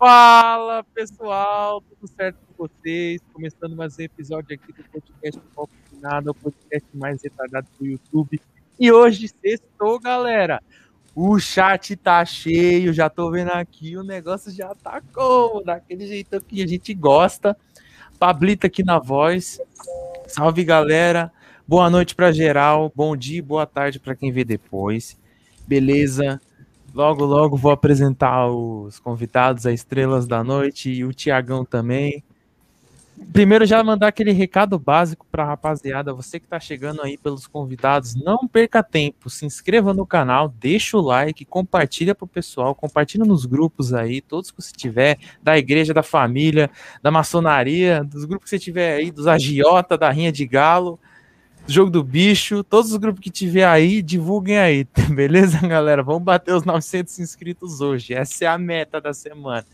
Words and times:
Fala 0.00 0.82
pessoal, 0.94 1.82
tudo 1.82 2.10
certo 2.10 2.38
com 2.46 2.66
vocês? 2.66 3.20
Começando 3.34 3.76
mais 3.76 3.98
um 3.98 4.02
episódio 4.02 4.54
aqui 4.54 4.72
do 4.72 4.82
podcast 4.84 5.38
Foco 5.54 5.70
Nada, 6.00 6.30
o 6.30 6.34
podcast 6.34 6.88
mais 6.94 7.22
retardado 7.22 7.66
do 7.78 7.84
YouTube. 7.84 8.40
E 8.78 8.90
hoje, 8.90 9.28
sextou, 9.28 10.00
galera. 10.00 10.62
O 11.14 11.38
chat 11.38 11.94
tá 11.96 12.24
cheio, 12.24 12.94
já 12.94 13.10
tô 13.10 13.30
vendo 13.30 13.50
aqui, 13.50 13.94
o 13.94 14.02
negócio 14.02 14.50
já 14.50 14.74
tá 14.74 15.02
como? 15.12 15.62
Daquele 15.62 16.06
jeito 16.06 16.42
que 16.44 16.62
a 16.62 16.66
gente 16.66 16.94
gosta. 16.94 17.54
Pablito 18.18 18.66
aqui 18.66 18.82
na 18.82 18.98
voz. 18.98 19.60
Salve, 20.26 20.64
galera. 20.64 21.30
Boa 21.68 21.90
noite 21.90 22.14
para 22.14 22.32
geral. 22.32 22.90
Bom 22.96 23.14
dia, 23.14 23.42
boa 23.42 23.66
tarde 23.66 24.00
para 24.00 24.16
quem 24.16 24.32
vê 24.32 24.44
depois. 24.44 25.20
Beleza? 25.68 26.40
Logo, 26.92 27.24
logo 27.24 27.56
vou 27.56 27.70
apresentar 27.70 28.48
os 28.48 28.98
convidados, 28.98 29.66
as 29.66 29.74
estrelas 29.74 30.26
da 30.26 30.42
noite 30.42 30.90
e 30.90 31.04
o 31.04 31.12
Tiagão 31.12 31.64
também. 31.64 32.22
Primeiro, 33.32 33.66
já 33.66 33.84
mandar 33.84 34.08
aquele 34.08 34.32
recado 34.32 34.78
básico 34.78 35.26
para 35.30 35.44
a 35.44 35.46
rapaziada, 35.46 36.12
você 36.12 36.40
que 36.40 36.46
está 36.46 36.58
chegando 36.58 37.02
aí 37.02 37.18
pelos 37.18 37.46
convidados, 37.46 38.14
não 38.16 38.48
perca 38.48 38.82
tempo, 38.82 39.28
se 39.28 39.44
inscreva 39.44 39.92
no 39.92 40.06
canal, 40.06 40.48
deixa 40.48 40.96
o 40.96 41.02
like, 41.02 41.44
compartilha 41.44 42.14
pro 42.14 42.26
pessoal, 42.26 42.74
compartilha 42.74 43.24
nos 43.24 43.44
grupos 43.44 43.92
aí, 43.92 44.20
todos 44.20 44.50
que 44.50 44.60
você 44.60 44.72
tiver, 44.72 45.18
da 45.42 45.56
igreja, 45.56 45.92
da 45.92 46.02
família, 46.02 46.70
da 47.02 47.10
maçonaria, 47.10 48.02
dos 48.02 48.24
grupos 48.24 48.44
que 48.44 48.50
você 48.50 48.58
tiver 48.58 48.94
aí, 48.94 49.10
dos 49.10 49.26
agiota, 49.26 49.98
da 49.98 50.10
rinha 50.10 50.32
de 50.32 50.46
galo, 50.46 50.98
jogo 51.66 51.90
do 51.90 52.02
bicho, 52.02 52.64
todos 52.64 52.92
os 52.92 52.96
grupos 52.96 53.20
que 53.20 53.30
tiver 53.30 53.66
aí, 53.66 54.02
divulguem 54.02 54.58
aí, 54.58 54.86
beleza, 55.14 55.58
galera? 55.66 56.02
Vamos 56.02 56.22
bater 56.22 56.54
os 56.54 56.64
900 56.64 57.18
inscritos 57.18 57.80
hoje, 57.80 58.14
essa 58.14 58.44
é 58.44 58.48
a 58.48 58.58
meta 58.58 59.00
da 59.00 59.12
semana. 59.14 59.64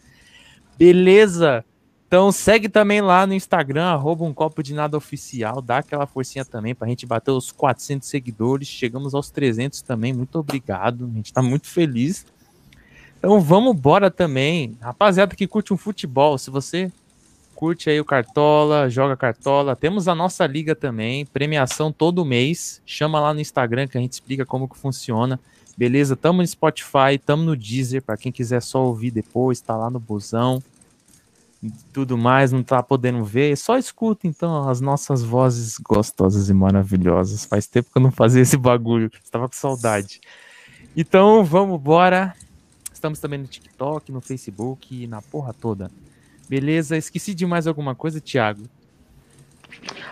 Beleza? 0.79 1.65
Então 2.07 2.31
segue 2.31 2.69
também 2.69 3.01
lá 3.01 3.27
no 3.27 3.35
Instagram, 3.35 3.87
arroba 3.87 4.25
um 4.25 4.33
copo 4.33 4.63
de 4.63 4.73
nada 4.73 4.97
oficial, 4.97 5.61
dá 5.61 5.79
aquela 5.79 6.07
forcinha 6.07 6.45
também 6.45 6.75
pra 6.75 6.87
gente 6.87 7.05
bater 7.05 7.33
os 7.33 7.51
400 7.51 8.09
seguidores, 8.09 8.69
chegamos 8.69 9.13
aos 9.15 9.29
300 9.31 9.83
também, 9.83 10.13
muito 10.13 10.39
obrigado, 10.39 11.11
a 11.11 11.17
gente 11.17 11.33
tá 11.33 11.43
muito 11.43 11.67
feliz. 11.67 12.25
Então 13.19 13.41
vamos 13.41 13.75
embora 13.75 14.09
também, 14.11 14.77
rapaziada 14.81 15.35
que 15.35 15.49
curte 15.49 15.75
um 15.75 15.77
futebol, 15.77 16.39
se 16.39 16.49
você 16.49 16.93
curte 17.56 17.89
aí 17.89 17.99
o 17.99 18.05
Cartola, 18.05 18.91
joga 18.91 19.17
Cartola, 19.17 19.75
temos 19.75 20.06
a 20.06 20.15
nossa 20.15 20.47
liga 20.47 20.75
também, 20.77 21.25
premiação 21.25 21.91
todo 21.91 22.25
mês, 22.25 22.83
chama 22.84 23.19
lá 23.19 23.33
no 23.33 23.41
Instagram 23.41 23.89
que 23.89 23.97
a 23.97 24.01
gente 24.01 24.13
explica 24.13 24.45
como 24.45 24.69
que 24.69 24.77
funciona. 24.77 25.41
Beleza? 25.77 26.15
Tamo 26.15 26.42
no 26.42 26.47
Spotify, 26.47 27.19
tamo 27.25 27.42
no 27.42 27.57
Deezer, 27.57 28.03
para 28.03 28.16
quem 28.16 28.31
quiser 28.31 28.60
só 28.60 28.84
ouvir 28.84 29.10
depois, 29.10 29.60
tá 29.60 29.75
lá 29.77 29.91
no 29.91 29.98
busão 29.98 30.63
tudo 31.92 32.16
mais, 32.19 32.53
não 32.53 32.63
tá 32.63 32.83
podendo 32.83 33.25
ver, 33.25 33.57
só 33.57 33.78
escuta 33.78 34.27
então 34.27 34.69
as 34.69 34.81
nossas 34.81 35.22
vozes 35.22 35.78
gostosas 35.78 36.48
e 36.48 36.54
maravilhosas. 36.54 37.45
Faz 37.45 37.66
tempo 37.66 37.91
que 37.91 37.98
eu 37.98 38.03
não 38.03 38.13
fazia 38.13 38.42
esse 38.42 38.57
bagulho, 38.57 39.10
estava 39.25 39.48
com 39.48 39.54
saudade. 39.54 40.21
Então 40.97 41.45
vamos 41.45 41.81
embora. 41.81 42.34
Estamos 42.92 43.19
também 43.19 43.39
no 43.39 43.47
TikTok, 43.47 44.10
no 44.10 44.21
Facebook, 44.21 45.07
na 45.07 45.21
porra 45.22 45.53
toda. 45.53 45.91
Beleza? 46.48 46.97
Esqueci 46.97 47.34
de 47.34 47.47
mais 47.47 47.66
alguma 47.66 47.95
coisa, 47.95 48.21
Thiago? 48.21 48.63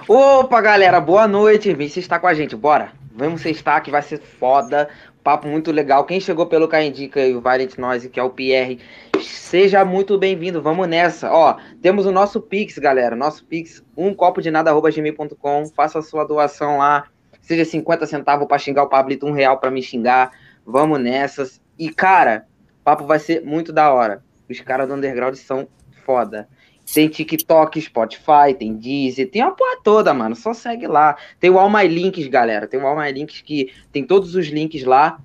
Opa, 0.08 0.60
galera, 0.60 1.00
boa 1.00 1.26
noite. 1.26 1.72
Vem 1.75 1.88
se 1.88 2.00
está 2.00 2.19
com 2.19 2.26
a 2.26 2.34
gente, 2.34 2.56
bora. 2.56 2.92
Vamos 3.16 3.44
estar 3.46 3.81
que 3.81 3.90
vai 3.90 4.02
ser 4.02 4.19
foda 4.19 4.88
papo 5.25 5.48
muito 5.48 5.72
legal. 5.72 6.04
Quem 6.04 6.20
chegou 6.20 6.46
pelo 6.46 6.69
Caindica 6.69 7.26
e 7.26 7.34
o 7.34 7.40
Valent 7.40 7.78
Noise, 7.78 8.10
que 8.10 8.20
é 8.20 8.22
o 8.22 8.28
Pierre, 8.28 8.78
seja 9.22 9.82
muito 9.82 10.19
bem-vindo. 10.19 10.60
Vamos 10.60 10.86
nessa. 10.86 11.32
Ó, 11.32 11.56
temos 11.81 12.04
o 12.04 12.12
nosso 12.12 12.42
Pix, 12.42 12.78
galera. 12.78 13.16
Nosso 13.16 13.42
Pix, 13.46 13.82
um 13.96 14.12
copo 14.12 14.42
de 14.42 14.50
nada, 14.50 14.70
gmail.com. 14.70 15.66
Faça 15.75 15.98
a 15.98 16.02
sua 16.02 16.25
doação 16.25 16.78
lá. 16.78 17.06
Seja 17.40 17.64
50 17.64 18.06
centavos 18.06 18.46
para 18.46 18.58
xingar 18.58 18.82
o 18.84 18.88
Pablito, 18.88 19.26
um 19.26 19.32
real 19.32 19.58
para 19.58 19.70
me 19.70 19.82
xingar. 19.82 20.31
Vamos 20.64 21.00
nessas. 21.00 21.60
E, 21.78 21.88
cara, 21.88 22.46
papo 22.84 23.06
vai 23.06 23.19
ser 23.19 23.42
muito 23.42 23.72
da 23.72 23.92
hora. 23.92 24.22
Os 24.48 24.60
caras 24.60 24.86
do 24.86 24.94
Underground 24.94 25.34
são 25.36 25.66
foda. 26.04 26.48
Tem 26.92 27.08
TikTok, 27.08 27.80
Spotify, 27.80 28.54
tem 28.58 28.74
Deezer, 28.74 29.30
tem 29.30 29.40
a 29.40 29.50
porra 29.50 29.78
toda, 29.82 30.12
mano. 30.12 30.36
Só 30.36 30.52
segue 30.52 30.86
lá. 30.86 31.16
Tem 31.40 31.48
o 31.48 31.58
All 31.58 31.70
My 31.70 31.88
Links, 31.88 32.26
galera. 32.28 32.66
Tem 32.66 32.78
o 32.78 32.86
All 32.86 32.96
My 32.96 33.10
Links 33.10 33.40
que 33.40 33.72
tem 33.90 34.04
todos 34.04 34.34
os 34.34 34.48
links 34.48 34.84
lá. 34.84 35.18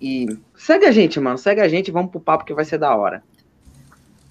E 0.00 0.26
segue 0.56 0.86
a 0.86 0.92
gente, 0.92 1.18
mano. 1.18 1.36
Segue 1.36 1.60
a 1.60 1.68
gente 1.68 1.90
vamos 1.90 2.10
pro 2.10 2.20
papo 2.20 2.44
que 2.44 2.54
vai 2.54 2.64
ser 2.64 2.78
da 2.78 2.94
hora. 2.94 3.22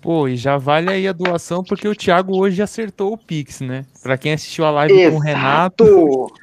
Pô, 0.02 0.30
e 0.30 0.38
já 0.38 0.58
vale 0.58 0.90
aí 0.90 1.08
a 1.08 1.12
doação, 1.12 1.62
porque 1.62 1.88
o 1.88 1.96
Thiago 1.96 2.38
hoje 2.40 2.62
acertou 2.62 3.12
o 3.12 3.18
Pix, 3.18 3.60
né? 3.60 3.86
Pra 4.02 4.18
quem 4.18 4.32
assistiu 4.32 4.64
a 4.64 4.72
live 4.72 4.94
Exato. 4.94 5.12
com 5.12 5.18
o 5.18 5.22
Renato. 5.22 6.34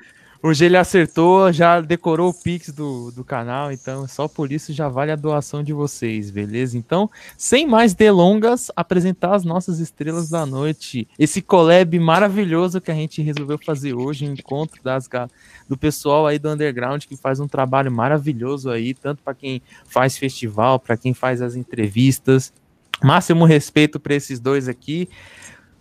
Hoje 0.46 0.64
ele 0.64 0.76
acertou, 0.76 1.52
já 1.52 1.80
decorou 1.80 2.30
o 2.30 2.32
Pix 2.32 2.68
do, 2.68 3.10
do 3.10 3.24
canal, 3.24 3.72
então 3.72 4.06
só 4.06 4.28
por 4.28 4.52
isso 4.52 4.72
já 4.72 4.88
vale 4.88 5.10
a 5.10 5.16
doação 5.16 5.60
de 5.60 5.72
vocês, 5.72 6.30
beleza? 6.30 6.78
Então, 6.78 7.10
sem 7.36 7.66
mais 7.66 7.94
delongas, 7.94 8.70
apresentar 8.76 9.34
as 9.34 9.42
nossas 9.42 9.80
estrelas 9.80 10.30
da 10.30 10.46
noite. 10.46 11.08
Esse 11.18 11.42
collab 11.42 11.98
maravilhoso 11.98 12.80
que 12.80 12.92
a 12.92 12.94
gente 12.94 13.20
resolveu 13.20 13.58
fazer 13.58 13.92
hoje, 13.94 14.28
um 14.28 14.34
encontro 14.34 14.80
das, 14.84 15.08
do 15.68 15.76
pessoal 15.76 16.28
aí 16.28 16.38
do 16.38 16.48
Underground 16.48 17.02
que 17.06 17.16
faz 17.16 17.40
um 17.40 17.48
trabalho 17.48 17.90
maravilhoso 17.90 18.70
aí, 18.70 18.94
tanto 18.94 19.24
para 19.24 19.34
quem 19.34 19.60
faz 19.88 20.16
festival, 20.16 20.78
para 20.78 20.96
quem 20.96 21.12
faz 21.12 21.42
as 21.42 21.56
entrevistas. 21.56 22.52
Máximo 23.02 23.44
respeito 23.46 23.98
para 23.98 24.14
esses 24.14 24.38
dois 24.38 24.68
aqui 24.68 25.08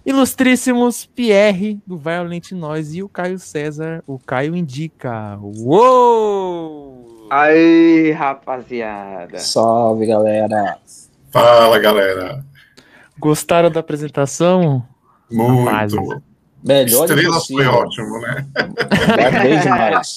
ilustríssimos 0.06 1.06
Pierre 1.06 1.80
do 1.86 1.98
Violent 1.98 2.52
Noise 2.52 3.00
e 3.00 3.04
o 3.04 3.10
Caio 3.10 3.40
César, 3.40 4.04
o 4.06 4.20
Caio 4.20 4.56
indica. 4.56 5.38
Uou! 5.42 7.28
Aí, 7.30 8.12
rapaziada. 8.12 9.40
Salve, 9.40 10.06
galera. 10.06 10.78
Fala, 11.32 11.80
galera. 11.80 12.46
Gostaram 13.18 13.72
da 13.72 13.80
apresentação? 13.80 14.86
Muito. 15.32 15.66
Rapaz, 15.66 15.94
Melhor 16.64 17.06
Estrelas 17.06 17.48
foi 17.48 17.66
ótimo, 17.66 18.20
né? 18.22 18.46
Bem 19.44 19.60
demais. 19.60 20.16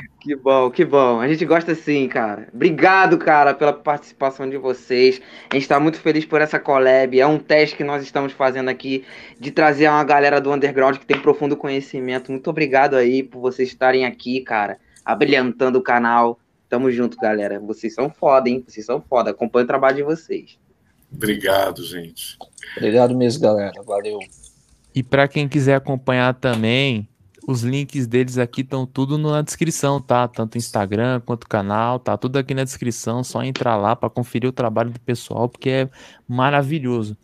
Que 0.20 0.36
bom, 0.36 0.70
que 0.70 0.84
bom. 0.84 1.18
A 1.18 1.26
gente 1.26 1.46
gosta 1.46 1.74
sim, 1.74 2.06
cara. 2.06 2.46
Obrigado, 2.52 3.16
cara, 3.16 3.54
pela 3.54 3.72
participação 3.72 4.48
de 4.48 4.58
vocês. 4.58 5.18
A 5.48 5.54
gente 5.54 5.62
está 5.62 5.80
muito 5.80 5.98
feliz 5.98 6.26
por 6.26 6.42
essa 6.42 6.60
collab. 6.60 7.18
É 7.18 7.26
um 7.26 7.38
teste 7.38 7.74
que 7.74 7.82
nós 7.82 8.02
estamos 8.02 8.34
fazendo 8.34 8.68
aqui 8.68 9.02
de 9.38 9.50
trazer 9.50 9.88
uma 9.88 10.04
galera 10.04 10.38
do 10.38 10.52
underground 10.52 10.98
que 10.98 11.06
tem 11.06 11.18
profundo 11.18 11.56
conhecimento. 11.56 12.30
Muito 12.30 12.50
obrigado 12.50 12.96
aí 12.96 13.22
por 13.22 13.40
vocês 13.40 13.70
estarem 13.70 14.04
aqui, 14.04 14.42
cara, 14.42 14.78
abrilhantando 15.02 15.78
o 15.78 15.82
canal. 15.82 16.38
Tamo 16.68 16.90
junto, 16.90 17.16
galera. 17.16 17.58
Vocês 17.58 17.94
são 17.94 18.10
foda, 18.10 18.50
hein? 18.50 18.62
Vocês 18.68 18.84
são 18.84 19.00
foda. 19.00 19.30
Acompanho 19.30 19.64
o 19.64 19.68
trabalho 19.68 19.96
de 19.96 20.02
vocês. 20.02 20.58
Obrigado, 21.10 21.82
gente. 21.82 22.36
Obrigado 22.76 23.16
mesmo, 23.16 23.42
galera. 23.42 23.72
Valeu. 23.82 24.18
E 24.94 25.02
para 25.02 25.26
quem 25.26 25.48
quiser 25.48 25.76
acompanhar 25.76 26.34
também, 26.34 27.08
os 27.50 27.62
links 27.62 28.06
deles 28.06 28.38
aqui 28.38 28.60
estão 28.60 28.86
tudo 28.86 29.18
na 29.18 29.42
descrição, 29.42 30.00
tá? 30.00 30.28
Tanto 30.28 30.56
Instagram 30.56 31.20
quanto 31.20 31.48
canal, 31.48 31.98
tá 31.98 32.16
tudo 32.16 32.38
aqui 32.38 32.54
na 32.54 32.64
descrição. 32.64 33.24
Só 33.24 33.42
entrar 33.42 33.76
lá 33.76 33.96
para 33.96 34.08
conferir 34.08 34.48
o 34.48 34.52
trabalho 34.52 34.90
do 34.90 35.00
pessoal, 35.00 35.48
porque 35.48 35.70
é 35.70 35.90
maravilhoso. 36.28 37.16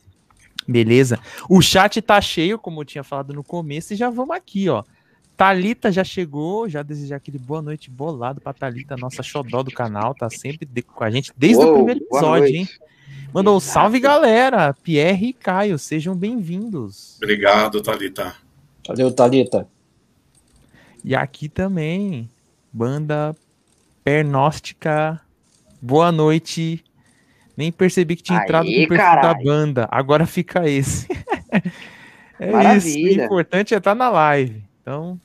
Beleza? 0.67 1.20
O 1.49 1.62
chat 1.62 2.02
tá 2.02 2.20
cheio, 2.20 2.58
como 2.58 2.81
eu 2.81 2.84
tinha 2.84 3.05
falado 3.05 3.32
no 3.32 3.44
começo, 3.44 3.93
e 3.93 3.96
já 3.96 4.11
vamos 4.11 4.34
aqui, 4.34 4.69
ó. 4.69 4.82
Talita 5.37 5.93
já 5.93 6.02
chegou, 6.02 6.69
já 6.69 6.82
desejar 6.82 7.17
aquele 7.17 7.38
boa 7.38 7.61
noite 7.61 7.90
bolado 7.90 8.40
pra 8.40 8.55
Talita, 8.55 8.96
nossa 8.96 9.23
xodó 9.23 9.62
do 9.62 9.70
canal, 9.70 10.14
tá 10.14 10.31
sempre 10.31 10.67
com 10.82 11.05
a 11.05 11.11
gente 11.11 11.31
desde 11.37 11.62
Uou, 11.62 11.73
o 11.73 11.76
primeiro 11.76 12.00
episódio, 12.00 12.46
hein? 12.46 12.69
Mandou 13.32 13.56
um 13.56 13.61
salve, 13.61 14.00
galera! 14.00 14.75
Pierre 14.82 15.28
e 15.28 15.32
Caio, 15.34 15.78
sejam 15.78 16.17
bem-vindos. 16.17 17.17
Obrigado, 17.23 17.82
Thalita. 17.82 18.34
Valeu, 18.88 19.12
Thalita. 19.12 19.75
E 21.06 21.14
aqui 21.14 21.49
também, 21.49 22.29
banda 22.73 23.32
Pernóstica. 24.03 25.20
Boa 25.81 26.11
noite. 26.11 26.85
Nem 27.56 27.70
percebi 27.70 28.17
que 28.17 28.25
tinha 28.25 28.41
Aê, 28.41 28.44
entrado 28.44 28.64
no 28.67 28.73
perfil 28.73 28.88
da 28.88 28.97
caralho. 28.97 29.44
banda. 29.44 29.88
Agora 29.88 30.26
fica 30.26 30.69
esse. 30.69 31.06
é 32.41 32.47
isso. 32.49 32.53
Maravilha. 32.53 33.23
O 33.23 33.25
importante 33.26 33.73
é 33.73 33.79
estar 33.79 33.94
na 33.94 34.08
live. 34.08 34.64
Então, 34.82 35.17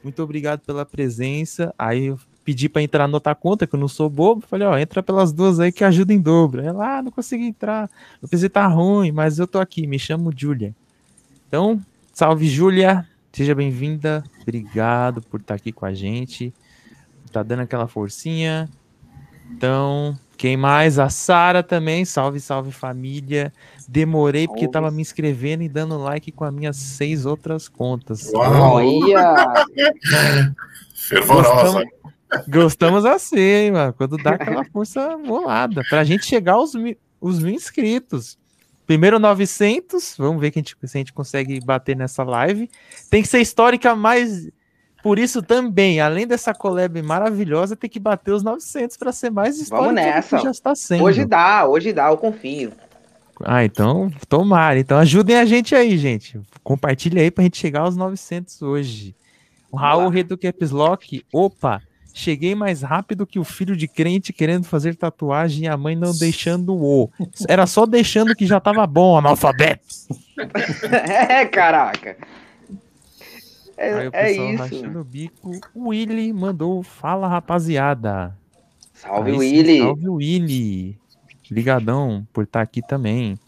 muito 0.00 0.22
obrigado 0.22 0.60
pela 0.60 0.86
presença. 0.86 1.74
Aí 1.76 2.06
eu 2.06 2.18
pedi 2.44 2.68
para 2.68 2.80
entrar 2.80 3.08
na 3.08 3.14
outra 3.14 3.34
conta, 3.34 3.66
que 3.66 3.74
eu 3.74 3.80
não 3.80 3.88
sou 3.88 4.08
bobo. 4.08 4.44
Falei, 4.46 4.68
ó, 4.68 4.78
entra 4.78 5.02
pelas 5.02 5.32
duas 5.32 5.58
aí 5.58 5.72
que 5.72 5.82
ajuda 5.82 6.14
em 6.14 6.20
dobro. 6.20 6.62
Ela, 6.62 6.98
ah, 6.98 7.02
não 7.02 7.10
consegui 7.10 7.46
entrar. 7.46 7.90
Eu 8.22 8.28
pensei, 8.28 8.48
tá 8.48 8.64
ruim, 8.68 9.10
mas 9.10 9.40
eu 9.40 9.48
tô 9.48 9.58
aqui. 9.58 9.88
Me 9.88 9.98
chamo 9.98 10.32
Julia. 10.32 10.72
Então, 11.48 11.80
salve, 12.14 12.46
Júlia. 12.46 13.04
Seja 13.32 13.54
bem-vinda. 13.54 14.24
Obrigado 14.42 15.22
por 15.22 15.40
estar 15.40 15.54
aqui 15.54 15.72
com 15.72 15.86
a 15.86 15.94
gente. 15.94 16.52
Tá 17.32 17.42
dando 17.42 17.60
aquela 17.60 17.86
forcinha. 17.86 18.68
Então, 19.50 20.18
Quem 20.40 20.56
mais? 20.56 20.98
A 20.98 21.10
Sara 21.10 21.62
também. 21.62 22.02
Salve, 22.06 22.40
salve 22.40 22.72
família. 22.72 23.52
Demorei 23.86 24.48
porque 24.48 24.66
tava 24.66 24.90
me 24.90 25.02
inscrevendo 25.02 25.62
e 25.62 25.68
dando 25.68 25.98
like 25.98 26.32
com 26.32 26.44
as 26.44 26.54
minhas 26.54 26.76
seis 26.76 27.26
outras 27.26 27.68
contas. 27.68 28.32
Uau. 28.32 28.76
Olha! 28.76 29.34
Fervorosa. 30.94 31.84
Gostamos 32.48 33.04
assim, 33.04 33.38
hein, 33.38 33.72
mano. 33.72 33.92
Quando 33.92 34.16
dá 34.16 34.30
aquela 34.30 34.64
força 34.64 35.14
bolada. 35.18 35.82
Pra 35.90 36.04
gente 36.04 36.24
chegar 36.24 36.54
aos 36.54 36.74
mil, 36.74 36.96
os 37.20 37.42
mil 37.42 37.54
inscritos. 37.54 38.38
Primeiro 38.90 39.20
900. 39.20 40.16
Vamos 40.18 40.40
ver 40.40 40.48
a 40.48 40.50
gente, 40.50 40.74
se 40.82 40.98
a 40.98 40.98
gente 40.98 41.12
consegue 41.12 41.60
bater 41.64 41.94
nessa 41.94 42.24
live. 42.24 42.68
Tem 43.08 43.22
que 43.22 43.28
ser 43.28 43.38
histórica, 43.38 43.94
mas 43.94 44.50
por 45.00 45.16
isso 45.16 45.40
também, 45.40 46.00
além 46.00 46.26
dessa 46.26 46.52
collab 46.52 47.00
maravilhosa, 47.00 47.76
tem 47.76 47.88
que 47.88 48.00
bater 48.00 48.32
os 48.32 48.42
900 48.42 48.96
para 48.96 49.12
ser 49.12 49.30
mais 49.30 49.60
histórica 49.60 49.86
Vamos 49.86 50.02
nessa. 50.02 50.38
já 50.40 50.50
está 50.50 50.74
sendo. 50.74 51.04
Hoje 51.04 51.24
dá, 51.24 51.68
hoje 51.68 51.92
dá, 51.92 52.08
eu 52.08 52.16
confio. 52.16 52.72
Ah, 53.44 53.64
então, 53.64 54.10
tomara. 54.28 54.80
Então 54.80 54.98
ajudem 54.98 55.36
a 55.36 55.44
gente 55.44 55.72
aí, 55.72 55.96
gente. 55.96 56.40
Compartilha 56.64 57.22
aí 57.22 57.30
pra 57.30 57.44
gente 57.44 57.58
chegar 57.58 57.82
aos 57.82 57.96
900 57.96 58.60
hoje. 58.60 59.14
O 59.70 59.76
Raul 59.76 60.10
Caps 60.36 60.72
Lock. 60.72 61.24
Opa, 61.32 61.80
cheguei 62.12 62.54
mais 62.54 62.82
rápido 62.82 63.26
que 63.26 63.38
o 63.38 63.44
filho 63.44 63.76
de 63.76 63.86
crente 63.88 64.32
querendo 64.32 64.64
fazer 64.64 64.94
tatuagem 64.96 65.64
e 65.64 65.68
a 65.68 65.76
mãe 65.76 65.96
não 65.96 66.12
deixando 66.14 66.74
o. 66.74 67.10
Era 67.48 67.66
só 67.66 67.86
deixando 67.86 68.34
que 68.34 68.46
já 68.46 68.60
tava 68.60 68.86
bom, 68.86 69.18
analfabeto. 69.18 69.84
é, 71.28 71.44
caraca. 71.46 72.16
É, 73.76 73.94
Aí 73.94 74.08
o 74.08 74.10
é 74.12 74.28
pessoal 74.28 74.50
isso. 74.50 74.62
rachando 74.62 75.00
o 75.00 75.04
bico. 75.04 75.60
O 75.74 75.88
Willy 75.88 76.32
mandou, 76.32 76.82
fala 76.82 77.26
rapaziada. 77.26 78.36
Salve, 78.92 79.30
Aí 79.30 79.38
Willy. 79.38 79.78
Salve, 79.78 80.08
Willy. 80.08 80.98
Ligadão 81.50 82.26
por 82.32 82.44
estar 82.44 82.60
aqui 82.60 82.82
também. 82.86 83.38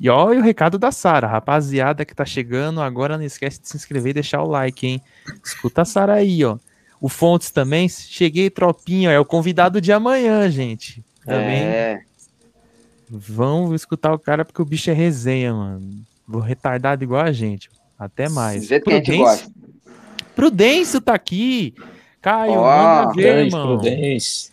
E 0.00 0.08
olha 0.08 0.40
o 0.40 0.42
recado 0.42 0.78
da 0.78 0.90
Sara, 0.90 1.26
rapaziada 1.26 2.04
que 2.04 2.14
tá 2.14 2.24
chegando 2.24 2.80
agora, 2.80 3.16
não 3.16 3.24
esquece 3.24 3.60
de 3.60 3.68
se 3.68 3.76
inscrever 3.76 4.10
e 4.10 4.14
deixar 4.14 4.42
o 4.42 4.48
like, 4.48 4.86
hein? 4.86 5.02
Escuta 5.44 5.82
a 5.82 5.84
Sara 5.84 6.14
aí, 6.14 6.44
ó. 6.44 6.58
O 7.04 7.08
Fontes 7.10 7.50
também, 7.50 7.86
cheguei 7.86 8.48
tropinha, 8.48 9.10
é 9.10 9.20
o 9.20 9.26
convidado 9.26 9.78
de 9.78 9.92
amanhã, 9.92 10.48
gente. 10.50 11.04
Também 11.22 11.58
É, 11.62 12.00
vão 13.10 13.74
escutar 13.74 14.14
o 14.14 14.18
cara 14.18 14.42
porque 14.42 14.62
o 14.62 14.64
bicho 14.64 14.88
é 14.88 14.94
resenha, 14.94 15.52
mano. 15.52 16.02
Vou 16.26 16.40
retardado 16.40 17.04
igual 17.04 17.20
a 17.20 17.30
gente. 17.30 17.68
Até 17.98 18.26
mais. 18.30 18.66
que 18.66 18.80
Prudêncio-. 18.80 19.52
Prudêncio 20.34 20.98
tá 20.98 21.12
aqui. 21.12 21.74
Caio, 22.22 22.54
Ó, 22.54 23.02
manda 23.04 23.12
ver, 23.12 23.44
irmão. 23.44 23.76
Prudência. 23.78 24.50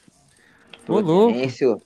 Ô, 0.89 0.99
louco. 0.99 1.31
Prudêncio. 1.31 1.81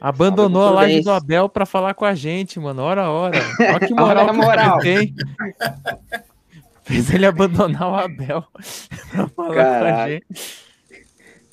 Abandonou 0.00 0.66
a 0.66 0.70
live 0.72 0.94
do 0.94 1.04
Prudêncio. 1.04 1.12
Abel 1.12 1.48
pra 1.48 1.64
falar 1.64 1.94
com 1.94 2.04
a 2.04 2.16
gente, 2.16 2.58
mano. 2.58 2.82
Ora, 2.82 3.08
ora. 3.08 3.38
Olha 3.60 3.78
que 3.86 3.94
moral, 3.94 4.08
Olha 4.08 4.22
a 4.24 4.34
que 4.34 4.36
moral. 4.36 4.78
tem. 4.80 5.14
Fez 6.92 7.14
ele 7.14 7.26
abandonar 7.26 7.90
o 7.90 7.94
Abel 7.94 8.44
pra 9.10 9.28
falar 9.28 9.54
com 9.54 9.84
a 9.86 10.08
gente. 10.08 10.26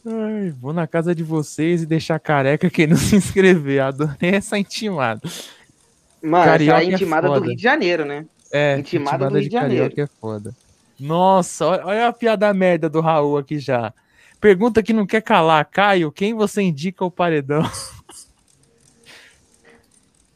Ai, 0.06 0.50
vou 0.60 0.74
na 0.74 0.88
casa 0.88 1.14
de 1.16 1.24
vocês 1.24 1.84
e 1.84 1.86
deixar 1.86 2.20
careca 2.20 2.70
quem 2.70 2.88
não 2.88 2.98
se 2.98 3.16
inscrever. 3.16 3.82
Adorei 3.82 4.32
essa 4.36 4.58
intimada. 4.58 5.22
Mano, 6.22 6.46
Carioca 6.46 6.80
essa 6.80 6.90
é 6.90 6.92
é 6.92 6.94
intimada 6.94 7.28
do 7.28 7.34
foda. 7.36 7.46
Rio 7.46 7.56
de 7.56 7.64
Janeiro, 7.64 8.06
né? 8.06 8.26
É, 8.52 8.78
Intimada 8.78 9.30
do 9.30 9.38
Rio 9.38 9.50
de 9.50 9.56
carioca 9.56 10.02
é 10.02 10.08
foda. 10.20 10.54
Nossa, 11.00 11.66
olha, 11.66 11.86
olha 11.86 12.08
a 12.08 12.14
piada 12.14 12.54
merda 12.54 12.90
do 12.90 13.00
Raul 13.00 13.38
aqui 13.38 13.58
já. 13.60 13.94
Pergunta 14.42 14.84
que 14.84 14.92
não 14.92 15.06
quer 15.06 15.22
calar. 15.22 15.64
Caio, 15.66 16.12
quem 16.12 16.34
você 16.34 16.62
indica 16.62 17.06
o 17.06 17.12
paredão? 17.12 17.64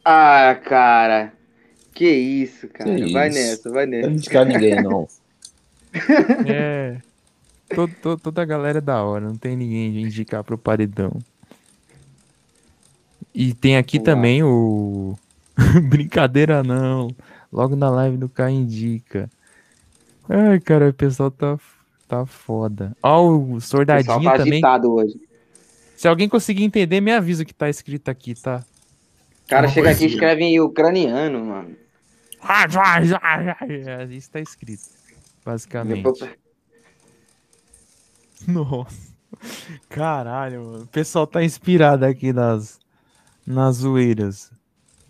Ah, 0.06 0.54
cara. 0.64 1.32
Que 1.94 2.10
isso, 2.10 2.66
cara. 2.68 2.94
Que 2.94 3.12
vai 3.12 3.28
isso. 3.28 3.38
nessa, 3.38 3.70
vai 3.70 3.86
Não 3.86 3.92
nessa. 3.98 4.10
indicar 4.10 4.44
ninguém, 4.46 4.82
não. 4.82 5.06
É. 6.46 6.98
Todo- 7.72 7.94
todo- 8.02 8.20
toda 8.20 8.42
a 8.42 8.44
galera 8.44 8.78
é 8.78 8.80
da 8.80 9.02
hora, 9.02 9.26
não 9.26 9.36
tem 9.36 9.56
ninguém 9.56 9.92
de 9.92 10.00
indicar 10.00 10.42
pro 10.42 10.58
paredão. 10.58 11.12
E 13.34 13.54
tem 13.54 13.76
aqui 13.76 13.98
Uau. 13.98 14.04
também 14.04 14.42
o. 14.42 15.16
Brincadeira 15.88 16.62
não. 16.62 17.08
Logo 17.52 17.76
na 17.76 17.88
live 17.90 18.16
do 18.16 18.28
K 18.28 18.50
Indica. 18.50 19.30
Ai, 20.28 20.58
cara, 20.60 20.88
o 20.88 20.92
pessoal 20.94 21.30
tá, 21.30 21.58
tá 22.08 22.26
foda. 22.26 22.96
Ó, 23.02 23.22
o 23.28 23.52
O 23.54 23.60
Sordadinho 23.60 24.22
tá 24.24 24.36
também. 24.38 24.52
agitado 24.54 24.92
hoje. 24.92 25.14
Se 25.96 26.08
alguém 26.08 26.28
conseguir 26.28 26.64
entender, 26.64 27.00
me 27.00 27.12
avisa 27.12 27.44
o 27.44 27.46
que 27.46 27.54
tá 27.54 27.68
escrito 27.70 28.08
aqui, 28.08 28.34
tá? 28.34 28.64
O 29.44 29.48
cara 29.48 29.68
Uma 29.68 29.72
chega 29.72 29.90
aqui 29.90 30.04
e 30.04 30.08
escreve 30.08 30.42
em 30.42 30.58
ucraniano, 30.60 31.44
mano. 31.44 31.76
É, 33.60 34.04
Isso 34.14 34.30
tá 34.30 34.40
escrito. 34.40 34.82
Basicamente. 35.44 36.04
Nossa. 38.46 39.14
Caralho, 39.88 40.64
mano. 40.64 40.84
O 40.84 40.86
pessoal 40.86 41.26
tá 41.26 41.42
inspirado 41.42 42.04
aqui 42.04 42.32
nas, 42.32 42.78
nas 43.46 43.76
zoeiras. 43.76 44.50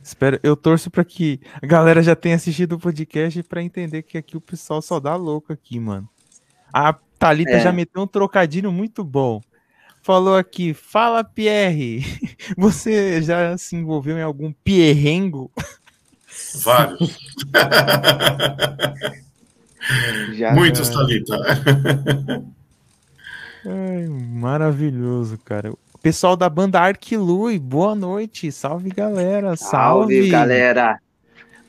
Espero, 0.02 0.38
eu 0.42 0.56
torço 0.56 0.90
pra 0.90 1.04
que 1.04 1.40
a 1.62 1.66
galera 1.66 2.02
já 2.02 2.14
tenha 2.14 2.36
assistido 2.36 2.74
o 2.74 2.78
podcast 2.78 3.42
pra 3.44 3.62
entender 3.62 4.02
que 4.02 4.18
aqui 4.18 4.36
o 4.36 4.40
pessoal 4.40 4.82
só 4.82 5.00
dá 5.00 5.16
louco 5.16 5.52
aqui, 5.52 5.80
mano. 5.80 6.08
A 6.72 6.92
Thalita 7.18 7.52
É. 7.52 7.60
já 7.60 7.72
meteu 7.72 8.02
um 8.02 8.06
trocadilho 8.06 8.70
muito 8.70 9.02
bom. 9.02 9.40
Falou 10.02 10.36
aqui, 10.36 10.74
fala 10.74 11.24
Pierre, 11.24 12.02
você 12.58 13.22
já 13.22 13.56
se 13.56 13.74
envolveu 13.76 14.18
em 14.18 14.22
algum 14.22 14.52
pierrengo? 14.52 15.50
Vários. 16.54 17.18
Já, 20.34 20.52
Muitos, 20.52 20.88
Thalita. 20.88 21.36
Ai, 23.66 24.06
maravilhoso, 24.08 25.38
cara. 25.44 25.72
Pessoal 26.02 26.36
da 26.36 26.48
banda 26.48 26.80
Arquilui, 26.80 27.58
boa 27.58 27.94
noite. 27.94 28.50
Salve, 28.52 28.90
galera. 28.90 29.56
Salve. 29.56 30.14
Salve, 30.14 30.28
galera. 30.28 30.98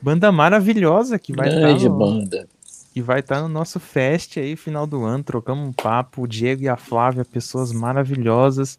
Banda 0.00 0.30
maravilhosa 0.30 1.18
que 1.18 1.32
vai 1.32 1.48
estar 1.48 1.60
Grande 1.60 1.88
no, 1.88 1.98
banda. 1.98 2.46
que 2.92 3.00
vai 3.00 3.22
tá 3.22 3.40
no 3.40 3.48
nosso 3.48 3.80
fest 3.80 4.38
aí, 4.38 4.54
final 4.56 4.86
do 4.86 5.04
ano. 5.04 5.24
Trocamos 5.24 5.66
um 5.66 5.72
papo. 5.72 6.22
O 6.22 6.28
Diego 6.28 6.62
e 6.62 6.68
a 6.68 6.76
Flávia, 6.76 7.24
pessoas 7.24 7.72
maravilhosas. 7.72 8.78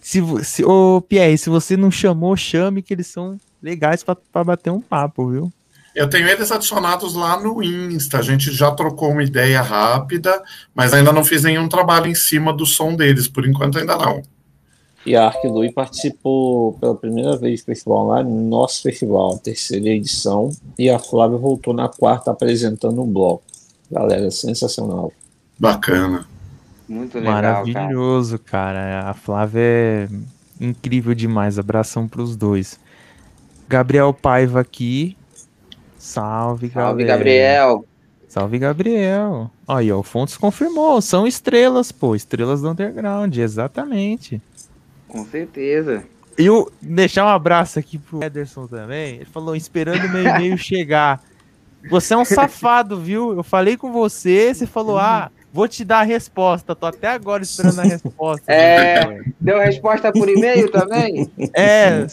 Se, 0.00 0.20
se, 0.44 0.64
ô, 0.64 1.00
Pierre, 1.00 1.38
se 1.38 1.48
você 1.48 1.76
não 1.76 1.90
chamou, 1.90 2.36
chame, 2.36 2.82
que 2.82 2.92
eles 2.92 3.06
são 3.06 3.38
legais 3.62 4.04
pra 4.04 4.44
bater 4.44 4.70
um 4.70 4.80
papo, 4.80 5.30
viu? 5.30 5.52
Eu 5.94 6.08
tenho 6.08 6.28
eles 6.28 6.52
adicionados 6.52 7.14
lá 7.14 7.40
no 7.40 7.62
Insta. 7.62 8.18
A 8.18 8.22
gente 8.22 8.52
já 8.52 8.70
trocou 8.70 9.10
uma 9.10 9.22
ideia 9.22 9.60
rápida, 9.60 10.42
mas 10.74 10.94
ainda 10.94 11.12
não 11.12 11.24
fiz 11.24 11.42
nenhum 11.42 11.68
trabalho 11.68 12.06
em 12.06 12.14
cima 12.14 12.52
do 12.52 12.64
som 12.64 12.94
deles. 12.94 13.26
Por 13.26 13.44
enquanto, 13.46 13.78
ainda 13.78 13.96
não. 13.96 14.22
E 15.04 15.16
a 15.16 15.26
Ark 15.26 15.44
Lui 15.48 15.72
participou 15.72 16.74
pela 16.74 16.94
primeira 16.94 17.36
vez 17.36 17.62
do 17.62 17.66
festival 17.66 18.06
lá 18.06 18.22
no 18.22 18.48
nosso 18.48 18.82
festival, 18.82 19.38
terceira 19.38 19.88
edição. 19.88 20.52
E 20.78 20.88
a 20.90 20.98
Flávia 20.98 21.38
voltou 21.38 21.74
na 21.74 21.88
quarta 21.88 22.30
apresentando 22.30 23.02
um 23.02 23.10
bloco. 23.10 23.42
Galera, 23.90 24.30
sensacional. 24.30 25.12
Bacana. 25.58 26.28
Muito 26.88 27.18
legal, 27.18 27.34
cara. 27.34 27.64
Maravilhoso, 27.64 28.38
cara. 28.38 29.08
A 29.08 29.14
Flávia 29.14 29.60
é 29.60 30.08
incrível 30.60 31.14
demais. 31.14 31.58
Abração 31.58 32.06
pros 32.06 32.36
dois. 32.36 32.78
Gabriel 33.68 34.14
Paiva 34.14 34.60
aqui. 34.60 35.16
Salve, 35.98 36.70
Salve, 36.70 37.04
galera. 37.04 37.18
Gabriel. 37.18 37.84
Salve, 38.28 38.58
Gabriel. 38.58 39.50
Aí, 39.66 39.92
ó, 39.92 39.98
o 39.98 40.02
Fontes 40.02 40.36
confirmou. 40.36 41.00
São 41.00 41.26
estrelas, 41.26 41.92
pô. 41.92 42.14
Estrelas 42.14 42.62
do 42.62 42.70
Underground, 42.70 43.36
exatamente. 43.36 44.40
Com 45.06 45.24
certeza. 45.26 46.04
E 46.38 46.48
o, 46.48 46.70
deixar 46.80 47.24
um 47.24 47.28
abraço 47.28 47.78
aqui 47.78 47.98
pro 47.98 48.22
Ederson 48.22 48.66
também. 48.66 49.16
Ele 49.16 49.24
falou, 49.24 49.56
esperando 49.56 50.08
meu 50.08 50.22
e-mail 50.22 50.56
chegar. 50.58 51.20
Você 51.90 52.14
é 52.14 52.16
um 52.16 52.24
safado, 52.24 52.98
viu? 53.00 53.34
Eu 53.34 53.42
falei 53.42 53.76
com 53.76 53.92
você, 53.92 54.54
você 54.54 54.66
falou, 54.66 54.98
ah, 54.98 55.30
vou 55.52 55.66
te 55.66 55.84
dar 55.84 56.00
a 56.00 56.04
resposta. 56.04 56.74
Tô 56.74 56.86
até 56.86 57.08
agora 57.08 57.42
esperando 57.42 57.80
a 57.80 57.84
resposta. 57.84 58.52
É. 58.52 59.22
Deu 59.40 59.58
resposta 59.58 60.12
por 60.12 60.28
e-mail 60.28 60.70
também? 60.70 61.30
É, 61.54 62.06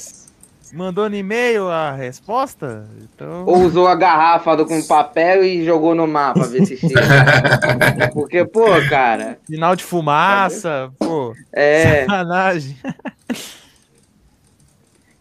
mandou 0.76 1.10
no 1.10 1.16
e-mail 1.16 1.70
a 1.70 1.92
resposta? 1.92 2.88
Então, 3.02 3.46
Ou 3.46 3.64
usou 3.64 3.88
a 3.88 3.96
garrafa 3.96 4.56
do, 4.56 4.66
com 4.66 4.82
papel 4.84 5.44
e 5.44 5.64
jogou 5.64 5.96
no 5.96 6.06
mapa, 6.06 6.46
ver 6.46 6.66
se 6.66 6.78
chega? 6.78 8.12
Porque, 8.14 8.44
pô, 8.46 8.66
cara, 8.90 9.40
final 9.48 9.76
de 9.76 9.84
fumaça, 9.84 10.92
pô, 11.00 11.34
é. 11.54 12.02
sacanagem. 12.02 12.78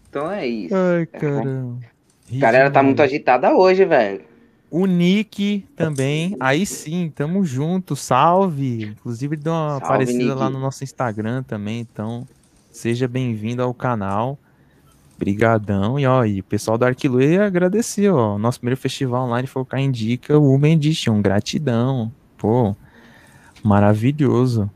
Então 0.08 0.30
é 0.30 0.46
isso. 0.46 0.75
Ai, 0.75 1.06
caramba. 1.06 1.78
A 2.32 2.38
galera 2.38 2.70
tá 2.70 2.82
muito 2.82 3.02
agitada 3.02 3.54
hoje, 3.54 3.84
velho. 3.84 4.23
O 4.70 4.87
Nick 4.87 5.64
também, 5.76 6.37
aí 6.40 6.66
sim, 6.66 7.12
tamo 7.14 7.44
junto, 7.44 7.94
salve. 7.94 8.87
Inclusive, 8.87 9.37
ele 9.37 9.42
deu 9.42 9.52
uma 9.52 9.70
Salve, 9.70 9.84
aparecida 9.84 10.25
Nick. 10.25 10.34
lá 10.34 10.50
no 10.50 10.58
nosso 10.58 10.82
Instagram 10.82 11.44
também, 11.44 11.80
então. 11.80 12.26
seja 12.73 13.06
bem-vindo 13.06 13.62
ao 13.62 13.73
canal. 13.73 14.37
Brigadão. 15.18 15.99
E 15.99 16.06
ó, 16.06 16.25
e 16.25 16.40
o 16.40 16.44
pessoal 16.44 16.76
do 16.76 16.85
Arquilue 16.85 17.38
agradecer, 17.38 18.11
ó. 18.11 18.38
Nosso 18.38 18.61
primeiro 18.61 18.80
festival 18.80 19.26
online 19.26 19.47
foi 19.47 19.62
o 19.62 19.66
Cá 19.66 19.80
Indica, 19.80 20.38
o 20.38 20.50
Woman 20.50 20.73
Edition. 20.73 21.21
Gratidão. 21.23 22.12
Pô, 22.37 22.75
maravilhoso. 23.62 24.71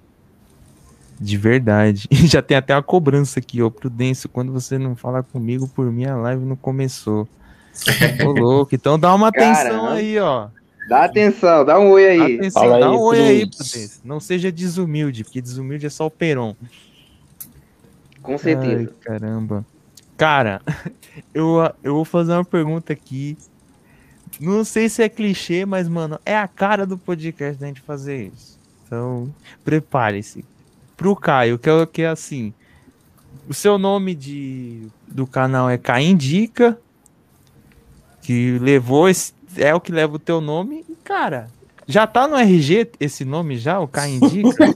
De 1.20 1.36
verdade. 1.36 2.06
E 2.10 2.16
já 2.26 2.40
tem 2.40 2.56
até 2.56 2.74
uma 2.74 2.82
cobrança 2.82 3.40
aqui, 3.40 3.60
ó. 3.62 3.70
Prudêncio, 3.70 4.28
quando 4.28 4.52
você 4.52 4.78
não 4.78 4.94
fala 4.94 5.22
comigo, 5.22 5.68
por 5.68 5.90
mim 5.90 6.04
a 6.04 6.16
live 6.16 6.44
não 6.44 6.56
começou. 6.56 7.28
Ô, 8.24 8.30
louco. 8.38 8.74
Então 8.74 8.98
dá 8.98 9.14
uma 9.14 9.28
atenção 9.28 9.88
aí, 9.88 10.18
ó. 10.18 10.48
Dá 10.88 11.04
atenção, 11.04 11.66
dá 11.66 11.78
um 11.78 11.90
oi 11.90 12.06
aí. 12.06 12.36
Atenção, 12.36 12.62
Fala 12.62 12.80
dá 12.80 12.86
aí, 12.86 12.96
um 12.96 13.00
oi 13.00 13.20
aí, 13.20 13.40
Prudêncio. 13.40 13.72
Prudêncio. 13.72 14.00
Não 14.04 14.20
seja 14.20 14.50
desumilde, 14.50 15.22
porque 15.22 15.42
desumilde 15.42 15.84
é 15.84 15.90
só 15.90 16.06
o 16.06 16.10
Peron. 16.10 16.56
Com 18.22 18.38
certeza. 18.38 18.90
Ai, 18.90 19.04
caramba. 19.04 19.66
Cara, 20.18 20.60
eu, 21.32 21.58
eu 21.80 21.94
vou 21.94 22.04
fazer 22.04 22.32
uma 22.32 22.44
pergunta 22.44 22.92
aqui. 22.92 23.38
Não 24.40 24.64
sei 24.64 24.88
se 24.88 25.00
é 25.02 25.08
clichê, 25.08 25.64
mas, 25.64 25.88
mano, 25.88 26.18
é 26.26 26.36
a 26.36 26.48
cara 26.48 26.84
do 26.84 26.98
podcast 26.98 27.58
da 27.58 27.68
gente 27.68 27.80
fazer 27.80 28.26
isso. 28.26 28.58
Então, 28.84 29.32
prepare-se. 29.64 30.44
Pro 30.96 31.14
Caio, 31.14 31.56
que 31.58 31.70
é, 31.70 31.86
que 31.86 32.02
é 32.02 32.08
assim. 32.08 32.52
O 33.48 33.54
seu 33.54 33.78
nome 33.78 34.14
de, 34.14 34.88
do 35.06 35.26
canal 35.26 35.70
é 35.70 35.78
Caio 35.78 36.08
Indica. 36.08 36.76
Que 38.20 38.58
levou 38.58 39.08
esse. 39.08 39.32
É 39.56 39.72
o 39.74 39.80
que 39.80 39.92
leva 39.92 40.16
o 40.16 40.18
teu 40.18 40.40
nome. 40.40 40.84
E, 40.88 40.96
cara, 40.96 41.48
já 41.86 42.06
tá 42.06 42.26
no 42.26 42.36
RG 42.36 42.90
esse 42.98 43.24
nome 43.24 43.56
já? 43.56 43.78
O 43.78 43.86
Caio 43.86 44.16
Indica? 44.16 44.66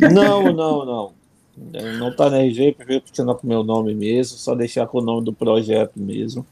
Não, 0.00 0.52
não, 0.52 0.86
não. 0.86 1.17
É, 1.72 1.92
Não 1.98 2.14
tá 2.14 2.30
na 2.30 2.38
RG, 2.38 2.72
prefiro 2.72 3.00
continuar 3.02 3.34
com 3.34 3.46
o 3.46 3.50
meu 3.50 3.62
nome 3.62 3.94
mesmo, 3.94 4.38
só 4.38 4.54
deixar 4.54 4.86
com 4.86 4.98
o 4.98 5.02
nome 5.02 5.24
do 5.24 5.32
projeto 5.32 5.92
mesmo. 5.96 6.46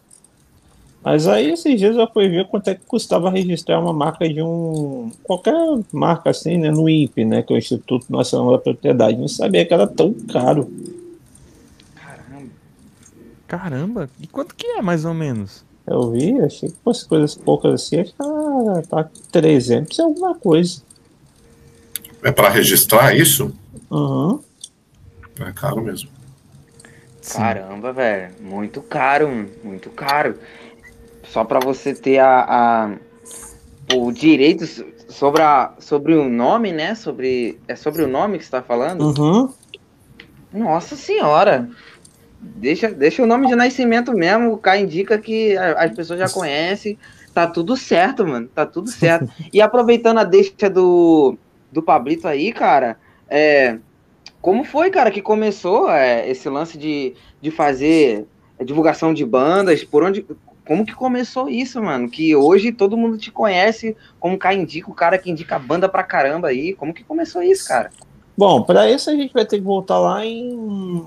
Mas 1.06 1.28
aí 1.28 1.52
esses 1.52 1.78
dias 1.78 1.94
eu 1.94 2.08
fui 2.12 2.28
ver 2.28 2.48
quanto 2.48 2.68
é 2.68 2.75
que 2.75 2.84
custava 2.84 3.30
registrar 3.30 3.78
uma 3.78 3.92
marca 3.92 4.28
de 4.28 4.42
um. 4.42 5.12
qualquer 5.22 5.54
marca 5.92 6.30
assim, 6.30 6.58
né? 6.58 6.70
No 6.70 6.88
INPE, 6.88 7.25
né? 7.25 7.42
Que 7.42 7.52
é 7.52 7.56
o 7.56 7.58
Instituto 7.58 8.10
Nacional 8.10 8.50
da 8.50 8.58
Propriedade. 8.58 9.16
Não 9.16 9.28
sabia 9.28 9.64
que 9.64 9.72
era 9.72 9.86
tão 9.86 10.12
caro. 10.12 10.68
Caramba. 11.94 12.50
Caramba, 13.46 14.10
e 14.20 14.26
quanto 14.26 14.56
que 14.56 14.66
é 14.66 14.82
mais 14.82 15.04
ou 15.04 15.14
menos? 15.14 15.64
Eu 15.86 16.10
vi, 16.10 16.40
achei 16.40 16.68
que 16.70 16.76
fosse 16.82 17.06
coisas 17.06 17.36
poucas 17.36 17.75
assim, 17.75 18.00
acho 18.00 18.10
que 18.10 18.18
tá, 18.18 18.82
tá 19.04 19.10
300 19.30 19.96
e 19.96 20.02
alguma 20.02 20.34
coisa. 20.34 20.82
É 22.25 22.32
para 22.32 22.48
registrar 22.48 23.14
isso? 23.16 23.52
Uhum. 23.88 24.40
É 25.40 25.52
caro 25.52 25.83
mesmo. 25.83 26.09
Sim. 27.21 27.38
Caramba, 27.38 27.93
velho. 27.93 28.31
Muito 28.40 28.81
caro, 28.83 29.28
mano. 29.28 29.49
muito 29.62 29.90
caro. 29.90 30.38
Só 31.25 31.45
pra 31.45 31.59
você 31.61 31.93
ter 31.95 32.19
a, 32.19 32.45
a- 32.49 32.90
o 33.95 34.12
direito 34.12 34.66
so- 34.66 34.87
sobre, 35.09 35.43
a, 35.43 35.73
sobre 35.78 36.14
o 36.14 36.28
nome, 36.28 36.73
né? 36.73 36.95
Sobre, 36.95 37.59
é 37.66 37.75
sobre 37.76 38.02
o 38.02 38.09
nome 38.09 38.38
que 38.38 38.45
você 38.45 38.50
tá 38.50 38.62
falando? 38.62 39.02
Uhum. 39.19 39.52
Nossa 40.52 40.95
senhora. 40.97 41.69
Deixa, 42.40 42.90
deixa 42.90 43.23
o 43.23 43.26
nome 43.26 43.47
de 43.49 43.57
nascimento 43.57 44.12
mesmo. 44.12 44.52
O 44.52 44.59
cara 44.59 44.78
indica 44.78 45.19
que 45.19 45.57
as 45.57 45.90
pessoas 45.93 46.19
já 46.21 46.28
conhecem. 46.28 46.99
Tá 47.35 47.47
tudo 47.47 47.76
certo, 47.76 48.26
mano. 48.26 48.49
Tá 48.49 48.64
tudo 48.64 48.88
certo. 48.88 49.28
E 49.52 49.61
aproveitando 49.61 50.19
a 50.19 50.25
deixa 50.25 50.71
do, 50.71 51.37
do 51.73 51.83
Pablito 51.83 52.26
aí, 52.28 52.52
cara, 52.52 52.97
é, 53.28 53.78
como 54.46 54.62
foi, 54.62 54.92
cara, 54.92 55.10
que 55.10 55.20
começou 55.20 55.90
é, 55.90 56.30
esse 56.30 56.48
lance 56.48 56.78
de, 56.78 57.14
de 57.42 57.50
fazer 57.50 58.28
divulgação 58.64 59.12
de 59.12 59.24
bandas? 59.24 59.82
Por 59.82 60.04
onde. 60.04 60.24
Como 60.64 60.86
que 60.86 60.94
começou 60.94 61.48
isso, 61.48 61.82
mano? 61.82 62.08
Que 62.08 62.36
hoje 62.36 62.70
todo 62.70 62.96
mundo 62.96 63.18
te 63.18 63.32
conhece 63.32 63.96
como 64.20 64.38
cara 64.38 64.54
indica, 64.54 64.88
o 64.88 64.94
cara 64.94 65.18
que 65.18 65.28
indica 65.28 65.58
banda 65.58 65.88
pra 65.88 66.04
caramba 66.04 66.46
aí. 66.46 66.74
Como 66.74 66.94
que 66.94 67.02
começou 67.02 67.42
isso, 67.42 67.66
cara? 67.66 67.90
Bom, 68.38 68.62
para 68.62 68.88
isso 68.88 69.10
a 69.10 69.14
gente 69.14 69.32
vai 69.32 69.44
ter 69.44 69.58
que 69.58 69.64
voltar 69.64 69.98
lá 69.98 70.24
em 70.24 71.04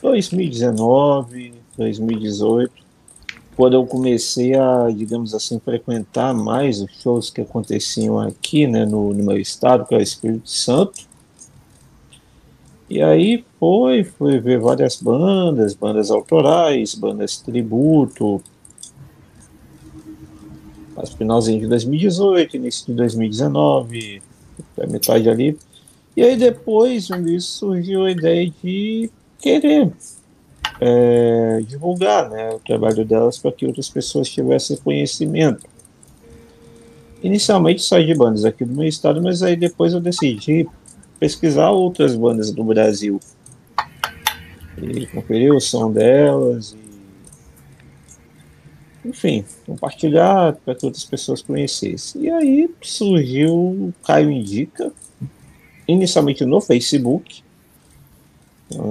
2019, 0.00 1.54
2018, 1.76 2.72
quando 3.56 3.74
eu 3.74 3.84
comecei 3.84 4.54
a, 4.54 4.86
digamos 4.94 5.34
assim, 5.34 5.58
frequentar 5.58 6.32
mais 6.32 6.80
os 6.80 6.92
shows 7.02 7.28
que 7.28 7.40
aconteciam 7.40 8.20
aqui, 8.20 8.68
né, 8.68 8.86
no, 8.86 9.12
no 9.12 9.24
meu 9.24 9.36
estado, 9.36 9.84
que 9.84 9.96
é 9.96 9.98
o 9.98 10.00
Espírito 10.00 10.48
Santo. 10.48 11.10
E 12.92 13.02
aí 13.02 13.42
foi, 13.58 14.04
fui 14.04 14.38
ver 14.38 14.60
várias 14.60 15.00
bandas, 15.00 15.72
bandas 15.72 16.10
autorais, 16.10 16.94
bandas 16.94 17.38
tributo, 17.38 18.38
mas 20.94 21.08
finalzinho 21.14 21.60
de 21.60 21.68
2018, 21.68 22.58
início 22.58 22.84
de 22.88 22.92
2019, 22.92 24.22
até 24.76 24.86
metade 24.86 25.30
ali. 25.30 25.58
E 26.14 26.22
aí 26.22 26.36
depois 26.36 27.06
disso 27.06 27.60
surgiu 27.60 28.04
a 28.04 28.10
ideia 28.10 28.52
de 28.62 29.10
querer 29.38 29.90
é, 30.78 31.62
divulgar 31.66 32.28
né, 32.28 32.50
o 32.50 32.58
trabalho 32.58 33.06
delas 33.06 33.38
para 33.38 33.52
que 33.52 33.64
outras 33.64 33.88
pessoas 33.88 34.28
tivessem 34.28 34.76
conhecimento. 34.76 35.66
Inicialmente 37.22 37.80
só 37.80 37.98
de 37.98 38.14
bandas 38.14 38.44
aqui 38.44 38.66
do 38.66 38.74
meu 38.74 38.86
estado, 38.86 39.22
mas 39.22 39.42
aí 39.42 39.56
depois 39.56 39.94
eu 39.94 40.00
decidi 40.00 40.68
pesquisar 41.22 41.70
outras 41.70 42.16
bandas 42.16 42.50
do 42.50 42.64
Brasil 42.64 43.20
e 44.76 45.06
conferir 45.06 45.54
o 45.54 45.60
som 45.60 45.92
delas 45.92 46.76
e 49.04 49.08
enfim, 49.08 49.44
compartilhar 49.64 50.56
para 50.64 50.74
que 50.74 50.84
outras 50.84 51.04
pessoas 51.04 51.40
conhecessem. 51.40 52.22
E 52.22 52.30
aí 52.30 52.70
surgiu 52.80 53.54
o 53.54 53.94
Caio 54.04 54.32
Indica, 54.32 54.92
inicialmente 55.86 56.44
no 56.44 56.60
Facebook, 56.60 57.44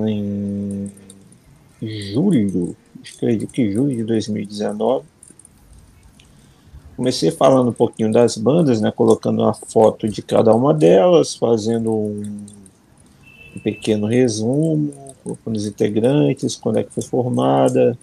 em 0.08 0.90
julho, 2.14 2.78
acredito 3.18 3.52
que 3.52 3.74
julho 3.74 3.94
de 3.94 4.06
2019. 4.06 5.06
Comecei 7.02 7.32
falando 7.32 7.70
um 7.70 7.74
pouquinho 7.74 8.12
das 8.12 8.38
bandas, 8.38 8.80
né, 8.80 8.92
colocando 8.92 9.42
uma 9.42 9.56
foto 9.56 10.08
de 10.08 10.22
cada 10.22 10.54
uma 10.54 10.72
delas, 10.72 11.34
fazendo 11.34 11.92
um, 11.92 12.46
um 13.56 13.60
pequeno 13.60 14.06
resumo, 14.06 14.94
colocando 15.24 15.56
os 15.56 15.66
integrantes, 15.66 16.56
quando 16.56 16.78
é 16.78 16.84
que 16.84 16.94
foi 16.94 17.02
formada. 17.02 17.98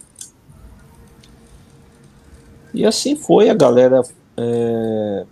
E 2.74 2.84
assim 2.84 3.14
foi, 3.14 3.48
a 3.48 3.54
galera 3.54 4.02
é, 4.36 5.24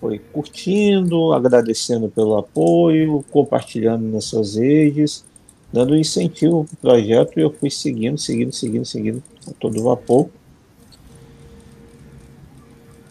foi 0.00 0.18
curtindo, 0.18 1.34
agradecendo 1.34 2.08
pelo 2.08 2.38
apoio, 2.38 3.22
compartilhando 3.30 4.06
nas 4.06 4.24
suas 4.24 4.54
redes, 4.56 5.26
dando 5.70 5.94
incentivo 5.94 6.64
para 6.64 6.72
o 6.72 6.78
projeto 6.78 7.38
e 7.38 7.42
eu 7.42 7.52
fui 7.52 7.68
seguindo, 7.68 8.16
seguindo, 8.16 8.54
seguindo, 8.54 8.86
seguindo 8.86 9.22
a 9.46 9.50
todo 9.60 9.82
vapor. 9.82 10.30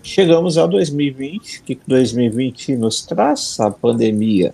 Chegamos 0.08 0.58
a 0.58 0.66
2020, 0.66 1.64
que 1.64 1.78
2020 1.86 2.78
nos 2.78 3.06
traz 3.06 3.60
a 3.60 3.70
pandemia. 3.70 4.54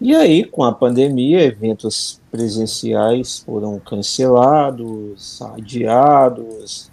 E 0.00 0.14
aí, 0.14 0.42
com 0.42 0.64
a 0.64 0.72
pandemia, 0.72 1.42
eventos 1.42 2.18
presenciais 2.30 3.40
foram 3.40 3.78
cancelados, 3.78 5.42
adiados, 5.42 6.90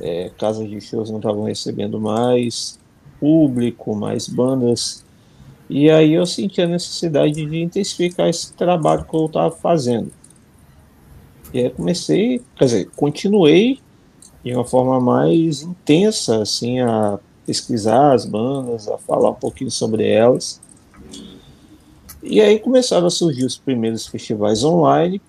é, 0.00 0.30
casas 0.38 0.66
de 0.66 0.80
shows 0.80 1.10
não 1.10 1.18
estavam 1.18 1.42
recebendo 1.42 2.00
mais 2.00 2.78
público, 3.20 3.94
mais 3.94 4.26
bandas. 4.26 5.04
E 5.68 5.90
aí 5.90 6.14
eu 6.14 6.24
senti 6.24 6.62
a 6.62 6.66
necessidade 6.66 7.34
de 7.44 7.62
intensificar 7.62 8.30
esse 8.30 8.54
trabalho 8.54 9.04
que 9.04 9.14
eu 9.14 9.26
estava 9.26 9.54
fazendo. 9.54 10.10
E 11.52 11.58
aí 11.64 11.68
comecei, 11.68 12.40
quer 12.56 12.64
dizer, 12.64 12.90
continuei 12.96 13.78
de 14.44 14.54
uma 14.54 14.64
forma 14.64 15.00
mais 15.00 15.62
intensa, 15.62 16.42
assim, 16.42 16.80
a 16.80 17.18
pesquisar 17.46 18.12
as 18.12 18.24
bandas, 18.24 18.88
a 18.88 18.96
falar 18.98 19.30
um 19.30 19.34
pouquinho 19.34 19.70
sobre 19.70 20.08
elas. 20.08 20.60
E 22.22 22.40
aí 22.40 22.58
começaram 22.58 23.06
a 23.06 23.10
surgir 23.10 23.44
os 23.44 23.56
primeiros 23.56 24.06
festivais 24.06 24.62
online, 24.62 25.20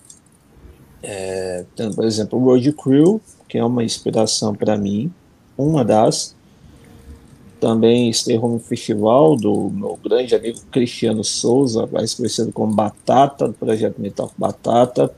é, 1.02 1.65
tendo, 1.76 1.95
por 1.95 2.06
exemplo, 2.06 2.38
o 2.39 2.43
Road 2.43 2.71
Crew, 2.74 3.21
que 3.47 3.58
é 3.58 3.63
uma 3.63 3.84
inspiração 3.84 4.54
para 4.54 4.78
mim, 4.78 5.12
uma 5.58 5.84
das. 5.84 6.36
Também 7.60 8.12
Stay 8.12 8.38
Home 8.39 8.60
Festival, 8.60 9.36
do 9.36 9.69
meu 9.69 10.00
grande 10.04 10.34
amigo 10.34 10.60
Cristiano 10.71 11.24
Souza, 11.24 11.88
mais 11.91 12.13
conhecido 12.13 12.52
como 12.52 12.74
Batata, 12.74 13.47
do 13.47 13.54
projeto 13.54 14.02
Metal 14.02 14.32
Batata. 14.36 15.13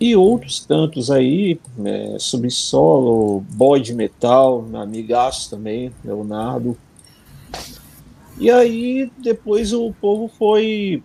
E 0.00 0.16
outros 0.16 0.60
tantos 0.64 1.10
aí, 1.10 1.60
é, 1.84 2.16
Subsolo, 2.18 3.40
Boy 3.50 3.80
de 3.80 3.92
Metal, 3.92 4.64
amigaço 4.72 5.50
também, 5.50 5.92
Leonardo. 6.02 6.74
E 8.38 8.50
aí 8.50 9.12
depois 9.18 9.74
o 9.74 9.92
povo 10.00 10.26
foi 10.38 11.02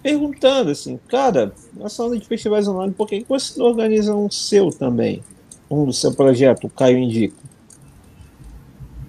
perguntando 0.00 0.70
assim, 0.70 1.00
cara, 1.08 1.52
na 1.74 1.88
sala 1.88 2.16
de 2.16 2.24
festivais 2.24 2.68
online, 2.68 2.94
por 2.94 3.08
que 3.08 3.26
você 3.28 3.58
não 3.58 3.66
organiza 3.66 4.14
um 4.14 4.30
seu 4.30 4.70
também? 4.70 5.20
Um 5.68 5.84
do 5.84 5.92
seu 5.92 6.14
projeto, 6.14 6.68
o 6.68 6.70
Caio 6.70 6.98
Indica. 6.98 7.36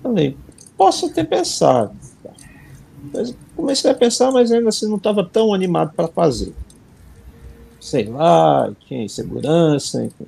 Falei, 0.01 0.35
posso 0.75 1.05
até 1.05 1.23
pensar. 1.23 1.91
Mas 3.13 3.35
comecei 3.55 3.91
a 3.91 3.93
pensar, 3.93 4.31
mas 4.31 4.51
ainda 4.51 4.69
assim 4.69 4.87
não 4.87 4.97
estava 4.97 5.23
tão 5.23 5.53
animado 5.53 5.93
para 5.95 6.07
fazer. 6.07 6.51
Sei 7.79 8.05
lá, 8.05 8.71
tinha 8.87 9.03
insegurança, 9.03 10.03
enfim. 10.03 10.25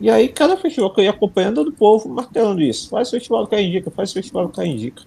E 0.00 0.10
aí, 0.10 0.28
cada 0.28 0.56
festival 0.56 0.92
que 0.92 1.00
eu 1.00 1.04
ia 1.04 1.10
acompanhando 1.10 1.62
do 1.62 1.72
povo 1.72 2.08
martelando 2.08 2.60
isso. 2.60 2.88
Faz 2.88 3.08
festival 3.08 3.46
que 3.46 3.60
indica, 3.60 3.90
faz 3.90 4.12
festival 4.12 4.48
que 4.48 4.64
indica. 4.64 5.04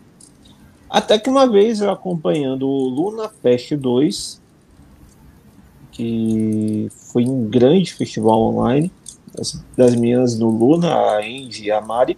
Até 0.89 1.19
que 1.19 1.29
uma 1.29 1.45
vez 1.45 1.81
eu 1.81 1.91
acompanhando 1.91 2.65
o 2.65 2.87
Luna 2.87 3.27
Fest 3.27 3.73
2, 3.73 4.41
que 5.91 6.87
foi 7.11 7.25
um 7.25 7.49
grande 7.49 7.93
festival 7.93 8.39
online, 8.41 8.89
das, 9.33 9.61
das 9.75 9.95
meninas 9.95 10.37
do 10.37 10.47
Luna, 10.47 10.93
a 10.93 11.17
Andy 11.17 11.65
e 11.65 11.71
a 11.71 11.81
Mari. 11.81 12.17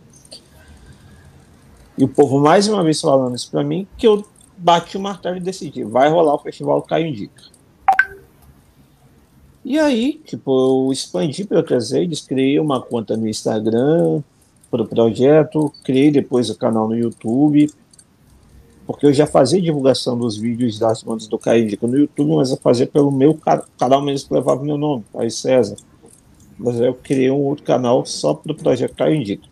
E 1.97 2.03
o 2.03 2.07
povo 2.07 2.39
mais 2.39 2.67
uma 2.67 2.83
vez 2.83 3.01
falando 3.01 3.35
isso 3.35 3.49
para 3.49 3.63
mim, 3.63 3.87
que 3.97 4.05
eu 4.05 4.23
bati 4.55 4.97
o 4.97 4.99
martelo 4.99 5.37
e 5.37 5.39
decidi, 5.39 5.83
vai 5.83 6.09
rolar 6.09 6.35
o 6.35 6.39
festival 6.39 6.81
Caio 6.83 7.07
Indica. 7.07 7.56
E 9.69 9.77
aí, 9.77 10.21
tipo, 10.23 10.85
eu 10.87 10.93
expandi 10.93 11.43
para 11.43 11.61
redes, 11.91 12.21
criei 12.21 12.57
uma 12.57 12.81
conta 12.81 13.17
no 13.17 13.27
Instagram 13.27 14.23
para 14.71 14.81
o 14.81 14.87
projeto, 14.87 15.73
criei 15.83 16.09
depois 16.09 16.49
o 16.49 16.57
canal 16.57 16.87
no 16.87 16.95
YouTube, 16.95 17.69
porque 18.85 19.05
eu 19.05 19.11
já 19.11 19.27
fazia 19.27 19.61
divulgação 19.61 20.17
dos 20.17 20.37
vídeos 20.37 20.79
das 20.79 21.03
bandas 21.03 21.27
do 21.27 21.37
Caio 21.37 21.65
Indica 21.65 21.85
no 21.85 21.97
YouTube, 21.97 22.37
mas 22.37 22.49
eu 22.49 22.55
fazia 22.55 22.87
pelo 22.87 23.11
meu 23.11 23.37
canal 23.77 24.01
mesmo 24.01 24.29
que 24.29 24.35
levava 24.35 24.63
meu 24.63 24.77
nome, 24.77 25.03
Caio 25.11 25.31
César. 25.31 25.75
Mas 26.57 26.79
eu 26.79 26.93
criei 26.93 27.29
um 27.29 27.43
outro 27.43 27.65
canal 27.65 28.05
só 28.05 28.33
para 28.33 28.53
o 28.53 28.55
projeto 28.55 28.95
Caio 28.95 29.15
Indica. 29.15 29.49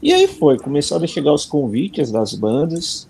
E 0.00 0.12
aí 0.12 0.28
foi, 0.28 0.56
começaram 0.56 1.02
a 1.02 1.08
chegar 1.08 1.32
os 1.32 1.44
convites 1.44 2.12
das 2.12 2.32
bandas, 2.32 3.08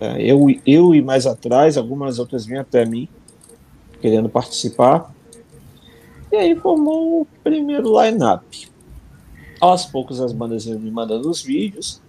é, 0.00 0.22
eu, 0.22 0.46
eu 0.66 0.94
e 0.94 1.02
mais 1.02 1.26
atrás, 1.26 1.76
algumas 1.76 2.18
outras 2.18 2.46
vinham 2.46 2.62
até 2.62 2.86
mim, 2.86 3.06
querendo 4.00 4.28
participar. 4.28 5.12
E 6.32 6.36
aí 6.36 6.56
formou 6.56 7.22
o 7.22 7.26
primeiro 7.42 8.00
line-up. 8.00 8.68
Aos 9.60 9.84
poucos 9.84 10.20
as 10.20 10.32
bandas 10.32 10.64
iam 10.66 10.78
me 10.78 10.90
mandando 10.90 11.28
os 11.28 11.42
vídeos 11.42 12.00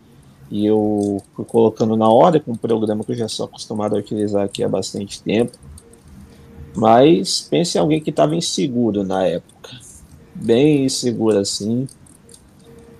e 0.50 0.66
eu 0.66 1.22
fui 1.34 1.46
colocando 1.46 1.96
na 1.96 2.10
hora 2.10 2.40
com 2.40 2.52
um 2.52 2.58
programa 2.58 3.04
que 3.04 3.14
eu 3.14 3.16
já 3.16 3.28
sou 3.28 3.46
acostumado 3.46 3.96
a 3.96 4.00
utilizar 4.00 4.44
aqui 4.44 4.64
há 4.64 4.70
bastante 4.70 5.22
tempo. 5.22 5.58
Mas 6.76 7.42
pense 7.50 7.78
em 7.78 7.82
alguém 7.82 8.02
que 8.02 8.10
estava 8.10 8.36
inseguro 8.36 9.04
na 9.04 9.26
época. 9.26 9.72
Bem 10.36 10.86
inseguro 10.86 11.40
assim. 11.40 11.88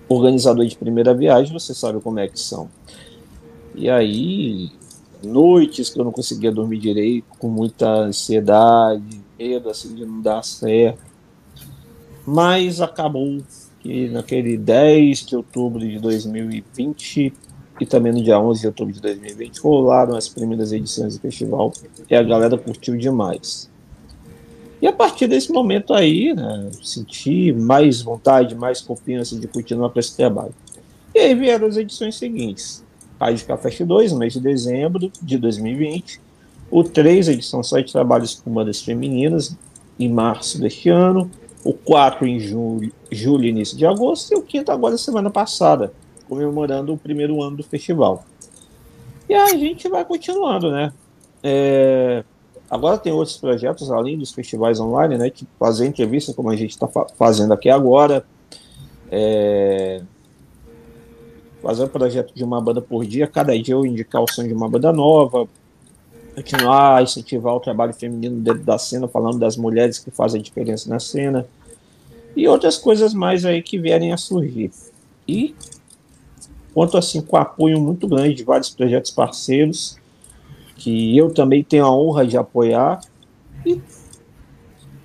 Organizador 0.08 0.66
de 0.66 0.76
primeira 0.76 1.14
viagem, 1.14 1.52
você 1.52 1.74
sabe 1.74 2.00
como 2.00 2.18
é 2.18 2.28
que 2.28 2.38
são. 2.38 2.70
E 3.74 3.88
aí, 3.88 4.70
noites 5.22 5.90
que 5.90 6.00
eu 6.00 6.04
não 6.04 6.12
conseguia 6.12 6.50
dormir 6.50 6.78
direito, 6.78 7.26
com 7.38 7.48
muita 7.48 7.88
ansiedade, 7.88 9.20
medo 9.38 9.68
assim 9.68 9.94
de 9.94 10.04
não 10.04 10.20
dar 10.20 10.42
certo. 10.42 11.00
Mas 12.26 12.80
acabou 12.80 13.38
que 13.80 14.08
naquele 14.08 14.56
10 14.56 15.26
de 15.26 15.36
outubro 15.36 15.80
de 15.80 15.98
2020 15.98 17.32
e 17.80 17.86
também 17.86 18.12
no 18.12 18.22
dia 18.22 18.38
11 18.38 18.60
de 18.60 18.66
outubro 18.68 18.92
de 18.92 19.00
2020 19.00 19.58
rolaram 19.58 20.16
as 20.16 20.28
primeiras 20.28 20.72
edições 20.72 21.16
do 21.16 21.20
festival 21.20 21.72
e 22.08 22.14
a 22.14 22.22
galera 22.22 22.56
curtiu 22.56 22.96
demais. 22.96 23.68
E 24.80 24.86
a 24.86 24.92
partir 24.92 25.28
desse 25.28 25.52
momento 25.52 25.94
aí, 25.94 26.34
né, 26.34 26.70
senti 26.82 27.52
mais 27.52 28.02
vontade, 28.02 28.54
mais 28.54 28.80
confiança 28.80 29.38
de 29.38 29.46
continuar 29.46 29.90
com 29.90 29.98
esse 29.98 30.16
trabalho. 30.16 30.54
E 31.14 31.18
aí 31.18 31.34
vieram 31.34 31.66
as 31.66 31.76
edições 31.76 32.16
seguintes. 32.16 32.84
De 33.30 33.44
Café 33.44 33.70
2, 33.84 34.12
no 34.12 34.18
mês 34.18 34.32
de 34.32 34.40
dezembro 34.40 35.10
de 35.22 35.38
2020. 35.38 36.20
O 36.70 36.82
3, 36.82 37.28
edição 37.28 37.62
só 37.62 37.78
de 37.78 37.92
trabalhos 37.92 38.34
com 38.34 38.50
bandas 38.50 38.80
femininas, 38.80 39.56
em 39.98 40.08
março 40.08 40.58
deste 40.60 40.88
ano. 40.88 41.30
O 41.64 41.72
4 41.72 42.26
em 42.26 42.40
julho, 42.40 42.92
julho 43.10 43.44
início 43.44 43.76
de 43.76 43.86
agosto. 43.86 44.32
E 44.32 44.36
o 44.36 44.44
5 44.50 44.72
agora 44.72 44.96
semana 44.98 45.30
passada, 45.30 45.92
comemorando 46.28 46.92
o 46.92 46.98
primeiro 46.98 47.42
ano 47.42 47.58
do 47.58 47.62
festival. 47.62 48.24
E 49.28 49.34
a 49.34 49.48
gente 49.48 49.88
vai 49.88 50.04
continuando, 50.04 50.70
né? 50.70 50.92
É, 51.42 52.24
agora 52.70 52.98
tem 52.98 53.12
outros 53.12 53.36
projetos 53.36 53.90
além 53.90 54.18
dos 54.18 54.32
festivais 54.32 54.80
online, 54.80 55.18
né? 55.18 55.30
Que 55.30 55.46
fazer 55.58 55.86
entrevistas 55.86 56.34
como 56.34 56.50
a 56.50 56.56
gente 56.56 56.70
está 56.70 56.88
fa 56.88 57.06
fazendo 57.16 57.52
aqui 57.52 57.70
agora. 57.70 58.24
É, 59.10 60.02
fazer 61.62 61.82
o 61.82 61.86
um 61.86 61.88
projeto 61.88 62.34
de 62.34 62.42
uma 62.42 62.60
banda 62.60 62.82
por 62.82 63.06
dia, 63.06 63.26
cada 63.26 63.56
dia 63.56 63.74
eu 63.74 63.86
indicar 63.86 64.20
o 64.20 64.30
som 64.30 64.42
de 64.42 64.52
uma 64.52 64.68
banda 64.68 64.92
nova, 64.92 65.48
continuar, 66.34 67.02
incentivar 67.02 67.54
o 67.54 67.60
trabalho 67.60 67.92
feminino 67.92 68.40
dentro 68.40 68.64
da 68.64 68.76
cena, 68.76 69.06
falando 69.06 69.38
das 69.38 69.56
mulheres 69.56 69.98
que 69.98 70.10
fazem 70.10 70.40
a 70.40 70.42
diferença 70.42 70.90
na 70.90 70.98
cena, 70.98 71.46
e 72.34 72.48
outras 72.48 72.76
coisas 72.76 73.14
mais 73.14 73.44
aí 73.44 73.62
que 73.62 73.78
vierem 73.78 74.12
a 74.12 74.16
surgir. 74.16 74.72
E 75.28 75.54
conto 76.74 76.96
assim 76.96 77.20
com 77.20 77.36
apoio 77.36 77.80
muito 77.80 78.08
grande 78.08 78.34
de 78.34 78.44
vários 78.44 78.70
projetos 78.70 79.10
parceiros, 79.10 79.98
que 80.76 81.16
eu 81.16 81.32
também 81.32 81.62
tenho 81.62 81.84
a 81.84 81.94
honra 81.94 82.26
de 82.26 82.36
apoiar, 82.36 83.00
e 83.64 83.80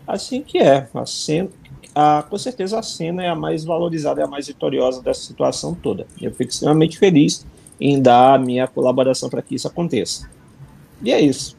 assim 0.07 0.41
que 0.41 0.57
é, 0.57 0.87
a 0.91 1.05
cena, 1.05 1.49
a, 1.99 2.21
com 2.21 2.37
certeza 2.37 2.77
a 2.77 2.83
cena 2.83 3.23
é 3.23 3.27
a 3.27 3.33
mais 3.33 3.63
valorizada, 3.63 4.21
é 4.21 4.23
a 4.23 4.27
mais 4.27 4.45
vitoriosa 4.45 5.01
dessa 5.01 5.21
situação 5.21 5.73
toda. 5.73 6.05
Eu 6.21 6.31
fico 6.31 6.51
extremamente 6.51 6.99
feliz 6.99 7.43
em 7.81 7.99
dar 7.99 8.35
a 8.35 8.37
minha 8.37 8.67
colaboração 8.67 9.31
para 9.31 9.41
que 9.41 9.55
isso 9.55 9.67
aconteça. 9.67 10.29
E 11.01 11.11
é 11.11 11.19
isso. 11.19 11.57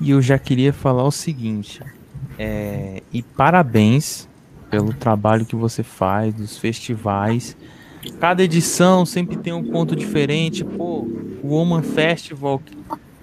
E 0.00 0.12
eu 0.12 0.22
já 0.22 0.38
queria 0.38 0.72
falar 0.72 1.04
o 1.04 1.10
seguinte, 1.10 1.82
é, 2.38 3.02
e 3.12 3.22
parabéns 3.22 4.26
pelo 4.70 4.94
trabalho 4.94 5.44
que 5.44 5.54
você 5.54 5.82
faz 5.82 6.32
dos 6.32 6.56
festivais. 6.56 7.54
Cada 8.18 8.42
edição 8.42 9.04
sempre 9.04 9.36
tem 9.36 9.52
um 9.52 9.62
ponto 9.62 9.94
diferente. 9.94 10.64
Pô, 10.64 11.06
o 11.42 11.48
Woman 11.48 11.82
Festival, 11.82 12.62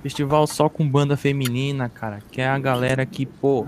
festival 0.03 0.45
só 0.45 0.69
com 0.69 0.87
banda 0.87 1.17
feminina, 1.17 1.89
cara, 1.89 2.19
que 2.31 2.41
é 2.41 2.47
a 2.47 2.59
galera 2.59 3.05
que, 3.07 3.25
pô, 3.25 3.65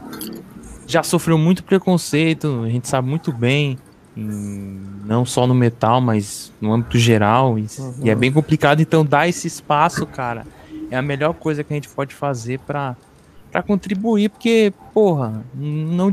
já 0.87 1.03
sofreu 1.03 1.37
muito 1.37 1.63
preconceito, 1.63 2.63
a 2.63 2.69
gente 2.69 2.87
sabe 2.87 3.07
muito 3.07 3.31
bem, 3.31 3.77
em, 4.15 4.81
não 5.05 5.25
só 5.25 5.45
no 5.45 5.53
metal, 5.53 5.99
mas 5.99 6.51
no 6.61 6.73
âmbito 6.73 6.97
geral, 6.97 7.57
e, 7.57 7.67
uhum. 7.77 7.95
e, 8.03 8.09
é 8.09 8.15
bem 8.15 8.31
complicado, 8.31 8.81
então 8.81 9.05
dar 9.05 9.27
esse 9.27 9.47
espaço, 9.47 10.05
cara, 10.05 10.45
é 10.89 10.97
a 10.97 11.01
melhor 11.01 11.33
coisa 11.33 11.63
que 11.63 11.73
a 11.73 11.75
gente 11.75 11.89
pode 11.89 12.13
fazer 12.13 12.59
para 12.59 12.95
para 13.51 13.63
contribuir, 13.63 14.29
porque, 14.29 14.73
porra, 14.93 15.41
não 15.53 16.11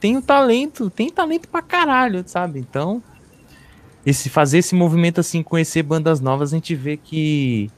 tem 0.00 0.16
o 0.16 0.22
talento, 0.22 0.88
tem 0.88 1.10
talento 1.10 1.46
pra 1.46 1.60
caralho, 1.60 2.24
sabe? 2.26 2.58
Então, 2.58 3.02
esse 4.04 4.30
fazer 4.30 4.58
esse 4.58 4.74
movimento 4.74 5.20
assim, 5.20 5.42
conhecer 5.42 5.82
bandas 5.82 6.22
novas, 6.22 6.54
a 6.54 6.56
gente 6.56 6.74
vê 6.74 6.96
que 6.96 7.70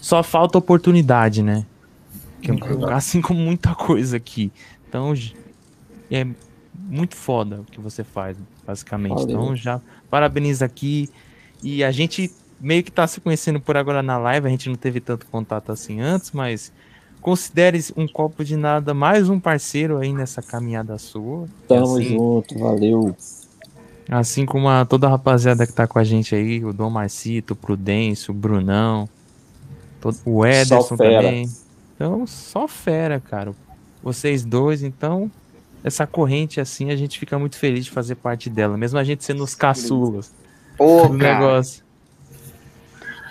só 0.00 0.24
falta 0.24 0.58
oportunidade, 0.58 1.40
né? 1.40 1.64
Que, 2.40 2.50
assim 2.90 3.22
como 3.22 3.38
muita 3.38 3.76
coisa 3.76 4.16
aqui. 4.16 4.50
Então, 4.88 5.14
é 6.14 6.26
muito 6.74 7.16
foda 7.16 7.60
o 7.60 7.64
que 7.64 7.80
você 7.80 8.04
faz, 8.04 8.36
basicamente. 8.66 9.20
Valeu. 9.20 9.30
Então, 9.30 9.56
já 9.56 9.80
parabenizo 10.10 10.64
aqui. 10.64 11.08
E 11.62 11.82
a 11.82 11.90
gente 11.90 12.30
meio 12.60 12.82
que 12.84 12.92
tá 12.92 13.06
se 13.06 13.20
conhecendo 13.20 13.60
por 13.60 13.76
agora 13.76 14.02
na 14.02 14.18
live, 14.18 14.46
a 14.46 14.50
gente 14.50 14.68
não 14.68 14.76
teve 14.76 15.00
tanto 15.00 15.26
contato 15.26 15.72
assim 15.72 16.00
antes, 16.00 16.30
mas 16.30 16.72
considere 17.20 17.78
um 17.96 18.06
copo 18.06 18.44
de 18.44 18.56
nada 18.56 18.94
mais 18.94 19.28
um 19.28 19.40
parceiro 19.40 19.98
aí 19.98 20.12
nessa 20.12 20.40
caminhada 20.40 20.96
sua. 20.98 21.48
Tamo 21.66 21.96
assim, 21.96 22.04
junto, 22.10 22.58
valeu. 22.58 23.16
Assim 24.08 24.44
como 24.44 24.68
a, 24.68 24.84
toda 24.84 25.06
a 25.06 25.10
rapaziada 25.10 25.66
que 25.66 25.72
tá 25.72 25.86
com 25.86 25.98
a 25.98 26.04
gente 26.04 26.34
aí, 26.34 26.64
o 26.64 26.72
Dom 26.72 26.90
Marcito, 26.90 27.52
o 27.52 27.56
Prudêncio, 27.56 28.32
o 28.32 28.36
Brunão, 28.36 29.08
todo, 30.00 30.16
o 30.24 30.44
Ederson 30.44 30.96
também. 30.96 31.48
Então, 31.94 32.26
só 32.26 32.66
fera, 32.68 33.20
cara. 33.20 33.52
Vocês 34.02 34.44
dois, 34.44 34.82
então, 34.82 35.30
essa 35.84 36.06
corrente 36.06 36.60
assim, 36.60 36.90
a 36.90 36.96
gente 36.96 37.18
fica 37.18 37.38
muito 37.38 37.56
feliz 37.56 37.84
de 37.84 37.90
fazer 37.90 38.14
parte 38.16 38.48
dela, 38.48 38.76
mesmo 38.76 38.98
a 38.98 39.04
gente 39.04 39.24
sendo 39.24 39.42
os 39.42 39.54
caçulas 39.54 40.32
Pô, 40.76 41.08
do 41.08 41.14
negócio. 41.14 41.84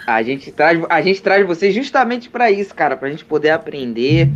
A 0.05 0.21
gente 0.23 0.51
traz, 0.51 0.83
a 0.89 1.01
gente 1.01 1.21
traz 1.21 1.45
vocês 1.45 1.73
justamente 1.73 2.29
para 2.29 2.51
isso, 2.51 2.73
cara, 2.73 2.97
pra 2.97 3.09
gente 3.09 3.23
poder 3.23 3.51
aprender. 3.51 4.31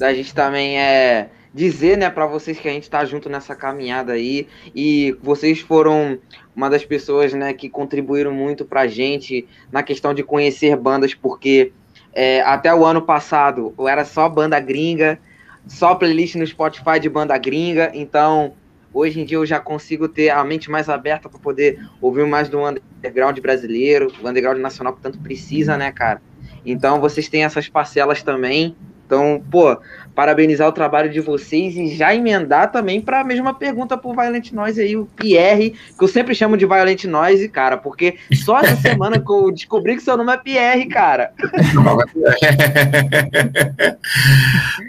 A 0.00 0.12
gente 0.12 0.34
também 0.34 0.78
é 0.78 1.30
dizer, 1.54 1.96
né, 1.96 2.10
para 2.10 2.26
vocês 2.26 2.58
que 2.58 2.68
a 2.68 2.72
gente 2.72 2.90
tá 2.90 3.04
junto 3.04 3.28
nessa 3.28 3.54
caminhada 3.54 4.14
aí 4.14 4.48
e 4.74 5.16
vocês 5.22 5.60
foram 5.60 6.18
uma 6.54 6.68
das 6.68 6.84
pessoas, 6.84 7.32
né, 7.32 7.52
que 7.52 7.68
contribuíram 7.68 8.32
muito 8.32 8.64
pra 8.64 8.88
gente 8.88 9.46
na 9.70 9.80
questão 9.80 10.12
de 10.12 10.24
conhecer 10.24 10.76
bandas, 10.76 11.14
porque 11.14 11.72
é, 12.12 12.40
até 12.42 12.74
o 12.74 12.84
ano 12.84 13.02
passado 13.02 13.72
eu 13.78 13.86
era 13.86 14.04
só 14.04 14.28
banda 14.28 14.58
gringa, 14.58 15.18
só 15.66 15.94
playlist 15.94 16.34
no 16.36 16.46
Spotify 16.46 16.98
de 17.00 17.08
banda 17.08 17.36
gringa, 17.38 17.90
então 17.94 18.54
hoje 18.92 19.20
em 19.20 19.24
dia 19.24 19.38
eu 19.38 19.46
já 19.46 19.58
consigo 19.58 20.08
ter 20.08 20.30
a 20.30 20.44
mente 20.44 20.70
mais 20.70 20.88
aberta 20.88 21.28
para 21.28 21.38
poder 21.38 21.80
ouvir 22.00 22.26
mais 22.26 22.48
do 22.48 22.58
underground 22.60 23.38
brasileiro, 23.40 24.12
o 24.22 24.28
underground 24.28 24.58
nacional 24.58 24.94
que 24.94 25.00
tanto 25.00 25.18
precisa, 25.18 25.76
né, 25.76 25.90
cara? 25.90 26.22
Então 26.64 27.00
vocês 27.00 27.28
têm 27.28 27.44
essas 27.44 27.68
parcelas 27.68 28.22
também. 28.22 28.76
Então, 29.14 29.40
pô, 29.48 29.78
parabenizar 30.12 30.68
o 30.68 30.72
trabalho 30.72 31.08
de 31.08 31.20
vocês 31.20 31.76
e 31.76 31.94
já 31.94 32.12
emendar 32.12 32.72
também 32.72 33.00
para 33.00 33.20
a 33.20 33.24
mesma 33.24 33.54
pergunta 33.54 33.96
pro 33.96 34.12
Violent 34.12 34.50
Noise 34.50 34.80
aí, 34.80 34.96
o 34.96 35.06
Pierre, 35.06 35.70
que 35.96 36.02
eu 36.02 36.08
sempre 36.08 36.34
chamo 36.34 36.56
de 36.56 36.66
Violent 36.66 37.04
Noise, 37.04 37.48
cara, 37.48 37.76
porque 37.76 38.16
só 38.44 38.58
essa 38.58 38.74
semana 38.76 39.20
que 39.20 39.30
eu 39.30 39.52
descobri 39.52 39.94
que 39.94 40.02
seu 40.02 40.16
nome 40.16 40.32
é 40.32 40.36
Pierre, 40.36 40.86
cara. 40.86 41.32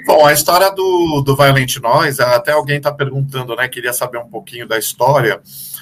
Bom, 0.07 0.25
a 0.25 0.33
história 0.33 0.71
do, 0.71 1.21
do 1.21 1.35
Violent 1.35 1.77
Noise, 1.77 2.23
até 2.23 2.53
alguém 2.53 2.81
tá 2.81 2.91
perguntando, 2.91 3.55
né, 3.55 3.67
queria 3.67 3.93
saber 3.93 4.17
um 4.17 4.27
pouquinho 4.27 4.67
da 4.67 4.79
história. 4.79 5.39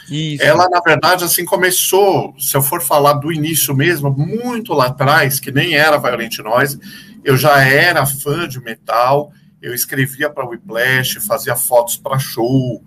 Isso. 0.10 0.44
Ela, 0.44 0.68
na 0.70 0.82
verdade, 0.82 1.24
assim, 1.24 1.46
começou, 1.46 2.36
se 2.38 2.58
eu 2.58 2.62
for 2.62 2.82
falar 2.82 3.14
do 3.14 3.32
início 3.32 3.74
mesmo, 3.74 4.12
muito 4.12 4.74
lá 4.74 4.88
atrás, 4.88 5.40
que 5.40 5.50
nem 5.50 5.76
era 5.76 5.98
Violent 5.98 6.40
Noise, 6.40 6.78
eu 7.24 7.38
já 7.38 7.62
era 7.64 8.06
fã 8.06 8.48
de 8.48 8.60
metal, 8.60 9.32
eu 9.62 9.74
escrevia 9.74 10.30
para 10.30 10.46
Whiplash, 10.46 11.20
fazia 11.26 11.56
fotos 11.56 11.98
para 11.98 12.20
show. 12.20 12.84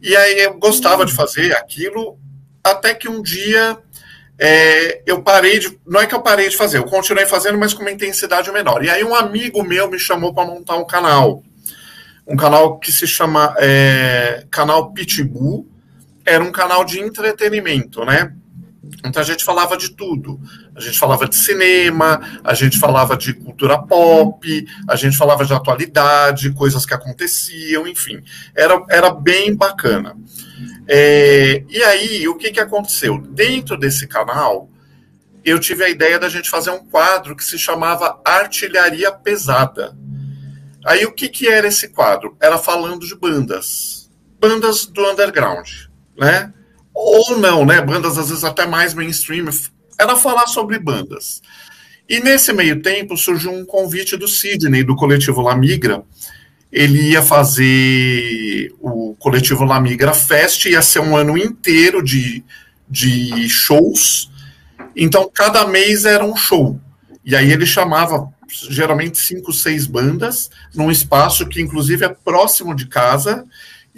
E 0.00 0.14
aí 0.14 0.40
eu 0.40 0.58
gostava 0.58 1.04
de 1.04 1.12
fazer 1.12 1.56
aquilo, 1.56 2.18
até 2.62 2.94
que 2.94 3.08
um 3.08 3.22
dia 3.22 3.78
é, 4.38 5.02
eu 5.04 5.22
parei 5.22 5.58
de. 5.58 5.78
Não 5.86 6.00
é 6.00 6.06
que 6.06 6.14
eu 6.14 6.22
parei 6.22 6.48
de 6.48 6.56
fazer, 6.56 6.78
eu 6.78 6.84
continuei 6.84 7.26
fazendo, 7.26 7.58
mas 7.58 7.74
com 7.74 7.80
uma 7.80 7.90
intensidade 7.90 8.52
menor. 8.52 8.84
E 8.84 8.90
aí 8.90 9.02
um 9.02 9.14
amigo 9.14 9.64
meu 9.64 9.90
me 9.90 9.98
chamou 9.98 10.32
para 10.32 10.46
montar 10.46 10.76
um 10.76 10.86
canal. 10.86 11.42
Um 12.26 12.36
canal 12.36 12.78
que 12.78 12.92
se 12.92 13.06
chama 13.06 13.54
é, 13.58 14.44
Canal 14.50 14.92
Pitbull. 14.92 15.66
Era 16.24 16.44
um 16.44 16.52
canal 16.52 16.84
de 16.84 17.00
entretenimento, 17.00 18.04
né? 18.04 18.34
Então 19.04 19.22
a 19.22 19.24
gente 19.24 19.44
falava 19.44 19.76
de 19.76 19.90
tudo. 19.90 20.38
A 20.78 20.80
gente 20.80 20.98
falava 20.98 21.28
de 21.28 21.34
cinema, 21.34 22.40
a 22.44 22.54
gente 22.54 22.78
falava 22.78 23.16
de 23.16 23.34
cultura 23.34 23.76
pop, 23.82 24.66
a 24.88 24.94
gente 24.94 25.16
falava 25.16 25.44
de 25.44 25.52
atualidade, 25.52 26.52
coisas 26.52 26.86
que 26.86 26.94
aconteciam, 26.94 27.86
enfim. 27.88 28.22
Era, 28.54 28.80
era 28.88 29.10
bem 29.10 29.56
bacana. 29.56 30.16
É, 30.86 31.64
e 31.68 31.82
aí, 31.82 32.28
o 32.28 32.36
que, 32.36 32.52
que 32.52 32.60
aconteceu? 32.60 33.18
Dentro 33.18 33.76
desse 33.76 34.06
canal, 34.06 34.70
eu 35.44 35.58
tive 35.58 35.82
a 35.82 35.90
ideia 35.90 36.16
da 36.16 36.28
gente 36.28 36.48
fazer 36.48 36.70
um 36.70 36.84
quadro 36.86 37.34
que 37.34 37.44
se 37.44 37.58
chamava 37.58 38.20
Artilharia 38.24 39.10
Pesada. 39.10 39.98
Aí, 40.86 41.04
o 41.04 41.12
que, 41.12 41.28
que 41.28 41.48
era 41.48 41.66
esse 41.66 41.88
quadro? 41.88 42.36
Era 42.40 42.56
falando 42.56 43.04
de 43.04 43.16
bandas. 43.16 44.08
Bandas 44.40 44.86
do 44.86 45.04
underground, 45.10 45.68
né? 46.16 46.52
ou 46.98 47.38
não, 47.38 47.64
né? 47.64 47.80
Bandas 47.80 48.18
às 48.18 48.28
vezes 48.28 48.44
até 48.44 48.66
mais 48.66 48.92
mainstream. 48.92 49.48
Era 49.98 50.16
falar 50.16 50.46
sobre 50.46 50.78
bandas. 50.78 51.42
E 52.08 52.20
nesse 52.20 52.52
meio 52.52 52.80
tempo 52.80 53.16
surgiu 53.16 53.52
um 53.52 53.66
convite 53.66 54.16
do 54.16 54.26
Sidney, 54.26 54.82
do 54.82 54.96
coletivo 54.96 55.42
La 55.42 55.54
Migra. 55.54 56.02
Ele 56.72 57.10
ia 57.10 57.22
fazer 57.22 58.72
o 58.80 59.14
coletivo 59.18 59.64
La 59.64 59.80
Migra 59.80 60.14
Fest, 60.14 60.66
ia 60.66 60.80
ser 60.80 61.00
um 61.00 61.16
ano 61.16 61.36
inteiro 61.36 62.02
de, 62.02 62.42
de 62.88 63.48
shows. 63.48 64.30
Então, 64.96 65.30
cada 65.32 65.66
mês 65.66 66.04
era 66.04 66.24
um 66.24 66.36
show. 66.36 66.80
E 67.24 67.36
aí 67.36 67.52
ele 67.52 67.66
chamava 67.66 68.28
geralmente 68.70 69.18
cinco, 69.18 69.52
seis 69.52 69.86
bandas, 69.86 70.50
num 70.74 70.90
espaço 70.90 71.46
que, 71.46 71.60
inclusive, 71.60 72.04
é 72.04 72.08
próximo 72.08 72.74
de 72.74 72.86
casa 72.86 73.44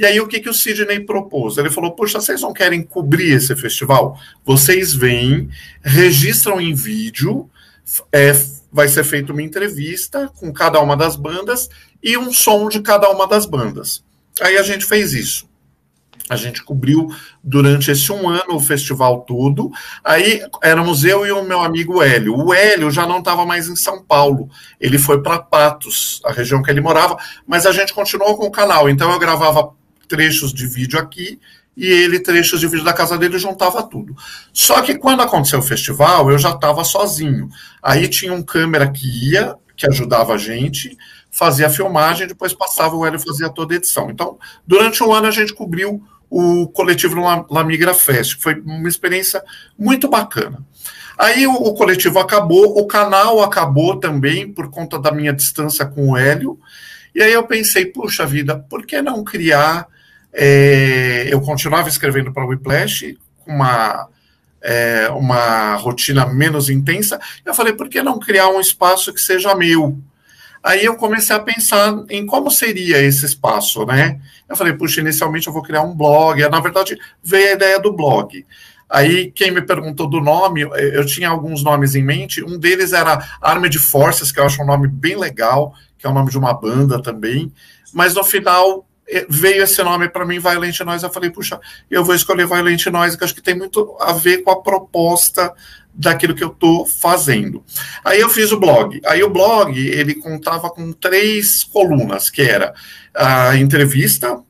e 0.00 0.06
aí 0.06 0.18
o 0.18 0.26
que, 0.26 0.40
que 0.40 0.48
o 0.48 0.54
Sidney 0.54 1.00
propôs? 1.00 1.58
Ele 1.58 1.68
falou: 1.68 1.92
Poxa, 1.92 2.18
vocês 2.18 2.40
não 2.40 2.54
querem 2.54 2.82
cobrir 2.82 3.32
esse 3.32 3.54
festival? 3.54 4.18
Vocês 4.42 4.94
vêm, 4.94 5.50
registram 5.82 6.58
em 6.58 6.72
vídeo, 6.72 7.50
é, 8.10 8.32
vai 8.72 8.88
ser 8.88 9.04
feita 9.04 9.30
uma 9.30 9.42
entrevista 9.42 10.32
com 10.36 10.50
cada 10.54 10.80
uma 10.80 10.96
das 10.96 11.16
bandas 11.16 11.68
e 12.02 12.16
um 12.16 12.32
som 12.32 12.70
de 12.70 12.80
cada 12.80 13.10
uma 13.10 13.26
das 13.26 13.44
bandas. 13.44 14.02
Aí 14.40 14.56
a 14.56 14.62
gente 14.62 14.86
fez 14.86 15.12
isso. 15.12 15.50
A 16.30 16.36
gente 16.36 16.64
cobriu 16.64 17.08
durante 17.44 17.90
esse 17.90 18.10
um 18.10 18.26
ano 18.26 18.54
o 18.54 18.60
festival 18.60 19.20
todo. 19.22 19.70
Aí 20.02 20.40
éramos 20.62 21.04
eu 21.04 21.26
e 21.26 21.32
o 21.32 21.42
meu 21.42 21.60
amigo 21.60 22.00
Hélio. 22.00 22.38
O 22.38 22.54
Hélio 22.54 22.90
já 22.90 23.06
não 23.06 23.18
estava 23.18 23.44
mais 23.44 23.68
em 23.68 23.76
São 23.76 24.02
Paulo. 24.02 24.48
Ele 24.80 24.96
foi 24.96 25.22
para 25.22 25.40
Patos, 25.40 26.22
a 26.24 26.32
região 26.32 26.62
que 26.62 26.70
ele 26.70 26.80
morava, 26.80 27.18
mas 27.46 27.66
a 27.66 27.72
gente 27.72 27.92
continuou 27.92 28.38
com 28.38 28.46
o 28.46 28.50
canal. 28.50 28.88
Então 28.88 29.12
eu 29.12 29.18
gravava 29.18 29.78
trechos 30.10 30.52
de 30.52 30.66
vídeo 30.66 30.98
aqui 30.98 31.38
e 31.76 31.86
ele 31.86 32.18
trechos 32.18 32.58
de 32.58 32.66
vídeo 32.66 32.84
da 32.84 32.92
casa 32.92 33.16
dele 33.16 33.38
juntava 33.38 33.80
tudo. 33.84 34.14
Só 34.52 34.82
que 34.82 34.98
quando 34.98 35.22
aconteceu 35.22 35.60
o 35.60 35.62
festival, 35.62 36.28
eu 36.28 36.36
já 36.36 36.50
estava 36.50 36.82
sozinho. 36.82 37.48
Aí 37.80 38.08
tinha 38.08 38.34
um 38.34 38.42
câmera 38.42 38.90
que 38.90 39.30
ia, 39.30 39.54
que 39.76 39.88
ajudava 39.88 40.34
a 40.34 40.36
gente, 40.36 40.98
fazia 41.30 41.68
a 41.68 41.70
filmagem, 41.70 42.26
depois 42.26 42.52
passava 42.52 42.96
o 42.96 43.06
Hélio 43.06 43.20
fazia 43.20 43.48
toda 43.48 43.72
a 43.72 43.76
edição. 43.76 44.10
Então, 44.10 44.36
durante 44.66 45.02
um 45.04 45.12
ano 45.12 45.28
a 45.28 45.30
gente 45.30 45.54
cobriu 45.54 46.02
o 46.28 46.66
coletivo 46.68 47.20
La, 47.20 47.46
La 47.48 47.64
Migra 47.64 47.94
Fest, 47.94 48.36
que 48.36 48.42
foi 48.42 48.60
uma 48.60 48.88
experiência 48.88 49.42
muito 49.78 50.08
bacana. 50.08 50.58
Aí 51.16 51.46
o, 51.46 51.52
o, 51.52 51.74
coletivo 51.74 52.18
acabou, 52.18 52.78
o 52.78 52.86
canal 52.86 53.42
acabou 53.42 53.96
também 54.00 54.52
por 54.52 54.70
conta 54.70 54.98
da 54.98 55.12
minha 55.12 55.32
distância 55.32 55.86
com 55.86 56.10
o 56.10 56.16
Hélio. 56.16 56.58
E 57.14 57.22
aí 57.22 57.32
eu 57.32 57.46
pensei, 57.46 57.86
puxa 57.86 58.26
vida, 58.26 58.58
por 58.58 58.84
que 58.84 59.00
não 59.00 59.22
criar 59.22 59.86
é, 60.32 61.28
eu 61.30 61.40
continuava 61.40 61.88
escrevendo 61.88 62.32
para 62.32 62.44
o 62.44 62.48
Whiplash, 62.48 63.16
com 63.44 63.52
uma, 63.52 64.08
é, 64.62 65.08
uma 65.10 65.74
rotina 65.76 66.26
menos 66.26 66.70
intensa. 66.70 67.20
Eu 67.44 67.54
falei, 67.54 67.72
por 67.72 67.88
que 67.88 68.02
não 68.02 68.18
criar 68.18 68.48
um 68.48 68.60
espaço 68.60 69.12
que 69.12 69.20
seja 69.20 69.54
meu? 69.54 69.98
Aí 70.62 70.84
eu 70.84 70.96
comecei 70.96 71.34
a 71.34 71.40
pensar 71.40 72.04
em 72.10 72.26
como 72.26 72.50
seria 72.50 73.02
esse 73.02 73.24
espaço, 73.24 73.84
né? 73.86 74.20
Eu 74.48 74.54
falei, 74.54 74.74
puxa, 74.74 75.00
inicialmente 75.00 75.46
eu 75.46 75.52
vou 75.52 75.62
criar 75.62 75.82
um 75.82 75.94
blog. 75.94 76.40
Na 76.48 76.60
verdade, 76.60 76.98
veio 77.22 77.48
a 77.48 77.52
ideia 77.52 77.80
do 77.80 77.92
blog. 77.92 78.44
Aí, 78.88 79.30
quem 79.30 79.52
me 79.52 79.62
perguntou 79.62 80.08
do 80.08 80.20
nome, 80.20 80.62
eu 80.62 81.06
tinha 81.06 81.28
alguns 81.28 81.62
nomes 81.62 81.94
em 81.94 82.02
mente. 82.02 82.44
Um 82.44 82.58
deles 82.58 82.92
era 82.92 83.24
Armed 83.40 83.78
Forces, 83.78 84.32
que 84.32 84.40
eu 84.40 84.44
acho 84.44 84.60
um 84.60 84.66
nome 84.66 84.88
bem 84.88 85.16
legal, 85.16 85.72
que 85.96 86.06
é 86.06 86.10
o 86.10 86.12
nome 86.12 86.28
de 86.28 86.36
uma 86.36 86.52
banda 86.52 87.00
também. 87.00 87.52
Mas 87.94 88.14
no 88.14 88.24
final, 88.24 88.84
veio 89.28 89.62
esse 89.62 89.82
nome 89.82 90.08
para 90.08 90.24
mim, 90.24 90.38
Violent 90.38 90.80
Noise, 90.80 91.04
eu 91.04 91.12
falei, 91.12 91.30
puxa, 91.30 91.60
eu 91.90 92.04
vou 92.04 92.14
escolher 92.14 92.46
Violent 92.46 92.86
Noise, 92.86 93.18
que 93.18 93.24
acho 93.24 93.34
que 93.34 93.42
tem 93.42 93.56
muito 93.56 93.96
a 94.00 94.12
ver 94.12 94.38
com 94.38 94.50
a 94.50 94.62
proposta 94.62 95.52
daquilo 95.92 96.34
que 96.34 96.44
eu 96.44 96.48
estou 96.48 96.86
fazendo. 96.86 97.64
Aí 98.04 98.20
eu 98.20 98.28
fiz 98.28 98.52
o 98.52 98.60
blog. 98.60 99.00
Aí 99.04 99.22
o 99.22 99.30
blog, 99.30 99.76
ele 99.76 100.14
contava 100.14 100.70
com 100.70 100.92
três 100.92 101.64
colunas, 101.64 102.30
que 102.30 102.42
era 102.42 102.72
a 103.14 103.56
entrevista, 103.56 104.40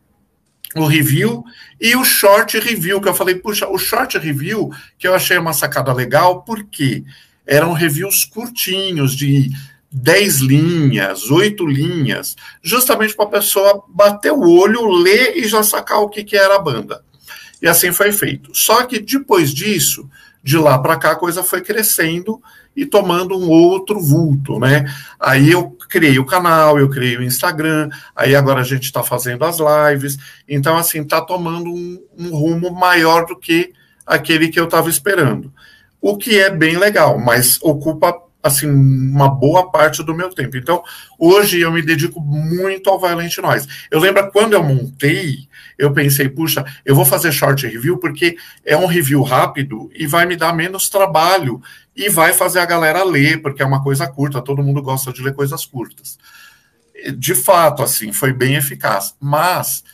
o 0.76 0.86
review 0.86 1.44
e 1.80 1.96
o 1.96 2.04
short 2.04 2.58
review, 2.58 3.00
que 3.00 3.08
eu 3.08 3.14
falei, 3.14 3.34
puxa, 3.34 3.66
o 3.66 3.78
short 3.78 4.18
review, 4.18 4.70
que 4.98 5.08
eu 5.08 5.14
achei 5.14 5.38
uma 5.38 5.52
sacada 5.52 5.92
legal, 5.92 6.42
porque 6.42 7.04
eram 7.46 7.72
reviews 7.72 8.24
curtinhos, 8.24 9.16
de 9.16 9.50
10 9.92 10.40
linhas, 10.40 11.30
8 11.30 11.66
linhas, 11.66 12.36
justamente 12.62 13.14
para 13.14 13.24
a 13.24 13.30
pessoa 13.30 13.84
bater 13.88 14.32
o 14.32 14.48
olho, 14.48 14.88
ler 14.88 15.36
e 15.36 15.48
já 15.48 15.62
sacar 15.62 16.00
o 16.00 16.08
que, 16.08 16.22
que 16.22 16.36
era 16.36 16.56
a 16.56 16.60
banda. 16.60 17.02
E 17.60 17.66
assim 17.66 17.92
foi 17.92 18.12
feito. 18.12 18.50
Só 18.54 18.84
que 18.84 19.00
depois 19.00 19.52
disso, 19.52 20.08
de 20.42 20.56
lá 20.56 20.78
para 20.78 20.96
cá, 20.96 21.12
a 21.12 21.16
coisa 21.16 21.42
foi 21.42 21.60
crescendo 21.60 22.40
e 22.74 22.86
tomando 22.86 23.36
um 23.36 23.48
outro 23.48 24.00
vulto, 24.00 24.58
né? 24.58 24.84
Aí 25.18 25.50
eu 25.50 25.76
criei 25.88 26.18
o 26.18 26.24
canal, 26.24 26.78
eu 26.78 26.88
criei 26.88 27.16
o 27.16 27.22
Instagram, 27.22 27.90
aí 28.14 28.34
agora 28.34 28.60
a 28.60 28.64
gente 28.64 28.84
está 28.84 29.02
fazendo 29.02 29.44
as 29.44 29.58
lives, 29.58 30.16
então 30.48 30.76
assim, 30.76 31.02
está 31.02 31.20
tomando 31.20 31.68
um, 31.68 32.00
um 32.16 32.30
rumo 32.30 32.70
maior 32.70 33.26
do 33.26 33.36
que 33.36 33.72
aquele 34.06 34.48
que 34.48 34.58
eu 34.58 34.64
estava 34.64 34.88
esperando. 34.88 35.52
O 36.00 36.16
que 36.16 36.38
é 36.38 36.48
bem 36.48 36.78
legal, 36.78 37.18
mas 37.18 37.58
ocupa 37.60 38.29
assim, 38.42 38.66
uma 38.66 39.28
boa 39.28 39.70
parte 39.70 40.02
do 40.02 40.14
meu 40.14 40.30
tempo. 40.30 40.56
Então, 40.56 40.82
hoje 41.18 41.60
eu 41.60 41.70
me 41.70 41.82
dedico 41.82 42.20
muito 42.20 42.88
ao 42.88 43.00
Violent 43.00 43.36
Noise. 43.38 43.68
Eu 43.90 44.00
lembro 44.00 44.30
quando 44.30 44.54
eu 44.54 44.62
montei, 44.62 45.48
eu 45.78 45.92
pensei, 45.92 46.28
puxa, 46.28 46.64
eu 46.84 46.94
vou 46.94 47.04
fazer 47.04 47.32
short 47.32 47.66
review 47.66 47.98
porque 47.98 48.36
é 48.64 48.76
um 48.76 48.86
review 48.86 49.22
rápido 49.22 49.90
e 49.94 50.06
vai 50.06 50.26
me 50.26 50.36
dar 50.36 50.54
menos 50.54 50.88
trabalho 50.88 51.60
e 51.94 52.08
vai 52.08 52.32
fazer 52.32 52.60
a 52.60 52.66
galera 52.66 53.04
ler, 53.04 53.42
porque 53.42 53.62
é 53.62 53.66
uma 53.66 53.82
coisa 53.82 54.06
curta, 54.06 54.40
todo 54.40 54.62
mundo 54.62 54.82
gosta 54.82 55.12
de 55.12 55.22
ler 55.22 55.34
coisas 55.34 55.66
curtas. 55.66 56.18
de 57.16 57.34
fato, 57.34 57.82
assim, 57.82 58.12
foi 58.12 58.32
bem 58.32 58.56
eficaz. 58.56 59.14
Mas, 59.20 59.84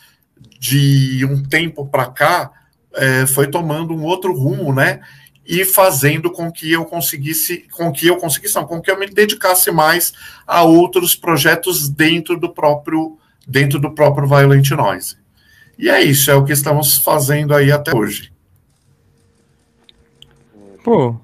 de 0.59 1.25
um 1.25 1.41
tempo 1.43 1.87
para 1.87 2.07
cá, 2.07 2.51
é, 2.93 3.25
foi 3.25 3.47
tomando 3.47 3.93
um 3.93 4.03
outro 4.03 4.33
rumo, 4.33 4.73
né? 4.73 5.01
E 5.47 5.63
fazendo 5.63 6.29
com 6.29 6.51
que 6.51 6.73
eu 6.73 6.83
conseguisse, 6.83 7.65
com 7.71 7.89
que 7.91 8.07
eu 8.07 8.17
conseguisse, 8.17 8.55
não, 8.55 8.65
com 8.65 8.81
que 8.81 8.91
eu 8.91 8.99
me 8.99 9.07
dedicasse 9.07 9.71
mais 9.71 10.11
a 10.45 10.63
outros 10.63 11.15
projetos 11.15 11.87
dentro 11.87 12.37
do 12.37 12.53
próprio, 12.53 13.17
dentro 13.47 13.79
do 13.79 13.95
próprio 13.95 14.27
Violent 14.27 14.69
Noise. 14.71 15.15
E 15.79 15.89
é 15.89 16.01
isso, 16.01 16.29
é 16.29 16.35
o 16.35 16.43
que 16.43 16.51
estamos 16.51 16.97
fazendo 16.97 17.55
aí 17.55 17.71
até 17.71 17.95
hoje. 17.95 18.33
Pô, 20.83 21.15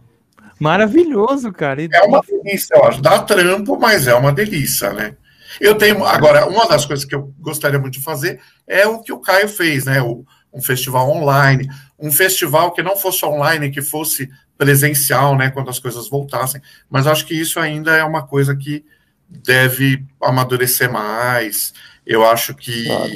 maravilhoso, 0.60 1.52
cara. 1.52 1.82
E... 1.82 1.90
É 1.92 2.04
uma 2.04 2.22
delícia, 2.22 2.76
eu 2.76 2.86
acho. 2.86 3.02
Dá 3.02 3.20
trampo, 3.20 3.78
mas 3.78 4.08
é 4.08 4.14
uma 4.14 4.32
delícia, 4.32 4.94
né? 4.94 5.18
Eu 5.60 5.76
tenho. 5.76 6.06
Agora, 6.06 6.46
uma 6.48 6.68
das 6.68 6.86
coisas 6.86 7.06
que 7.06 7.16
eu 7.16 7.34
gostaria 7.40 7.80
muito 7.80 7.96
de 7.96 8.04
fazer 8.04 8.40
é 8.68 8.88
o 8.88 9.00
que 9.00 9.12
o 9.12 9.20
Caio 9.20 9.50
fez, 9.50 9.86
né? 9.86 10.02
O, 10.02 10.26
um 10.54 10.62
festival 10.62 11.10
online, 11.10 11.68
um 12.04 12.12
festival 12.12 12.74
que 12.74 12.84
não 12.84 12.98
fosse 12.98 13.26
online, 13.26 13.72
que 13.72 13.82
fosse 13.82 14.30
presencial, 14.58 15.38
né? 15.38 15.50
Quando 15.50 15.70
as 15.70 15.80
coisas 15.80 16.10
voltassem. 16.10 16.62
Mas 16.90 17.08
acho 17.08 17.26
que 17.26 17.34
isso 17.34 17.62
ainda 17.62 17.96
é 17.96 18.04
uma 18.04 18.28
coisa 18.28 18.54
que 18.54 18.84
deve 19.30 20.04
amadurecer 20.22 20.92
mais. 20.92 21.74
Eu 22.06 22.26
acho 22.26 22.54
que, 22.54 22.86
claro. 22.86 23.12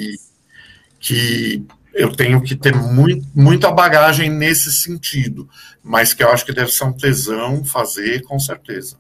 que 1.02 1.66
eu 1.94 2.16
tenho 2.16 2.42
que 2.42 2.56
ter 2.56 2.74
muito, 2.74 3.28
muita 3.36 3.70
bagagem 3.72 4.30
nesse 4.30 4.72
sentido, 4.72 5.50
mas 5.84 6.14
que 6.14 6.24
eu 6.24 6.30
acho 6.30 6.46
que 6.46 6.54
deve 6.54 6.72
ser 6.72 6.86
um 6.86 6.94
tesão 6.94 7.66
fazer, 7.66 8.24
com 8.24 8.40
certeza. 8.40 8.96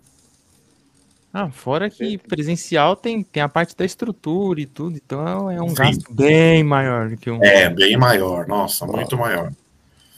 Ah, 1.33 1.49
fora 1.49 1.89
que 1.89 2.17
presencial 2.17 2.93
tem, 2.97 3.23
tem 3.23 3.41
a 3.41 3.47
parte 3.47 3.73
da 3.77 3.85
estrutura 3.85 4.59
e 4.59 4.65
tudo, 4.65 4.97
então 4.97 5.49
é 5.49 5.61
um 5.61 5.69
Sim. 5.69 5.75
gasto 5.75 6.13
bem 6.13 6.61
maior 6.61 7.09
do 7.09 7.15
que 7.15 7.31
um. 7.31 7.41
É, 7.41 7.69
bem 7.69 7.95
maior, 7.95 8.47
nossa, 8.47 8.85
muito 8.85 9.15
maior. 9.15 9.53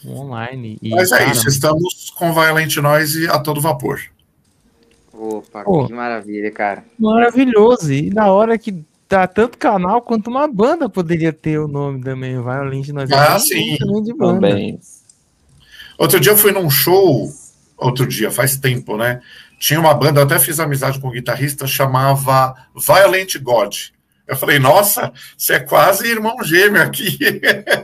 Online. 0.07 0.77
E, 0.81 0.89
Mas 0.89 1.11
é 1.11 1.19
cara, 1.19 1.31
isso, 1.31 1.47
estamos 1.47 2.11
com 2.15 2.33
Violent 2.33 2.75
Noise 2.77 3.27
a 3.27 3.39
todo 3.39 3.61
vapor. 3.61 3.99
Opa, 5.13 5.63
Pô, 5.63 5.85
que 5.87 5.93
maravilha, 5.93 6.51
cara. 6.51 6.83
Maravilhoso. 6.97 7.91
E 7.91 8.09
na 8.09 8.31
hora 8.31 8.57
que 8.57 8.83
tá 9.07 9.27
tanto 9.27 9.57
canal 9.57 10.01
quanto 10.01 10.29
uma 10.29 10.47
banda 10.47 10.87
poderia 10.87 11.33
ter 11.33 11.59
o 11.59 11.67
nome 11.67 12.01
também, 12.01 12.41
Violent 12.41 12.87
Noise. 12.89 13.13
Ah, 13.13 13.37
sim. 13.39 13.77
De 14.03 14.13
banda. 14.13 14.47
Também. 14.47 14.79
Outro 15.97 16.19
dia 16.19 16.31
eu 16.31 16.37
fui 16.37 16.51
num 16.53 16.69
show, 16.69 17.29
outro 17.77 18.07
dia, 18.07 18.31
faz 18.31 18.57
tempo, 18.57 18.95
né? 18.95 19.21
tinha 19.59 19.79
uma 19.79 19.93
banda, 19.93 20.21
eu 20.21 20.23
até 20.23 20.39
fiz 20.39 20.59
amizade 20.59 20.99
com 20.99 21.09
um 21.09 21.11
guitarrista, 21.11 21.67
chamava 21.67 22.55
Violent 22.75 23.37
God. 23.41 23.75
Eu 24.29 24.35
falei, 24.35 24.59
nossa, 24.59 25.11
você 25.35 25.53
é 25.53 25.59
quase 25.59 26.07
irmão 26.07 26.35
gêmeo 26.43 26.83
aqui. 26.83 27.17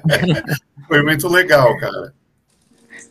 Foi 0.88 1.01
muito 1.01 1.27
legal, 1.27 1.75
cara. 1.77 2.13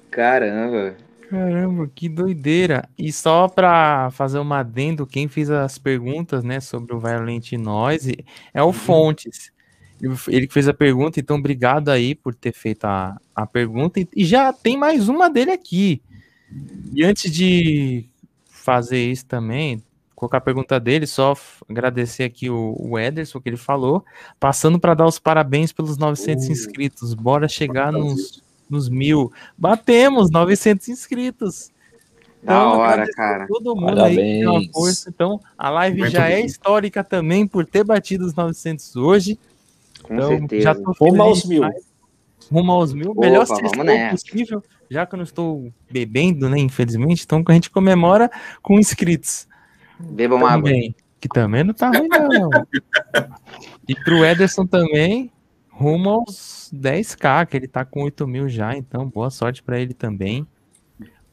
Caramba. 0.09 0.95
Caramba, 1.29 1.91
que 1.93 2.09
doideira. 2.09 2.89
E 2.97 3.13
só 3.13 3.49
para 3.49 4.09
fazer 4.13 4.39
uma 4.39 4.61
adendo, 4.61 5.05
quem 5.05 5.27
fez 5.27 5.51
as 5.51 5.79
perguntas, 5.79 6.45
né, 6.45 6.61
sobre 6.61 6.95
o 6.95 7.01
Violent 7.01 7.51
Noise 7.55 8.25
é 8.55 8.63
o 8.63 8.67
uhum. 8.67 8.73
Fontes. 8.73 9.53
Ele 10.29 10.47
fez 10.47 10.69
a 10.69 10.75
pergunta, 10.75 11.19
então 11.19 11.37
obrigado 11.37 11.89
aí 11.89 12.15
por 12.15 12.37
ter 12.37 12.53
feito 12.53 12.85
a, 12.85 13.21
a 13.35 13.45
pergunta. 13.47 14.01
E 14.15 14.25
já 14.25 14.53
tem 14.53 14.77
mais 14.77 15.09
uma 15.09 15.29
dele 15.29 15.51
aqui. 15.51 16.01
E 16.95 17.05
antes 17.05 17.33
de 17.33 18.07
fazer 18.47 19.11
isso 19.11 19.27
também, 19.27 19.83
colocar 20.25 20.39
a 20.39 20.41
pergunta 20.41 20.81
dele, 20.81 21.07
só 21.07 21.35
agradecer 21.69 22.25
aqui 22.25 22.49
o, 22.49 22.77
o 22.79 22.99
Ederson, 22.99 23.41
que 23.41 23.49
ele 23.49 23.57
falou, 23.57 24.05
passando 24.41 24.79
para 24.79 24.95
dar 24.95 25.07
os 25.07 25.19
parabéns 25.19 25.73
pelos 25.73 25.99
900 25.99 26.47
uh, 26.47 26.53
inscritos, 26.53 27.15
bora 27.15 27.47
chegar 27.47 27.93
nos, 27.93 28.43
nos 28.69 28.89
mil. 28.89 29.31
Batemos 29.57 30.31
900 30.31 30.89
inscritos. 30.89 31.71
Da 32.43 32.55
então, 32.55 32.79
hora, 32.79 33.07
cara. 33.13 33.47
Todo 33.47 33.75
mundo 33.75 33.97
Parabéns. 33.97 34.47
aí 34.47 34.71
força. 34.73 35.09
Então, 35.09 35.41
a 35.57 35.71
live 35.71 35.99
Muito 36.01 36.13
já 36.13 36.29
é 36.29 36.35
bem. 36.35 36.43
é 36.43 36.47
histórica 36.47 37.03
também 37.03 37.47
por 37.47 37.65
ter 37.65 37.85
batido 37.85 38.27
os 38.27 38.35
900 38.35 38.97
hoje. 38.97 39.39
Com 40.03 40.15
então, 40.15 40.29
certeza. 40.29 40.63
Já 40.63 40.73
Rumo 41.01 41.23
aos 41.23 41.45
mil. 41.45 41.63
Rumo 42.51 42.73
aos 42.73 42.93
mil. 42.93 43.11
Opa, 43.13 43.21
Melhor 43.21 43.47
ser 43.47 44.11
possível 44.11 44.63
já 44.91 45.07
que 45.07 45.15
eu 45.15 45.17
não 45.17 45.25
estou 45.25 45.73
bebendo, 45.91 46.49
né, 46.49 46.59
infelizmente, 46.59 47.25
então 47.25 47.43
a 47.47 47.53
gente 47.53 47.71
comemora 47.71 48.31
com 48.63 48.79
inscritos. 48.79 49.47
Bebam 50.11 50.41
também, 50.41 50.89
água. 50.89 50.95
Que 51.21 51.29
também 51.29 51.65
não 51.65 51.75
tá 51.75 51.89
ruim, 51.89 52.09
não. 52.09 52.51
e 53.89 53.95
pro 53.95 54.25
Ederson 54.25 54.67
também, 54.67 55.31
rumo 55.71 56.11
aos 56.11 56.71
10k, 56.75 57.47
que 57.47 57.57
ele 57.57 57.69
tá 57.69 57.85
com 57.85 58.03
8 58.03 58.27
mil 58.27 58.49
já, 58.49 58.77
então 58.77 59.09
boa 59.09 59.31
sorte 59.31 59.63
para 59.63 59.79
ele 59.81 59.95
também. 59.95 60.47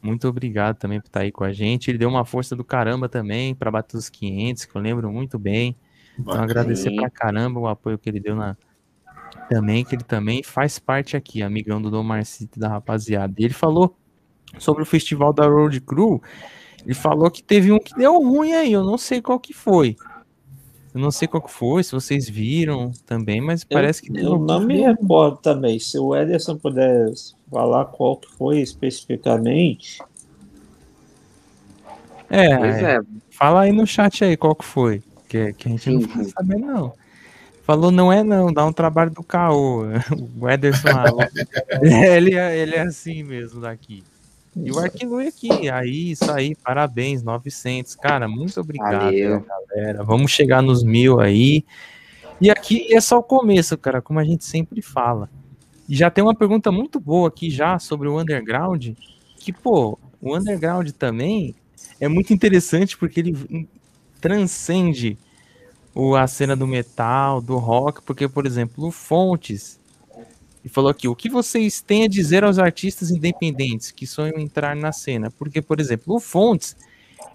Muito 0.02 0.26
obrigado 0.26 0.76
também 0.76 1.00
por 1.00 1.06
estar 1.06 1.20
tá 1.20 1.24
aí 1.24 1.30
com 1.30 1.44
a 1.44 1.52
gente. 1.52 1.90
Ele 1.90 1.98
deu 1.98 2.08
uma 2.08 2.24
força 2.24 2.56
do 2.56 2.64
caramba 2.64 3.08
também 3.08 3.54
para 3.54 3.70
bater 3.70 3.96
os 3.96 4.08
500, 4.08 4.64
que 4.64 4.74
eu 4.74 4.82
lembro 4.82 5.12
muito 5.12 5.38
bem. 5.38 5.76
Então, 6.18 6.34
agradecer 6.34 6.94
pra 6.96 7.08
caramba 7.08 7.60
o 7.60 7.68
apoio 7.68 7.96
que 7.96 8.08
ele 8.08 8.18
deu 8.18 8.34
na, 8.34 8.56
também, 9.48 9.84
que 9.84 9.94
ele 9.94 10.04
também 10.04 10.42
faz 10.42 10.78
parte 10.78 11.16
aqui, 11.16 11.42
amigão 11.42 11.80
do 11.80 11.90
Dom 11.90 12.02
Marcito 12.02 12.58
da 12.58 12.68
rapaziada. 12.68 13.34
ele 13.38 13.54
falou 13.54 13.96
sobre 14.58 14.82
o 14.82 14.86
festival 14.86 15.32
da 15.32 15.46
Road 15.46 15.80
Crew. 15.80 16.20
Ele 16.84 16.94
falou 16.94 17.30
que 17.30 17.42
teve 17.42 17.70
um 17.70 17.78
que 17.78 17.94
deu 17.94 18.20
ruim 18.22 18.52
aí, 18.52 18.72
eu 18.72 18.84
não 18.84 18.98
sei 18.98 19.22
qual 19.22 19.38
que 19.38 19.52
foi. 19.52 19.96
Eu 20.94 21.00
não 21.00 21.10
sei 21.10 21.26
qual 21.26 21.42
que 21.42 21.50
foi, 21.50 21.82
se 21.82 21.92
vocês 21.92 22.28
viram 22.28 22.92
também, 23.06 23.40
mas 23.40 23.64
parece 23.64 24.02
que 24.02 24.14
Eu 24.14 24.38
não 24.38 24.60
me 24.60 24.82
recordo 24.82 25.38
também. 25.38 25.78
Se 25.78 25.98
o 25.98 26.14
Ederson 26.14 26.56
puder 26.56 27.10
falar 27.50 27.86
qual 27.86 28.16
que 28.16 28.30
foi 28.36 28.60
especificamente. 28.60 30.02
É, 32.28 32.46
é, 32.46 33.00
fala 33.30 33.62
aí 33.62 33.72
no 33.72 33.86
chat 33.86 34.24
aí 34.24 34.36
qual 34.36 34.54
que 34.54 34.64
foi. 34.64 35.02
Que, 35.28 35.54
que 35.54 35.68
a 35.68 35.70
gente 35.70 35.84
Sim. 35.84 35.98
não 35.98 36.08
vai 36.08 36.24
saber, 36.24 36.58
não. 36.58 36.92
Falou, 37.62 37.90
não 37.90 38.12
é 38.12 38.22
não, 38.22 38.52
dá 38.52 38.66
um 38.66 38.72
trabalho 38.72 39.10
do 39.10 39.22
caô. 39.22 39.84
O 40.38 40.48
Ederson, 40.48 40.88
ele, 41.80 42.34
é, 42.34 42.58
ele 42.58 42.74
é 42.74 42.80
assim 42.80 43.22
mesmo 43.22 43.62
daqui. 43.62 44.04
E 44.54 44.70
o 44.70 44.78
Arquilui 44.78 45.28
aqui, 45.28 45.70
aí, 45.70 46.10
isso 46.10 46.30
aí, 46.30 46.54
parabéns, 46.54 47.22
900. 47.22 47.94
Cara, 47.96 48.28
muito 48.28 48.60
obrigado, 48.60 49.04
Valeu. 49.04 49.44
galera. 49.70 50.04
Vamos 50.04 50.30
chegar 50.30 50.62
nos 50.62 50.84
mil 50.84 51.20
aí. 51.20 51.64
E 52.40 52.50
aqui 52.50 52.92
é 52.92 53.00
só 53.00 53.18
o 53.18 53.22
começo, 53.22 53.78
cara, 53.78 54.02
como 54.02 54.18
a 54.18 54.24
gente 54.24 54.44
sempre 54.44 54.82
fala. 54.82 55.30
E 55.88 55.96
já 55.96 56.10
tem 56.10 56.22
uma 56.22 56.34
pergunta 56.34 56.70
muito 56.70 57.00
boa 57.00 57.28
aqui 57.28 57.50
já 57.50 57.78
sobre 57.78 58.08
o 58.08 58.20
underground, 58.20 58.90
que, 59.36 59.52
pô, 59.52 59.98
o 60.20 60.36
underground 60.36 60.90
também 60.90 61.54
é 62.00 62.08
muito 62.08 62.32
interessante 62.32 62.96
porque 62.96 63.20
ele 63.20 63.68
transcende 64.20 65.16
o, 65.94 66.14
a 66.14 66.26
cena 66.26 66.54
do 66.54 66.66
metal, 66.66 67.40
do 67.40 67.56
rock, 67.56 68.02
porque, 68.02 68.28
por 68.28 68.46
exemplo, 68.46 68.86
o 68.86 68.90
Fontes 68.90 69.80
e 70.64 70.68
falou 70.68 70.90
aqui, 70.90 71.08
o 71.08 71.16
que 71.16 71.28
vocês 71.28 71.80
têm 71.80 72.04
a 72.04 72.08
dizer 72.08 72.44
aos 72.44 72.58
artistas 72.58 73.10
independentes 73.10 73.90
que 73.90 74.06
sonham 74.06 74.38
entrar 74.38 74.76
na 74.76 74.92
cena? 74.92 75.30
Porque, 75.30 75.60
por 75.60 75.80
exemplo, 75.80 76.14
o 76.14 76.20
Fontes, 76.20 76.76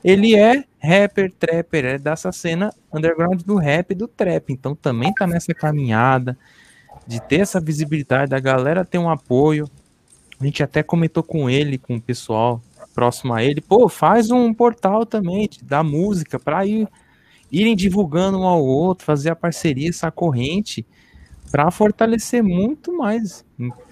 ele 0.03 0.35
é 0.35 0.63
rapper, 0.79 1.31
trapper, 1.37 1.85
é 1.85 1.97
dessa 1.97 2.31
cena 2.31 2.73
underground 2.93 3.41
do 3.41 3.55
rap 3.57 3.91
e 3.91 3.95
do 3.95 4.07
trap, 4.07 4.53
então 4.53 4.75
também 4.75 5.13
tá 5.13 5.27
nessa 5.27 5.53
caminhada 5.53 6.37
de 7.05 7.21
ter 7.21 7.41
essa 7.41 7.59
visibilidade, 7.59 8.31
da 8.31 8.39
galera 8.39 8.85
ter 8.85 8.97
um 8.97 9.09
apoio. 9.09 9.69
A 10.39 10.45
gente 10.45 10.63
até 10.63 10.83
comentou 10.83 11.23
com 11.23 11.49
ele, 11.49 11.77
com 11.77 11.95
o 11.95 12.01
pessoal 12.01 12.61
próximo 12.93 13.33
a 13.33 13.43
ele, 13.43 13.61
pô, 13.61 13.87
faz 13.87 14.31
um 14.31 14.53
portal 14.53 15.05
também 15.05 15.49
da 15.61 15.83
música 15.83 16.39
para 16.39 16.65
ir 16.65 16.87
irem 17.51 17.75
divulgando 17.75 18.39
um 18.39 18.43
ao 18.43 18.63
outro, 18.63 19.05
fazer 19.05 19.29
a 19.29 19.35
parceria, 19.35 19.89
essa 19.89 20.11
corrente, 20.11 20.85
para 21.51 21.69
fortalecer 21.71 22.43
muito 22.43 22.95
mais. 22.95 23.45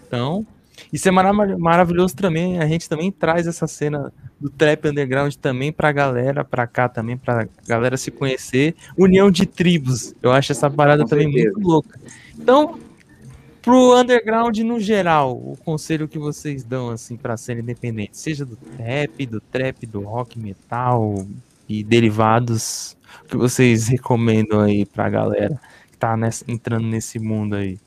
Então, 0.07 0.45
isso 0.91 1.07
é 1.07 1.11
marav 1.11 1.57
maravilhoso 1.57 2.15
também. 2.15 2.59
A 2.59 2.67
gente 2.67 2.87
também 2.89 3.11
traz 3.11 3.47
essa 3.47 3.67
cena 3.67 4.11
do 4.39 4.49
trap 4.49 4.87
underground 4.87 5.33
também 5.35 5.71
pra 5.71 5.91
galera, 5.91 6.43
pra 6.43 6.67
cá 6.67 6.89
também, 6.89 7.17
pra 7.17 7.47
galera 7.67 7.97
se 7.97 8.11
conhecer. 8.11 8.75
União 8.97 9.31
de 9.31 9.45
tribos. 9.45 10.13
Eu 10.21 10.31
acho 10.31 10.51
essa 10.51 10.69
parada 10.69 11.03
Com 11.03 11.09
também 11.09 11.31
certeza. 11.31 11.53
muito 11.53 11.67
louca. 11.67 11.99
Então, 12.37 12.79
pro 13.61 13.97
underground 13.97 14.57
no 14.59 14.79
geral, 14.79 15.33
o 15.33 15.57
conselho 15.63 16.07
que 16.07 16.19
vocês 16.19 16.63
dão 16.63 16.89
assim 16.89 17.15
para 17.15 17.37
cena 17.37 17.61
independente, 17.61 18.17
seja 18.17 18.45
do 18.45 18.57
rap, 18.77 19.25
do 19.25 19.39
trap, 19.39 19.85
do 19.85 20.01
rock, 20.01 20.37
metal 20.37 21.25
e 21.67 21.83
derivados, 21.83 22.95
o 23.23 23.27
que 23.27 23.37
vocês 23.37 23.87
recomendam 23.87 24.59
aí 24.59 24.85
pra 24.85 25.09
galera 25.09 25.59
tá 25.95 26.17
nessa, 26.17 26.43
entrando 26.47 26.85
nesse 26.85 27.19
mundo 27.19 27.55
aí? 27.55 27.79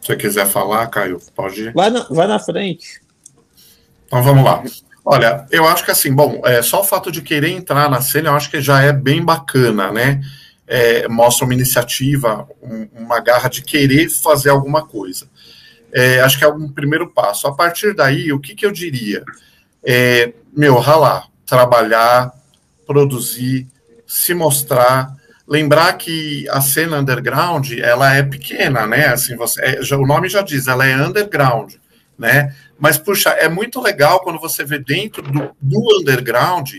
Se 0.00 0.06
você 0.14 0.16
quiser 0.16 0.46
falar, 0.46 0.86
Caio, 0.86 1.20
pode 1.34 1.62
ir. 1.62 1.72
Vai 1.72 1.90
na, 1.90 2.02
vai 2.04 2.26
na 2.26 2.38
frente. 2.38 3.00
Então 4.06 4.22
vamos 4.22 4.44
lá. 4.44 4.62
Olha, 5.04 5.46
eu 5.50 5.66
acho 5.66 5.84
que 5.84 5.90
assim, 5.90 6.14
bom, 6.14 6.42
é, 6.44 6.62
só 6.62 6.80
o 6.80 6.84
fato 6.84 7.10
de 7.10 7.22
querer 7.22 7.50
entrar 7.50 7.90
na 7.90 8.00
cena, 8.00 8.28
eu 8.28 8.34
acho 8.34 8.50
que 8.50 8.60
já 8.60 8.82
é 8.82 8.92
bem 8.92 9.24
bacana, 9.24 9.90
né? 9.90 10.20
É, 10.66 11.08
mostra 11.08 11.44
uma 11.46 11.54
iniciativa, 11.54 12.46
um, 12.62 12.88
uma 12.94 13.20
garra 13.20 13.48
de 13.48 13.62
querer 13.62 14.10
fazer 14.10 14.50
alguma 14.50 14.86
coisa. 14.86 15.26
É, 15.92 16.20
acho 16.20 16.38
que 16.38 16.44
é 16.44 16.48
um 16.48 16.70
primeiro 16.70 17.10
passo. 17.10 17.46
A 17.46 17.54
partir 17.54 17.94
daí, 17.94 18.32
o 18.32 18.38
que, 18.38 18.54
que 18.54 18.66
eu 18.66 18.70
diria? 18.70 19.24
É, 19.82 20.32
meu, 20.54 20.78
ralar, 20.78 21.26
trabalhar, 21.46 22.32
produzir, 22.86 23.66
se 24.06 24.34
mostrar, 24.34 25.14
lembrar 25.48 25.94
que 25.94 26.46
a 26.50 26.60
cena 26.60 26.98
underground 26.98 27.72
ela 27.72 28.14
é 28.14 28.22
pequena, 28.22 28.86
né? 28.86 29.06
Assim, 29.06 29.34
você, 29.34 29.60
é, 29.62 29.82
já, 29.82 29.96
o 29.96 30.06
nome 30.06 30.28
já 30.28 30.42
diz, 30.42 30.68
ela 30.68 30.86
é 30.86 30.94
underground, 30.94 31.74
né? 32.18 32.54
Mas 32.78 32.98
puxa, 32.98 33.30
é 33.30 33.48
muito 33.48 33.80
legal 33.80 34.20
quando 34.20 34.38
você 34.38 34.62
vê 34.62 34.78
dentro 34.78 35.22
do, 35.22 35.50
do 35.60 36.00
underground 36.00 36.70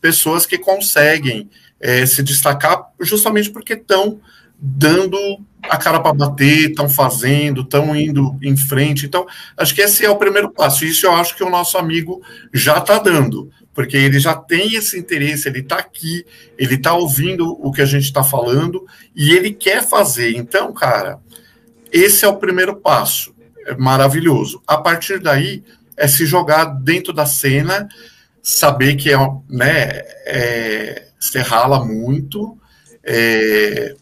pessoas 0.00 0.46
que 0.46 0.56
conseguem 0.56 1.50
é, 1.80 2.06
se 2.06 2.22
destacar 2.22 2.90
justamente 3.00 3.50
porque 3.50 3.72
estão 3.72 4.20
dando 4.56 5.18
a 5.62 5.76
cara 5.76 5.98
para 5.98 6.12
bater, 6.12 6.70
estão 6.70 6.88
fazendo, 6.88 7.62
estão 7.62 7.94
indo 7.96 8.38
em 8.40 8.56
frente. 8.56 9.06
Então, 9.06 9.26
acho 9.56 9.74
que 9.74 9.80
esse 9.80 10.04
é 10.04 10.10
o 10.10 10.16
primeiro 10.16 10.50
passo. 10.50 10.84
Isso 10.84 11.06
eu 11.06 11.12
acho 11.12 11.36
que 11.36 11.42
o 11.42 11.50
nosso 11.50 11.76
amigo 11.76 12.22
já 12.52 12.78
está 12.78 12.98
dando 12.98 13.50
porque 13.74 13.96
ele 13.96 14.20
já 14.20 14.34
tem 14.34 14.74
esse 14.74 14.98
interesse, 14.98 15.48
ele 15.48 15.60
está 15.60 15.76
aqui, 15.76 16.24
ele 16.58 16.74
está 16.74 16.92
ouvindo 16.94 17.50
o 17.64 17.72
que 17.72 17.80
a 17.80 17.86
gente 17.86 18.04
está 18.04 18.22
falando 18.22 18.86
e 19.14 19.32
ele 19.32 19.52
quer 19.52 19.86
fazer. 19.86 20.36
Então, 20.36 20.72
cara, 20.72 21.18
esse 21.90 22.24
é 22.24 22.28
o 22.28 22.36
primeiro 22.36 22.76
passo. 22.76 23.34
É 23.66 23.74
maravilhoso. 23.74 24.62
A 24.66 24.76
partir 24.76 25.20
daí, 25.20 25.62
é 25.96 26.08
se 26.08 26.26
jogar 26.26 26.64
dentro 26.64 27.12
da 27.12 27.24
cena, 27.24 27.88
saber 28.42 28.96
que 28.96 29.12
é, 29.12 29.16
né, 29.48 30.02
é, 30.26 31.08
você 31.18 31.38
rala 31.38 31.84
muito, 31.84 32.58
é, 33.04 33.94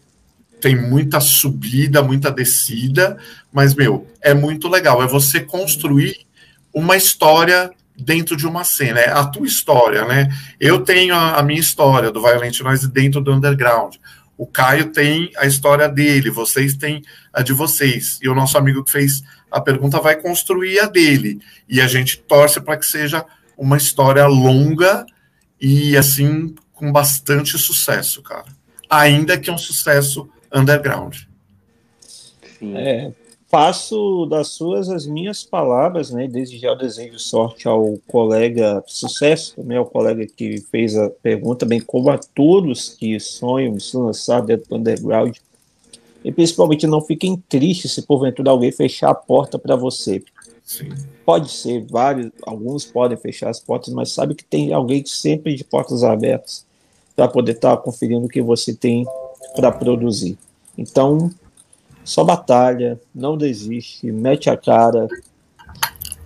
tem 0.59 0.75
muita 0.75 1.19
subida, 1.19 2.03
muita 2.03 2.31
descida, 2.31 3.17
mas, 3.51 3.73
meu, 3.73 4.07
é 4.21 4.33
muito 4.33 4.67
legal. 4.67 5.01
É 5.03 5.07
você 5.07 5.39
construir 5.39 6.25
uma 6.73 6.95
história 6.95 7.71
dentro 8.01 8.35
de 8.35 8.47
uma 8.47 8.63
cena, 8.63 8.99
é 8.99 9.09
a 9.09 9.25
tua 9.25 9.45
história, 9.45 10.05
né? 10.05 10.29
Eu 10.59 10.81
tenho 10.81 11.15
a, 11.15 11.35
a 11.35 11.43
minha 11.43 11.59
história 11.59 12.11
do 12.11 12.21
Violent 12.21 12.59
Noise 12.61 12.87
dentro 12.87 13.21
do 13.21 13.33
underground. 13.33 13.95
O 14.37 14.47
Caio 14.47 14.91
tem 14.91 15.31
a 15.37 15.45
história 15.45 15.87
dele, 15.87 16.29
vocês 16.29 16.75
têm 16.75 17.01
a 17.31 17.41
de 17.41 17.53
vocês. 17.53 18.19
E 18.21 18.27
o 18.27 18.35
nosso 18.35 18.57
amigo 18.57 18.83
que 18.83 18.91
fez 18.91 19.21
a 19.51 19.61
pergunta 19.61 19.99
vai 19.99 20.15
construir 20.15 20.79
a 20.79 20.87
dele. 20.87 21.39
E 21.69 21.79
a 21.81 21.87
gente 21.87 22.17
torce 22.17 22.59
para 22.59 22.77
que 22.77 22.85
seja 22.85 23.25
uma 23.57 23.77
história 23.77 24.25
longa 24.25 25.05
e 25.59 25.95
assim 25.95 26.55
com 26.73 26.91
bastante 26.91 27.57
sucesso, 27.59 28.23
cara. 28.23 28.47
Ainda 28.89 29.37
que 29.37 29.51
um 29.51 29.57
sucesso 29.57 30.27
underground. 30.51 31.17
Sim. 32.57 32.75
É, 32.75 33.11
faço 33.51 34.25
das 34.27 34.47
suas 34.47 34.89
as 34.89 35.05
minhas 35.05 35.43
palavras, 35.43 36.09
né? 36.09 36.25
Desde 36.25 36.57
já 36.57 36.69
eu 36.69 36.77
desejo 36.77 37.19
sorte 37.19 37.67
ao 37.67 37.99
colega, 38.07 38.81
sucesso 38.87 39.57
também 39.57 39.77
ao 39.77 39.85
colega 39.85 40.25
que 40.25 40.61
fez 40.71 40.95
a 40.95 41.09
pergunta, 41.09 41.65
bem 41.65 41.81
como 41.81 42.09
a 42.09 42.17
todos 42.17 42.89
que 42.89 43.19
sonham 43.19 43.77
se 43.77 43.97
lançar 43.97 44.41
dentro 44.41 44.69
do 44.69 44.77
underground. 44.77 45.35
E 46.23 46.31
principalmente 46.31 46.87
não 46.87 47.01
fiquem 47.01 47.35
tristes 47.49 47.91
se 47.91 48.03
porventura 48.03 48.51
alguém 48.51 48.71
fechar 48.71 49.09
a 49.09 49.15
porta 49.15 49.59
para 49.59 49.75
você. 49.75 50.23
Sim. 50.63 50.89
Pode 51.25 51.51
ser, 51.51 51.85
vários, 51.89 52.31
alguns 52.43 52.85
podem 52.85 53.17
fechar 53.17 53.49
as 53.49 53.59
portas, 53.59 53.93
mas 53.93 54.11
sabe 54.11 54.33
que 54.33 54.45
tem 54.45 54.71
alguém 54.71 55.05
sempre 55.05 55.55
de 55.55 55.65
portas 55.65 56.03
abertas 56.03 56.65
para 57.15 57.27
poder 57.27 57.53
estar 57.53 57.75
tá 57.75 57.83
conferindo 57.83 58.25
o 58.25 58.29
que 58.29 58.41
você 58.41 58.73
tem 58.73 59.05
para 59.55 59.71
produzir. 59.71 60.37
Então, 60.77 61.29
só 62.03 62.23
batalha, 62.23 62.99
não 63.13 63.37
desiste, 63.37 64.11
mete 64.11 64.49
a 64.49 64.57
cara, 64.57 65.07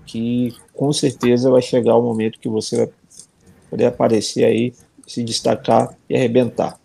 que 0.06 0.54
com 0.74 0.92
certeza 0.94 1.50
vai 1.50 1.62
chegar 1.62 1.96
o 1.96 2.02
momento 2.02 2.40
que 2.40 2.50
você 2.50 2.78
vai 2.78 2.90
poder 3.70 3.86
aparecer 3.86 4.46
aí, 4.46 4.74
se 5.06 5.24
destacar 5.24 5.96
e 6.10 6.16
arrebentar. 6.16 6.80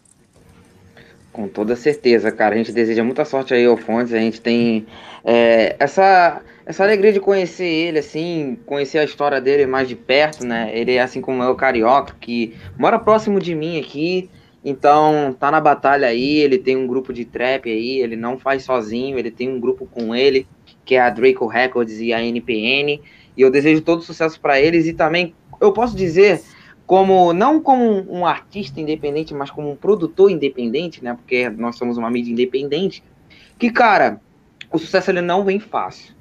Com 1.32 1.46
toda 1.46 1.76
certeza, 1.76 2.32
cara. 2.32 2.54
A 2.54 2.58
gente 2.58 2.72
deseja 2.72 3.04
muita 3.04 3.24
sorte 3.24 3.54
aí 3.54 3.64
ao 3.64 3.76
Fontes. 3.76 4.12
A 4.12 4.18
gente 4.18 4.40
tem 4.40 4.86
é, 5.24 5.76
essa, 5.78 6.42
essa 6.66 6.82
alegria 6.82 7.12
de 7.12 7.20
conhecer 7.20 7.64
ele, 7.64 8.00
assim, 8.00 8.58
conhecer 8.66 8.98
a 8.98 9.04
história 9.04 9.40
dele 9.40 9.64
mais 9.64 9.88
de 9.88 9.94
perto, 9.94 10.44
né? 10.44 10.70
Ele 10.74 10.94
é 10.94 11.00
assim 11.00 11.20
como 11.20 11.42
eu, 11.42 11.54
carioca, 11.54 12.14
que 12.20 12.56
mora 12.76 12.98
próximo 12.98 13.38
de 13.38 13.54
mim 13.54 13.78
aqui. 13.78 14.28
Então, 14.64 15.34
tá 15.38 15.50
na 15.50 15.60
batalha 15.60 16.08
aí, 16.08 16.36
ele 16.36 16.58
tem 16.58 16.76
um 16.76 16.86
grupo 16.86 17.12
de 17.12 17.24
trap 17.24 17.70
aí, 17.70 18.00
ele 18.00 18.14
não 18.14 18.38
faz 18.38 18.62
sozinho, 18.64 19.18
ele 19.18 19.30
tem 19.30 19.48
um 19.48 19.58
grupo 19.58 19.86
com 19.86 20.14
ele, 20.14 20.46
que 20.84 20.94
é 20.94 21.00
a 21.00 21.08
Draco 21.08 21.46
Records 21.46 21.98
e 21.98 22.12
a 22.12 22.22
NPN, 22.22 23.00
e 23.36 23.42
eu 23.42 23.50
desejo 23.50 23.80
todo 23.80 24.02
sucesso 24.02 24.38
para 24.38 24.60
eles 24.60 24.86
e 24.86 24.92
também 24.92 25.34
eu 25.60 25.72
posso 25.72 25.96
dizer 25.96 26.42
como 26.86 27.32
não 27.32 27.60
como 27.60 28.04
um 28.12 28.26
artista 28.26 28.80
independente, 28.80 29.32
mas 29.32 29.50
como 29.50 29.70
um 29.70 29.76
produtor 29.76 30.30
independente, 30.30 31.02
né? 31.02 31.14
Porque 31.14 31.48
nós 31.48 31.76
somos 31.76 31.96
uma 31.96 32.10
mídia 32.10 32.32
independente, 32.32 33.02
que 33.58 33.70
cara, 33.70 34.20
o 34.72 34.78
sucesso 34.78 35.10
ele 35.10 35.20
não 35.20 35.44
vem 35.44 35.60
fácil. 35.60 36.14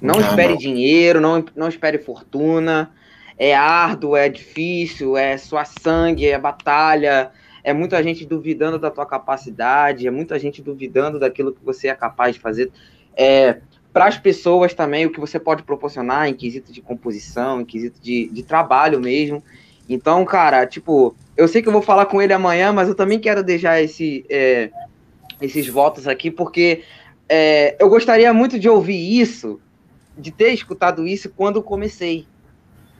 Não, 0.00 0.14
não 0.14 0.20
espere 0.20 0.52
não. 0.52 0.58
dinheiro, 0.58 1.20
não, 1.20 1.44
não 1.56 1.68
espere 1.68 1.98
fortuna. 1.98 2.90
É 3.38 3.54
árduo, 3.54 4.14
é 4.14 4.28
difícil, 4.28 5.16
é 5.16 5.36
sua 5.38 5.64
sangue, 5.64 6.28
é 6.28 6.38
batalha, 6.38 7.32
é 7.64 7.72
muita 7.72 8.02
gente 8.02 8.26
duvidando 8.26 8.78
da 8.78 8.90
tua 8.90 9.06
capacidade, 9.06 10.06
é 10.06 10.10
muita 10.10 10.38
gente 10.38 10.62
duvidando 10.62 11.18
daquilo 11.18 11.52
que 11.52 11.64
você 11.64 11.88
é 11.88 11.94
capaz 11.94 12.34
de 12.34 12.40
fazer. 12.40 12.70
É, 13.16 13.58
para 13.90 14.04
as 14.06 14.18
pessoas 14.18 14.74
também, 14.74 15.06
o 15.06 15.10
que 15.10 15.18
você 15.18 15.40
pode 15.40 15.62
proporcionar 15.62 16.28
em 16.28 16.34
quesito 16.34 16.70
de 16.70 16.82
composição, 16.82 17.62
em 17.62 17.64
quesito 17.64 17.98
de, 18.02 18.28
de 18.28 18.42
trabalho 18.42 19.00
mesmo. 19.00 19.42
Então, 19.88 20.22
cara, 20.26 20.66
tipo, 20.66 21.16
eu 21.36 21.48
sei 21.48 21.62
que 21.62 21.68
eu 21.68 21.72
vou 21.72 21.80
falar 21.80 22.06
com 22.06 22.20
ele 22.20 22.34
amanhã, 22.34 22.70
mas 22.70 22.88
eu 22.88 22.94
também 22.94 23.18
quero 23.18 23.42
deixar 23.42 23.80
esse, 23.80 24.26
é, 24.28 24.70
esses 25.40 25.66
votos 25.66 26.06
aqui, 26.06 26.30
porque 26.30 26.82
é, 27.28 27.76
eu 27.80 27.88
gostaria 27.88 28.32
muito 28.34 28.58
de 28.58 28.68
ouvir 28.68 29.20
isso, 29.20 29.58
de 30.18 30.30
ter 30.30 30.52
escutado 30.52 31.06
isso 31.06 31.30
quando 31.30 31.62
comecei. 31.62 32.26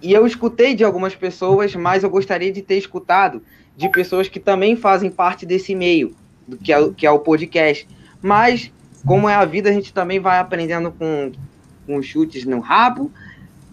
E 0.00 0.12
eu 0.12 0.26
escutei 0.26 0.74
de 0.74 0.84
algumas 0.84 1.14
pessoas, 1.14 1.74
mas 1.74 2.02
eu 2.02 2.10
gostaria 2.10 2.52
de 2.52 2.62
ter 2.62 2.76
escutado 2.76 3.42
de 3.76 3.88
pessoas 3.88 4.28
que 4.28 4.38
também 4.38 4.76
fazem 4.76 5.10
parte 5.10 5.44
desse 5.44 5.74
meio, 5.74 6.14
do 6.46 6.56
que 6.56 6.72
é, 6.72 6.90
que 6.90 7.06
é 7.06 7.10
o 7.10 7.18
podcast. 7.18 7.88
Mas, 8.22 8.72
como 9.04 9.28
é 9.28 9.34
a 9.34 9.44
vida, 9.44 9.68
a 9.68 9.72
gente 9.72 9.92
também 9.92 10.20
vai 10.20 10.38
aprendendo 10.38 10.92
com, 10.92 11.32
com 11.86 12.02
chutes 12.02 12.44
no 12.44 12.60
rabo, 12.60 13.10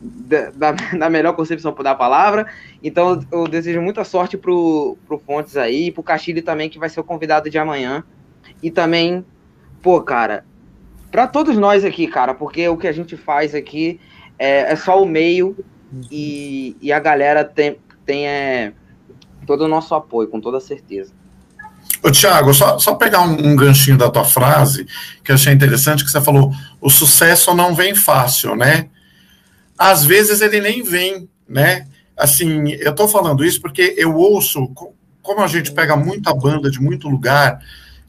da, 0.02 0.72
da, 0.98 1.10
melhor 1.10 1.34
concepção 1.34 1.74
da 1.74 1.96
palavra. 1.96 2.48
Então, 2.84 3.24
eu 3.32 3.48
desejo 3.48 3.82
muita 3.82 4.04
sorte 4.04 4.38
pro, 4.38 4.98
pro 5.08 5.20
Fontes 5.20 5.56
aí, 5.56 5.92
pro 5.92 6.04
Castilho 6.04 6.42
também, 6.42 6.70
que 6.70 6.80
vai 6.80 6.90
ser 6.90 7.00
o 7.00 7.04
convidado 7.04 7.50
de 7.50 7.58
amanhã. 7.58 8.04
E 8.62 8.72
também, 8.72 9.24
pô, 9.82 10.02
cara, 10.02 10.44
para 11.12 11.28
todos 11.28 11.58
nós 11.58 11.86
aqui, 11.86 12.08
cara, 12.08 12.34
porque 12.34 12.68
o 12.68 12.78
que 12.78 12.88
a 12.88 12.92
gente 12.92 13.16
faz 13.18 13.54
aqui 13.54 14.00
é, 14.40 14.72
é 14.72 14.76
só 14.76 15.02
o 15.02 15.06
meio 15.06 15.56
e, 16.10 16.76
e 16.82 16.92
a 16.92 17.00
galera 17.00 17.44
tem, 17.44 17.78
tem 18.06 18.28
é, 18.28 18.74
todo 19.46 19.66
o 19.66 19.68
nosso 19.68 19.94
apoio, 19.96 20.28
com 20.28 20.40
toda 20.40 20.60
certeza. 20.60 21.12
Ô, 22.04 22.10
Tiago, 22.10 22.54
só, 22.54 22.80
só 22.80 22.96
pegar 22.96 23.22
um, 23.22 23.52
um, 23.52 23.56
ganchinho 23.56 23.98
da 23.98 24.10
tua 24.10 24.24
frase, 24.24 24.88
que 25.24 25.32
eu 25.32 25.36
achei 25.36 25.54
interessante, 25.54 26.04
que 26.04 26.12
você 26.12 26.22
falou, 26.22 26.52
o 26.80 26.90
sucesso 26.90 27.54
não 27.54 27.76
vem 27.76 27.94
fácil, 27.94 28.56
né? 28.56 28.90
Às 29.78 30.04
vezes 30.04 30.42
ele 30.42 30.62
nem 30.62 30.84
vem, 30.84 31.30
né? 31.48 31.88
Assim, 32.18 32.72
eu 32.74 32.94
tô 32.94 33.08
falando 33.08 33.46
isso 33.46 33.62
porque 33.62 33.96
eu 33.98 34.16
ouço, 34.16 34.72
como 35.22 35.42
a 35.42 35.48
gente 35.48 35.72
pega 35.72 35.96
muita 35.96 36.34
banda 36.34 36.72
de 36.72 36.82
muito 36.82 37.08
lugar, 37.08 37.60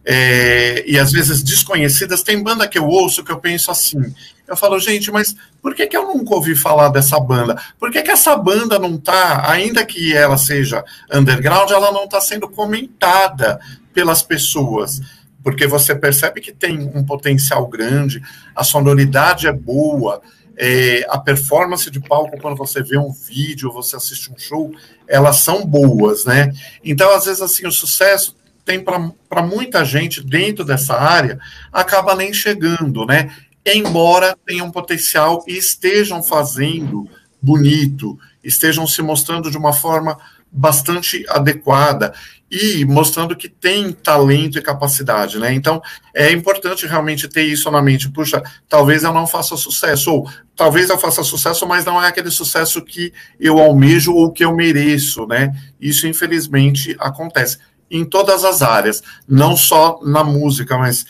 é, 0.05 0.85
e 0.87 0.99
às 0.99 1.13
vezes 1.13 1.43
desconhecidas, 1.43 2.23
tem 2.23 2.43
banda 2.43 2.67
que 2.67 2.79
eu 2.79 2.87
ouço 2.87 3.23
que 3.23 3.31
eu 3.31 3.39
penso 3.39 3.71
assim, 3.71 4.13
eu 4.47 4.57
falo, 4.57 4.79
gente, 4.79 5.11
mas 5.11 5.35
por 5.61 5.75
que, 5.75 5.87
que 5.87 5.97
eu 5.97 6.07
nunca 6.07 6.35
ouvi 6.35 6.55
falar 6.55 6.89
dessa 6.89 7.19
banda? 7.19 7.61
Por 7.79 7.91
que, 7.91 8.03
que 8.03 8.11
essa 8.11 8.37
banda 8.37 8.79
não 8.79 8.99
tá, 8.99 9.51
ainda 9.51 9.85
que 9.85 10.15
ela 10.15 10.37
seja 10.37 10.85
underground, 11.13 11.71
ela 11.71 11.93
não 11.93 12.05
está 12.05 12.21
sendo 12.21 12.49
comentada 12.49 13.61
pelas 13.95 14.23
pessoas? 14.23 15.01
Porque 15.43 15.67
você 15.67 15.95
percebe 15.95 16.41
que 16.41 16.53
tem 16.53 16.91
um 16.95 17.05
potencial 17.05 17.67
grande, 17.67 18.23
a 18.55 18.63
sonoridade 18.63 19.47
é 19.47 19.53
boa, 19.53 20.21
é, 20.57 21.05
a 21.09 21.19
performance 21.19 21.91
de 21.91 22.01
palco, 22.01 22.39
quando 22.41 22.57
você 22.57 22.83
vê 22.83 22.99
um 22.99 23.11
vídeo, 23.11 23.73
você 23.73 23.97
assiste 23.97 24.31
um 24.31 24.39
show, 24.39 24.73
elas 25.09 25.39
são 25.39 25.65
boas, 25.65 26.25
né? 26.25 26.53
Então, 26.85 27.11
às 27.15 27.25
vezes, 27.25 27.41
assim, 27.41 27.67
o 27.67 27.73
sucesso 27.73 28.37
tem 28.65 28.81
para 28.81 29.43
muita 29.43 29.85
gente 29.85 30.23
dentro 30.23 30.65
dessa 30.65 30.95
área, 30.95 31.39
acaba 31.73 32.15
nem 32.15 32.33
chegando, 32.33 33.05
né? 33.07 33.35
Embora 33.65 34.37
tenham 34.47 34.71
potencial 34.71 35.45
e 35.47 35.57
estejam 35.57 36.23
fazendo 36.23 37.09
bonito 37.41 38.19
estejam 38.43 38.87
se 38.87 39.03
mostrando 39.03 39.51
de 39.51 39.57
uma 39.57 39.73
forma 39.73 40.19
bastante 40.51 41.25
adequada 41.29 42.13
e 42.51 42.85
mostrando 42.85 43.35
que 43.35 43.49
tem 43.49 43.91
talento 43.93 44.59
e 44.59 44.63
capacidade, 44.63 45.39
né? 45.39 45.55
Então 45.55 45.81
é 46.15 46.31
importante 46.31 46.87
realmente 46.87 47.27
ter 47.27 47.45
isso 47.45 47.71
na 47.71 47.81
mente. 47.81 48.11
Puxa, 48.11 48.43
talvez 48.69 49.03
eu 49.03 49.13
não 49.13 49.27
faça 49.27 49.57
sucesso, 49.57 50.13
ou 50.13 50.31
talvez 50.55 50.91
eu 50.91 50.99
faça 50.99 51.23
sucesso, 51.23 51.67
mas 51.67 51.87
não 51.87 52.03
é 52.03 52.09
aquele 52.09 52.31
sucesso 52.31 52.83
que 52.83 53.13
eu 53.41 53.59
almejo 53.59 54.13
ou 54.13 54.31
que 54.31 54.45
eu 54.45 54.55
mereço, 54.55 55.27
né? 55.27 55.51
Isso 55.81 56.07
infelizmente 56.07 56.95
acontece 56.99 57.59
em 57.91 58.05
todas 58.05 58.45
as 58.45 58.61
áreas, 58.61 59.03
não 59.27 59.57
só 59.57 60.01
na 60.03 60.23
música, 60.23 60.77
mas 60.77 61.07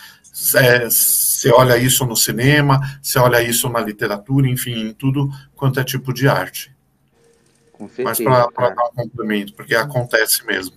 é, 0.54 0.88
você 1.42 1.50
olha 1.50 1.76
isso 1.76 2.06
no 2.06 2.16
cinema, 2.16 2.80
você 3.02 3.18
olha 3.18 3.42
isso 3.42 3.68
na 3.68 3.80
literatura, 3.80 4.48
enfim, 4.48 4.88
em 4.88 4.92
tudo 4.92 5.28
quanto 5.56 5.80
é 5.80 5.84
tipo 5.84 6.14
de 6.14 6.28
arte. 6.28 6.72
Com 7.72 7.88
certeza, 7.88 8.30
Mas 8.30 8.52
para 8.54 8.70
dar 8.70 8.84
um 8.84 8.94
complemento, 8.94 9.52
porque 9.54 9.74
acontece 9.74 10.46
mesmo. 10.46 10.76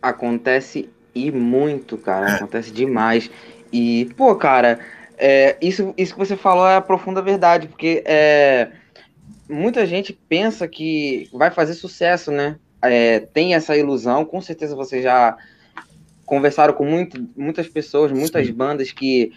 Acontece 0.00 0.88
e 1.14 1.30
muito, 1.30 1.98
cara. 1.98 2.30
É. 2.30 2.32
Acontece 2.36 2.70
demais. 2.70 3.30
E, 3.70 4.10
pô, 4.16 4.34
cara, 4.36 4.80
é, 5.18 5.58
isso, 5.60 5.92
isso 5.98 6.14
que 6.14 6.18
você 6.18 6.36
falou 6.36 6.66
é 6.66 6.76
a 6.76 6.80
profunda 6.80 7.20
verdade, 7.20 7.68
porque 7.68 8.02
é, 8.06 8.70
muita 9.46 9.84
gente 9.84 10.14
pensa 10.14 10.66
que 10.66 11.28
vai 11.30 11.50
fazer 11.50 11.74
sucesso, 11.74 12.30
né? 12.30 12.56
É, 12.80 13.20
tem 13.20 13.54
essa 13.54 13.76
ilusão, 13.76 14.24
com 14.24 14.40
certeza 14.40 14.74
você 14.74 15.02
já 15.02 15.36
conversaram 16.26 16.74
com 16.74 16.84
muito, 16.84 17.26
muitas 17.34 17.66
pessoas, 17.66 18.12
muitas 18.12 18.46
Sim. 18.46 18.52
bandas 18.52 18.92
que 18.92 19.32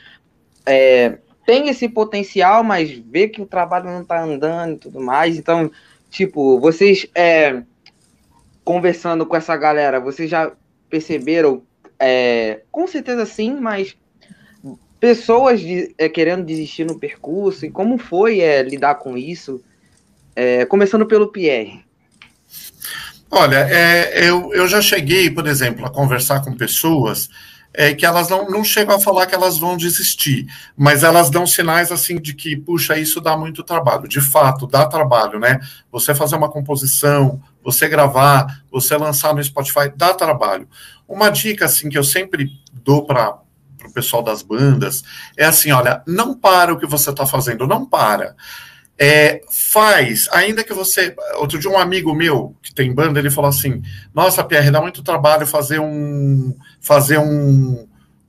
é, 0.66 1.20
tem 1.46 1.70
esse 1.70 1.88
potencial, 1.88 2.64
mas 2.64 2.92
vê 2.92 3.30
que 3.30 3.42
o 3.42 3.46
trabalho 3.46 3.86
não 3.86 4.04
tá 4.04 4.22
andando 4.22 4.74
e 4.74 4.80
tudo 4.80 5.00
mais. 5.00 5.38
Então, 5.38 5.72
Tipo, 6.10 6.60
vocês 6.60 7.06
é, 7.14 7.62
conversando 8.64 9.26
com 9.26 9.36
essa 9.36 9.56
galera, 9.56 10.00
vocês 10.00 10.30
já 10.30 10.52
perceberam, 10.90 11.64
é, 12.00 12.62
com 12.72 12.88
certeza 12.88 13.26
sim, 13.26 13.56
mas 13.60 13.96
pessoas 15.00 15.62
de, 15.62 15.94
é, 15.98 16.10
querendo 16.10 16.44
desistir 16.44 16.84
no 16.84 17.00
percurso 17.00 17.66
e 17.66 17.72
como 17.72 17.98
foi 17.98 18.40
é, 18.40 18.62
lidar 18.64 18.96
com 18.96 19.16
isso? 19.16 19.64
É, 20.36 20.66
começando 20.66 21.06
pelo 21.06 21.32
Pierre. 21.32 21.86
Olha, 23.32 23.68
é, 23.70 24.28
eu, 24.28 24.54
eu 24.54 24.68
já 24.68 24.82
cheguei, 24.82 25.30
por 25.30 25.48
exemplo, 25.48 25.86
a 25.86 25.90
conversar 25.90 26.42
com 26.42 26.56
pessoas 26.56 27.30
é 27.74 27.94
que 27.94 28.06
elas 28.06 28.30
não, 28.30 28.50
não 28.50 28.64
chegam 28.64 28.96
a 28.96 29.00
falar 29.00 29.28
que 29.28 29.36
elas 29.36 29.60
vão 29.60 29.78
desistir, 29.78 30.48
mas 30.76 31.04
elas 31.04 31.30
dão 31.30 31.46
sinais 31.46 31.92
assim 31.92 32.20
de 32.20 32.34
que, 32.34 32.58
puxa, 32.58 32.98
isso 32.98 33.22
dá 33.22 33.38
muito 33.38 33.64
trabalho. 33.64 34.08
De 34.08 34.20
fato, 34.20 34.66
dá 34.66 34.88
trabalho, 34.88 35.40
né? 35.40 35.60
Você 35.92 36.16
fazer 36.16 36.36
uma 36.36 36.50
composição, 36.50 37.42
você 37.64 37.88
gravar, 37.88 38.64
você 38.72 38.98
lançar 38.98 39.34
no 39.34 39.44
Spotify, 39.44 39.92
dá 39.96 40.14
trabalho. 40.14 40.68
Uma 41.08 41.30
dica 41.30 41.66
assim 41.66 41.90
que 41.90 41.98
eu 41.98 42.04
sempre 42.04 42.50
dou 42.74 43.06
para 43.06 43.38
o 43.86 43.94
pessoal 43.94 44.24
das 44.24 44.42
bandas 44.42 45.04
é 45.38 45.46
assim: 45.46 45.72
olha, 45.72 46.02
não 46.08 46.34
para 46.34 46.74
o 46.74 46.80
que 46.80 46.88
você 46.88 47.12
está 47.12 47.26
fazendo, 47.26 47.68
não 47.68 47.86
para. 47.86 48.36
É, 49.02 49.42
faz, 49.50 50.28
ainda 50.30 50.62
que 50.62 50.74
você. 50.74 51.16
Outro 51.38 51.58
dia, 51.58 51.72
um 51.72 51.78
amigo 51.78 52.14
meu 52.14 52.54
que 52.62 52.74
tem 52.74 52.94
banda, 52.94 53.18
ele 53.18 53.32
falou 53.32 53.50
assim: 53.50 53.82
Nossa, 54.14 54.44
Pierre, 54.44 54.72
dá 54.72 54.82
muito 54.82 55.02
trabalho 55.02 55.48
fazer 55.48 55.80
um 55.80 56.54
fazer 56.82 57.18
um, 57.18 57.88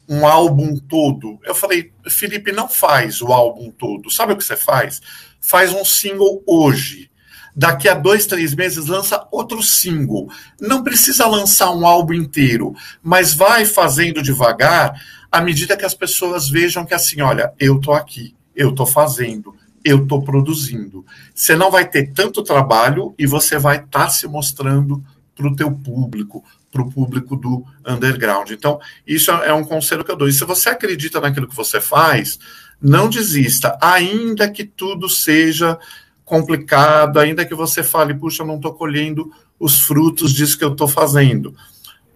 um 0.09 0.25
álbum 0.25 0.77
todo. 0.77 1.41
Eu 1.45 1.57
falei, 1.57 1.93
Felipe, 2.09 2.53
não 2.53 2.69
faz 2.69 3.21
o 3.21 3.33
álbum 3.33 3.69
todo. 3.73 4.13
Sabe 4.13 4.33
o 4.33 4.37
que 4.37 4.45
você 4.45 4.57
faz? 4.57 5.03
Faz 5.41 5.73
um 5.73 5.85
single 5.85 6.41
hoje. 6.47 7.11
Daqui 7.55 7.89
a 7.89 7.95
dois, 7.95 8.27
três 8.27 8.55
meses 8.55 8.87
lança 8.87 9.27
outro 9.33 9.61
single. 9.65 10.29
Não 10.61 10.85
precisa 10.85 11.27
lançar 11.27 11.73
um 11.73 11.85
álbum 11.85 12.15
inteiro, 12.15 12.75
mas 13.03 13.35
vai 13.35 13.65
fazendo 13.65 14.23
devagar 14.23 14.95
à 15.33 15.41
medida 15.41 15.77
que 15.77 15.85
as 15.85 15.95
pessoas 15.95 16.49
vejam 16.49 16.87
que 16.87 16.95
assim, 16.95 17.21
olha, 17.21 17.53
eu 17.59 17.81
tô 17.81 17.93
aqui, 17.93 18.37
eu 18.55 18.73
tô 18.73 18.87
fazendo 18.87 19.55
eu 19.85 20.03
estou 20.03 20.23
produzindo. 20.23 21.05
Você 21.35 21.57
não 21.57 21.71
vai 21.71 21.89
ter 21.89 22.13
tanto 22.13 22.43
trabalho 22.43 23.15
e 23.19 23.27
você 23.27 23.59
vai 23.59 23.77
estar 23.77 24.05
tá 24.05 24.09
se 24.09 24.27
mostrando 24.27 25.03
para 25.35 25.47
o 25.47 25.57
teu 25.57 25.71
público, 25.71 26.45
para 26.71 26.83
o 26.83 26.91
público 26.91 27.37
do 27.37 27.65
underground. 27.87 28.51
Então, 28.51 28.79
isso 29.07 29.31
é 29.31 29.53
um 29.53 29.65
conselho 29.65 30.05
que 30.05 30.11
eu 30.11 30.17
dou. 30.17 30.29
E 30.29 30.33
se 30.33 30.45
você 30.45 30.69
acredita 30.69 31.21
naquilo 31.21 31.49
que 31.49 31.57
você 31.57 31.81
faz, 31.81 32.39
não 32.81 33.09
desista, 33.09 33.77
ainda 33.81 34.51
que 34.51 34.65
tudo 34.65 35.09
seja 35.09 35.79
complicado, 36.25 37.19
ainda 37.19 37.45
que 37.45 37.55
você 37.55 37.83
fale, 37.83 38.15
puxa, 38.15 38.43
eu 38.43 38.47
não 38.47 38.57
estou 38.57 38.75
colhendo 38.75 39.33
os 39.59 39.81
frutos 39.81 40.33
disso 40.33 40.57
que 40.57 40.65
eu 40.65 40.73
estou 40.73 40.87
fazendo 40.87 41.55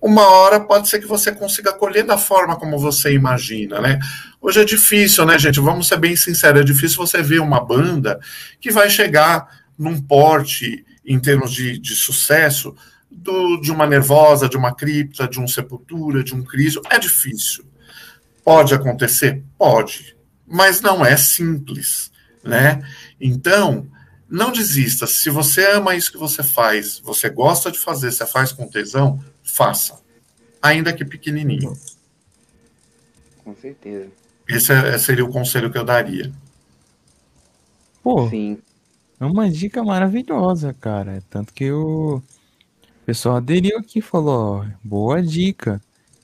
uma 0.07 0.29
hora 0.29 0.61
pode 0.61 0.87
ser 0.87 0.99
que 0.99 1.07
você 1.07 1.33
consiga 1.33 1.73
colher 1.73 2.05
da 2.05 2.19
forma 2.19 2.57
como 2.57 2.79
você 2.79 3.15
imagina, 3.15 3.81
né? 3.81 3.99
Hoje 4.39 4.61
é 4.61 4.65
difícil, 4.65 5.25
né, 5.25 5.39
gente? 5.39 5.59
Vamos 5.61 5.89
ser 5.89 5.97
bem 5.97 6.15
sinceros, 6.15 6.61
é 6.61 6.65
difícil 6.65 6.99
você 6.99 7.23
ver 7.23 7.41
uma 7.41 7.65
banda 7.65 8.21
que 8.61 8.71
vai 8.71 8.91
chegar 8.91 9.49
num 9.79 9.99
porte 9.99 10.85
em 11.07 11.19
termos 11.19 11.51
de, 11.55 11.79
de 11.79 11.95
sucesso 11.95 12.77
do, 13.11 13.59
de 13.63 13.73
uma 13.73 13.87
nervosa, 13.87 14.47
de 14.47 14.59
uma 14.59 14.75
cripta, 14.75 15.27
de 15.27 15.41
um 15.41 15.49
sepultura, 15.49 16.23
de 16.23 16.35
um 16.35 16.45
criso. 16.45 16.83
É 16.91 16.99
difícil. 16.99 17.65
Pode 18.45 18.75
acontecer? 18.75 19.43
Pode. 19.57 20.15
Mas 20.47 20.83
não 20.83 21.03
é 21.03 21.17
simples, 21.17 22.13
né? 22.45 22.83
Então, 23.19 23.87
não 24.29 24.53
desista. 24.53 25.07
Se 25.07 25.31
você 25.31 25.65
ama 25.65 25.95
isso 25.95 26.13
que 26.13 26.19
você 26.19 26.43
faz, 26.43 26.99
você 26.99 27.31
gosta 27.31 27.71
de 27.71 27.79
fazer, 27.79 28.13
você 28.13 28.27
faz 28.27 28.53
com 28.53 28.69
tesão, 28.69 29.19
faça. 29.45 30.01
Ainda 30.61 30.93
que 30.93 31.05
pequenininho. 31.05 31.77
Com 33.45 33.55
certeza. 33.55 34.09
Esse 34.49 34.73
é, 34.73 34.99
seria 34.99 35.25
o 35.25 35.31
conselho 35.31 35.71
que 35.71 35.79
eu 35.79 35.85
daria. 35.85 36.33
Pô, 38.03 38.29
Sim. 38.29 38.59
é 39.21 39.25
uma 39.25 39.49
dica 39.49 39.83
maravilhosa, 39.85 40.75
cara. 40.75 41.23
Tanto 41.31 41.53
que 41.53 41.71
o 41.71 42.23
pessoal 43.07 43.37
aderiu 43.37 43.79
aqui 43.79 44.01
falou, 44.01 44.61
ó, 44.61 44.67
boa 44.83 45.23
dica. 45.23 45.81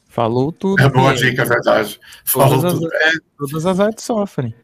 Falou 0.08 0.50
tudo. 0.50 0.82
É 0.82 0.88
boa 0.88 1.14
dica, 1.14 1.42
é 1.42 1.44
verdade. 1.44 2.00
Falou 2.24 2.60
todas 2.60 2.74
tudo. 2.74 2.86
As, 2.86 2.92
é... 2.92 3.12
Todas 3.38 3.66
as 3.66 3.80
artes 3.80 4.04
sofrem. 4.04 4.54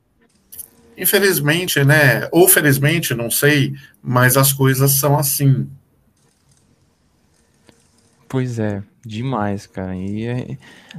Infelizmente, 0.98 1.84
né? 1.84 2.28
Ou 2.32 2.48
felizmente, 2.48 3.14
não 3.14 3.30
sei, 3.30 3.74
mas 4.02 4.36
as 4.36 4.52
coisas 4.52 4.98
são 4.98 5.16
assim. 5.16 5.68
Pois 8.28 8.58
é, 8.58 8.82
demais, 9.04 9.66
cara. 9.66 9.94
E 9.94 10.28
a, 10.28 10.34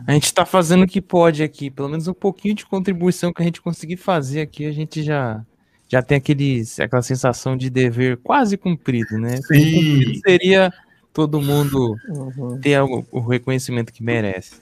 a 0.07 0.13
gente 0.13 0.33
tá 0.33 0.45
fazendo 0.45 0.83
o 0.83 0.87
que 0.87 1.01
pode 1.01 1.43
aqui, 1.43 1.69
pelo 1.69 1.89
menos 1.89 2.07
um 2.07 2.13
pouquinho 2.13 2.55
de 2.55 2.65
contribuição 2.65 3.33
que 3.33 3.41
a 3.41 3.45
gente 3.45 3.61
conseguir 3.61 3.97
fazer 3.97 4.41
aqui, 4.41 4.65
a 4.65 4.71
gente 4.71 5.03
já 5.03 5.45
já 5.89 6.01
tem 6.01 6.17
aqueles, 6.17 6.79
aquela 6.79 7.01
sensação 7.01 7.55
de 7.55 7.69
dever 7.69 8.17
quase 8.17 8.57
cumprido, 8.57 9.17
né? 9.17 9.37
Sim. 9.37 9.73
Cumprido 9.73 10.19
seria 10.19 10.73
todo 11.13 11.41
mundo 11.41 11.95
uhum. 12.09 12.59
ter 12.59 12.81
o, 12.81 13.05
o, 13.11 13.19
reconhecimento 13.21 13.93
que 13.93 14.03
merece. 14.03 14.55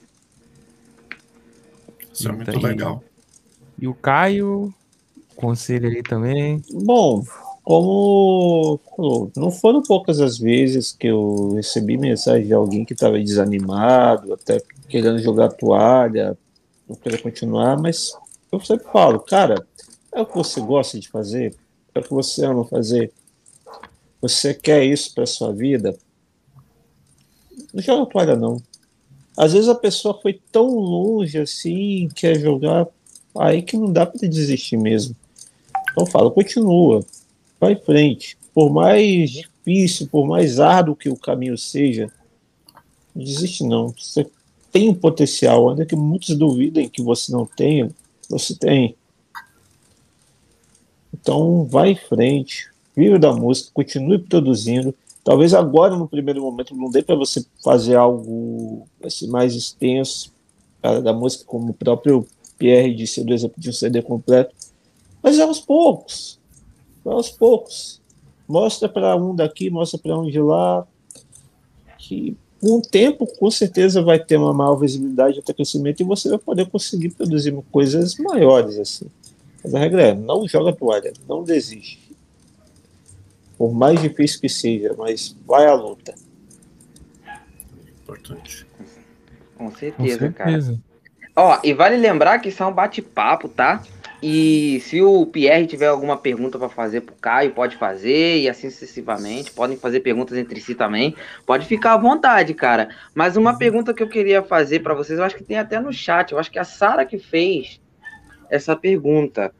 Isso 2.12 2.28
então, 2.28 2.32
é 2.32 2.36
muito 2.36 2.66
legal. 2.66 3.04
E, 3.78 3.84
e 3.84 3.88
o 3.88 3.94
Caio, 3.94 4.72
conselho 5.34 5.88
aí 5.88 6.02
também. 6.02 6.62
Bom, 6.72 7.24
como 7.66 8.78
não 9.36 9.50
foram 9.50 9.82
poucas 9.82 10.20
as 10.20 10.38
vezes 10.38 10.92
que 10.92 11.08
eu 11.08 11.54
recebi 11.56 11.96
mensagem 11.96 12.46
de 12.46 12.52
alguém 12.52 12.84
que 12.84 12.92
estava 12.92 13.18
desanimado, 13.18 14.34
até 14.34 14.62
querendo 14.88 15.18
jogar 15.18 15.48
toalha, 15.48 16.38
não 16.88 16.94
querer 16.94 17.20
continuar, 17.20 17.76
mas 17.76 18.12
eu 18.52 18.60
sempre 18.60 18.86
falo, 18.92 19.18
cara, 19.18 19.66
é 20.12 20.20
o 20.20 20.26
que 20.26 20.36
você 20.36 20.60
gosta 20.60 21.00
de 21.00 21.08
fazer, 21.08 21.56
é 21.92 21.98
o 21.98 22.02
que 22.04 22.14
você 22.14 22.46
ama 22.46 22.64
fazer, 22.64 23.12
você 24.22 24.54
quer 24.54 24.84
isso 24.84 25.12
para 25.12 25.26
sua 25.26 25.52
vida, 25.52 25.98
não 27.74 27.82
joga 27.82 28.08
toalha 28.08 28.36
não. 28.36 28.62
Às 29.36 29.54
vezes 29.54 29.68
a 29.68 29.74
pessoa 29.74 30.16
foi 30.22 30.40
tão 30.52 30.68
longe 30.68 31.36
assim, 31.36 32.08
quer 32.14 32.38
jogar, 32.38 32.86
aí 33.36 33.60
que 33.60 33.76
não 33.76 33.92
dá 33.92 34.06
para 34.06 34.28
desistir 34.28 34.76
mesmo. 34.76 35.16
Então 35.90 36.06
fala, 36.06 36.30
continua, 36.30 37.04
vai 37.60 37.72
em 37.72 37.80
frente. 37.80 38.36
Por 38.54 38.70
mais 38.70 39.30
difícil, 39.30 40.08
por 40.08 40.26
mais 40.26 40.60
árduo 40.60 40.96
que 40.96 41.08
o 41.08 41.16
caminho 41.16 41.56
seja, 41.58 42.10
não 43.14 43.24
desiste 43.24 43.64
não. 43.64 43.88
Você 43.88 44.26
tem 44.72 44.88
um 44.88 44.94
potencial, 44.94 45.70
ainda 45.70 45.86
que 45.86 45.96
muitos 45.96 46.36
duvidem 46.36 46.88
que 46.88 47.02
você 47.02 47.32
não 47.32 47.46
tenha, 47.46 47.90
você 48.28 48.54
tem. 48.54 48.96
Então 51.12 51.64
vai 51.64 51.90
em 51.90 51.96
frente, 51.96 52.70
vive 52.94 53.18
da 53.18 53.32
música, 53.32 53.70
continue 53.72 54.18
produzindo. 54.18 54.94
Talvez 55.24 55.54
agora, 55.54 55.96
no 55.96 56.06
primeiro 56.06 56.42
momento, 56.42 56.74
não 56.74 56.90
dê 56.90 57.02
para 57.02 57.16
você 57.16 57.44
fazer 57.64 57.96
algo 57.96 58.86
assim, 59.02 59.26
mais 59.28 59.54
extenso 59.54 60.32
da 61.02 61.12
música, 61.12 61.44
como 61.44 61.70
o 61.70 61.74
próprio 61.74 62.26
Pierre 62.56 62.94
disse 62.94 63.24
do 63.24 63.34
exemplo 63.34 63.60
de 63.60 63.70
um 63.70 63.72
CD 63.72 64.00
completo, 64.02 64.54
mas 65.22 65.38
é 65.38 65.42
aos 65.42 65.58
poucos 65.58 66.35
aos 67.12 67.30
poucos. 67.30 68.00
mostra 68.48 68.88
para 68.88 69.16
um 69.16 69.34
daqui, 69.34 69.70
mostra 69.70 69.98
para 69.98 70.18
um 70.18 70.30
de 70.30 70.40
lá, 70.40 70.86
que 71.98 72.36
com 72.60 72.78
o 72.78 72.82
tempo, 72.82 73.26
com 73.38 73.50
certeza, 73.50 74.02
vai 74.02 74.18
ter 74.18 74.36
uma 74.36 74.52
maior 74.52 74.76
visibilidade, 74.76 75.38
até 75.38 75.52
crescimento, 75.52 76.00
e 76.00 76.04
você 76.04 76.28
vai 76.30 76.38
poder 76.38 76.68
conseguir 76.68 77.10
produzir 77.10 77.54
coisas 77.70 78.16
maiores, 78.16 78.78
assim. 78.78 79.06
Mas 79.62 79.74
a 79.74 79.78
regra 79.78 80.02
é, 80.02 80.14
não 80.14 80.48
joga 80.48 80.72
toalha, 80.72 81.12
não 81.28 81.42
desiste. 81.42 82.16
Por 83.58 83.72
mais 83.72 84.00
difícil 84.00 84.40
que 84.40 84.48
seja, 84.48 84.94
mas 84.96 85.36
vai 85.46 85.66
à 85.66 85.74
luta. 85.74 86.14
Importante. 88.02 88.66
Com 89.56 89.70
certeza, 89.70 90.18
Com 90.18 90.34
certeza. 90.34 90.80
cara. 91.34 91.58
Ó, 91.58 91.60
e 91.62 91.74
vale 91.74 91.96
lembrar 91.96 92.38
que 92.38 92.48
isso 92.48 92.62
é 92.62 92.66
um 92.66 92.72
bate-papo, 92.72 93.48
tá? 93.48 93.82
E 94.22 94.80
se 94.80 95.02
o 95.02 95.26
Pierre 95.26 95.66
tiver 95.66 95.86
alguma 95.86 96.16
pergunta 96.16 96.58
para 96.58 96.68
fazer 96.68 97.02
pro 97.02 97.14
Caio, 97.16 97.52
pode 97.52 97.76
fazer, 97.76 98.38
e 98.38 98.48
assim 98.48 98.70
sucessivamente. 98.70 99.52
Podem 99.52 99.76
fazer 99.76 100.00
perguntas 100.00 100.38
entre 100.38 100.60
si 100.60 100.74
também. 100.74 101.14
Pode 101.44 101.66
ficar 101.66 101.92
à 101.92 101.96
vontade, 101.98 102.54
cara. 102.54 102.88
Mas 103.14 103.36
uma 103.36 103.58
pergunta 103.58 103.92
que 103.92 104.02
eu 104.02 104.08
queria 104.08 104.42
fazer 104.42 104.80
para 104.80 104.94
vocês, 104.94 105.18
eu 105.18 105.24
acho 105.24 105.36
que 105.36 105.44
tem 105.44 105.58
até 105.58 105.78
no 105.78 105.92
chat. 105.92 106.32
Eu 106.32 106.38
acho 106.38 106.50
que 106.50 106.58
é 106.58 106.62
a 106.62 106.64
Sara 106.64 107.04
que 107.04 107.18
fez 107.18 107.80
essa 108.48 108.74
pergunta. 108.74 109.52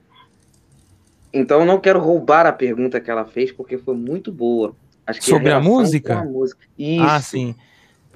Então 1.32 1.60
eu 1.60 1.66
não 1.66 1.78
quero 1.78 2.00
roubar 2.00 2.46
a 2.46 2.52
pergunta 2.52 3.00
que 3.00 3.10
ela 3.10 3.26
fez, 3.26 3.52
porque 3.52 3.76
foi 3.76 3.94
muito 3.94 4.32
boa. 4.32 4.74
Sobre 5.20 5.52
a, 5.52 5.60
música? 5.60 6.18
A 6.18 6.24
música. 6.24 6.66
Ah, 7.00 7.20
sim. 7.20 7.54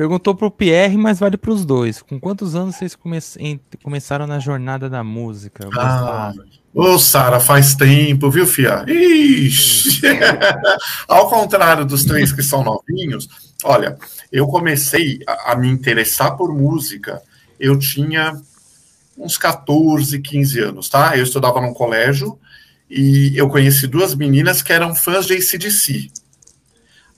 Perguntou 0.01 0.35
pro 0.35 0.51
Pierre, 0.51 0.97
mas 0.97 1.21
vale 1.21 1.37
para 1.37 1.51
os 1.51 1.63
dois. 1.63 2.01
Com 2.01 2.19
quantos 2.19 2.55
anos 2.55 2.77
vocês 2.77 2.97
come 2.97 3.19
começaram 3.83 4.27
na 4.27 4.39
jornada 4.39 4.89
da 4.89 5.05
música? 5.05 5.69
Ah, 5.77 6.33
ô, 6.73 6.99
Sara, 6.99 7.39
faz 7.39 7.75
tempo, 7.75 8.31
viu, 8.31 8.47
Fia? 8.47 8.83
Ixi! 8.89 10.01
Ao 11.07 11.29
contrário 11.29 11.85
dos 11.85 12.03
três 12.03 12.33
que 12.33 12.43
são 12.43 12.65
novinhos, 12.65 13.29
olha, 13.63 13.99
eu 14.33 14.47
comecei 14.47 15.21
a, 15.27 15.53
a 15.53 15.57
me 15.57 15.69
interessar 15.69 16.35
por 16.35 16.51
música, 16.51 17.21
eu 17.61 17.79
tinha 17.79 18.41
uns 19.19 19.37
14, 19.37 20.19
15 20.19 20.61
anos, 20.61 20.89
tá? 20.89 21.15
Eu 21.15 21.25
estudava 21.25 21.61
num 21.61 21.75
colégio 21.75 22.39
e 22.89 23.35
eu 23.37 23.51
conheci 23.51 23.87
duas 23.87 24.15
meninas 24.15 24.63
que 24.63 24.73
eram 24.73 24.95
fãs 24.95 25.27
de 25.27 25.35
ACDC. 25.35 26.11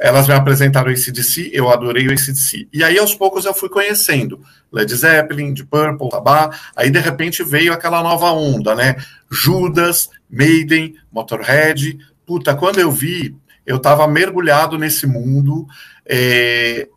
Elas 0.04 0.26
me 0.26 0.34
apresentaram 0.34 0.88
o 0.88 0.92
ACDC, 0.92 1.52
eu 1.54 1.70
adorei 1.70 2.08
o 2.08 2.10
ACDC. 2.10 2.66
E 2.72 2.82
aí, 2.82 2.98
aos 2.98 3.14
poucos, 3.14 3.44
eu 3.44 3.54
fui 3.54 3.68
conhecendo 3.68 4.40
Led 4.72 4.92
Zeppelin, 4.92 5.54
Deep 5.54 5.70
Purple, 5.70 6.08
Tabá. 6.08 6.50
Aí, 6.74 6.90
de 6.90 6.98
repente, 6.98 7.44
veio 7.44 7.72
aquela 7.72 8.02
nova 8.02 8.32
onda, 8.32 8.74
né? 8.74 8.96
Judas, 9.30 10.10
Maiden, 10.28 10.96
Motorhead. 11.12 12.00
Puta, 12.26 12.52
quando 12.56 12.80
eu 12.80 12.90
vi, 12.90 13.36
eu 13.64 13.76
estava 13.76 14.08
mergulhado 14.08 14.76
nesse 14.76 15.06
mundo. 15.06 15.68
É... 16.04 16.88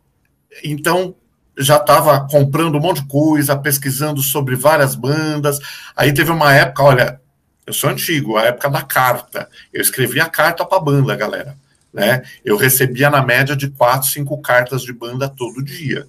Então, 0.64 1.16
já 1.56 1.76
estava 1.78 2.28
comprando 2.28 2.76
um 2.76 2.82
monte 2.82 3.04
de 3.04 3.08
coisa, 3.08 3.56
pesquisando 3.56 4.20
sobre 4.20 4.56
várias 4.56 4.96
bandas. 4.96 5.60
Aí 5.96 6.12
teve 6.12 6.32
uma 6.32 6.56
época, 6.56 6.82
olha, 6.82 7.22
eu 7.68 7.74
sou 7.74 7.92
antigo, 7.92 8.36
a 8.36 8.46
época 8.46 8.68
da 8.68 8.82
carta. 8.82 9.48
Eu 9.72 9.80
escrevia 9.84 10.26
carta 10.26 10.66
para 10.66 10.80
a 10.80 10.82
banda, 10.82 11.16
galera 11.16 11.56
né? 11.96 12.24
Eu 12.44 12.58
recebia 12.58 13.10
na 13.10 13.26
média 13.26 13.56
de 13.56 13.70
quatro, 13.70 14.10
cinco 14.10 14.38
cartas 14.42 14.82
de 14.82 14.92
banda 14.92 15.30
todo 15.30 15.64
dia. 15.64 16.06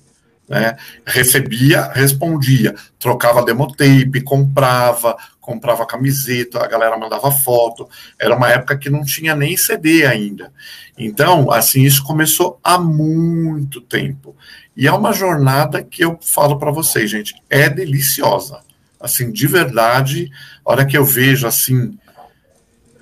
Né? 0.48 0.76
Recebia, 1.06 1.92
respondia, 1.92 2.74
trocava 2.98 3.44
demotape, 3.44 4.20
comprava, 4.22 5.16
comprava 5.40 5.86
camiseta, 5.86 6.62
a 6.62 6.66
galera 6.66 6.98
mandava 6.98 7.30
foto. 7.30 7.88
Era 8.18 8.34
uma 8.34 8.50
época 8.50 8.76
que 8.76 8.90
não 8.90 9.04
tinha 9.04 9.36
nem 9.36 9.56
CD 9.56 10.04
ainda. 10.04 10.52
Então, 10.98 11.52
assim, 11.52 11.82
isso 11.82 12.02
começou 12.02 12.58
há 12.64 12.76
muito 12.78 13.80
tempo. 13.80 14.34
E 14.76 14.88
é 14.88 14.92
uma 14.92 15.12
jornada 15.12 15.84
que 15.84 16.04
eu 16.04 16.18
falo 16.20 16.58
para 16.58 16.72
vocês, 16.72 17.08
gente, 17.08 17.32
é 17.48 17.68
deliciosa. 17.68 18.58
Assim, 19.00 19.30
de 19.30 19.46
verdade, 19.46 20.32
a 20.64 20.72
hora 20.72 20.84
que 20.84 20.98
eu 20.98 21.04
vejo 21.04 21.46
assim, 21.46 21.96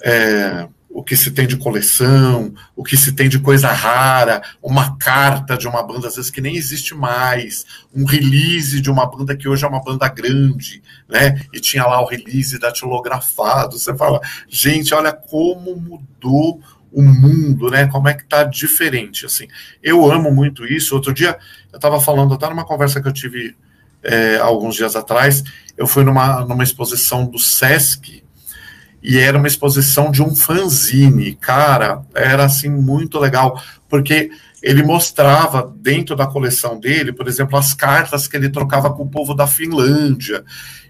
é, 0.02 0.68
o 0.94 1.02
que 1.02 1.16
se 1.16 1.32
tem 1.32 1.44
de 1.44 1.56
coleção, 1.56 2.54
o 2.76 2.84
que 2.84 2.96
se 2.96 3.12
tem 3.12 3.28
de 3.28 3.40
coisa 3.40 3.66
rara, 3.66 4.40
uma 4.62 4.96
carta 4.96 5.58
de 5.58 5.66
uma 5.66 5.82
banda, 5.82 6.06
às 6.06 6.14
vezes 6.14 6.30
que 6.30 6.40
nem 6.40 6.56
existe 6.56 6.94
mais, 6.94 7.66
um 7.92 8.04
release 8.04 8.80
de 8.80 8.88
uma 8.88 9.04
banda 9.04 9.36
que 9.36 9.48
hoje 9.48 9.64
é 9.64 9.68
uma 9.68 9.82
banda 9.82 10.08
grande, 10.08 10.80
né? 11.08 11.42
E 11.52 11.58
tinha 11.58 11.84
lá 11.84 12.00
o 12.00 12.06
release 12.06 12.60
datilografado. 12.60 13.76
Você 13.76 13.92
fala, 13.96 14.20
gente, 14.48 14.94
olha 14.94 15.12
como 15.12 15.74
mudou 15.74 16.60
o 16.92 17.02
mundo, 17.02 17.68
né? 17.70 17.88
Como 17.88 18.08
é 18.08 18.14
que 18.14 18.24
tá 18.24 18.44
diferente, 18.44 19.26
assim. 19.26 19.48
Eu 19.82 20.08
amo 20.08 20.30
muito 20.30 20.64
isso. 20.64 20.94
Outro 20.94 21.12
dia, 21.12 21.36
eu 21.72 21.76
estava 21.76 22.00
falando, 22.00 22.34
até 22.34 22.48
numa 22.48 22.64
conversa 22.64 23.02
que 23.02 23.08
eu 23.08 23.12
tive 23.12 23.56
é, 24.00 24.36
alguns 24.36 24.76
dias 24.76 24.94
atrás, 24.94 25.42
eu 25.76 25.88
fui 25.88 26.04
numa, 26.04 26.44
numa 26.44 26.62
exposição 26.62 27.26
do 27.26 27.38
Sesc, 27.38 28.23
e 29.04 29.18
era 29.18 29.36
uma 29.36 29.46
exposição 29.46 30.10
de 30.10 30.22
um 30.22 30.34
fanzine. 30.34 31.34
Cara, 31.34 32.02
era 32.14 32.46
assim 32.46 32.70
muito 32.70 33.18
legal, 33.18 33.62
porque 33.86 34.30
ele 34.62 34.82
mostrava 34.82 35.70
dentro 35.76 36.16
da 36.16 36.26
coleção 36.26 36.80
dele, 36.80 37.12
por 37.12 37.28
exemplo, 37.28 37.58
as 37.58 37.74
cartas 37.74 38.26
que 38.26 38.34
ele 38.34 38.48
trocava 38.48 38.90
com 38.90 39.02
o 39.02 39.10
povo 39.10 39.34
da 39.34 39.46
Finlândia. 39.46 40.42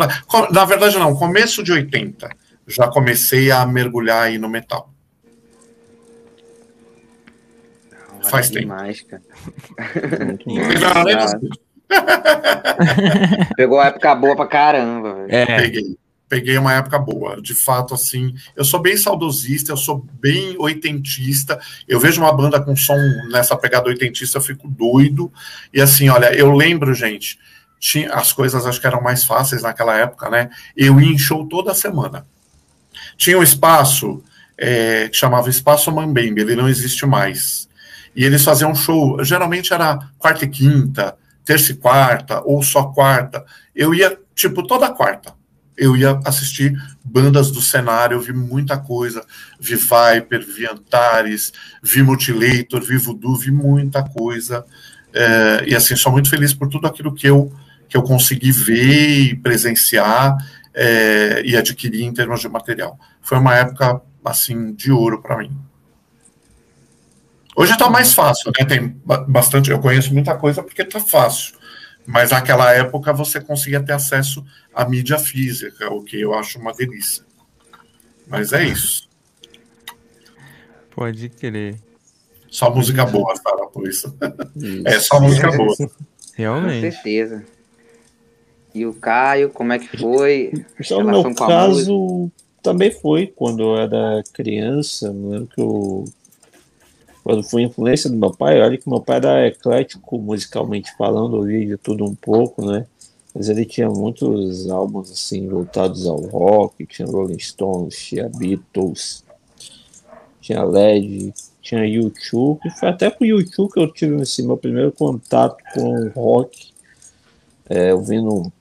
Na 0.51 0.65
verdade, 0.65 0.99
não, 0.99 1.15
começo 1.15 1.63
de 1.63 1.71
80, 1.71 2.29
já 2.67 2.87
comecei 2.87 3.49
a 3.51 3.65
mergulhar 3.65 4.23
aí 4.23 4.37
no 4.37 4.49
metal. 4.49 4.91
Faz 8.29 8.49
tempo. 8.49 8.61
Demais, 8.61 9.01
cara. 9.01 9.21
Pegou 13.55 13.79
a 13.79 13.87
época 13.87 14.15
boa 14.15 14.35
pra 14.35 14.47
caramba. 14.47 15.25
É. 15.29 15.45
Peguei. 15.57 15.97
Peguei 16.27 16.57
uma 16.57 16.73
época 16.73 16.97
boa. 16.97 17.39
De 17.39 17.53
fato, 17.53 17.93
assim, 17.93 18.33
eu 18.55 18.65
sou 18.65 18.81
bem 18.81 18.97
saudosista, 18.97 19.71
eu 19.71 19.77
sou 19.77 20.03
bem 20.13 20.55
oitentista. 20.57 21.59
Eu 21.87 21.99
vejo 21.99 22.21
uma 22.21 22.33
banda 22.33 22.59
com 22.59 22.75
som 22.75 22.97
nessa 23.31 23.55
pegada 23.55 23.87
oitentista, 23.87 24.39
eu 24.39 24.41
fico 24.41 24.67
doido. 24.67 25.31
E 25.71 25.79
assim, 25.79 26.09
olha, 26.09 26.33
eu 26.33 26.51
lembro, 26.51 26.93
gente, 26.95 27.37
tinha, 27.79 28.11
as 28.13 28.33
coisas 28.33 28.65
acho 28.65 28.81
que 28.81 28.87
eram 28.87 29.01
mais 29.01 29.23
fáceis 29.25 29.61
naquela 29.61 29.95
época, 29.95 30.29
né? 30.29 30.49
Eu 30.75 30.99
ia 30.99 31.11
em 31.11 31.17
show 31.19 31.47
toda 31.47 31.73
semana. 31.75 32.25
Tinha 33.15 33.37
um 33.37 33.43
espaço 33.43 34.23
é, 34.57 35.09
que 35.09 35.17
chamava 35.17 35.49
Espaço 35.49 35.91
Mambembe, 35.91 36.41
ele 36.41 36.55
não 36.55 36.69
existe 36.69 37.05
mais. 37.05 37.67
E 38.15 38.23
eles 38.23 38.43
faziam 38.43 38.71
um 38.71 38.75
show, 38.75 39.23
geralmente 39.23 39.73
era 39.73 39.99
quarta 40.17 40.45
e 40.45 40.47
quinta, 40.47 41.15
terça 41.45 41.71
e 41.71 41.75
quarta, 41.75 42.41
ou 42.45 42.61
só 42.63 42.83
quarta. 42.83 43.43
Eu 43.75 43.93
ia, 43.93 44.17
tipo, 44.35 44.65
toda 44.65 44.91
quarta. 44.91 45.33
Eu 45.75 45.97
ia 45.97 46.19
assistir 46.25 46.75
bandas 47.03 47.49
do 47.51 47.61
cenário, 47.61 48.15
eu 48.15 48.21
vi 48.21 48.31
muita 48.31 48.77
coisa. 48.77 49.25
Vi 49.59 49.75
Viper, 49.75 50.45
vi 50.45 50.67
Antares, 50.67 51.51
vi 51.81 52.03
Mutilator, 52.03 52.81
vi 52.81 52.97
Voodoo, 52.97 53.35
vi 53.35 53.51
muita 53.51 54.03
coisa. 54.03 54.65
É, 55.13 55.63
e 55.67 55.75
assim, 55.75 55.95
sou 55.95 56.11
muito 56.11 56.29
feliz 56.29 56.53
por 56.53 56.67
tudo 56.67 56.87
aquilo 56.87 57.13
que 57.13 57.27
eu, 57.27 57.51
que 57.89 57.97
eu 57.97 58.03
consegui 58.03 58.51
ver 58.51 59.19
e 59.19 59.35
presenciar 59.35 60.35
é, 60.73 61.41
e 61.45 61.55
adquirir 61.55 62.03
em 62.03 62.13
termos 62.13 62.41
de 62.41 62.49
material. 62.49 62.97
Foi 63.21 63.37
uma 63.37 63.55
época, 63.55 64.01
assim, 64.25 64.73
de 64.73 64.91
ouro 64.91 65.21
para 65.21 65.37
mim. 65.37 65.51
Hoje 67.55 67.73
está 67.73 67.89
mais 67.89 68.13
fácil, 68.13 68.51
né? 68.57 68.65
Tem 68.65 68.95
bastante. 69.27 69.69
Eu 69.69 69.79
conheço 69.79 70.13
muita 70.13 70.35
coisa 70.35 70.63
porque 70.63 70.81
está 70.81 70.99
fácil. 70.99 71.55
Mas 72.05 72.31
naquela 72.31 72.73
época 72.73 73.13
você 73.13 73.39
conseguia 73.39 73.81
ter 73.81 73.93
acesso 73.93 74.43
à 74.73 74.87
mídia 74.87 75.17
física, 75.17 75.89
o 75.93 76.03
que 76.03 76.19
eu 76.19 76.33
acho 76.33 76.59
uma 76.59 76.73
delícia. 76.73 77.23
Mas 78.27 78.51
é 78.51 78.63
isso. 78.65 79.07
Pode 80.91 81.29
querer. 81.29 81.75
Só 82.49 82.73
música 82.73 83.05
boa, 83.05 83.35
Sara, 83.35 83.67
por 83.67 83.87
isso. 83.87 84.15
isso. 84.55 84.83
É 84.85 84.99
só 84.99 85.19
música 85.19 85.49
boa. 85.55 85.75
Realmente. 86.35 86.85
Com 86.85 86.91
certeza. 86.91 87.45
E 88.73 88.85
o 88.85 88.93
Caio, 88.93 89.49
como 89.49 89.71
é 89.71 89.79
que 89.79 89.97
foi? 89.97 90.51
Só 90.81 91.03
no 91.03 91.09
meu 91.09 91.35
caso, 91.35 92.31
também 92.61 92.91
foi 92.91 93.27
quando 93.27 93.61
eu 93.61 93.77
era 93.77 94.23
criança, 94.33 95.13
não 95.13 95.29
lembro 95.29 95.47
que 95.47 95.61
eu. 95.61 96.05
Quando 97.23 97.41
foi 97.41 97.63
influência 97.63 98.09
do 98.09 98.17
meu 98.17 98.31
pai, 98.31 98.61
olha 98.61 98.77
que 98.77 98.89
meu 98.89 98.99
pai 98.99 99.17
era 99.17 99.47
eclético 99.47 100.19
musicalmente 100.19 100.91
falando, 100.97 101.37
ouvia 101.37 101.65
de 101.65 101.77
tudo 101.77 102.03
um 102.03 102.13
pouco, 102.13 102.65
né? 102.65 102.85
Mas 103.33 103.49
ele 103.49 103.65
tinha 103.65 103.89
muitos 103.89 104.69
álbuns 104.69 105.09
assim 105.09 105.47
voltados 105.47 106.05
ao 106.05 106.19
rock, 106.19 106.85
tinha 106.85 107.07
Rolling 107.07 107.39
Stones, 107.39 107.95
tinha 107.95 108.29
Beatles, 108.29 109.23
tinha 110.41 110.63
LED, 110.63 111.33
tinha 111.61 111.85
YouTube, 111.85 112.59
foi 112.77 112.89
até 112.89 113.09
com 113.09 113.23
o 113.23 113.27
YouTube 113.27 113.71
que 113.71 113.79
eu 113.79 113.91
tive 113.91 114.21
assim, 114.21 114.45
meu 114.45 114.57
primeiro 114.57 114.91
contato 114.91 115.57
com 115.73 115.93
o 115.93 116.09
rock, 116.09 116.73
é, 117.69 117.93
ouvindo 117.93 118.51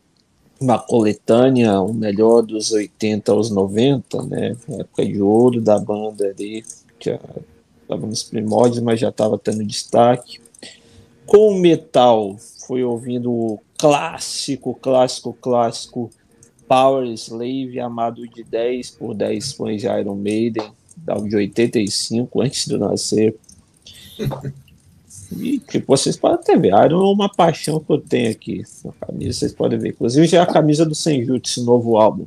uma 0.61 0.79
coletânea, 0.79 1.81
o 1.81 1.93
melhor 1.93 2.43
dos 2.43 2.71
80 2.71 3.33
aos 3.33 3.51
90, 3.51 4.23
né? 4.23 4.57
época 4.69 5.05
de 5.05 5.21
ouro 5.21 5.61
da 5.61 5.79
banda 5.81 6.29
ali, 6.29 6.65
que 7.01 7.19
estava 7.95 8.07
nos 8.07 8.23
primórdios, 8.23 8.83
mas 8.83 9.01
já 9.01 9.09
estava 9.09 9.39
tendo 9.39 9.65
destaque. 9.65 10.41
Com 11.27 11.49
o 11.49 11.59
metal, 11.59 12.37
foi 12.67 12.83
ouvindo 12.83 13.31
o 13.31 13.61
clássico, 13.79 14.75
clássico, 14.75 15.37
clássico 15.41 16.11
Power 16.69 17.07
Slave, 17.09 17.81
amado 17.81 18.27
de 18.27 18.43
10 18.43 18.93
por 18.93 19.15
10 19.15 19.53
fãs 19.53 19.81
de 19.81 19.87
Iron 19.87 20.15
Maiden, 20.15 20.71
de 20.97 21.37
85, 21.37 22.41
antes 22.41 22.67
de 22.67 22.75
eu 22.75 22.79
nascer. 22.79 23.37
E, 25.37 25.59
tipo, 25.59 25.87
vocês 25.87 26.17
podem 26.17 26.39
até 26.39 26.57
ver, 26.57 26.73
Iron 26.87 27.11
é 27.11 27.13
uma 27.13 27.29
paixão 27.29 27.81
que 27.81 27.91
eu 27.91 27.99
tenho 27.99 28.31
aqui 28.31 28.63
na 28.85 28.93
camisa, 28.93 29.39
vocês 29.39 29.53
podem 29.53 29.79
ver. 29.79 29.91
Inclusive, 29.91 30.27
já 30.27 30.39
é 30.39 30.41
a 30.43 30.47
camisa 30.47 30.85
do 30.85 30.95
Senjutsu, 30.95 31.65
novo 31.65 31.97
álbum. 31.97 32.27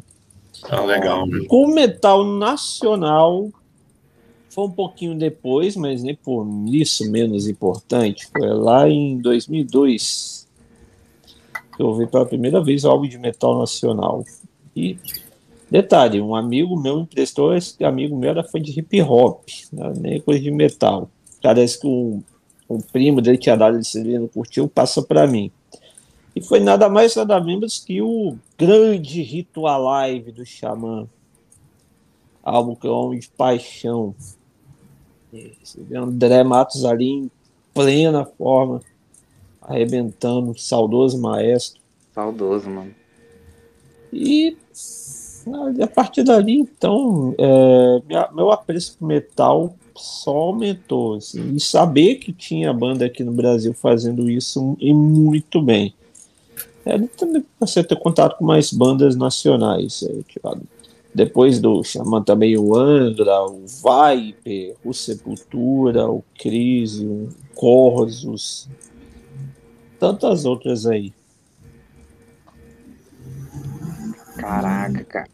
Ah, 0.63 0.81
legal. 0.81 1.27
Meu. 1.27 1.45
Com 1.45 1.67
metal 1.67 2.23
nacional, 2.23 3.49
foi 4.55 4.63
um 4.63 4.71
pouquinho 4.71 5.17
depois, 5.17 5.75
mas 5.75 6.01
nem 6.01 6.15
por 6.15 6.47
isso 6.67 7.11
menos 7.11 7.45
importante. 7.45 8.25
Foi 8.27 8.47
lá 8.47 8.89
em 8.89 9.17
2002 9.17 10.47
que 11.75 11.83
eu 11.83 11.87
ouvi 11.87 12.07
pela 12.07 12.25
primeira 12.25 12.63
vez 12.63 12.85
o 12.85 12.89
álbum 12.89 13.05
de 13.05 13.17
metal 13.17 13.59
nacional. 13.59 14.23
E 14.73 14.97
detalhe, 15.69 16.21
um 16.21 16.33
amigo 16.33 16.79
meu 16.79 17.01
emprestou, 17.01 17.53
esse 17.53 17.83
amigo 17.83 18.15
meu 18.15 18.29
era 18.29 18.43
fã 18.45 18.61
de 18.61 18.79
hip 18.79 19.01
hop, 19.01 19.43
né? 19.73 19.93
nem 19.99 20.21
coisa 20.21 20.41
de 20.41 20.51
metal. 20.51 21.09
Parece 21.41 21.81
que 21.81 21.85
um 21.85 22.23
o 22.67 22.81
primo 22.81 23.21
dele 23.21 23.37
tinha 23.37 23.55
dado 23.55 23.77
esse 23.77 23.99
ele 23.99 24.17
não 24.17 24.27
curtiu, 24.27 24.67
passa 24.67 25.01
para 25.01 25.27
mim. 25.27 25.51
E 26.35 26.41
foi 26.41 26.59
nada 26.59 26.89
mais 26.89 27.15
nada 27.15 27.39
menos 27.39 27.79
que 27.79 28.01
o 28.01 28.37
grande 28.57 29.21
Ritual 29.21 29.83
Live 29.83 30.31
do 30.31 30.45
Xamã. 30.45 31.07
Álbum 32.43 32.75
que 32.75 32.87
é 32.87 32.91
um 32.91 33.17
de 33.17 33.27
paixão. 33.29 34.15
Você 35.63 35.81
vê 35.81 35.97
André 35.97 36.43
Matos 36.43 36.85
ali 36.85 37.09
em 37.09 37.31
plena 37.73 38.25
forma, 38.25 38.81
arrebentando, 39.61 40.57
saudoso 40.57 41.19
maestro. 41.19 41.81
Saudoso, 42.13 42.69
mano. 42.69 42.93
E 44.11 44.57
a 45.81 45.87
partir 45.87 46.23
dali, 46.23 46.57
então, 46.57 47.35
é, 47.37 48.01
meu 48.33 48.51
apreço 48.51 48.97
pro 48.97 49.07
metal 49.07 49.75
só 49.95 50.31
aumentou. 50.31 51.15
Assim, 51.15 51.55
e 51.55 51.59
saber 51.59 52.15
que 52.15 52.33
tinha 52.33 52.73
banda 52.73 53.05
aqui 53.05 53.23
no 53.23 53.31
Brasil 53.31 53.73
fazendo 53.73 54.29
isso 54.29 54.75
e 54.79 54.93
muito 54.93 55.61
bem. 55.61 55.93
É, 56.85 56.97
também 57.17 57.43
passei 57.59 57.81
a 57.81 57.85
ter 57.85 57.95
contato 57.97 58.37
com 58.37 58.45
mais 58.45 58.71
bandas 58.71 59.15
nacionais. 59.15 60.03
É, 60.03 60.21
tipo, 60.27 60.57
depois 61.15 61.59
do 61.61 61.81
Xamã 61.81 62.21
também 62.21 62.57
o 62.57 62.75
Angra, 62.75 63.41
o 63.45 63.63
Viper, 63.65 64.75
o 64.83 64.93
Sepultura, 64.93 66.09
o 66.09 66.21
Crise, 66.37 67.07
o 67.07 67.29
Corsos, 67.55 68.69
tantas 69.97 70.43
outras 70.43 70.85
aí. 70.85 71.13
Caraca, 74.35 75.05
cara. 75.05 75.29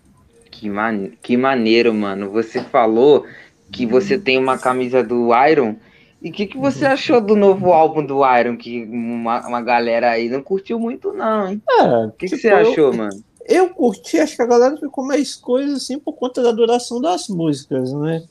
Que, 0.52 0.70
man... 0.70 1.10
que 1.20 1.36
maneiro, 1.36 1.92
mano. 1.96 2.30
Você 2.30 2.62
falou 2.62 3.26
que 3.72 3.88
você 3.88 4.20
tem 4.20 4.38
uma 4.38 4.60
camisa 4.60 5.04
do 5.04 5.30
Iron. 5.50 5.78
E 6.22 6.30
o 6.30 6.32
que, 6.32 6.46
que 6.46 6.60
você 6.60 6.86
uhum. 6.86 6.92
achou 6.92 7.20
do 7.20 7.36
novo 7.36 7.74
álbum 7.74 8.06
do 8.06 8.20
Iron? 8.38 8.56
Que 8.56 8.84
uma, 8.84 9.48
uma 9.48 9.62
galera 9.64 10.12
aí 10.12 10.30
não 10.30 10.44
curtiu 10.44 10.80
muito, 10.80 11.12
não, 11.12 11.50
hein? 11.50 11.62
É, 11.68 12.06
o 12.06 12.12
que, 12.12 12.28
tipo, 12.28 12.36
que 12.36 12.42
você 12.42 12.50
achou, 12.50 12.92
eu, 12.92 12.94
mano? 12.94 13.31
Eu 13.52 13.70
curti, 13.70 14.18
acho 14.18 14.38
que 14.38 14.42
a 14.42 14.46
galera 14.46 14.78
ficou 14.78 15.06
mais 15.06 15.36
coisa 15.36 15.76
assim 15.76 16.00
por 16.00 16.14
conta 16.14 16.42
da 16.42 16.54
duração 16.54 17.02
das 17.02 17.28
músicas, 17.28 17.92
né? 17.92 18.24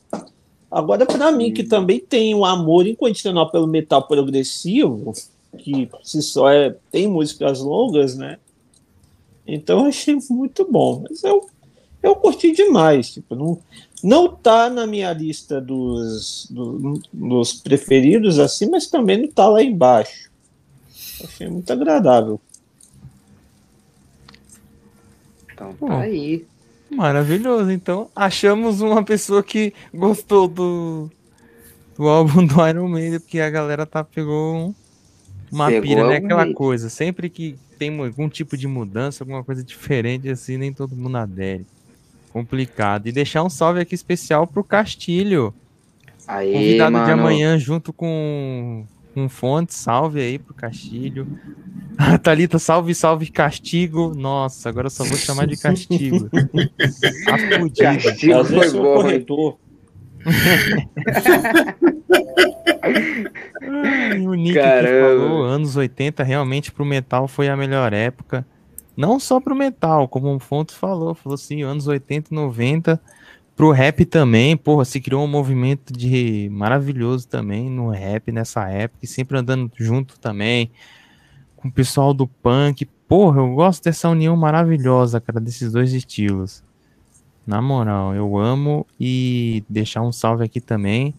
Agora, 0.71 1.05
para 1.05 1.31
mim, 1.31 1.53
que 1.53 1.63
também 1.63 2.01
tem 2.01 2.35
um 2.35 2.43
amor 2.43 2.87
incondicional 2.87 3.51
pelo 3.51 3.67
metal 3.67 4.07
progressivo, 4.07 5.13
que 5.59 5.91
se 6.03 6.23
só 6.23 6.49
é, 6.49 6.75
tem 6.91 7.07
músicas 7.07 7.61
longas, 7.61 8.17
né? 8.17 8.39
Então 9.47 9.81
eu 9.81 9.87
achei 9.87 10.17
muito 10.31 10.67
bom. 10.71 11.05
Mas 11.07 11.23
eu, 11.23 11.47
eu 12.03 12.17
curti 12.17 12.53
demais. 12.53 13.13
Tipo, 13.13 13.35
não, 13.35 13.59
não 14.03 14.29
tá 14.29 14.71
na 14.71 14.87
minha 14.87 15.13
lista 15.13 15.61
dos, 15.61 16.47
do, 16.51 16.99
dos 17.13 17.53
preferidos 17.53 18.39
assim, 18.39 18.71
mas 18.71 18.87
também 18.87 19.21
não 19.21 19.29
tá 19.29 19.47
lá 19.49 19.63
embaixo. 19.63 20.31
Achei 21.23 21.47
muito 21.47 21.71
agradável. 21.71 22.41
Então 25.61 25.89
tá 25.89 26.01
aí. 26.01 26.47
Maravilhoso. 26.91 27.71
Então, 27.71 28.11
achamos 28.17 28.81
uma 28.81 29.05
pessoa 29.05 29.43
que 29.43 29.73
gostou 29.95 30.49
do, 30.49 31.11
do 31.97 32.09
álbum 32.09 32.45
do 32.45 32.67
Iron 32.67 32.89
Maiden, 32.89 33.21
porque 33.21 33.41
a 33.41 33.51
galera 33.51 33.87
tá 33.87 34.03
pegou 34.03 34.75
uma 35.53 35.69
pegou 35.69 35.83
pira, 35.83 36.09
né? 36.09 36.17
Aquela 36.17 36.53
coisa. 36.53 36.89
Sempre 36.89 37.31
que 37.31 37.57
tem 37.79 37.97
algum 37.99 38.29
tipo 38.29 38.57
de 38.57 38.67
mudança, 38.67 39.23
alguma 39.23 39.45
coisa 39.45 39.63
diferente 39.63 40.29
assim, 40.29 40.57
nem 40.57 40.73
todo 40.73 40.97
mundo 40.97 41.17
adere. 41.17 41.65
Complicado. 42.33 43.07
E 43.07 43.13
deixar 43.13 43.43
um 43.43 43.51
salve 43.51 43.81
aqui 43.81 43.95
especial 43.95 44.47
pro 44.47 44.65
Castilho. 44.65 45.55
Aê, 46.27 46.53
Convidado 46.53 46.93
mano. 46.93 47.07
de 47.07 47.13
amanhã 47.13 47.59
junto 47.59 47.93
com, 47.93 48.85
com 49.13 49.29
Fonte. 49.29 49.75
Salve 49.75 50.21
aí 50.21 50.39
pro 50.39 50.55
Castilho. 50.55 51.27
A 51.99 52.17
Thalita, 52.19 52.59
salve, 52.59 52.95
salve, 52.95 53.31
castigo. 53.31 54.15
Nossa, 54.15 54.69
agora 54.69 54.87
eu 54.87 54.91
só 54.91 55.05
vou 55.05 55.17
chamar 55.17 55.47
de 55.47 55.57
castigo. 55.57 56.29
tá. 56.31 57.97
Castigo 57.97 58.45
foi 58.45 58.71
bom. 58.71 58.95
Corretor. 58.95 59.59
Ai, 63.63 64.27
o 64.27 64.35
Nick 64.35 64.59
falou, 64.59 65.45
anos 65.45 65.77
80 65.77 66.23
realmente 66.23 66.73
pro 66.73 66.85
metal 66.85 67.29
foi 67.29 67.49
a 67.49 67.57
melhor 67.57 67.93
época. 67.93 68.47
Não 68.97 69.19
só 69.19 69.41
pro 69.41 69.55
metal, 69.55 70.09
como 70.09 70.35
o 70.35 70.39
Fontes 70.39 70.75
falou, 70.75 71.15
falou 71.15 71.35
assim, 71.35 71.63
anos 71.63 71.87
80 71.87 72.31
e 72.31 72.35
90, 72.35 73.01
pro 73.61 73.73
rap 73.73 74.07
também, 74.07 74.57
porra, 74.57 74.87
se 74.87 74.99
criou 75.03 75.23
um 75.23 75.27
movimento 75.27 75.93
de 75.93 76.49
maravilhoso 76.51 77.29
também 77.29 77.69
no 77.69 77.91
rap 77.91 78.33
nessa 78.33 78.67
época, 78.71 79.01
e 79.03 79.07
sempre 79.07 79.37
andando 79.37 79.71
junto 79.77 80.19
também 80.19 80.71
com 81.57 81.69
o 81.69 81.71
pessoal 81.71 82.15
do 82.15 82.27
punk. 82.27 82.87
Porra, 83.07 83.43
eu 83.43 83.55
gosto 83.55 83.85
dessa 83.85 84.09
união 84.09 84.35
maravilhosa, 84.35 85.21
cara, 85.21 85.39
desses 85.39 85.73
dois 85.73 85.93
estilos. 85.93 86.65
Na 87.47 87.61
moral, 87.61 88.15
eu 88.15 88.39
amo 88.39 88.87
e 88.99 89.63
deixar 89.69 90.01
um 90.01 90.11
salve 90.11 90.43
aqui 90.43 90.59
também. 90.59 91.13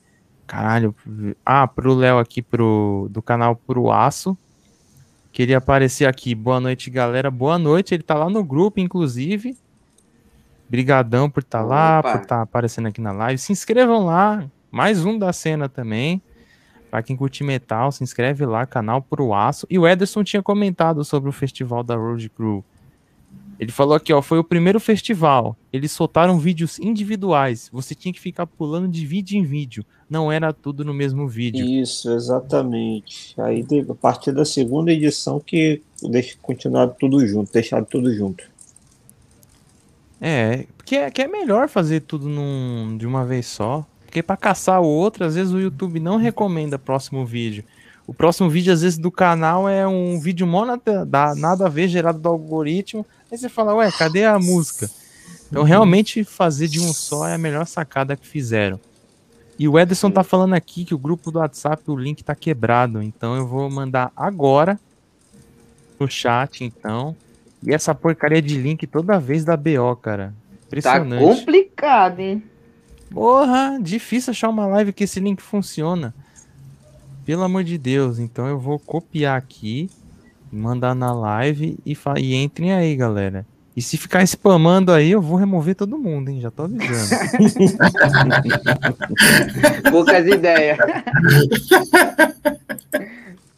Caralho. 0.48 0.96
Ah, 1.46 1.68
pro 1.68 1.94
Léo 1.94 2.18
aqui 2.18 2.42
pro 2.42 3.08
do 3.12 3.22
canal 3.22 3.56
Pro 3.56 3.92
Aço, 3.92 4.36
Queria 5.32 5.60
aparecer 5.60 6.06
aqui. 6.06 6.34
Boa 6.34 6.60
noite, 6.60 6.90
galera. 6.90 7.30
Boa 7.30 7.60
noite. 7.60 7.94
Ele 7.94 8.04
tá 8.04 8.16
lá 8.16 8.32
no 8.32 8.44
grupo, 8.44 8.80
inclusive. 8.80 9.56
Brigadão 10.72 11.30
por 11.30 11.44
estar 11.44 11.60
tá 11.60 11.66
lá, 11.66 12.02
por 12.02 12.22
estar 12.22 12.38
tá 12.38 12.42
aparecendo 12.44 12.88
aqui 12.88 13.02
na 13.02 13.12
live. 13.12 13.38
Se 13.38 13.52
inscrevam 13.52 14.06
lá. 14.06 14.50
Mais 14.72 15.04
um 15.04 15.20
da 15.20 15.34
cena 15.34 15.68
também. 15.68 16.22
Para 16.90 17.04
quem 17.04 17.18
curte 17.18 17.44
metal, 17.44 17.92
se 17.92 18.02
inscreve 18.02 18.46
lá, 18.46 18.66
canal 18.66 19.02
Pro 19.02 19.34
Aço. 19.34 19.68
E 19.70 19.78
o 19.78 19.86
Ederson 19.86 20.24
tinha 20.24 20.42
comentado 20.42 21.04
sobre 21.04 21.30
o 21.30 21.34
festival 21.34 21.84
da 21.84 21.98
Road 21.98 22.30
Crew. 22.30 22.64
Ele 23.60 23.70
falou 23.70 23.96
aqui, 23.96 24.14
ó, 24.14 24.22
foi 24.22 24.40
o 24.40 24.46
primeiro 24.46 24.80
festival. 24.80 25.58
Eles 25.74 25.92
soltaram 25.92 26.40
vídeos 26.40 26.80
individuais. 26.80 27.70
Você 27.74 27.94
tinha 27.94 28.14
que 28.14 28.20
ficar 28.20 28.48
pulando 28.48 28.88
de 28.88 29.06
vídeo 29.06 29.38
em 29.38 29.44
vídeo. 29.44 29.86
Não 30.10 30.32
era 30.32 30.54
tudo 30.54 30.86
no 30.86 30.94
mesmo 30.94 31.28
vídeo. 31.28 31.66
Isso, 31.66 32.10
exatamente. 32.12 33.36
Aí 33.42 33.66
a 33.90 33.94
partir 33.94 34.32
da 34.32 34.46
segunda 34.46 34.90
edição 34.90 35.38
que 35.38 35.82
deixa 36.02 36.38
continuar 36.42 36.88
tudo 36.88 37.28
junto, 37.28 37.52
deixar 37.52 37.84
tudo 37.84 38.14
junto. 38.14 38.51
É, 40.22 40.68
porque 40.78 40.96
é, 40.96 41.10
que 41.10 41.24
é 41.24 41.28
melhor 41.28 41.68
fazer 41.68 42.02
tudo 42.02 42.30
num, 42.30 42.96
de 42.96 43.08
uma 43.08 43.26
vez 43.26 43.48
só. 43.48 43.84
Porque 44.06 44.22
para 44.22 44.38
caçar 44.38 44.80
o 44.80 44.86
outro, 44.86 45.26
às 45.26 45.34
vezes 45.34 45.52
o 45.52 45.60
YouTube 45.60 46.00
não 46.00 46.18
recomenda 46.18 46.78
próximo 46.78 47.26
vídeo. 47.26 47.64
O 48.06 48.14
próximo 48.14 48.50
vídeo, 48.50 48.74
às 48.74 48.82
vezes, 48.82 48.98
do 48.98 49.10
canal 49.10 49.70
é 49.70 49.88
um 49.88 50.20
vídeo 50.20 50.46
monata, 50.46 51.08
nada 51.36 51.66
a 51.66 51.70
ver, 51.70 51.88
gerado 51.88 52.20
do 52.20 52.28
algoritmo. 52.28 53.06
Aí 53.32 53.38
você 53.38 53.48
fala, 53.48 53.74
ué, 53.76 53.90
cadê 53.92 54.26
a 54.26 54.38
música? 54.38 54.90
Então, 55.50 55.64
realmente, 55.64 56.24
fazer 56.24 56.68
de 56.68 56.80
um 56.80 56.94
só 56.94 57.28
é 57.28 57.36
a 57.36 57.38
melhor 57.38 57.66
sacada 57.66 58.16
que 58.16 58.28
fizeram. 58.28 58.80
E 59.58 59.68
o 59.68 59.80
Ederson 59.80 60.12
tá 60.12 60.24
falando 60.24 60.54
aqui 60.54 60.84
que 60.84 60.94
o 60.94 60.98
grupo 60.98 61.32
do 61.32 61.40
WhatsApp, 61.40 61.84
o 61.88 61.96
link 61.96 62.24
tá 62.24 62.36
quebrado. 62.36 63.02
Então, 63.02 63.36
eu 63.36 63.48
vou 63.48 63.70
mandar 63.70 64.12
agora 64.16 64.80
no 66.00 66.10
chat, 66.10 66.64
então. 66.64 67.16
E 67.66 67.74
essa 67.74 67.94
porcaria 67.94 68.42
de 68.42 68.58
link 68.58 68.88
toda 68.88 69.20
vez 69.20 69.46
da 69.46 69.56
BO, 69.56 69.96
cara. 69.96 70.34
Impressionante. 70.68 71.22
Tá 71.22 71.36
complicado, 71.36 72.20
hein? 72.20 72.44
Porra, 73.10 73.78
difícil 73.82 74.32
achar 74.32 74.50
uma 74.50 74.66
live 74.66 74.94
que 74.94 75.04
esse 75.04 75.20
link 75.20 75.42
funciona. 75.42 76.14
Pelo 77.26 77.44
amor 77.44 77.64
de 77.64 77.78
Deus. 77.78 78.20
Então 78.20 78.48
eu 78.48 78.58
vou 78.58 78.80
copiar 78.80 79.38
aqui, 79.38 79.90
mandar 80.52 80.96
na 80.96 81.14
live 81.14 81.78
e, 81.86 81.96
e 82.18 82.36
entrem 82.36 82.74
aí, 82.74 82.96
galera. 82.96 83.46
E 83.76 83.82
se 83.82 83.98
ficar 83.98 84.24
spamando 84.24 84.92
aí, 84.92 85.12
eu 85.12 85.22
vou 85.22 85.38
remover 85.38 85.76
todo 85.76 85.98
mundo, 85.98 86.30
hein? 86.30 86.42
Já 86.42 86.52
tô 86.52 86.64
avisando. 86.64 87.22
Poucas 89.92 90.28
ideias. 90.28 90.78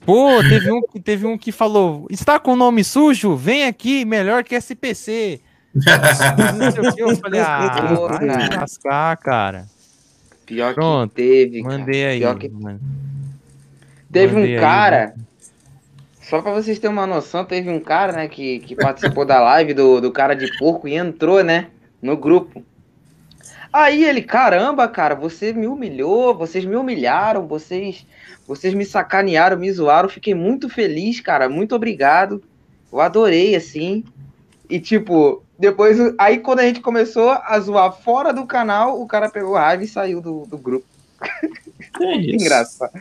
Pô, 0.05 0.41
teve 0.47 0.71
um, 0.71 0.81
teve 1.03 1.25
um 1.25 1.37
que 1.37 1.51
falou: 1.51 2.07
está 2.09 2.39
com 2.39 2.53
o 2.53 2.57
nome 2.57 2.83
sujo? 2.83 3.35
Vem 3.35 3.65
aqui, 3.65 4.05
melhor 4.05 4.43
que 4.43 4.55
SPC. 4.55 5.39
eu 6.97 7.15
falei, 7.17 7.39
ah, 7.39 8.09
vai 8.09 8.57
lascar, 8.57 9.17
cara. 9.17 9.65
Pior 10.45 10.73
Pronto, 10.73 11.09
que 11.09 11.15
teve. 11.15 11.61
Mandei 11.63 12.05
aí. 12.05 12.19
Pior 12.19 12.37
que... 12.37 12.51
Teve 14.11 14.35
mandei 14.35 14.57
um 14.57 14.59
cara. 14.59 15.13
Aí, 15.15 15.23
só 16.21 16.41
pra 16.41 16.51
vocês 16.51 16.79
terem 16.79 16.95
uma 16.95 17.07
noção, 17.07 17.43
teve 17.43 17.69
um 17.69 17.79
cara, 17.79 18.13
né, 18.13 18.27
que, 18.27 18.59
que 18.59 18.75
participou 18.75 19.25
da 19.25 19.41
live 19.41 19.73
do, 19.73 19.99
do 19.99 20.11
cara 20.11 20.35
de 20.35 20.57
porco 20.57 20.87
e 20.87 20.95
entrou, 20.95 21.43
né, 21.43 21.67
no 22.01 22.15
grupo. 22.15 22.63
Aí 23.73 24.05
ele, 24.05 24.21
caramba, 24.21 24.87
cara, 24.87 25.15
você 25.15 25.51
me 25.51 25.65
humilhou, 25.65 26.37
vocês 26.37 26.63
me 26.63 26.75
humilharam, 26.75 27.47
vocês, 27.47 28.05
vocês 28.47 28.71
me 28.71 28.85
sacanearam, 28.85 29.57
me 29.57 29.71
zoaram, 29.71 30.07
fiquei 30.07 30.35
muito 30.35 30.69
feliz, 30.69 31.19
cara, 31.19 31.49
muito 31.49 31.73
obrigado. 31.75 32.43
Eu 32.91 33.01
adorei, 33.01 33.55
assim. 33.55 34.03
E 34.69 34.79
tipo, 34.79 35.43
depois, 35.57 35.97
aí 36.19 36.37
quando 36.37 36.59
a 36.59 36.63
gente 36.63 36.81
começou 36.81 37.31
a 37.31 37.59
zoar 37.59 37.91
fora 37.91 38.31
do 38.31 38.45
canal, 38.45 39.01
o 39.01 39.07
cara 39.07 39.27
pegou 39.27 39.55
raiva 39.55 39.83
e 39.83 39.87
saiu 39.87 40.21
do, 40.21 40.45
do 40.45 40.57
grupo. 40.57 40.85
É 41.99 42.15
engraçado. 42.29 42.93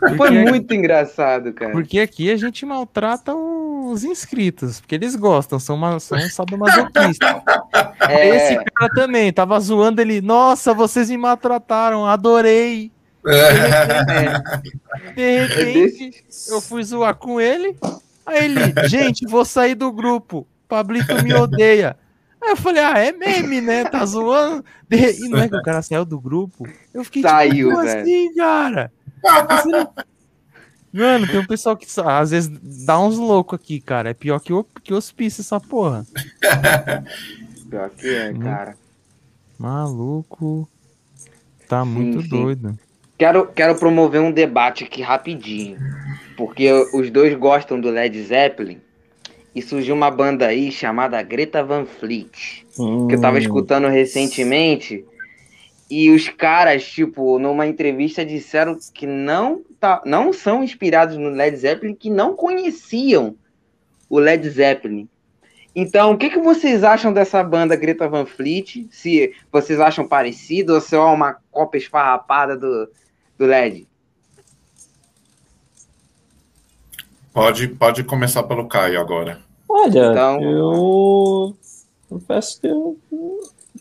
Porque 0.00 0.16
Foi 0.16 0.30
muito 0.30 0.72
engraçado, 0.74 1.52
cara. 1.52 1.72
Porque 1.72 2.00
aqui 2.00 2.30
a 2.30 2.36
gente 2.36 2.64
maltrata 2.64 3.34
os 3.34 4.02
inscritos, 4.02 4.80
porque 4.80 4.94
eles 4.94 5.14
gostam, 5.14 5.60
são, 5.60 5.76
uma, 5.76 6.00
são 6.00 6.18
sadomasoquistas. 6.18 7.18
É. 8.08 8.28
Esse 8.28 8.64
cara 8.64 8.90
também, 8.94 9.30
tava 9.30 9.60
zoando 9.60 10.00
ele, 10.00 10.22
nossa, 10.22 10.72
vocês 10.72 11.10
me 11.10 11.18
maltrataram, 11.18 12.06
adorei. 12.06 12.90
É. 13.26 15.12
De 15.14 15.38
repente, 15.46 16.24
eu 16.48 16.62
fui 16.62 16.82
zoar 16.82 17.14
com 17.14 17.38
ele, 17.38 17.76
aí 18.24 18.46
ele, 18.46 18.88
gente, 18.88 19.26
vou 19.26 19.44
sair 19.44 19.74
do 19.74 19.92
grupo, 19.92 20.46
Pablito 20.66 21.22
me 21.22 21.34
odeia. 21.34 21.94
Aí 22.40 22.50
eu 22.50 22.56
falei, 22.56 22.82
ah, 22.82 22.98
é 22.98 23.12
meme, 23.12 23.60
né? 23.60 23.84
Tá 23.84 24.04
zoando. 24.06 24.64
E 24.90 25.28
não 25.28 25.40
é 25.40 25.48
que 25.48 25.56
o 25.56 25.62
cara 25.62 25.82
saiu 25.82 26.06
do 26.06 26.18
grupo. 26.18 26.66
Eu 26.92 27.04
fiquei 27.04 27.22
tipo, 27.22 27.34
Saiu, 27.34 27.68
tipo, 27.68 27.82
velho. 27.82 28.00
assim, 28.00 28.34
cara? 28.34 28.92
Mano, 30.92 31.26
tem 31.26 31.38
um 31.38 31.46
pessoal 31.46 31.76
que 31.76 31.86
às 32.04 32.30
vezes 32.30 32.50
dá 32.84 32.98
uns 32.98 33.16
loucos 33.16 33.58
aqui, 33.58 33.80
cara. 33.80 34.10
É 34.10 34.14
pior 34.14 34.40
que, 34.40 34.52
o, 34.52 34.64
que 34.82 34.92
hospício 34.92 35.40
essa 35.40 35.60
porra. 35.60 36.04
pior 37.70 37.90
que 37.90 38.08
é, 38.08 38.34
cara. 38.34 38.76
Maluco. 39.56 40.68
Tá 41.68 41.84
sim, 41.84 41.90
muito 41.90 42.22
sim. 42.22 42.28
doido. 42.28 42.78
Quero, 43.16 43.46
quero 43.46 43.76
promover 43.76 44.20
um 44.20 44.32
debate 44.32 44.82
aqui 44.82 45.00
rapidinho. 45.02 45.78
Porque 46.36 46.72
os 46.92 47.10
dois 47.10 47.36
gostam 47.36 47.80
do 47.80 47.90
Led 47.90 48.20
Zeppelin. 48.22 48.80
E 49.54 49.62
surgiu 49.62 49.94
uma 49.94 50.10
banda 50.10 50.46
aí 50.46 50.72
chamada 50.72 51.22
Greta 51.22 51.62
Van 51.62 51.84
Fleet. 51.84 52.66
Hum. 52.78 53.06
Que 53.06 53.14
eu 53.14 53.20
tava 53.20 53.36
hum. 53.36 53.40
escutando 53.40 53.86
recentemente. 53.86 55.04
E 55.90 56.08
os 56.10 56.28
caras, 56.28 56.84
tipo, 56.84 57.38
numa 57.40 57.66
entrevista 57.66 58.24
disseram 58.24 58.78
que 58.94 59.06
não, 59.08 59.62
tá, 59.80 60.00
não 60.06 60.32
são 60.32 60.62
inspirados 60.62 61.16
no 61.16 61.30
Led 61.30 61.56
Zeppelin, 61.56 61.96
que 61.96 62.08
não 62.08 62.36
conheciam 62.36 63.34
o 64.08 64.20
Led 64.20 64.48
Zeppelin. 64.48 65.08
Então, 65.74 66.12
o 66.12 66.18
que, 66.18 66.30
que 66.30 66.38
vocês 66.38 66.84
acham 66.84 67.12
dessa 67.12 67.42
banda 67.42 67.74
Greta 67.74 68.08
Van 68.08 68.24
Fleet? 68.24 68.86
Se 68.90 69.34
vocês 69.50 69.80
acham 69.80 70.06
parecido 70.06 70.74
ou 70.74 70.80
se 70.80 70.94
é 70.94 70.98
uma 70.98 71.38
cópia 71.50 71.78
esfarrapada 71.78 72.56
do, 72.56 72.88
do 73.36 73.46
Led? 73.46 73.88
Pode, 77.32 77.66
pode 77.68 78.04
começar 78.04 78.44
pelo 78.44 78.68
Caio 78.68 79.00
agora. 79.00 79.40
Olha, 79.68 80.10
então, 80.10 80.42
eu 80.42 81.56
confesso 82.08 82.60
que 82.60 82.66
eu 82.66 82.96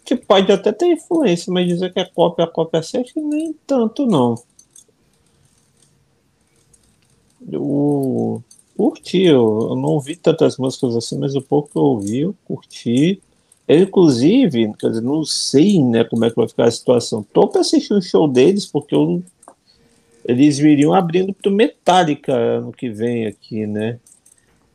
que 0.04 0.16
pode 0.16 0.52
até 0.52 0.72
ter 0.72 0.88
influência, 0.88 1.52
mas 1.52 1.68
dizer 1.68 1.94
que 1.94 2.00
é 2.00 2.06
cópia, 2.06 2.48
cópia 2.48 2.82
certa, 2.82 3.12
nem 3.16 3.54
tanto 3.66 4.06
não. 4.06 4.36
Eu 7.52 8.44
curti, 8.76 9.24
eu, 9.24 9.76
não 9.76 9.90
ouvi 9.90 10.16
tantas 10.16 10.58
músicas 10.58 10.96
assim, 10.96 11.18
mas 11.18 11.36
o 11.36 11.42
pouco 11.42 11.70
que 11.70 11.78
eu 11.78 11.84
ouvi, 11.84 12.20
eu 12.22 12.36
curti. 12.46 13.22
Eu, 13.68 13.80
inclusive, 13.84 14.74
quer 14.80 14.90
dizer, 14.90 15.02
não 15.02 15.24
sei 15.24 15.84
né, 15.84 16.04
como 16.04 16.26
é 16.26 16.30
que 16.30 16.36
vai 16.36 16.48
ficar 16.48 16.66
a 16.66 16.72
situação. 16.72 17.26
Tô 17.34 17.48
para 17.48 17.62
assistir 17.62 17.94
um 17.94 18.02
show 18.02 18.28
deles, 18.28 18.66
porque 18.66 18.96
eu, 18.96 19.22
eles 20.26 20.58
viriam 20.58 20.94
abrindo 20.94 21.34
para 21.34 21.52
o 21.52 21.54
Metallica 21.54 22.34
ano 22.34 22.72
que 22.72 22.90
vem 22.90 23.28
aqui, 23.28 23.68
né? 23.68 24.00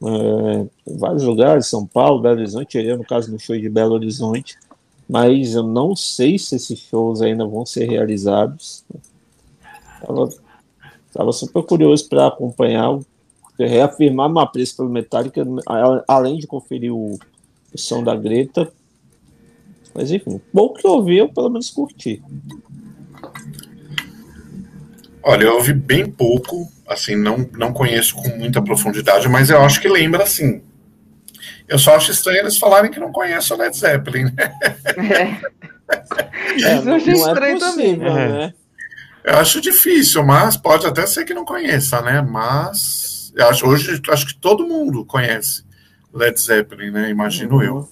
É, 0.03 0.67
vários 0.87 1.23
lugares, 1.23 1.67
São 1.67 1.87
Paulo, 1.87 2.21
Belo 2.21 2.37
Horizonte, 2.37 2.79
eu, 2.79 2.99
no 2.99 3.05
caso 3.05 3.33
no 3.33 3.39
show 3.39 3.57
de 3.57 3.69
Belo 3.69 3.95
Horizonte 3.95 4.57
mas 5.09 5.55
eu 5.55 5.63
não 5.63 5.95
sei 5.95 6.39
se 6.39 6.57
esses 6.57 6.79
shows 6.79 7.21
ainda 7.21 7.47
vão 7.47 7.65
ser 7.67 7.89
realizados. 7.89 8.85
Estava 11.07 11.33
super 11.33 11.63
curioso 11.63 12.09
para 12.09 12.27
acompanhar, 12.27 12.99
reafirmar 13.59 14.29
meu 14.29 14.41
apreço 14.41 14.77
pelo 14.77 14.91
Metallica, 14.91 15.45
além 16.09 16.39
de 16.39 16.47
conferir 16.47 16.93
o, 16.93 17.19
o 17.73 17.79
som 17.79 18.03
da 18.03 18.17
Greta. 18.17 18.71
Mas 19.95 20.11
enfim, 20.11 20.41
pouco 20.53 20.79
que 20.79 20.87
eu 20.87 20.93
ouvi, 20.93 21.19
eu 21.19 21.29
pelo 21.29 21.51
menos 21.51 21.71
curti. 21.71 22.23
Olha, 25.23 25.45
eu 25.45 25.55
ouvi 25.55 25.73
bem 25.73 26.11
pouco, 26.11 26.69
assim, 26.87 27.17
não, 27.17 27.49
não 27.53 27.73
conheço 27.73 28.15
com 28.15 28.29
muita 28.37 28.61
profundidade, 28.61 29.27
mas 29.29 29.49
eu 29.49 29.63
acho 29.63 29.81
que 29.81 29.89
lembra, 29.89 30.25
assim, 30.25 30.61
eu 31.69 31.79
só 31.79 31.97
acho 31.97 32.11
estranho 32.11 32.41
eles 32.41 32.59
falarem 32.59 32.91
que 32.91 33.01
não 33.01 33.13
conhecem 33.13 33.57
o 33.57 33.61
Led 33.61 33.77
Zeppelin. 33.77 34.25
Né? 34.25 34.55
É. 34.97 36.65
é 36.65 36.79
eu 36.79 36.95
achei 36.95 37.13
é 37.13 37.17
estranho 37.17 37.57
é 37.57 37.59
também. 37.59 37.97
Né? 37.97 38.55
Eu 39.25 39.39
acho 39.39 39.61
difícil, 39.61 40.23
mas 40.25 40.57
pode 40.57 40.87
até 40.87 41.07
ser 41.07 41.25
que 41.25 41.33
não 41.33 41.45
conheça, 41.45 42.03
né? 42.03 42.21
Mas 42.21 43.33
eu 43.35 43.49
acho, 43.49 43.67
hoje 43.67 44.01
acho 44.11 44.27
que 44.27 44.37
todo 44.37 44.67
mundo 44.67 45.05
conhece 45.05 45.65
Led 46.13 46.39
Zeppelin, 46.39 46.91
né? 46.91 47.09
Imagino 47.09 47.57
uhum. 47.57 47.63
eu. 47.63 47.89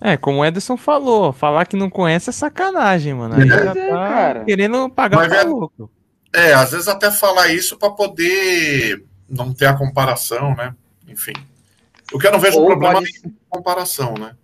É, 0.00 0.18
como 0.18 0.40
o 0.40 0.44
Ederson 0.44 0.76
falou, 0.76 1.32
falar 1.32 1.64
que 1.64 1.76
não 1.76 1.88
conhece 1.88 2.28
é 2.28 2.32
sacanagem, 2.32 3.14
mano. 3.14 3.36
Aí 3.36 3.48
já 3.48 3.56
é, 3.56 3.64
tá 3.64 3.88
cara. 3.88 4.44
querendo 4.44 4.90
pagar 4.90 5.46
o 5.46 5.56
louco. 5.56 5.90
É, 6.30 6.52
às 6.52 6.72
vezes 6.72 6.88
até 6.88 7.10
falar 7.10 7.48
isso 7.48 7.78
para 7.78 7.90
poder 7.90 9.02
não 9.26 9.54
ter 9.54 9.66
a 9.66 9.72
comparação, 9.72 10.54
né? 10.54 10.74
Enfim. 11.08 11.32
O 12.12 12.18
que 12.18 12.26
eu 12.26 12.32
não 12.32 12.38
vejo 12.38 12.58
Ou 12.58 12.66
problema 12.66 12.94
pode... 12.94 13.10
em 13.24 13.34
comparação, 13.48 14.14
né? 14.14 14.34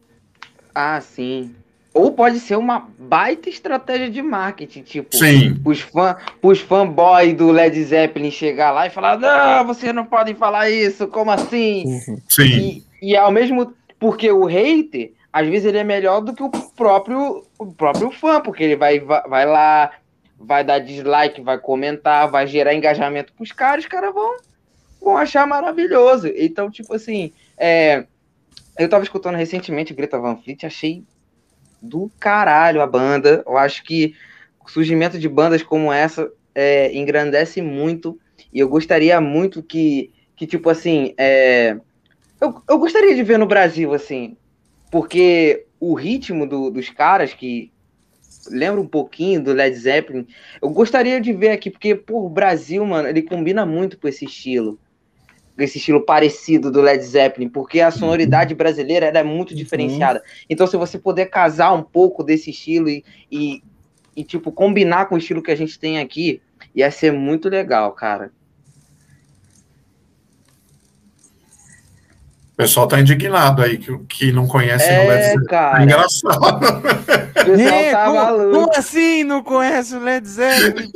Ah, 0.75 1.01
sim. 1.01 1.55
Ou 1.93 2.13
pode 2.13 2.39
ser 2.39 2.57
uma 2.57 2.89
baita 2.99 3.49
estratégia 3.49 4.09
de 4.09 4.23
marketing, 4.23 4.83
tipo, 4.83 5.17
Sim. 5.17 5.61
os 5.65 5.81
fã, 5.81 6.17
os 6.41 6.61
fanboys 6.61 7.35
do 7.35 7.51
Led 7.51 7.83
Zeppelin 7.83 8.31
chegar 8.31 8.71
lá 8.71 8.87
e 8.87 8.91
falar: 8.91 9.19
"Não, 9.19 9.67
vocês 9.67 9.93
não 9.93 10.07
podem 10.07 10.35
falar 10.37 10.71
isso, 10.71 11.09
como 11.09 11.33
assim?" 11.33 12.01
Sim. 12.29 12.85
E, 13.03 13.11
e 13.11 13.17
ao 13.17 13.33
mesmo 13.33 13.75
porque 13.99 14.31
o 14.31 14.45
hater, 14.45 15.13
às 15.33 15.49
vezes 15.49 15.67
ele 15.67 15.79
é 15.79 15.85
melhor 15.85 16.21
do 16.21 16.33
que 16.33 16.45
o 16.45 16.51
próprio 16.51 17.45
o 17.59 17.67
próprio 17.67 18.13
fã, 18.13 18.41
porque 18.41 18.63
ele 18.63 18.77
vai 18.77 19.01
vai 19.01 19.45
lá, 19.45 19.91
vai 20.39 20.63
dar 20.63 20.79
dislike, 20.79 21.41
vai 21.41 21.59
comentar, 21.59 22.31
vai 22.31 22.47
gerar 22.47 22.73
engajamento 22.73 23.33
pros 23.33 23.51
caras, 23.51 23.85
os 23.85 23.91
caras 23.91 24.15
vão 24.15 24.37
vão 25.03 25.17
achar 25.17 25.45
maravilhoso. 25.45 26.29
Então, 26.37 26.71
tipo 26.71 26.95
assim, 26.95 27.33
é, 27.61 28.07
eu 28.79 28.89
tava 28.89 29.05
escutando 29.05 29.37
recentemente 29.37 29.93
Greta 29.93 30.19
Van 30.19 30.37
Fleet, 30.37 30.65
achei 30.65 31.05
do 31.83 32.11
caralho 32.19 32.81
a 32.81 32.87
banda. 32.87 33.45
Eu 33.47 33.59
acho 33.59 33.85
que 33.85 34.15
o 34.65 34.71
surgimento 34.71 35.19
de 35.19 35.29
bandas 35.29 35.63
como 35.63 35.93
essa 35.93 36.31
é, 36.55 36.97
engrandece 36.97 37.61
muito. 37.61 38.19
E 38.53 38.59
eu 38.59 38.69
gostaria 38.69 39.21
muito 39.21 39.63
que, 39.63 40.11
que 40.35 40.47
tipo 40.47 40.71
assim, 40.71 41.15
é, 41.19 41.77
eu, 42.41 42.63
eu 42.69 42.79
gostaria 42.79 43.15
de 43.15 43.23
ver 43.23 43.39
no 43.39 43.47
Brasil, 43.47 43.93
assim, 43.93 44.37
porque 44.91 45.67
o 45.79 45.95
ritmo 45.95 46.47
do, 46.47 46.71
dos 46.71 46.89
caras 46.89 47.35
que 47.35 47.71
lembra 48.49 48.81
um 48.81 48.87
pouquinho 48.87 49.43
do 49.43 49.53
Led 49.53 49.77
Zeppelin. 49.77 50.27
Eu 50.63 50.71
gostaria 50.71 51.21
de 51.21 51.33
ver 51.33 51.51
aqui, 51.51 51.71
porque, 51.71 51.95
pô, 51.95 52.25
o 52.25 52.31
Brasil, 52.31 52.85
mano, 52.87 53.09
ele 53.09 53.23
combina 53.23 53.67
muito 53.67 53.99
com 53.99 54.09
esse 54.09 54.25
estilo. 54.25 54.79
Esse 55.63 55.79
estilo 55.79 56.05
parecido 56.05 56.71
do 56.71 56.81
Led 56.81 57.03
Zeppelin, 57.03 57.49
porque 57.49 57.81
a 57.81 57.91
sonoridade 57.91 58.55
brasileira 58.55 59.07
é 59.07 59.23
muito 59.23 59.51
uhum. 59.51 59.57
diferenciada. 59.57 60.23
Então, 60.49 60.67
se 60.67 60.77
você 60.77 60.99
puder 60.99 61.27
casar 61.27 61.73
um 61.73 61.83
pouco 61.83 62.23
desse 62.23 62.51
estilo 62.51 62.89
e, 62.89 63.05
e, 63.31 63.63
e, 64.17 64.25
tipo, 64.25 64.51
combinar 64.51 65.07
com 65.07 65.15
o 65.15 65.19
estilo 65.19 65.43
que 65.43 65.51
a 65.51 65.57
gente 65.57 65.79
tem 65.79 65.99
aqui, 65.99 66.41
ia 66.75 66.91
ser 66.91 67.13
muito 67.13 67.49
legal, 67.49 67.93
cara. 67.93 68.33
Pessoal 72.61 72.87
tá 72.87 73.01
indignado 73.01 73.63
aí, 73.63 73.79
que, 73.79 73.99
que 74.07 74.33
não 74.33 74.47
conhece 74.47 74.85
é, 74.85 75.05
o 75.05 75.09
Led 75.09 75.25
Zeppelin. 75.25 75.47
Cara. 75.47 75.81
É 75.81 75.85
engraçado. 75.85 77.21
O 77.41 77.43
pessoal 77.43 77.81
é, 77.81 77.91
tá 77.93 78.05
como, 78.05 78.17
maluco. 78.17 78.53
Como 78.53 78.71
assim 78.77 79.25
não 79.25 79.43
conhece 79.43 79.97
o 79.97 80.01
Led 80.01 80.29
Zeppelin? 80.29 80.91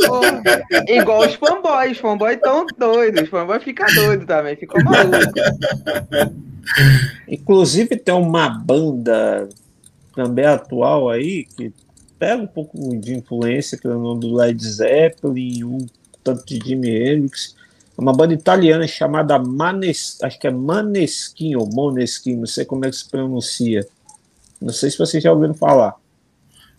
Igual 0.88 1.20
os 1.20 1.34
fanboys. 1.34 1.92
Os 1.92 1.98
fanboys 1.98 2.38
tão 2.40 2.66
doidos. 2.76 3.22
Os 3.22 3.28
fanboys 3.30 3.62
ficam 3.62 3.86
doidos 3.94 4.26
também. 4.26 4.54
Ficam 4.54 4.84
malucos. 4.84 5.32
Inclusive 7.26 7.96
tem 7.96 8.14
uma 8.14 8.50
banda 8.50 9.48
também 10.14 10.44
atual 10.44 11.08
aí 11.08 11.44
que 11.44 11.72
pega 12.18 12.42
um 12.42 12.46
pouco 12.46 12.78
de 12.98 13.14
influência, 13.14 13.78
que 13.78 13.86
é 13.86 13.90
o 13.90 13.98
nome 13.98 14.20
do 14.20 14.34
Led 14.34 14.62
Zeppelin, 14.62 15.64
um 15.64 15.86
tanto 16.22 16.44
de 16.44 16.60
Jimi 16.62 16.90
Hendrix 16.90 17.56
uma 17.96 18.12
banda 18.12 18.34
italiana 18.34 18.86
chamada 18.86 19.38
Manes, 19.38 20.18
acho 20.22 20.38
que 20.38 20.46
é 20.46 20.50
Maneskin 20.50 21.54
ou 21.54 21.68
Moneskin, 21.72 22.36
não 22.36 22.46
sei 22.46 22.64
como 22.64 22.84
é 22.84 22.90
que 22.90 22.96
se 22.96 23.08
pronuncia. 23.08 23.86
Não 24.60 24.72
sei 24.72 24.90
se 24.90 24.98
vocês 24.98 25.22
já 25.22 25.32
ouviram 25.32 25.54
falar. 25.54 25.94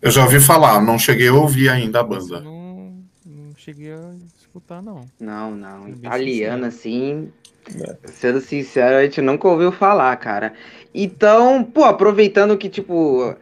Eu 0.02 0.10
já 0.10 0.22
ouvi 0.22 0.40
falar, 0.40 0.80
não 0.82 0.98
cheguei 0.98 1.28
a 1.28 1.34
ouvir 1.34 1.68
ainda 1.68 2.00
a 2.00 2.02
banda. 2.02 2.40
Não, 2.40 2.92
não 3.24 3.54
cheguei 3.56 3.92
a 3.92 4.12
escutar, 4.38 4.82
não. 4.82 5.06
Não, 5.18 5.52
não. 5.52 5.88
Italiana, 5.88 6.68
assim. 6.68 7.32
É. 7.80 7.96
Sendo 8.04 8.40
sincero, 8.40 8.96
a 8.96 9.02
gente 9.02 9.20
nunca 9.20 9.48
ouviu 9.48 9.72
falar, 9.72 10.14
cara. 10.16 10.52
Então, 10.94 11.64
pô, 11.64 11.84
aproveitando 11.84 12.56
que, 12.56 12.68
tipo, 12.68 13.34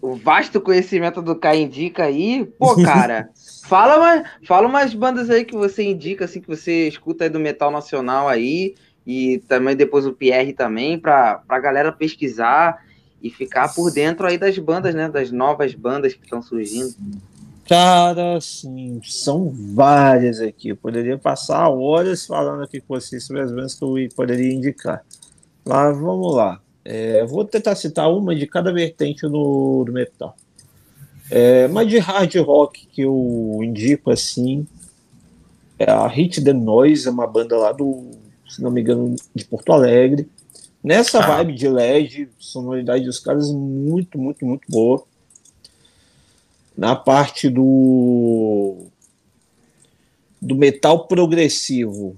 o 0.00 0.14
vasto 0.14 0.60
conhecimento 0.60 1.20
do 1.20 1.36
Kai 1.36 1.60
indica 1.60 2.04
aí, 2.04 2.44
pô, 2.58 2.76
cara. 2.82 3.28
Fala, 3.66 3.98
mais, 3.98 4.28
fala 4.44 4.68
umas 4.68 4.94
bandas 4.94 5.28
aí 5.28 5.44
que 5.44 5.54
você 5.54 5.82
indica, 5.82 6.24
assim, 6.24 6.40
que 6.40 6.46
você 6.46 6.86
escuta 6.86 7.24
aí 7.24 7.30
do 7.30 7.40
metal 7.40 7.70
nacional 7.70 8.28
aí, 8.28 8.76
e 9.04 9.38
também 9.48 9.74
depois 9.74 10.06
o 10.06 10.12
Pierre 10.12 10.52
também, 10.52 10.98
pra, 10.98 11.42
pra 11.46 11.58
galera 11.58 11.90
pesquisar 11.90 12.80
e 13.20 13.28
ficar 13.28 13.74
por 13.74 13.92
dentro 13.92 14.24
aí 14.24 14.38
das 14.38 14.56
bandas, 14.56 14.94
né? 14.94 15.08
Das 15.08 15.32
novas 15.32 15.74
bandas 15.74 16.14
que 16.14 16.22
estão 16.22 16.40
surgindo. 16.40 16.94
Cara, 17.68 18.40
sim, 18.40 19.00
são 19.02 19.52
várias 19.74 20.40
aqui. 20.40 20.68
Eu 20.68 20.76
poderia 20.76 21.18
passar 21.18 21.68
horas 21.68 22.24
falando 22.24 22.62
aqui 22.62 22.80
com 22.80 22.94
vocês 22.94 23.24
sobre 23.24 23.42
as 23.42 23.50
bandas 23.50 23.74
que 23.74 23.84
eu 23.84 23.96
poderia 24.14 24.52
indicar. 24.52 25.04
Mas 25.64 25.98
vamos 25.98 26.36
lá. 26.36 26.60
É, 26.84 27.24
vou 27.26 27.44
tentar 27.44 27.74
citar 27.74 28.08
uma 28.12 28.32
de 28.32 28.46
cada 28.46 28.72
vertente 28.72 29.22
do, 29.22 29.82
do 29.84 29.92
metal. 29.92 30.36
É, 31.30 31.66
mas 31.68 31.88
de 31.88 31.98
hard 31.98 32.34
rock 32.36 32.86
que 32.86 33.02
eu 33.02 33.58
indico 33.62 34.10
assim 34.10 34.66
é 35.78 35.90
a 35.90 36.06
Hit 36.06 36.42
the 36.42 36.52
Noise, 36.52 37.08
é 37.08 37.10
uma 37.10 37.26
banda 37.26 37.56
lá 37.56 37.72
do, 37.72 38.10
se 38.48 38.62
não 38.62 38.70
me 38.70 38.80
engano, 38.80 39.14
de 39.34 39.44
Porto 39.44 39.72
Alegre. 39.72 40.28
Nessa 40.82 41.18
ah. 41.18 41.26
vibe 41.26 41.54
de 41.54 41.68
LED, 41.68 42.28
sonoridade 42.38 43.04
dos 43.04 43.18
caras 43.18 43.50
muito, 43.50 44.18
muito, 44.18 44.46
muito 44.46 44.66
boa. 44.70 45.04
Na 46.76 46.94
parte 46.94 47.48
do 47.48 48.86
do 50.40 50.54
metal 50.54 51.06
progressivo, 51.06 52.14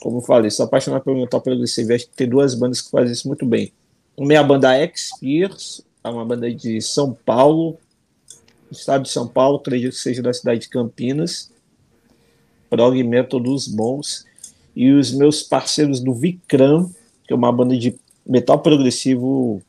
como 0.00 0.18
eu 0.18 0.22
falei, 0.22 0.50
sou 0.50 0.64
apaixonado 0.64 1.02
pelo 1.02 1.20
metal 1.20 1.40
progressivo. 1.40 1.92
Acho 1.92 2.06
que 2.06 2.14
tem 2.14 2.28
duas 2.28 2.54
bandas 2.54 2.80
que 2.80 2.90
fazem 2.90 3.12
isso 3.12 3.28
muito 3.28 3.44
bem. 3.44 3.72
Uma 4.16 4.32
é 4.32 4.36
a 4.36 4.42
banda 4.42 4.74
X-Spears, 4.74 5.82
é 6.08 6.12
uma 6.12 6.24
banda 6.24 6.52
de 6.52 6.80
São 6.80 7.12
Paulo, 7.12 7.78
estado 8.70 9.02
de 9.02 9.10
São 9.10 9.26
Paulo, 9.26 9.58
acredito 9.58 9.92
que 9.92 10.00
seja 10.00 10.22
da 10.22 10.32
cidade 10.32 10.60
de 10.60 10.68
Campinas. 10.68 11.50
Prog 12.68 13.02
Metal 13.02 13.40
dos 13.40 13.66
bons. 13.66 14.26
E 14.76 14.92
os 14.92 15.12
meus 15.12 15.42
parceiros 15.42 16.00
do 16.00 16.14
Vikram, 16.14 16.90
que 17.26 17.32
é 17.32 17.36
uma 17.36 17.52
banda 17.52 17.76
de 17.76 17.98
metal 18.26 18.58
progressivo 18.60 19.62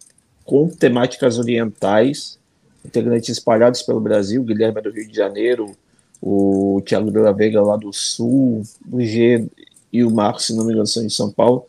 com 0.46 0.68
temáticas 0.68 1.40
orientais, 1.40 2.38
integrantes 2.86 3.30
espalhados 3.30 3.82
pelo 3.82 4.00
Brasil, 4.00 4.44
Guilherme 4.44 4.80
é 4.80 4.82
do 4.82 4.92
Rio 4.92 5.08
de 5.08 5.16
Janeiro, 5.16 5.76
o 6.22 6.82
Thiago 6.86 7.12
de 7.12 7.18
la 7.20 7.32
Vega 7.32 7.62
lá 7.62 7.78
do 7.78 7.94
Sul, 7.94 8.64
o 8.92 9.02
G 9.02 9.48
e 9.92 10.04
o 10.04 10.12
Marcos, 10.12 10.46
se 10.46 10.56
não 10.56 10.66
me 10.66 10.74
engano, 10.74 10.88
são 10.88 11.06
de 11.06 11.14
São 11.14 11.32
Paulo. 11.32 11.66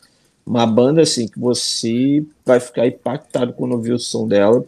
Uma 0.51 0.67
banda 0.67 1.01
assim 1.01 1.29
que 1.29 1.39
você 1.39 2.25
vai 2.45 2.59
ficar 2.59 2.85
impactado 2.85 3.53
quando 3.53 3.71
ouvir 3.71 3.93
o 3.93 3.97
som 3.97 4.27
dela. 4.27 4.65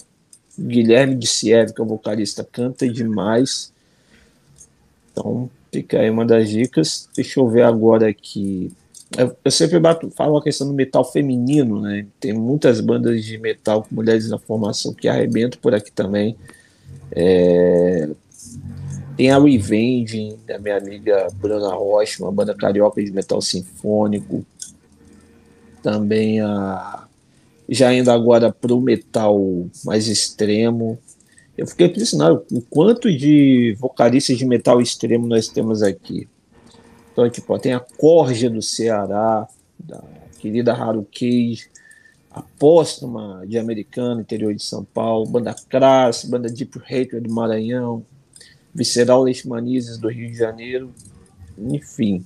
Guilherme 0.57 1.13
de 1.13 1.27
Siev, 1.27 1.73
que 1.73 1.81
é 1.81 1.83
o 1.83 1.85
vocalista, 1.85 2.41
canta 2.49 2.87
demais. 2.87 3.69
Então, 5.11 5.49
fica 5.73 5.99
aí 5.99 6.09
uma 6.09 6.25
das 6.25 6.49
dicas. 6.49 7.09
Deixa 7.13 7.37
eu 7.37 7.49
ver 7.49 7.63
agora 7.63 8.07
aqui. 8.07 8.71
Eu, 9.17 9.35
eu 9.43 9.51
sempre 9.51 9.77
bato, 9.77 10.09
falo 10.11 10.37
a 10.37 10.41
questão 10.41 10.65
do 10.69 10.73
metal 10.73 11.03
feminino, 11.03 11.81
né? 11.81 12.05
Tem 12.17 12.31
muitas 12.31 12.79
bandas 12.79 13.21
de 13.25 13.37
metal 13.37 13.83
com 13.83 13.93
mulheres 13.93 14.29
na 14.29 14.39
formação 14.39 14.93
que 14.93 15.09
arrebentam 15.09 15.59
por 15.61 15.75
aqui 15.75 15.91
também. 15.91 16.37
É, 17.11 18.09
tem 19.17 19.31
a 19.31 19.37
Revenge, 19.37 20.37
da 20.47 20.57
minha 20.57 20.77
amiga 20.77 21.27
Bruna 21.33 21.73
Rocha, 21.73 22.23
uma 22.23 22.31
banda 22.31 22.55
carioca 22.55 23.03
de 23.03 23.11
metal 23.11 23.41
sinfônico 23.41 24.45
também 25.83 26.41
a 26.41 27.07
já 27.69 27.93
indo 27.93 28.11
agora 28.11 28.51
para 28.51 28.73
o 28.73 28.81
metal 28.81 29.39
mais 29.85 30.07
extremo. 30.07 30.97
Eu 31.57 31.67
fiquei 31.67 31.87
impressionado 31.87 32.45
o 32.51 32.61
quanto 32.61 33.15
de 33.15 33.75
vocalistas 33.79 34.37
de 34.37 34.45
metal 34.45 34.81
extremo 34.81 35.27
nós 35.27 35.47
temos 35.47 35.81
aqui. 35.81 36.27
Então, 37.11 37.29
tipo, 37.29 37.57
tem 37.59 37.73
a 37.73 37.79
Corja 37.79 38.49
do 38.49 38.61
Ceará, 38.61 39.47
da 39.77 40.03
querida 40.39 40.73
Haru 40.73 41.07
Cage, 41.11 41.69
a 42.31 42.41
Póstuma 42.41 43.43
de 43.47 43.59
Americana, 43.59 44.21
interior 44.21 44.53
de 44.53 44.63
São 44.63 44.83
Paulo, 44.83 45.27
Banda 45.27 45.55
Crass, 45.69 46.25
Banda 46.25 46.49
Deep 46.49 46.79
Hatred 46.79 47.21
do 47.21 47.33
Maranhão, 47.33 48.03
Visceral 48.73 49.21
Leishmanizes 49.23 49.99
do 49.99 50.09
Rio 50.09 50.31
de 50.31 50.37
Janeiro, 50.37 50.91
enfim. 51.57 52.25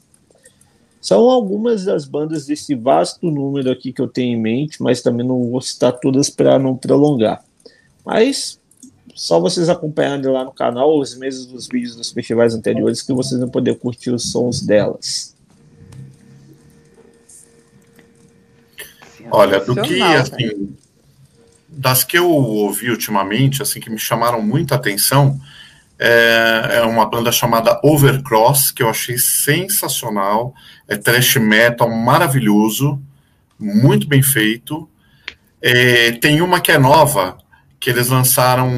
São 1.07 1.29
algumas 1.29 1.85
das 1.85 2.03
bandas 2.03 2.45
desse 2.45 2.75
vasto 2.75 3.31
número 3.31 3.71
aqui 3.71 3.93
que 3.93 4.01
eu 4.01 4.09
tenho 4.09 4.37
em 4.37 4.41
mente, 4.41 4.83
mas 4.83 5.01
também 5.01 5.25
não 5.25 5.49
vou 5.49 5.61
citar 5.61 5.93
todas 5.93 6.29
para 6.29 6.59
não 6.59 6.75
prolongar. 6.75 7.41
Mas 8.05 8.59
só 9.15 9.39
vocês 9.39 9.69
acompanharem 9.69 10.29
lá 10.29 10.43
no 10.43 10.51
canal 10.51 10.99
os 10.99 11.15
meses 11.15 11.45
dos 11.45 11.65
vídeos 11.65 11.95
dos 11.95 12.11
festivais 12.11 12.53
anteriores 12.53 13.01
que 13.01 13.13
vocês 13.13 13.39
vão 13.39 13.47
poder 13.47 13.79
curtir 13.79 14.09
os 14.09 14.29
sons 14.33 14.59
delas. 14.59 15.33
Olha, 19.31 19.61
do 19.61 19.81
que 19.81 20.01
assim, 20.01 20.75
das 21.69 22.03
que 22.03 22.17
eu 22.17 22.29
ouvi 22.29 22.89
ultimamente, 22.89 23.61
assim 23.61 23.79
que 23.79 23.89
me 23.89 23.97
chamaram 23.97 24.41
muita 24.41 24.75
atenção, 24.75 25.39
é, 25.99 26.69
é, 26.73 26.81
uma 26.83 27.05
banda 27.09 27.31
chamada 27.31 27.79
Overcross, 27.81 28.71
que 28.71 28.83
eu 28.83 28.89
achei 28.89 29.17
sensacional. 29.17 30.53
É 30.87 30.95
thrash 30.95 31.35
metal 31.37 31.89
maravilhoso, 31.89 33.01
muito 33.59 34.07
bem 34.07 34.21
feito. 34.21 34.89
É, 35.61 36.11
tem 36.13 36.41
uma 36.41 36.61
que 36.61 36.71
é 36.71 36.77
nova, 36.77 37.37
que 37.79 37.89
eles 37.89 38.07
lançaram 38.07 38.69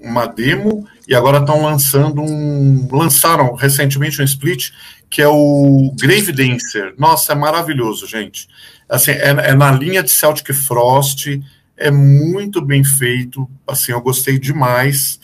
uma 0.00 0.26
demo 0.26 0.86
e 1.06 1.14
agora 1.14 1.38
estão 1.38 1.62
lançando 1.62 2.22
um. 2.22 2.88
Lançaram 2.90 3.54
recentemente 3.54 4.20
um 4.20 4.24
split, 4.24 4.70
que 5.08 5.22
é 5.22 5.28
o 5.28 5.94
Grave 5.98 6.32
Dancer. 6.32 6.94
Nossa, 6.98 7.32
é 7.32 7.36
maravilhoso, 7.36 8.06
gente. 8.06 8.48
Assim, 8.88 9.12
é, 9.12 9.30
é 9.30 9.54
na 9.54 9.70
linha 9.72 10.02
de 10.02 10.10
Celtic 10.10 10.52
Frost, 10.52 11.26
é 11.76 11.90
muito 11.90 12.60
bem 12.60 12.84
feito. 12.84 13.48
Assim, 13.66 13.92
eu 13.92 14.00
gostei 14.00 14.38
demais. 14.38 15.18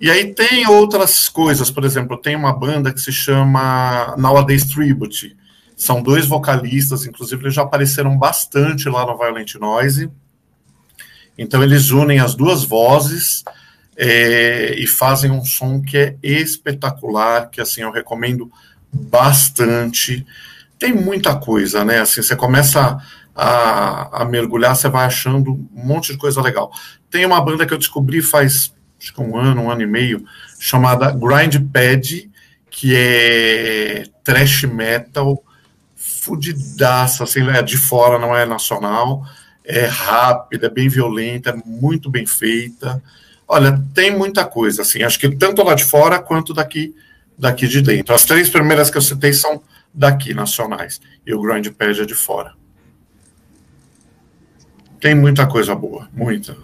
E 0.00 0.10
aí 0.10 0.32
tem 0.32 0.66
outras 0.66 1.28
coisas, 1.28 1.70
por 1.70 1.84
exemplo, 1.84 2.16
tem 2.16 2.34
uma 2.34 2.52
banda 2.52 2.92
que 2.92 3.00
se 3.00 3.12
chama 3.12 4.14
Nowadays 4.16 4.64
Tribute. 4.64 5.36
São 5.80 6.02
dois 6.02 6.26
vocalistas, 6.26 7.06
inclusive 7.06 7.42
eles 7.42 7.54
já 7.54 7.62
apareceram 7.62 8.18
bastante 8.18 8.86
lá 8.86 9.06
no 9.06 9.16
Violent 9.16 9.54
Noise. 9.54 10.10
Então 11.38 11.62
eles 11.62 11.90
unem 11.90 12.20
as 12.20 12.34
duas 12.34 12.64
vozes 12.64 13.42
é, 13.96 14.74
e 14.76 14.86
fazem 14.86 15.30
um 15.30 15.42
som 15.42 15.80
que 15.80 15.96
é 15.96 16.16
espetacular, 16.22 17.48
que 17.48 17.62
assim 17.62 17.80
eu 17.80 17.90
recomendo 17.90 18.52
bastante. 18.92 20.26
Tem 20.78 20.92
muita 20.92 21.34
coisa, 21.34 21.82
né? 21.82 22.00
Assim, 22.00 22.20
você 22.22 22.36
começa 22.36 22.80
a 22.80 23.00
a, 24.12 24.24
mergulhar, 24.26 24.76
você 24.76 24.88
vai 24.88 25.06
achando 25.06 25.52
um 25.74 25.86
monte 25.86 26.12
de 26.12 26.18
coisa 26.18 26.42
legal. 26.42 26.70
Tem 27.10 27.24
uma 27.24 27.40
banda 27.40 27.64
que 27.64 27.72
eu 27.72 27.78
descobri 27.78 28.20
faz 28.20 28.74
acho 29.00 29.14
que 29.14 29.20
um 29.22 29.34
ano, 29.34 29.62
um 29.62 29.70
ano 29.70 29.80
e 29.80 29.86
meio, 29.86 30.22
chamada 30.58 31.10
Grind 31.10 31.56
Pad, 31.72 32.30
que 32.68 32.94
é 32.94 34.04
trash 34.22 34.64
metal, 34.64 35.42
fudidaça, 36.20 37.24
assim, 37.24 37.48
é 37.48 37.62
de 37.62 37.78
fora, 37.78 38.18
não 38.18 38.36
é 38.36 38.44
nacional, 38.44 39.24
é 39.64 39.86
rápida, 39.86 40.66
é 40.66 40.70
bem 40.70 40.88
violenta, 40.88 41.50
é 41.50 41.54
muito 41.64 42.10
bem 42.10 42.26
feita. 42.26 43.02
Olha, 43.48 43.82
tem 43.94 44.14
muita 44.14 44.44
coisa, 44.44 44.82
assim, 44.82 45.02
acho 45.02 45.18
que 45.18 45.34
tanto 45.34 45.62
lá 45.62 45.74
de 45.74 45.84
fora 45.84 46.18
quanto 46.18 46.52
daqui, 46.52 46.94
daqui 47.38 47.66
de 47.66 47.80
dentro. 47.80 48.14
As 48.14 48.24
três 48.24 48.50
primeiras 48.50 48.90
que 48.90 48.98
eu 48.98 49.02
citei 49.02 49.32
são 49.32 49.62
daqui, 49.94 50.34
nacionais, 50.34 51.00
e 51.26 51.32
o 51.32 51.40
Grind 51.40 51.68
Pad 51.70 52.02
é 52.02 52.04
de 52.04 52.14
fora. 52.14 52.52
Tem 55.00 55.14
muita 55.14 55.46
coisa 55.46 55.74
boa, 55.74 56.08
muita. 56.12 56.56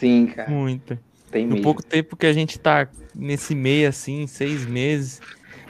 Sim, 0.00 0.26
cara. 0.26 0.50
Muita. 0.50 0.98
Tem 1.30 1.46
no 1.46 1.52
mesmo. 1.52 1.62
pouco 1.62 1.82
tempo 1.82 2.16
que 2.16 2.26
a 2.26 2.32
gente 2.32 2.58
tá 2.58 2.88
nesse 3.14 3.54
meio, 3.54 3.88
assim, 3.88 4.26
seis 4.26 4.66
meses, 4.66 5.20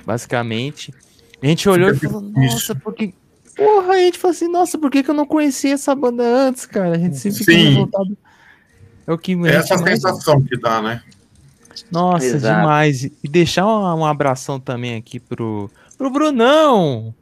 basicamente, 0.07 0.93
a 1.45 1.51
gente 1.51 1.69
olhou 1.69 1.91
e 1.91 1.95
falou, 1.95 2.23
nossa, 2.23 2.75
porque. 2.75 3.13
Porra, 3.55 3.93
a 3.93 3.99
gente 3.99 4.19
falou 4.19 4.33
assim, 4.33 4.49
nossa, 4.49 4.79
por 4.79 4.91
que, 4.91 5.03
que 5.03 5.11
eu 5.11 5.15
não 5.15 5.27
conhecia 5.27 5.75
essa 5.75 5.95
banda 5.95 6.25
antes, 6.25 6.65
cara? 6.67 6.97
A 6.97 6.99
gente 6.99 7.17
sempre 7.19 7.39
fica 7.39 7.53
revoltado. 7.53 8.19
É 9.07 9.13
o 9.13 9.19
que 9.19 9.33
é 9.47 9.55
essa 9.55 9.77
sensação 9.77 10.43
que 10.43 10.59
dá, 10.59 10.81
né? 10.81 11.03
Nossa, 11.91 12.25
Exato. 12.25 12.61
demais. 12.61 13.05
E 13.05 13.29
deixar 13.29 13.67
um, 13.67 14.01
um 14.01 14.07
abração 14.07 14.59
também 14.59 14.97
aqui 14.97 15.21
pro, 15.21 15.71
pro 15.99 16.11
Brunão. 16.11 17.15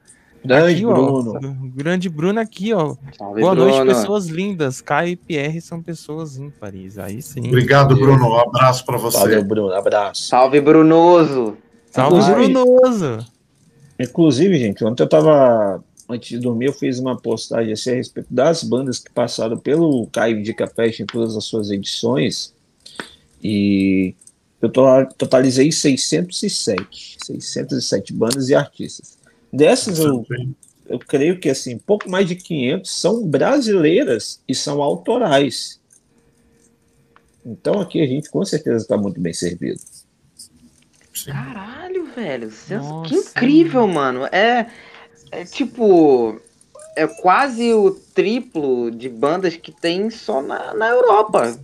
Grande 0.44 0.72
aqui, 0.74 0.86
Bruno. 0.86 1.34
Ó, 1.36 1.40
grande 1.74 2.08
Bruno 2.08 2.40
aqui, 2.40 2.72
ó. 2.72 2.94
Salve, 3.18 3.40
Boa 3.40 3.54
Bruno. 3.54 3.70
noite, 3.70 3.86
pessoas 3.86 4.26
lindas. 4.26 4.80
Caio 4.80 5.08
e 5.10 5.16
Pierre 5.16 5.60
são 5.60 5.82
pessoas 5.82 6.36
ímpares. 6.36 6.96
Aí 6.96 7.20
sim. 7.20 7.48
Obrigado, 7.48 7.96
Bruno. 7.96 8.28
Um 8.28 8.38
abraço 8.38 8.84
para 8.84 8.96
você. 8.96 9.18
Salve, 9.18 9.42
Bruno. 9.42 9.72
Abraço. 9.72 10.22
Salve, 10.22 10.60
Brunoso. 10.60 11.56
Salve, 11.90 12.32
Brunoso. 12.32 13.18
Inclusive, 14.02 14.58
gente, 14.58 14.84
ontem 14.84 15.02
eu 15.02 15.08
tava. 15.08 15.82
Antes 16.08 16.28
de 16.28 16.38
dormir, 16.38 16.66
eu 16.66 16.72
fiz 16.72 16.98
uma 16.98 17.16
postagem 17.16 17.72
assim, 17.72 17.90
a 17.90 17.94
respeito 17.94 18.26
das 18.30 18.62
bandas 18.62 18.98
que 18.98 19.10
passaram 19.10 19.56
pelo 19.56 20.06
Caio 20.08 20.38
Indica 20.38 20.66
Fest 20.66 21.00
em 21.00 21.06
todas 21.06 21.36
as 21.36 21.44
suas 21.44 21.70
edições. 21.70 22.52
E 23.42 24.14
eu 24.60 24.70
totalizei 24.70 25.72
607. 25.72 27.18
607 27.24 28.12
bandas 28.12 28.48
e 28.48 28.54
artistas. 28.54 29.18
Dessas, 29.52 29.98
eu, 29.98 30.26
eu 30.86 30.98
creio 30.98 31.38
que 31.38 31.48
assim, 31.48 31.78
pouco 31.78 32.10
mais 32.10 32.26
de 32.26 32.36
500 32.36 32.90
são 32.90 33.26
brasileiras 33.26 34.40
e 34.46 34.54
são 34.54 34.82
autorais. 34.82 35.80
Então 37.44 37.80
aqui 37.80 38.00
a 38.00 38.06
gente 38.06 38.30
com 38.30 38.44
certeza 38.44 38.82
está 38.82 38.96
muito 38.96 39.20
bem 39.20 39.32
servido. 39.32 39.80
Caralho, 41.26 42.01
velho. 42.14 42.50
Nossa. 42.70 43.08
Que 43.08 43.14
incrível, 43.14 43.86
mano. 43.86 44.26
É, 44.26 44.66
é 45.30 45.44
tipo. 45.44 46.40
É 46.94 47.06
quase 47.06 47.72
o 47.72 47.90
triplo 47.90 48.90
de 48.90 49.08
bandas 49.08 49.56
que 49.56 49.72
tem 49.72 50.10
só 50.10 50.42
na, 50.42 50.74
na 50.74 50.88
Europa. 50.88 51.58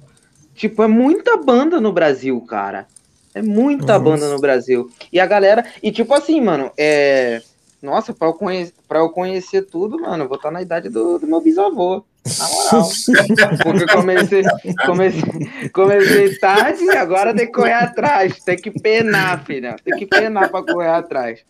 Tipo, 0.54 0.82
é 0.82 0.88
muita 0.88 1.36
banda 1.36 1.80
no 1.80 1.92
Brasil, 1.92 2.40
cara. 2.40 2.86
É 3.34 3.42
muita 3.42 3.98
Nossa. 3.98 3.98
banda 3.98 4.28
no 4.28 4.40
Brasil. 4.40 4.90
E 5.12 5.20
a 5.20 5.26
galera. 5.26 5.64
E 5.82 5.92
tipo 5.92 6.14
assim, 6.14 6.40
mano, 6.40 6.72
é. 6.76 7.42
Nossa, 7.80 8.12
pra 8.12 8.26
eu, 8.26 8.34
conhecer, 8.34 8.74
pra 8.88 8.98
eu 8.98 9.10
conhecer 9.10 9.62
tudo, 9.62 10.00
mano, 10.00 10.24
eu 10.24 10.28
vou 10.28 10.36
estar 10.36 10.50
na 10.50 10.60
idade 10.60 10.88
do, 10.88 11.18
do 11.18 11.26
meu 11.26 11.40
bisavô. 11.40 12.02
Na 12.38 12.48
moral. 12.48 12.88
Porque 13.62 13.86
comecei, 13.86 14.42
comecei, 14.84 15.70
comecei 15.72 16.38
tarde 16.38 16.84
e 16.84 16.96
agora 16.96 17.34
tem 17.34 17.46
que 17.46 17.52
correr 17.52 17.72
atrás. 17.72 18.42
Tem 18.44 18.56
que 18.56 18.70
penar, 18.70 19.44
filha. 19.44 19.76
Tem 19.84 19.96
que 19.96 20.06
penar 20.06 20.50
pra 20.50 20.62
correr 20.62 20.90
atrás. 20.90 21.44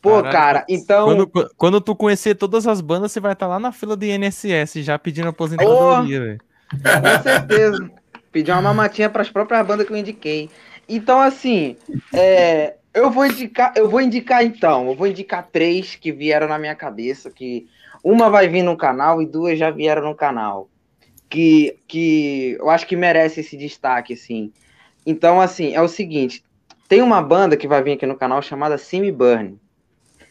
Pô, 0.00 0.22
Caralho, 0.22 0.32
cara, 0.32 0.64
então. 0.68 1.06
Quando, 1.06 1.50
quando 1.56 1.80
tu 1.80 1.96
conhecer 1.96 2.34
todas 2.34 2.66
as 2.66 2.82
bandas, 2.82 3.10
você 3.10 3.20
vai 3.20 3.32
estar 3.32 3.46
lá 3.46 3.58
na 3.58 3.72
fila 3.72 3.96
do 3.96 4.04
INSS 4.04 4.74
já 4.84 4.98
pedindo 4.98 5.28
aposentadoria, 5.28 6.20
velho. 6.20 6.40
Com 6.70 7.22
certeza. 7.22 7.90
Pedir 8.30 8.50
uma 8.52 8.60
mamatinha 8.60 9.08
para 9.08 9.22
as 9.22 9.30
próprias 9.30 9.66
bandas 9.66 9.86
que 9.86 9.92
eu 9.92 9.96
indiquei. 9.96 10.50
Então, 10.86 11.20
assim, 11.20 11.76
é, 12.12 12.74
eu 12.92 13.10
vou 13.10 13.24
indicar, 13.24 13.72
eu 13.76 13.88
vou 13.88 14.00
indicar 14.00 14.44
então, 14.44 14.88
eu 14.88 14.94
vou 14.94 15.06
indicar 15.06 15.48
três 15.50 15.96
que 15.96 16.12
vieram 16.12 16.46
na 16.46 16.58
minha 16.58 16.74
cabeça, 16.74 17.30
que 17.30 17.66
uma 18.04 18.28
vai 18.28 18.46
vir 18.46 18.62
no 18.62 18.76
canal 18.76 19.22
e 19.22 19.26
duas 19.26 19.58
já 19.58 19.70
vieram 19.70 20.02
no 20.02 20.14
canal. 20.14 20.68
Que, 21.30 21.78
que 21.88 22.56
eu 22.60 22.68
acho 22.68 22.86
que 22.86 22.94
merece 22.94 23.40
esse 23.40 23.56
destaque, 23.56 24.12
assim. 24.12 24.52
Então, 25.06 25.40
assim, 25.40 25.74
é 25.74 25.80
o 25.80 25.88
seguinte: 25.88 26.44
tem 26.86 27.00
uma 27.00 27.22
banda 27.22 27.56
que 27.56 27.66
vai 27.66 27.82
vir 27.82 27.92
aqui 27.92 28.04
no 28.04 28.16
canal 28.16 28.42
chamada 28.42 28.76
Simi 28.76 29.10
Burn. 29.10 29.58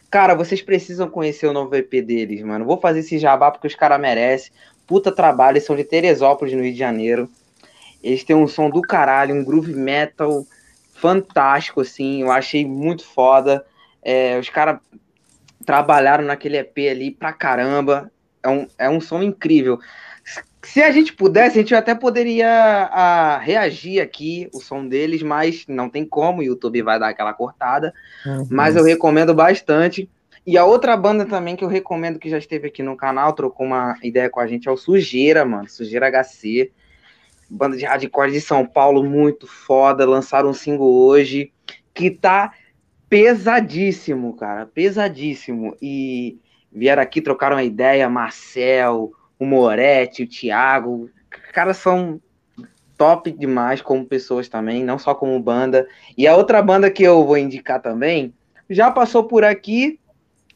Cara, 0.08 0.34
vocês 0.34 0.62
precisam 0.62 1.10
conhecer 1.10 1.48
o 1.48 1.52
novo 1.52 1.74
EP 1.74 1.90
deles, 2.00 2.40
mano. 2.42 2.64
Vou 2.64 2.80
fazer 2.80 3.00
esse 3.00 3.18
jabá 3.18 3.50
porque 3.50 3.66
os 3.66 3.74
caras 3.74 4.00
merecem. 4.00 4.52
Puta 4.86 5.10
trabalho, 5.10 5.54
eles 5.54 5.64
são 5.64 5.74
de 5.74 5.82
Teresópolis, 5.82 6.54
no 6.54 6.62
Rio 6.62 6.72
de 6.72 6.78
Janeiro. 6.78 7.28
Eles 8.00 8.22
têm 8.22 8.36
um 8.36 8.46
som 8.46 8.70
do 8.70 8.80
caralho, 8.80 9.34
um 9.34 9.44
groove 9.44 9.74
metal 9.74 10.46
fantástico, 10.92 11.80
assim, 11.80 12.22
eu 12.22 12.30
achei 12.30 12.64
muito 12.64 13.04
foda. 13.04 13.66
É, 14.02 14.38
os 14.38 14.48
caras 14.48 14.78
trabalharam 15.64 16.24
naquele 16.24 16.58
EP 16.58 16.76
ali 16.90 17.10
pra 17.10 17.32
caramba. 17.32 18.10
É 18.42 18.48
um, 18.48 18.66
é 18.78 18.90
um 18.90 19.00
som 19.00 19.22
incrível. 19.22 19.78
Se 20.62 20.82
a 20.82 20.90
gente 20.90 21.12
pudesse, 21.12 21.58
a 21.58 21.62
gente 21.62 21.74
até 21.74 21.94
poderia 21.94 22.48
a, 22.48 23.38
reagir 23.38 24.00
aqui 24.00 24.48
o 24.52 24.60
som 24.60 24.86
deles, 24.86 25.22
mas 25.22 25.64
não 25.68 25.90
tem 25.90 26.04
como, 26.04 26.40
o 26.40 26.44
YouTube 26.44 26.82
vai 26.82 26.98
dar 26.98 27.08
aquela 27.08 27.34
cortada. 27.34 27.92
Uhum. 28.24 28.48
Mas 28.50 28.76
eu 28.76 28.84
recomendo 28.84 29.34
bastante. 29.34 30.08
E 30.46 30.58
a 30.58 30.64
outra 30.64 30.96
banda 30.96 31.24
também 31.24 31.56
que 31.56 31.64
eu 31.64 31.68
recomendo 31.68 32.18
que 32.18 32.28
já 32.28 32.38
esteve 32.38 32.68
aqui 32.68 32.82
no 32.82 32.96
canal, 32.96 33.32
trocou 33.32 33.66
uma 33.66 33.96
ideia 34.02 34.28
com 34.28 34.40
a 34.40 34.46
gente, 34.46 34.68
é 34.68 34.72
o 34.72 34.76
Sujeira, 34.76 35.44
mano. 35.44 35.68
Sujeira 35.68 36.10
HC 36.10 36.70
banda 37.48 37.76
de 37.76 37.84
hardcore 37.84 38.32
de 38.32 38.40
São 38.40 38.66
Paulo, 38.66 39.04
muito 39.04 39.46
foda. 39.46 40.06
Lançaram 40.06 40.50
um 40.50 40.54
single 40.54 40.92
hoje 40.92 41.52
que 41.92 42.10
tá 42.10 42.52
pesadíssimo, 43.08 44.34
cara, 44.34 44.66
pesadíssimo. 44.66 45.76
E 45.80 46.38
vieram 46.72 47.02
aqui, 47.02 47.20
trocaram 47.20 47.56
uma 47.56 47.62
ideia, 47.62 48.08
Marcel, 48.08 49.12
o 49.38 49.46
Moretti, 49.46 50.22
o 50.22 50.28
Thiago. 50.28 51.10
Caras 51.52 51.76
são 51.76 52.20
top 52.96 53.30
demais 53.30 53.80
como 53.80 54.04
pessoas 54.04 54.48
também, 54.48 54.84
não 54.84 54.98
só 54.98 55.14
como 55.14 55.38
banda. 55.40 55.86
E 56.16 56.26
a 56.26 56.36
outra 56.36 56.62
banda 56.62 56.90
que 56.90 57.02
eu 57.02 57.24
vou 57.24 57.36
indicar 57.36 57.80
também, 57.80 58.32
já 58.68 58.90
passou 58.90 59.24
por 59.24 59.44
aqui, 59.44 59.98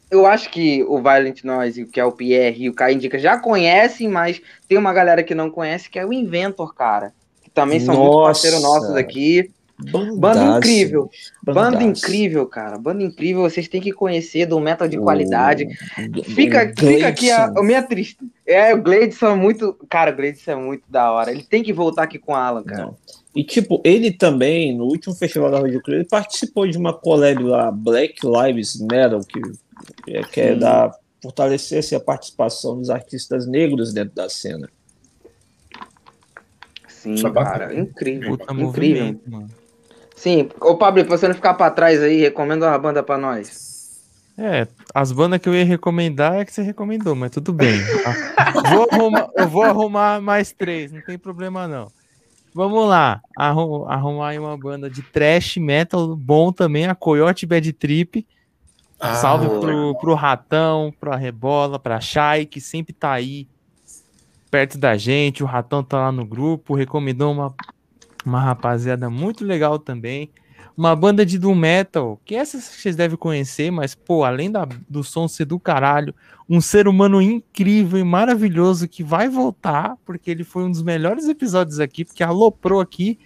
eu 0.09 0.25
acho 0.25 0.49
que 0.49 0.83
o 0.83 0.97
Violent 1.01 1.43
Noise, 1.43 1.85
que 1.85 1.99
é 1.99 2.05
o 2.05 2.11
Pierre 2.11 2.63
e 2.63 2.69
o 2.69 2.73
Kai 2.73 2.93
Indica 2.93 3.19
já 3.19 3.37
conhecem, 3.37 4.07
mas 4.07 4.41
tem 4.67 4.77
uma 4.77 4.91
galera 4.91 5.23
que 5.23 5.35
não 5.35 5.51
conhece, 5.51 5.89
que 5.89 5.99
é 5.99 6.05
o 6.05 6.11
Inventor, 6.11 6.73
cara. 6.73 7.13
Que 7.43 7.49
também 7.49 7.79
são 7.79 7.93
Nossa. 7.93 8.09
muito 8.09 8.25
parceiros 8.25 8.61
nossos 8.61 8.95
aqui. 8.95 9.51
Banda 9.81 10.57
incrível. 10.57 11.09
Banda 11.41 11.81
incrível, 11.81 12.45
cara. 12.45 12.77
Banda 12.77 13.01
incrível. 13.01 13.43
Vocês 13.43 13.67
têm 13.67 13.79
que 13.79 13.93
conhecer 13.93 14.45
do 14.45 14.59
metal 14.59 14.87
de 14.87 14.97
qualidade. 14.97 15.67
fica, 16.25 16.73
fica 16.77 17.07
aqui 17.07 17.31
a, 17.31 17.45
a 17.45 17.63
minha 17.63 17.81
triste. 17.81 18.17
É, 18.45 18.73
o 18.73 18.81
Gladson 18.81 19.27
é 19.27 19.35
muito. 19.35 19.73
Cara, 19.89 20.11
o 20.11 20.15
Gladson 20.15 20.51
é 20.51 20.55
muito 20.55 20.83
da 20.89 21.11
hora. 21.11 21.31
Ele 21.31 21.43
tem 21.43 21.63
que 21.63 21.71
voltar 21.71 22.03
aqui 22.03 22.19
com 22.19 22.33
o 22.33 22.35
Alan, 22.35 22.63
cara. 22.63 22.87
Não. 22.87 22.97
E, 23.33 23.43
tipo, 23.43 23.81
ele 23.85 24.11
também, 24.11 24.75
no 24.75 24.83
último 24.83 25.15
festival 25.15 25.49
da 25.49 25.59
Rádio 25.61 25.81
Clube, 25.81 25.99
ele 25.99 26.07
participou 26.09 26.67
de 26.67 26.77
uma 26.77 26.93
collab 26.93 27.41
lá, 27.41 27.71
Black 27.71 28.19
Lives 28.25 28.81
Matter, 28.81 29.19
que 29.25 29.39
é, 30.07 30.23
que 30.23 30.41
é 30.41 30.55
dar, 30.55 30.91
fortalecer 31.21 31.79
assim, 31.79 31.95
a 31.95 31.99
participação 31.99 32.77
dos 32.77 32.89
artistas 32.89 33.47
negros 33.47 33.93
dentro 33.93 34.15
da 34.15 34.27
cena. 34.27 34.69
Sim, 36.87 37.15
é 37.25 37.31
cara, 37.31 37.73
incrível, 37.73 38.37
Puta 38.37 38.53
incrível. 38.53 39.21
Mano. 39.25 39.58
Sim, 40.19 40.49
ô 40.59 40.75
Pablo, 40.75 41.05
pra 41.05 41.17
você 41.17 41.29
não 41.29 41.33
ficar 41.33 41.53
pra 41.53 41.71
trás 41.71 42.03
aí, 42.03 42.19
recomenda 42.19 42.67
uma 42.67 42.77
banda 42.77 43.01
pra 43.01 43.17
nós. 43.17 44.03
É, 44.37 44.67
as 44.93 45.13
bandas 45.13 45.39
que 45.39 45.47
eu 45.47 45.55
ia 45.55 45.63
recomendar 45.63 46.35
é 46.35 46.43
que 46.43 46.51
você 46.51 46.61
recomendou, 46.61 47.15
mas 47.15 47.31
tudo 47.31 47.53
bem. 47.53 47.79
vou 48.69 48.85
arrumar, 48.91 49.29
eu 49.33 49.47
vou 49.47 49.63
arrumar 49.63 50.21
mais 50.21 50.51
três, 50.51 50.91
não 50.91 50.99
tem 51.01 51.17
problema 51.17 51.69
não. 51.69 51.87
Vamos 52.53 52.85
lá, 52.85 53.21
arrumar 53.37 54.37
uma 54.37 54.57
banda 54.57 54.89
de 54.89 55.01
trash 55.01 55.55
metal 55.55 56.13
bom 56.17 56.51
também, 56.51 56.85
a 56.87 56.95
Coyote 56.95 57.45
Bad 57.45 57.71
Trip. 57.71 58.27
Ah, 58.99 59.15
Salve 59.15 59.47
pro, 59.47 59.97
pro 60.01 60.13
Ratão, 60.15 60.93
pro 60.99 61.13
Arrebola, 61.13 61.79
pra 61.79 62.01
Chay, 62.01 62.45
que 62.45 62.59
sempre 62.59 62.91
tá 62.91 63.13
aí 63.13 63.47
perto 64.51 64.77
da 64.77 64.97
gente. 64.97 65.43
O 65.43 65.45
Ratão 65.45 65.81
tá 65.81 65.97
lá 65.97 66.11
no 66.11 66.25
grupo, 66.25 66.75
recomendou 66.75 67.31
uma, 67.31 67.55
uma 68.25 68.41
rapaziada 68.41 69.09
muito 69.09 69.43
legal 69.45 69.79
também. 69.79 70.29
uma 70.77 70.95
banda 70.95 71.25
de 71.25 71.37
doom 71.37 71.55
metal, 71.55 72.21
que 72.23 72.35
essas 72.35 72.63
vocês 72.63 72.95
devem 72.95 73.17
conhecer, 73.17 73.69
mas, 73.69 73.95
pô, 73.95 74.23
além 74.23 74.49
da, 74.49 74.65
do 74.87 75.03
som 75.03 75.27
ser 75.27 75.43
do 75.43 75.59
caralho, 75.59 76.15
um 76.49 76.61
ser 76.61 76.87
humano 76.87 77.21
incrível 77.21 77.99
e 77.99 78.03
maravilhoso 78.03 78.87
que 78.87 79.03
vai 79.03 79.27
voltar, 79.27 79.97
porque 80.05 80.31
ele 80.31 80.45
foi 80.45 80.63
um 80.63 80.71
dos 80.71 80.81
melhores 80.81 81.27
episódios 81.27 81.81
aqui, 81.81 82.05
porque 82.05 82.23
aloprou 82.23 82.79
aqui, 82.79 83.19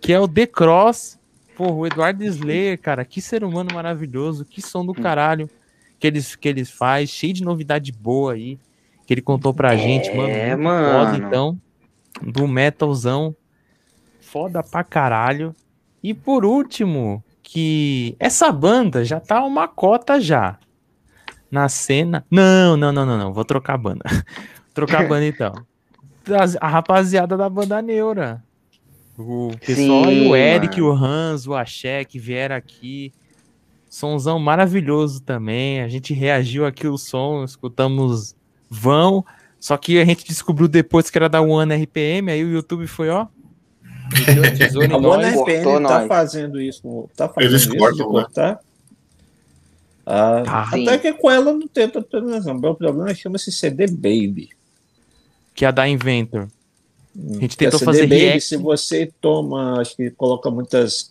que 0.00 0.12
é 0.12 0.18
o 0.18 0.26
The 0.26 0.46
Cross. 0.46 1.18
Pô, 1.54 1.70
o 1.70 1.86
Eduardo 1.86 2.24
Slayer, 2.24 2.80
cara, 2.80 3.04
que 3.04 3.20
ser 3.20 3.44
humano 3.44 3.70
maravilhoso, 3.74 4.44
que 4.44 4.62
som 4.62 4.84
do 4.84 4.94
caralho 4.94 5.50
que 5.98 6.06
eles, 6.06 6.36
que 6.36 6.48
eles 6.48 6.70
faz, 6.70 7.10
cheio 7.10 7.32
de 7.32 7.42
novidade 7.42 7.92
boa 7.92 8.34
aí, 8.34 8.58
que 9.06 9.14
ele 9.14 9.22
contou 9.22 9.54
pra 9.54 9.74
é, 9.74 9.78
gente, 9.78 10.14
mano. 10.14 10.28
É, 10.28 10.56
mano. 10.56 11.06
Foda, 11.06 11.26
então, 11.26 11.60
do 12.22 12.46
metalzão, 12.46 13.34
foda 14.36 14.62
pra 14.62 14.84
caralho. 14.84 15.56
E 16.02 16.12
por 16.12 16.44
último, 16.44 17.24
que 17.42 18.14
essa 18.20 18.52
banda 18.52 19.02
já 19.02 19.18
tá 19.18 19.42
uma 19.42 19.66
cota 19.66 20.20
já 20.20 20.58
na 21.50 21.70
cena. 21.70 22.22
Não, 22.30 22.76
não, 22.76 22.92
não, 22.92 23.06
não, 23.06 23.16
não. 23.16 23.32
Vou 23.32 23.46
trocar 23.46 23.74
a 23.74 23.78
banda. 23.78 24.04
trocar 24.74 25.06
a 25.06 25.08
banda 25.08 25.24
então. 25.26 25.54
A 26.60 26.68
rapaziada 26.68 27.34
da 27.34 27.48
banda 27.48 27.80
Neura. 27.80 28.44
O 29.16 29.52
pessoal 29.58 30.04
Sim, 30.04 30.28
o 30.28 30.36
Eric, 30.36 30.82
mano. 30.82 30.92
o 30.92 31.04
Hans, 31.04 31.46
o 31.46 31.54
Axé 31.54 32.04
que 32.04 32.18
vieram 32.18 32.56
aqui. 32.56 33.14
Sonzão 33.88 34.38
maravilhoso 34.38 35.22
também. 35.22 35.80
A 35.80 35.88
gente 35.88 36.12
reagiu 36.12 36.66
aqui 36.66 36.86
o 36.86 36.98
som, 36.98 37.42
escutamos 37.42 38.36
vão. 38.68 39.24
Só 39.58 39.78
que 39.78 39.98
a 39.98 40.04
gente 40.04 40.26
descobriu 40.26 40.68
depois 40.68 41.08
que 41.08 41.16
era 41.16 41.26
da 41.26 41.40
One 41.40 41.74
RPM, 41.74 42.30
aí 42.30 42.44
o 42.44 42.52
YouTube 42.52 42.86
foi, 42.86 43.08
ó, 43.08 43.26
a 44.92 44.96
One 44.96 45.24
RPM 45.24 45.82
tá 45.86 46.06
fazendo 46.06 46.60
isso. 46.60 47.08
Tá 47.16 47.28
fazendo 47.28 47.50
Eles 47.50 47.62
isso 47.62 47.76
cortam, 47.76 48.12
né? 48.12 48.58
Ah, 50.08 50.44
ah, 50.46 50.68
até 50.70 50.98
que 50.98 51.12
com 51.14 51.28
ela 51.28 51.52
não 51.52 51.66
tem 51.66 51.88
problema. 51.88 52.70
O 52.70 52.74
problema 52.74 53.12
chama-se 53.12 53.50
CD 53.50 53.88
Baby. 53.88 54.50
Que 55.52 55.64
é 55.64 55.68
a 55.68 55.72
da 55.72 55.88
Inventor. 55.88 56.48
A 57.18 57.40
gente 57.40 57.56
tentou 57.56 57.80
fazer 57.80 58.02
Baby, 58.02 58.16
react. 58.16 58.44
Se 58.44 58.56
você 58.56 59.10
toma, 59.20 59.80
acho 59.80 59.96
que 59.96 60.10
coloca 60.10 60.48
muitas, 60.50 61.10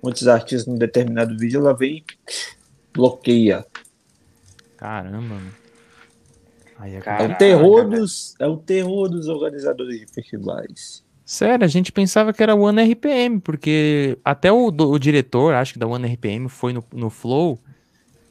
muitos 0.00 0.28
artistas 0.28 0.66
num 0.66 0.78
determinado 0.78 1.36
vídeo, 1.36 1.58
ela 1.58 1.74
vem 1.74 1.96
e 1.96 2.04
bloqueia. 2.92 3.66
Caramba, 4.76 5.20
mano. 5.20 5.58
É, 6.80 7.24
é, 7.24 7.26
o 7.26 7.36
terror 7.36 7.88
dos, 7.88 8.34
é 8.38 8.46
o 8.46 8.56
terror 8.56 9.08
dos 9.08 9.26
organizadores 9.26 9.98
de 9.98 10.06
festivais. 10.06 11.02
Sério, 11.28 11.62
a 11.62 11.68
gente 11.68 11.92
pensava 11.92 12.32
que 12.32 12.42
era 12.42 12.54
One 12.54 12.82
RPM, 12.82 13.38
porque 13.38 14.16
até 14.24 14.50
o, 14.50 14.68
o 14.68 14.98
diretor, 14.98 15.52
acho 15.52 15.74
que 15.74 15.78
da 15.78 15.86
One 15.86 16.08
RPM, 16.08 16.48
foi 16.48 16.72
no, 16.72 16.82
no 16.90 17.10
Flow, 17.10 17.58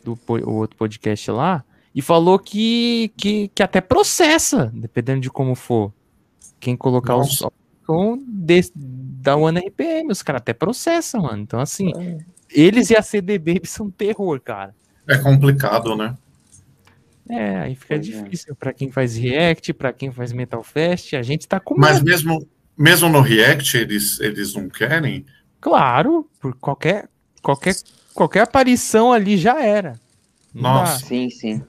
do 0.03 0.17
o 0.27 0.53
outro 0.53 0.75
podcast 0.75 1.29
lá, 1.29 1.63
e 1.93 2.01
falou 2.01 2.39
que, 2.39 3.13
que, 3.15 3.49
que 3.49 3.61
até 3.61 3.81
processa, 3.81 4.71
dependendo 4.73 5.21
de 5.21 5.29
como 5.29 5.53
for. 5.53 5.93
Quem 6.59 6.75
colocar 6.75 7.13
Nossa. 7.13 7.45
o 7.47 7.51
som 7.85 8.19
da 8.73 9.35
One 9.35 9.59
RPM, 9.59 10.11
os 10.11 10.23
caras 10.23 10.41
até 10.41 10.53
processam, 10.53 11.21
mano. 11.21 11.43
Então, 11.43 11.59
assim, 11.59 11.93
é. 11.95 12.17
eles 12.49 12.89
e 12.89 12.97
a 12.97 13.03
CD 13.03 13.37
Baby 13.37 13.61
são 13.69 13.91
terror, 13.91 14.41
cara. 14.41 14.73
É 15.07 15.19
complicado, 15.19 15.95
né? 15.95 16.17
É, 17.29 17.57
aí 17.57 17.75
fica 17.75 17.93
é. 17.93 17.99
difícil 17.99 18.55
para 18.55 18.73
quem 18.73 18.89
faz 18.89 19.15
React, 19.15 19.71
para 19.73 19.93
quem 19.93 20.11
faz 20.11 20.33
Metal 20.33 20.63
Fest, 20.63 21.13
a 21.13 21.21
gente 21.21 21.47
tá 21.47 21.59
com 21.59 21.77
Mas 21.77 22.01
mesmo 22.01 22.43
mesmo 22.77 23.09
no 23.09 23.21
React, 23.21 23.77
eles, 23.77 24.19
eles 24.19 24.53
não 24.53 24.69
querem? 24.69 25.25
Claro, 25.59 26.29
por 26.39 26.55
qualquer, 26.55 27.09
qualquer, 27.41 27.75
qualquer 28.13 28.41
aparição 28.41 29.11
ali 29.11 29.37
já 29.37 29.61
era. 29.61 29.99
Nossa. 30.53 31.05
Sim, 31.05 31.29
sim. 31.29 31.63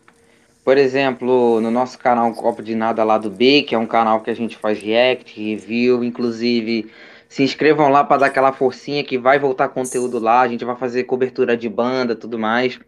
Por 0.65 0.77
exemplo, 0.77 1.61
no 1.61 1.71
nosso 1.71 1.99
canal 1.99 2.33
Copo 2.35 2.63
de 2.63 2.75
Nada 2.75 3.03
lá 3.03 3.17
do 3.17 3.31
B, 3.31 3.63
que 3.63 3.75
é 3.75 3.79
um 3.79 3.87
canal 3.87 4.21
que 4.21 4.31
a 4.31 4.35
gente 4.35 4.57
faz 4.57 4.79
React, 4.79 5.41
review, 5.43 6.05
inclusive 6.05 6.91
se 7.29 7.43
inscrevam 7.43 7.91
lá 7.91 8.03
para 8.03 8.19
dar 8.19 8.27
aquela 8.27 8.53
forcinha 8.53 9.05
que 9.05 9.19
vai 9.19 9.39
voltar 9.39 9.69
conteúdo 9.69 10.19
lá, 10.19 10.41
a 10.41 10.49
gente 10.49 10.65
vai 10.65 10.77
fazer 10.77 11.05
cobertura 11.05 11.57
de 11.57 11.69
banda, 11.69 12.17
tudo 12.17 12.39
mais. 12.39 12.81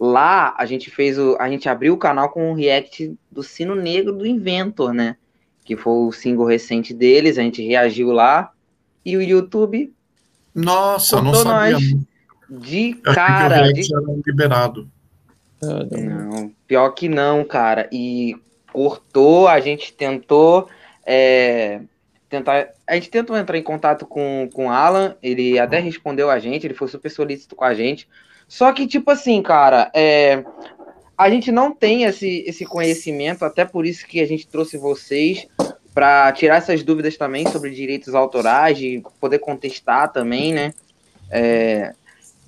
Lá 0.00 0.54
a 0.58 0.64
gente 0.64 0.90
fez 0.90 1.18
o, 1.18 1.36
a 1.38 1.48
gente 1.48 1.68
abriu 1.68 1.94
o 1.94 1.98
canal 1.98 2.30
com 2.30 2.50
o 2.50 2.54
react 2.54 3.14
do 3.30 3.42
Sino 3.42 3.74
Negro 3.74 4.12
do 4.12 4.26
Inventor, 4.26 4.92
né? 4.92 5.16
Que 5.66 5.76
foi 5.76 5.92
o 5.92 6.12
single 6.12 6.46
recente 6.46 6.94
deles, 6.94 7.36
a 7.36 7.42
gente 7.42 7.66
reagiu 7.66 8.12
lá, 8.12 8.52
e 9.04 9.16
o 9.16 9.22
YouTube. 9.22 9.92
Nossa, 10.54 11.20
não 11.20 11.34
sabia. 11.34 11.72
Nós 11.72 12.06
de 12.48 12.94
cara. 12.94 13.72
De... 13.72 13.82
liberado. 14.26 14.88
Não, 15.60 16.52
pior 16.66 16.90
que 16.90 17.08
não, 17.08 17.44
cara. 17.44 17.88
E 17.92 18.36
cortou, 18.72 19.48
a 19.48 19.60
gente 19.60 19.92
tentou. 19.92 20.68
É, 21.04 21.80
tentar, 22.28 22.68
a 22.86 22.94
gente 22.94 23.10
tentou 23.10 23.36
entrar 23.36 23.58
em 23.58 23.62
contato 23.62 24.06
com, 24.06 24.48
com 24.52 24.66
o 24.66 24.70
Alan, 24.70 25.16
ele 25.22 25.58
até 25.58 25.78
respondeu 25.78 26.30
a 26.30 26.38
gente, 26.38 26.66
ele 26.66 26.74
foi 26.74 26.88
super 26.88 27.10
solícito 27.10 27.54
com 27.54 27.64
a 27.64 27.74
gente. 27.74 28.08
Só 28.48 28.72
que, 28.72 28.86
tipo 28.86 29.10
assim, 29.10 29.42
cara, 29.42 29.90
é, 29.94 30.44
a 31.16 31.30
gente 31.30 31.50
não 31.50 31.72
tem 31.72 32.04
esse, 32.04 32.44
esse 32.46 32.64
conhecimento, 32.64 33.44
até 33.44 33.64
por 33.64 33.86
isso 33.86 34.06
que 34.06 34.20
a 34.20 34.26
gente 34.26 34.46
trouxe 34.46 34.76
vocês 34.76 35.46
para 35.94 36.30
tirar 36.32 36.56
essas 36.56 36.82
dúvidas 36.82 37.16
também 37.16 37.46
sobre 37.48 37.70
direitos 37.70 38.14
autorais, 38.14 38.76
de 38.76 39.02
poder 39.18 39.38
contestar 39.38 40.12
também, 40.12 40.52
né? 40.52 40.74
É, 41.30 41.94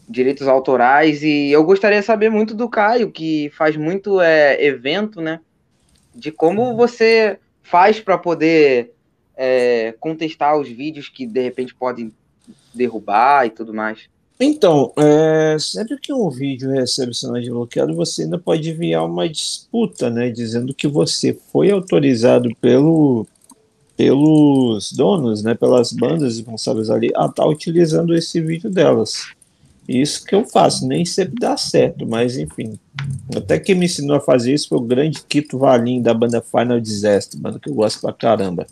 direitos 0.06 0.46
autorais. 0.46 1.22
E 1.22 1.50
eu 1.50 1.64
gostaria 1.64 2.00
de 2.00 2.04
saber 2.04 2.30
muito 2.30 2.54
do 2.54 2.68
Caio, 2.68 3.10
que 3.10 3.50
faz 3.56 3.74
muito 3.74 4.20
é, 4.20 4.62
evento, 4.62 5.22
né? 5.22 5.40
De 6.14 6.30
como 6.30 6.76
você 6.76 7.38
faz 7.62 8.00
para 8.00 8.18
poder 8.18 8.92
é, 9.34 9.94
contestar 9.98 10.58
os 10.58 10.68
vídeos 10.68 11.08
que 11.08 11.26
de 11.26 11.40
repente 11.40 11.74
podem 11.74 12.12
derrubar 12.74 13.46
e 13.46 13.50
tudo 13.50 13.72
mais. 13.72 14.10
Então, 14.40 14.92
é, 14.96 15.56
sempre 15.58 15.98
que 15.98 16.12
um 16.12 16.30
vídeo 16.30 16.70
recebe 16.70 17.12
sinal 17.12 17.40
de 17.40 17.50
bloqueado, 17.50 17.94
você 17.94 18.22
ainda 18.22 18.38
pode 18.38 18.70
enviar 18.70 19.04
uma 19.04 19.28
disputa, 19.28 20.08
né, 20.08 20.30
dizendo 20.30 20.72
que 20.72 20.86
você 20.86 21.36
foi 21.52 21.72
autorizado 21.72 22.48
pelo, 22.60 23.26
pelos 23.96 24.92
donos, 24.92 25.42
né, 25.42 25.54
pelas 25.54 25.92
bandas 25.92 26.36
responsáveis 26.36 26.88
ali, 26.88 27.08
a 27.16 27.26
estar 27.26 27.32
tá 27.32 27.46
utilizando 27.48 28.14
esse 28.14 28.40
vídeo 28.40 28.70
delas. 28.70 29.32
Isso 29.88 30.24
que 30.24 30.36
eu 30.36 30.44
faço, 30.44 30.86
nem 30.86 31.04
sempre 31.04 31.34
dá 31.40 31.56
certo, 31.56 32.06
mas 32.06 32.36
enfim. 32.38 32.78
Até 33.34 33.58
quem 33.58 33.74
me 33.74 33.86
ensinou 33.86 34.16
a 34.16 34.20
fazer 34.20 34.52
isso 34.54 34.68
foi 34.68 34.78
o 34.78 34.82
grande 34.82 35.22
Quito 35.22 35.58
Valim 35.58 36.00
da 36.00 36.14
banda 36.14 36.40
Final 36.40 36.78
Disaster, 36.78 37.40
banda 37.40 37.58
que 37.58 37.70
eu 37.70 37.74
gosto 37.74 38.02
pra 38.02 38.12
caramba. 38.12 38.66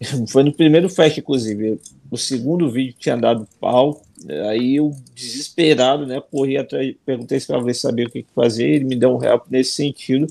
Foi 0.30 0.42
no 0.42 0.52
primeiro 0.52 0.88
fest, 0.88 1.18
inclusive. 1.18 1.80
O 2.10 2.16
segundo 2.16 2.70
vídeo 2.70 2.94
tinha 2.98 3.16
dado 3.16 3.46
pau. 3.60 4.02
Aí 4.48 4.76
eu, 4.76 4.94
desesperado, 5.14 6.06
né, 6.06 6.20
corri 6.20 6.56
atrás, 6.56 6.94
perguntei 7.04 7.38
se 7.38 7.52
ele 7.52 7.74
sabia 7.74 8.06
o 8.06 8.10
que 8.10 8.24
fazer. 8.34 8.68
Ele 8.68 8.84
me 8.84 8.96
deu 8.96 9.16
um 9.16 9.22
help 9.22 9.44
nesse 9.50 9.72
sentido. 9.72 10.26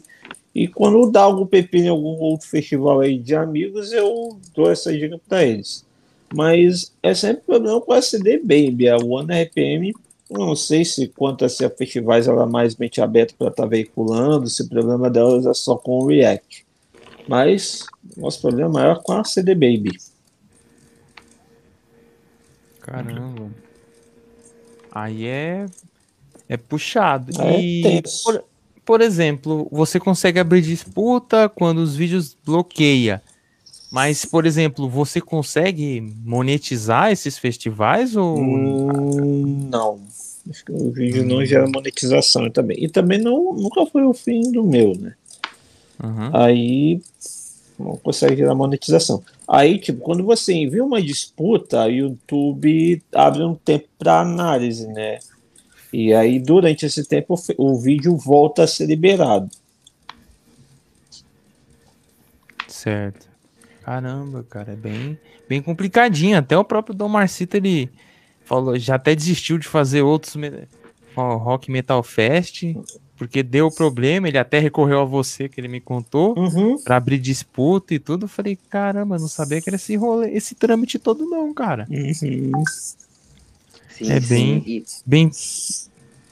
E 0.53 0.67
quando 0.67 1.11
dá 1.11 1.21
algum 1.21 1.45
pepino 1.45 1.85
em 1.85 1.89
algum 1.89 2.19
outro 2.19 2.47
festival 2.47 3.01
aí 3.01 3.19
de 3.19 3.35
amigos, 3.35 3.91
eu 3.91 4.39
dou 4.55 4.71
essa 4.71 4.91
dica 4.91 5.19
para 5.27 5.45
eles. 5.45 5.85
Mas 6.33 6.91
é 7.03 7.13
sempre 7.13 7.43
problema 7.45 7.79
com 7.79 7.93
a 7.93 8.01
CD 8.01 8.37
Baby, 8.39 8.89
a 8.89 8.97
One 8.97 9.31
RPM. 9.31 9.93
Não 10.29 10.55
sei 10.55 10.83
se 10.83 11.07
quanto 11.07 11.45
a 11.45 11.49
ser 11.49 11.73
festivais 11.75 12.27
ela 12.27 12.43
é 12.43 12.45
mais 12.45 12.75
mente 12.75 12.99
aberta 12.99 13.33
para 13.37 13.47
estar 13.47 13.63
tá 13.63 13.69
veiculando, 13.69 14.49
se 14.49 14.63
o 14.63 14.67
problema 14.67 15.09
delas 15.09 15.45
é 15.45 15.53
só 15.53 15.77
com 15.77 15.99
o 15.99 16.07
React. 16.07 16.66
Mas 17.27 17.85
nosso 18.15 18.41
problema 18.41 18.69
é 18.69 18.73
maior 18.73 19.03
com 19.03 19.13
a 19.13 19.23
CD 19.23 19.53
Baby. 19.53 19.97
Caramba. 22.81 23.51
Aí 24.91 25.25
é 25.25 25.65
é 26.49 26.55
puxado. 26.55 27.31
É 27.41 27.59
e 27.59 28.01
por, 28.23 28.43
por, 28.85 29.01
exemplo, 29.01 29.67
você 29.71 29.99
consegue 29.99 30.39
abrir 30.39 30.61
disputa 30.61 31.49
quando 31.49 31.79
os 31.79 31.95
vídeos 31.95 32.35
bloqueia. 32.45 33.21
Mas, 33.91 34.25
por 34.25 34.45
exemplo, 34.45 34.89
você 34.89 35.21
consegue 35.21 36.01
monetizar 36.23 37.11
esses 37.11 37.37
festivais 37.37 38.15
ou 38.15 38.37
hum, 38.37 39.69
não? 39.69 40.01
Acho 40.49 40.63
que 40.63 40.71
o 40.71 40.91
vídeo 40.91 41.25
não 41.25 41.45
gera 41.45 41.67
monetização 41.67 42.49
também. 42.49 42.83
E 42.83 42.89
também 42.89 43.19
não, 43.19 43.53
nunca 43.53 43.85
foi 43.85 44.03
o 44.03 44.13
fim 44.13 44.51
do 44.51 44.63
meu, 44.63 44.93
né? 44.95 45.13
Uhum. 46.03 46.29
Aí 46.33 47.01
não 47.77 47.95
consegue 47.97 48.37
gerar 48.37 48.55
monetização. 48.55 49.23
Aí, 49.47 49.79
tipo, 49.79 49.99
quando 50.01 50.23
você 50.23 50.53
envia 50.53 50.83
uma 50.83 51.01
disputa, 51.01 51.85
o 51.85 51.91
YouTube 51.91 53.01
abre 53.13 53.43
um 53.43 53.55
tempo 53.55 53.87
para 53.97 54.21
análise, 54.21 54.87
né? 54.87 55.19
E 55.93 56.13
aí, 56.13 56.39
durante 56.39 56.85
esse 56.85 57.05
tempo, 57.05 57.35
o 57.57 57.79
vídeo 57.79 58.15
volta 58.17 58.63
a 58.63 58.67
ser 58.67 58.87
liberado. 58.87 59.49
Certo. 62.67 63.27
Caramba, 63.83 64.45
cara, 64.49 64.73
é 64.73 64.75
bem, 64.75 65.17
bem 65.47 65.61
complicadinho. 65.61 66.37
Até 66.37 66.57
o 66.57 66.65
próprio 66.65 66.93
Dom 66.93 67.07
Marcito, 67.07 67.55
ele 67.55 67.89
falou, 68.43 68.77
já 68.77 68.95
até 68.95 69.15
desistiu 69.15 69.57
de 69.57 69.67
fazer 69.67 70.01
outros 70.01 70.35
Rock 71.15 71.71
Metal 71.71 72.03
Fest, 72.03 72.63
porque 73.17 73.41
deu 73.41 73.71
problema, 73.71 74.27
ele 74.27 74.37
até 74.37 74.59
recorreu 74.59 75.01
a 75.01 75.05
você, 75.05 75.49
que 75.49 75.59
ele 75.59 75.67
me 75.67 75.81
contou, 75.81 76.37
uhum. 76.37 76.81
para 76.81 76.97
abrir 76.97 77.17
disputa 77.17 77.93
e 77.93 77.99
tudo. 77.99 78.25
Eu 78.25 78.29
falei, 78.29 78.57
caramba, 78.69 79.17
não 79.17 79.27
sabia 79.27 79.61
que 79.61 79.69
era 79.69 79.75
esse 79.75 79.95
rolê, 79.95 80.29
esse 80.31 80.55
trâmite 80.55 80.99
todo 80.99 81.25
não, 81.25 81.53
cara. 81.53 81.87
Uhum. 81.89 82.63
Sim, 83.89 84.11
é 84.11 84.19
bem, 84.19 84.85
sim. 84.85 85.01
bem, 85.05 85.31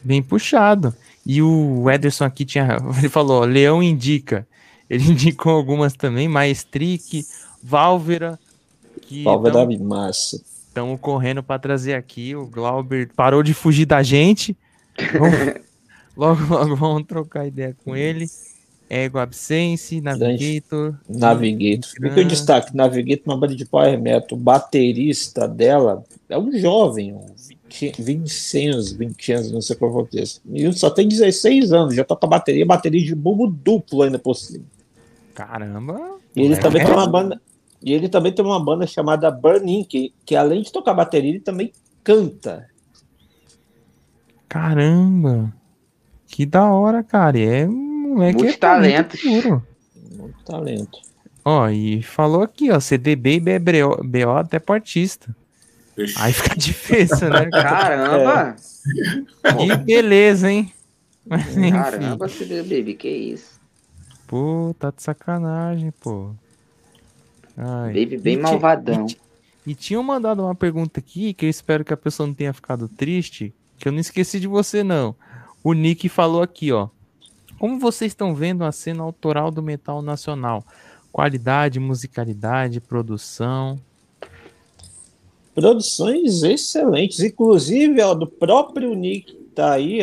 bem 0.03 0.21
puxado. 0.21 0.93
E 1.25 1.41
o 1.41 1.89
Ederson 1.89 2.25
aqui 2.25 2.45
tinha, 2.45 2.77
ele 2.99 3.09
falou, 3.09 3.41
ó, 3.41 3.45
Leão 3.45 3.81
indica. 3.81 4.47
Ele 4.87 5.03
indicou 5.11 5.53
algumas 5.53 5.93
também, 5.93 6.27
Maestric, 6.27 7.25
Válvera, 7.63 8.39
que 9.01 9.23
Válvera 9.23 9.65
massa. 9.79 10.39
Estamos 10.67 10.99
correndo 10.99 11.41
para 11.41 11.57
trazer 11.57 11.93
aqui. 11.93 12.35
O 12.35 12.45
Glauber 12.45 13.09
parou 13.15 13.41
de 13.41 13.53
fugir 13.53 13.85
da 13.85 14.03
gente. 14.03 14.55
Vamos, 15.13 15.55
logo, 16.15 16.41
logo 16.49 16.75
vamos 16.75 17.03
trocar 17.07 17.47
ideia 17.47 17.75
com 17.83 17.95
ele. 17.95 18.27
Ego 18.89 19.17
Absence, 19.17 19.99
Navigator. 19.99 20.95
Navigator. 21.09 21.89
Fica 21.89 22.21
o 22.21 22.25
destaque: 22.25 22.75
Navigator, 22.75 23.33
uma 23.33 23.39
banda 23.39 23.55
de 23.55 23.65
power 23.65 23.99
metal. 23.99 24.37
O 24.37 24.41
baterista 24.41 25.47
dela 25.47 26.03
é 26.29 26.37
um 26.37 26.51
jovem, 26.57 27.13
um 27.13 27.25
20, 27.81 28.01
20 28.01 28.67
anos, 28.67 28.91
20 28.91 29.31
anos, 29.33 29.51
não 29.51 29.61
sei 29.61 29.75
qual 29.75 29.91
foi 29.91 30.03
o 30.03 30.05
texto. 30.05 30.41
E 30.51 30.71
só 30.73 30.89
tem 30.89 31.07
16 31.07 31.73
anos, 31.73 31.95
já 31.95 32.03
toca 32.03 32.27
bateria, 32.27 32.65
bateria 32.65 33.03
de 33.03 33.15
bumbo 33.15 33.47
duplo 33.47 34.03
ainda 34.03 34.19
por 34.19 34.35
cima. 34.35 34.65
Caramba! 35.33 36.19
E 36.35 36.41
ele 36.41 36.53
é. 36.53 36.57
também 36.57 36.85
tem 36.85 36.93
uma 36.93 37.07
banda. 37.07 37.41
E 37.81 37.93
ele 37.93 38.09
também 38.09 38.31
tem 38.31 38.43
uma 38.43 38.63
banda 38.63 38.87
chamada 38.87 39.29
Burning, 39.29 39.83
que, 39.83 40.13
que 40.25 40.35
além 40.35 40.61
de 40.61 40.71
tocar 40.71 40.93
bateria, 40.93 41.29
ele 41.31 41.39
também 41.39 41.71
canta. 42.03 42.67
Caramba! 44.47 45.53
Que 46.27 46.45
da 46.45 46.65
hora, 46.65 47.03
cara. 47.03 47.39
É 47.39 47.65
moleque. 47.65 48.39
Muito 48.39 48.55
é 48.55 48.57
talento. 48.57 49.17
Muito 49.25 50.43
talento. 50.43 50.99
Ó, 51.43 51.69
e 51.69 52.01
falou 52.01 52.41
aqui, 52.41 52.71
ó, 52.71 52.79
CDB 52.79 53.35
e 53.35 53.59
BO, 53.59 54.03
BO 54.03 54.31
até 54.31 54.57
portista. 54.57 55.35
Aí 56.17 56.33
fica 56.33 56.55
difícil, 56.57 57.29
né? 57.29 57.47
Caramba! 57.51 58.55
É. 59.43 59.53
Que 59.53 59.75
beleza, 59.77 60.51
hein? 60.51 60.71
Mas, 61.25 61.45
Caramba, 61.71 62.27
CDB, 62.27 62.95
que 62.95 63.09
isso? 63.09 63.59
Pô, 64.27 64.75
tá 64.79 64.91
de 64.91 65.03
sacanagem, 65.03 65.91
pô. 65.99 66.31
Ai. 67.55 67.93
Baby 67.93 68.17
bem 68.17 68.37
e 68.37 68.41
malvadão. 68.41 69.05
E, 69.65 69.71
e 69.71 69.75
tinham 69.75 70.03
mandado 70.03 70.43
uma 70.43 70.55
pergunta 70.55 70.99
aqui 70.99 71.33
que 71.33 71.45
eu 71.45 71.49
espero 71.49 71.85
que 71.85 71.93
a 71.93 71.97
pessoa 71.97 72.27
não 72.27 72.33
tenha 72.33 72.53
ficado 72.53 72.87
triste, 72.87 73.53
que 73.77 73.87
eu 73.87 73.91
não 73.91 73.99
esqueci 73.99 74.39
de 74.39 74.47
você, 74.47 74.83
não. 74.83 75.15
O 75.65 75.73
Nick 75.73 76.07
falou 76.09 76.43
aqui, 76.43 76.71
ó. 76.71 76.89
Como 77.57 77.79
vocês 77.79 78.11
estão 78.11 78.35
vendo 78.35 78.63
a 78.63 78.71
cena 78.71 79.01
autoral 79.01 79.49
do 79.49 79.63
metal 79.63 79.99
nacional? 79.99 80.63
Qualidade, 81.11 81.79
musicalidade, 81.79 82.79
produção. 82.79 83.81
Produções 85.55 86.43
excelentes, 86.43 87.19
inclusive 87.21 87.99
ó, 87.99 88.13
do 88.13 88.27
próprio 88.27 88.93
Nick 88.93 89.33
tá 89.55 89.73
aí, 89.73 90.01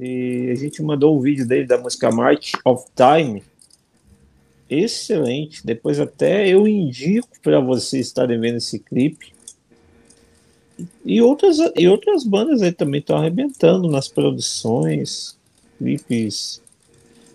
e 0.00 0.50
a 0.50 0.54
gente 0.56 0.82
mandou 0.82 1.14
o 1.14 1.18
um 1.18 1.20
vídeo 1.20 1.46
dele 1.46 1.66
da 1.66 1.78
música 1.78 2.10
March 2.10 2.54
of 2.64 2.84
Time 2.96 3.40
excelente. 4.68 5.64
Depois 5.64 6.00
até 6.00 6.48
eu 6.48 6.66
indico 6.66 7.28
para 7.40 7.60
vocês 7.60 8.06
estarem 8.06 8.40
vendo 8.40 8.56
esse 8.56 8.80
clipe. 8.80 9.33
E 11.04 11.20
outras, 11.22 11.58
e 11.76 11.86
outras 11.86 12.24
bandas 12.24 12.62
aí 12.62 12.72
também 12.72 13.00
estão 13.00 13.16
arrebentando 13.16 13.88
nas 13.88 14.08
produções, 14.08 15.36
clipes 15.78 16.60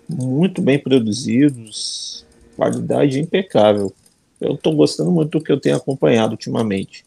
muito 0.08 0.62
bem 0.62 0.80
produzidos, 0.80 2.26
qualidade 2.56 3.20
impecável. 3.20 3.94
Eu 4.42 4.56
estou 4.56 4.76
gostando 4.76 5.12
muito 5.12 5.38
do 5.38 5.44
que 5.44 5.52
eu 5.52 5.60
tenho 5.60 5.78
acompanhado 5.78 6.32
ultimamente. 6.32 7.06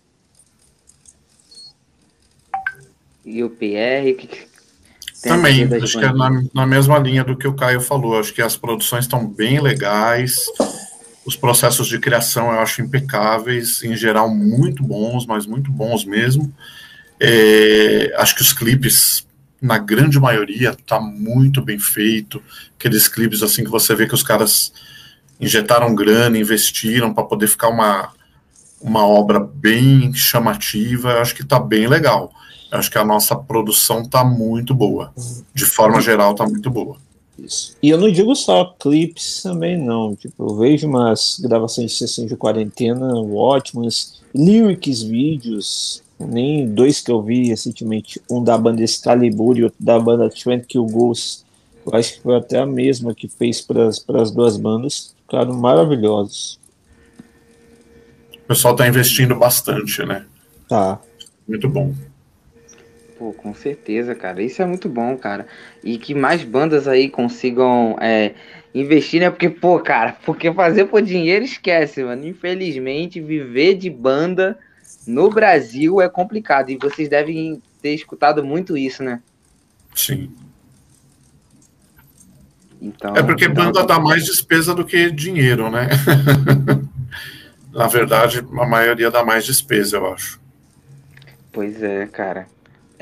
E 3.25 3.43
o 3.43 3.51
PR, 3.51 4.17
que, 4.19 4.29
também, 5.23 5.63
acho 5.75 5.99
que 5.99 6.05
é 6.05 6.13
na, 6.13 6.45
na, 6.53 6.67
mesma 6.67 6.99
linha 6.99 7.23
do 7.23 7.37
que 7.37 7.47
o 7.47 7.55
Caio 7.55 7.81
falou. 7.81 8.19
Acho 8.19 8.35
que 8.35 8.43
as 8.43 8.57
produções 8.57 9.05
estão 9.05 9.25
bem 9.25 9.61
legais, 9.61 10.47
os 11.25 11.37
processos 11.37 11.87
de 11.87 11.99
criação 11.99 12.53
eu 12.53 12.61
acho 12.61 12.83
impecáveis, 12.83 13.83
em 13.83 13.97
geral 13.97 14.29
muito 14.29 14.83
bons, 14.83 15.27
mas 15.27 15.47
muito 15.47 15.71
bons 15.71 16.05
mesmo. 16.05 16.53
É, 17.21 18.13
acho 18.17 18.35
que 18.35 18.43
os 18.43 18.53
clipes, 18.53 19.27
na 19.61 19.79
grande 19.79 20.19
maioria, 20.19 20.77
tá 20.87 21.01
muito 21.01 21.63
bem 21.63 21.79
feito. 21.79 22.43
Aqueles 22.79 23.07
clipes 23.09 23.43
assim 23.43 23.63
que 23.65 23.71
você 23.71 23.95
vê 23.95 24.07
que 24.07 24.15
os 24.15 24.23
caras 24.23 24.73
injetaram 25.41 25.95
grana, 25.95 26.39
investiram 26.39 27.15
para 27.15 27.25
poder 27.25 27.47
ficar 27.47 27.69
uma, 27.69 28.13
uma 28.81 29.07
obra 29.07 29.39
bem 29.41 30.13
chamativa, 30.15 31.21
acho 31.21 31.35
que 31.35 31.45
tá 31.45 31.59
bem 31.59 31.87
legal 31.87 32.33
acho 32.73 32.91
que 32.91 32.99
a 32.99 33.05
nossa 33.05 33.37
produção 33.37 34.03
tá 34.03 34.25
muito 34.25 34.75
boa. 34.75 35.13
De 35.55 35.65
forma 35.65 36.01
geral, 36.01 36.35
tá 36.35 36.45
muito 36.47 36.71
boa. 36.71 36.97
Isso. 37.43 37.77
E 37.83 37.91
eu 37.91 37.99
não 37.99 38.11
digo 38.11 38.35
só 38.37 38.65
clipes 38.79 39.43
também, 39.43 39.77
não. 39.77 40.15
Tipo, 40.15 40.51
eu 40.51 40.57
vejo 40.57 40.87
umas 40.87 41.41
gravações 41.41 41.91
de 41.91 41.99
sessões 41.99 42.29
de 42.29 42.37
quarentena 42.37 43.15
ótimas, 43.15 44.21
lyrics, 44.33 45.03
vídeos, 45.03 46.03
nem 46.21 46.69
dois 46.69 47.01
que 47.01 47.11
eu 47.11 47.21
vi 47.21 47.49
recentemente, 47.49 48.21
um 48.31 48.43
da 48.43 48.57
banda 48.57 48.83
Excalibur 48.83 49.59
e 49.59 49.65
outro 49.65 49.79
da 49.81 49.99
banda 49.99 50.31
Trent 50.31 50.67
Kill 50.67 50.87
Ghost. 50.87 51.45
Eu 51.85 51.99
acho 51.99 52.15
que 52.15 52.21
foi 52.21 52.37
até 52.37 52.61
a 52.61 52.67
mesma 52.67 53.13
que 53.13 53.27
fez 53.27 53.61
para 53.61 53.89
as 53.89 54.31
duas 54.31 54.57
bandas. 54.57 55.15
Ficaram 55.23 55.55
maravilhosos. 55.55 56.61
O 58.37 58.47
pessoal 58.47 58.77
tá 58.77 58.87
investindo 58.87 59.35
bastante, 59.37 60.05
né? 60.05 60.25
Tá. 60.69 61.01
Muito 61.49 61.69
bom. 61.69 61.93
Pô, 63.23 63.33
com 63.33 63.55
certeza, 63.55 64.17
cara. 64.17 64.43
Isso 64.43 64.61
é 64.61 64.67
muito 64.67 64.89
bom, 64.89 65.17
cara. 65.17 65.47
E 65.85 65.97
que 65.97 66.13
mais 66.13 66.43
bandas 66.43 66.89
aí 66.89 67.09
consigam 67.09 67.97
é, 68.01 68.35
investir, 68.75 69.21
né? 69.21 69.31
Porque, 69.31 69.49
pô, 69.49 69.79
cara, 69.79 70.17
porque 70.27 70.53
fazer 70.53 70.87
por 70.87 71.01
dinheiro 71.01 71.45
esquece, 71.45 72.03
mano. 72.03 72.27
Infelizmente, 72.27 73.21
viver 73.21 73.75
de 73.75 73.89
banda 73.89 74.59
no 75.07 75.31
Brasil 75.31 76.01
é 76.01 76.09
complicado. 76.09 76.71
E 76.71 76.77
vocês 76.77 77.09
devem 77.09 77.63
ter 77.81 77.95
escutado 77.95 78.43
muito 78.43 78.77
isso, 78.77 79.05
né? 79.05 79.23
Sim. 79.95 80.29
Então, 82.81 83.15
é 83.15 83.23
porque 83.23 83.45
então... 83.45 83.67
banda 83.67 83.87
dá 83.87 84.01
mais 84.01 84.25
despesa 84.25 84.75
do 84.75 84.85
que 84.85 85.13
dinheiro, 85.13 85.71
né? 85.71 85.87
Na 87.73 87.87
verdade, 87.87 88.41
a 88.41 88.67
maioria 88.67 89.13
dá 89.13 89.25
mais 89.25 89.45
despesa, 89.45 89.99
eu 89.99 90.13
acho. 90.13 90.41
Pois 91.53 91.81
é, 91.81 92.05
cara. 92.09 92.49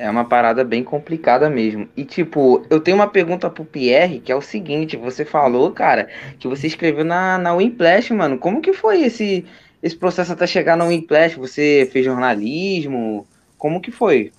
É 0.01 0.09
uma 0.09 0.25
parada 0.25 0.65
bem 0.65 0.83
complicada 0.83 1.51
mesmo. 1.51 1.87
E, 1.95 2.07
tipo, 2.07 2.65
eu 2.71 2.81
tenho 2.81 2.97
uma 2.97 3.07
pergunta 3.07 3.51
pro 3.51 3.67
Pierre, 3.67 4.19
que 4.19 4.33
é 4.33 4.35
o 4.35 4.41
seguinte: 4.41 4.97
você 4.97 5.27
falou, 5.27 5.71
cara, 5.73 6.09
que 6.39 6.49
você 6.49 6.67
escreveu 6.67 7.05
na, 7.05 7.37
na 7.37 7.53
Wimplash, 7.53 8.11
mano. 8.13 8.39
Como 8.39 8.63
que 8.63 8.73
foi 8.73 9.03
esse, 9.03 9.45
esse 9.83 9.95
processo 9.95 10.33
até 10.33 10.47
chegar 10.47 10.75
na 10.75 10.87
Wimplash? 10.87 11.35
Você 11.35 11.87
fez 11.93 12.07
jornalismo? 12.07 13.27
Como 13.59 13.79
que 13.79 13.91
foi? 13.91 14.33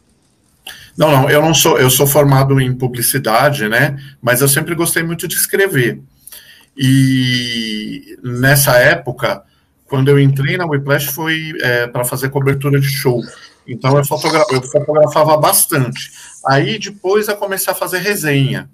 Não, 0.98 1.12
não, 1.12 1.30
eu 1.30 1.44
não 1.44 1.54
sou, 1.54 1.78
eu 1.78 1.92
sou 1.92 2.08
formado 2.08 2.60
em 2.60 2.74
publicidade, 2.74 3.70
né? 3.70 3.96
Mas 4.20 4.42
eu 4.42 4.48
sempre 4.48 4.74
gostei 4.74 5.04
muito 5.04 5.28
de 5.28 5.36
escrever. 5.36 6.02
E 6.76 8.18
nessa 8.24 8.78
época, 8.78 9.44
quando 9.86 10.10
eu 10.10 10.20
entrei 10.20 10.58
na 10.58 10.66
Whiplash, 10.66 11.12
foi 11.12 11.54
é, 11.62 11.86
para 11.86 12.04
fazer 12.04 12.30
cobertura 12.30 12.80
de 12.80 12.90
show. 12.90 13.22
Então 13.68 13.98
eu, 13.98 14.06
fotogra 14.06 14.44
eu 14.52 14.62
fotografava 14.62 15.38
bastante. 15.38 16.12
Aí 16.46 16.80
depois 16.80 17.28
eu 17.28 17.38
comecei 17.38 17.72
a 17.72 17.76
fazer 17.76 18.00
resenha. 18.00 18.70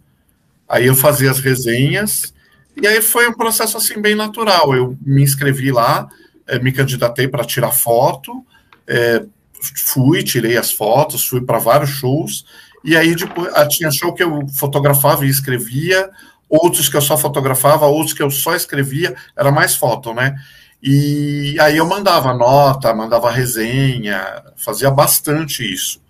Aí 0.67 0.87
eu 0.87 0.95
fazia 0.95 1.31
as 1.31 1.39
resenhas, 1.39 2.33
e 2.75 2.85
aí 2.85 3.01
foi 3.01 3.27
um 3.27 3.33
processo 3.33 3.77
assim 3.77 4.01
bem 4.01 4.15
natural. 4.15 4.75
Eu 4.75 4.97
me 5.01 5.23
inscrevi 5.23 5.71
lá, 5.71 6.09
é, 6.45 6.59
me 6.59 6.71
candidatei 6.71 7.27
para 7.27 7.45
tirar 7.45 7.71
foto, 7.71 8.45
é, 8.85 9.23
fui, 9.61 10.23
tirei 10.23 10.57
as 10.57 10.71
fotos, 10.71 11.25
fui 11.25 11.41
para 11.41 11.57
vários 11.57 11.89
shows, 11.91 12.45
e 12.83 12.95
aí 12.95 13.15
depois 13.15 13.51
ah, 13.55 13.67
tinha 13.67 13.89
show 13.91 14.13
que 14.13 14.23
eu 14.23 14.47
fotografava 14.49 15.25
e 15.25 15.29
escrevia, 15.29 16.09
outros 16.49 16.89
que 16.89 16.95
eu 16.95 17.01
só 17.01 17.17
fotografava, 17.17 17.85
outros 17.85 18.13
que 18.13 18.21
eu 18.21 18.29
só 18.29 18.55
escrevia, 18.55 19.15
era 19.35 19.51
mais 19.51 19.75
foto, 19.75 20.13
né? 20.13 20.35
E 20.81 21.57
aí 21.59 21.77
eu 21.77 21.85
mandava 21.85 22.33
nota, 22.33 22.93
mandava 22.93 23.31
resenha, 23.31 24.43
fazia 24.55 24.91
bastante 24.91 25.63
isso. 25.63 26.01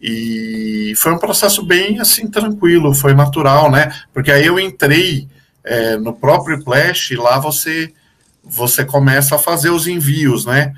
E 0.00 0.92
foi 0.96 1.12
um 1.12 1.18
processo 1.18 1.64
bem 1.64 1.98
assim 2.00 2.30
tranquilo, 2.30 2.94
foi 2.94 3.14
natural, 3.14 3.70
né? 3.70 3.92
Porque 4.12 4.30
aí 4.30 4.46
eu 4.46 4.60
entrei 4.60 5.26
é, 5.64 5.96
no 5.96 6.12
próprio 6.12 6.62
Flash 6.62 7.12
e 7.12 7.16
lá 7.16 7.38
você 7.38 7.92
você 8.46 8.84
começa 8.84 9.36
a 9.36 9.38
fazer 9.38 9.70
os 9.70 9.86
envios, 9.86 10.44
né? 10.44 10.74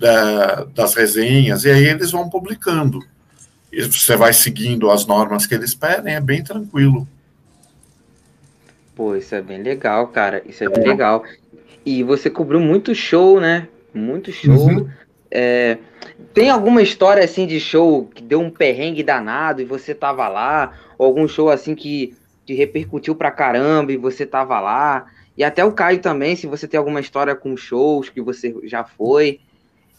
da, 0.00 0.64
das 0.64 0.94
resenhas, 0.94 1.64
e 1.64 1.70
aí 1.70 1.84
eles 1.84 2.10
vão 2.10 2.30
publicando. 2.30 3.04
E 3.70 3.82
você 3.82 4.16
vai 4.16 4.32
seguindo 4.32 4.90
as 4.90 5.04
normas 5.04 5.46
que 5.46 5.54
eles 5.54 5.74
pedem, 5.74 6.14
é 6.14 6.20
bem 6.20 6.42
tranquilo. 6.42 7.06
Pô, 8.96 9.14
isso 9.14 9.34
é 9.34 9.42
bem 9.42 9.62
legal, 9.62 10.08
cara. 10.08 10.42
Isso 10.46 10.64
é 10.64 10.68
bem 10.68 10.88
legal. 10.88 11.22
E 11.90 12.04
você 12.04 12.30
cobriu 12.30 12.60
muito 12.60 12.94
show, 12.94 13.40
né? 13.40 13.66
Muito 13.92 14.30
show. 14.30 14.68
Uhum. 14.68 14.88
É, 15.28 15.76
tem 16.32 16.48
alguma 16.48 16.80
história 16.80 17.24
assim 17.24 17.48
de 17.48 17.58
show 17.58 18.04
que 18.04 18.22
deu 18.22 18.40
um 18.40 18.48
perrengue 18.48 19.02
danado 19.02 19.60
e 19.60 19.64
você 19.64 19.92
tava 19.92 20.28
lá? 20.28 20.72
Ou 20.96 21.06
algum 21.06 21.26
show 21.26 21.50
assim 21.50 21.74
que, 21.74 22.16
que 22.46 22.54
repercutiu 22.54 23.16
pra 23.16 23.32
caramba 23.32 23.90
e 23.90 23.96
você 23.96 24.24
tava 24.24 24.60
lá? 24.60 25.06
E 25.36 25.42
até 25.42 25.64
o 25.64 25.72
Caio 25.72 25.98
também, 25.98 26.36
se 26.36 26.46
você 26.46 26.68
tem 26.68 26.78
alguma 26.78 27.00
história 27.00 27.34
com 27.34 27.56
shows 27.56 28.08
que 28.08 28.20
você 28.20 28.54
já 28.62 28.84
foi. 28.84 29.40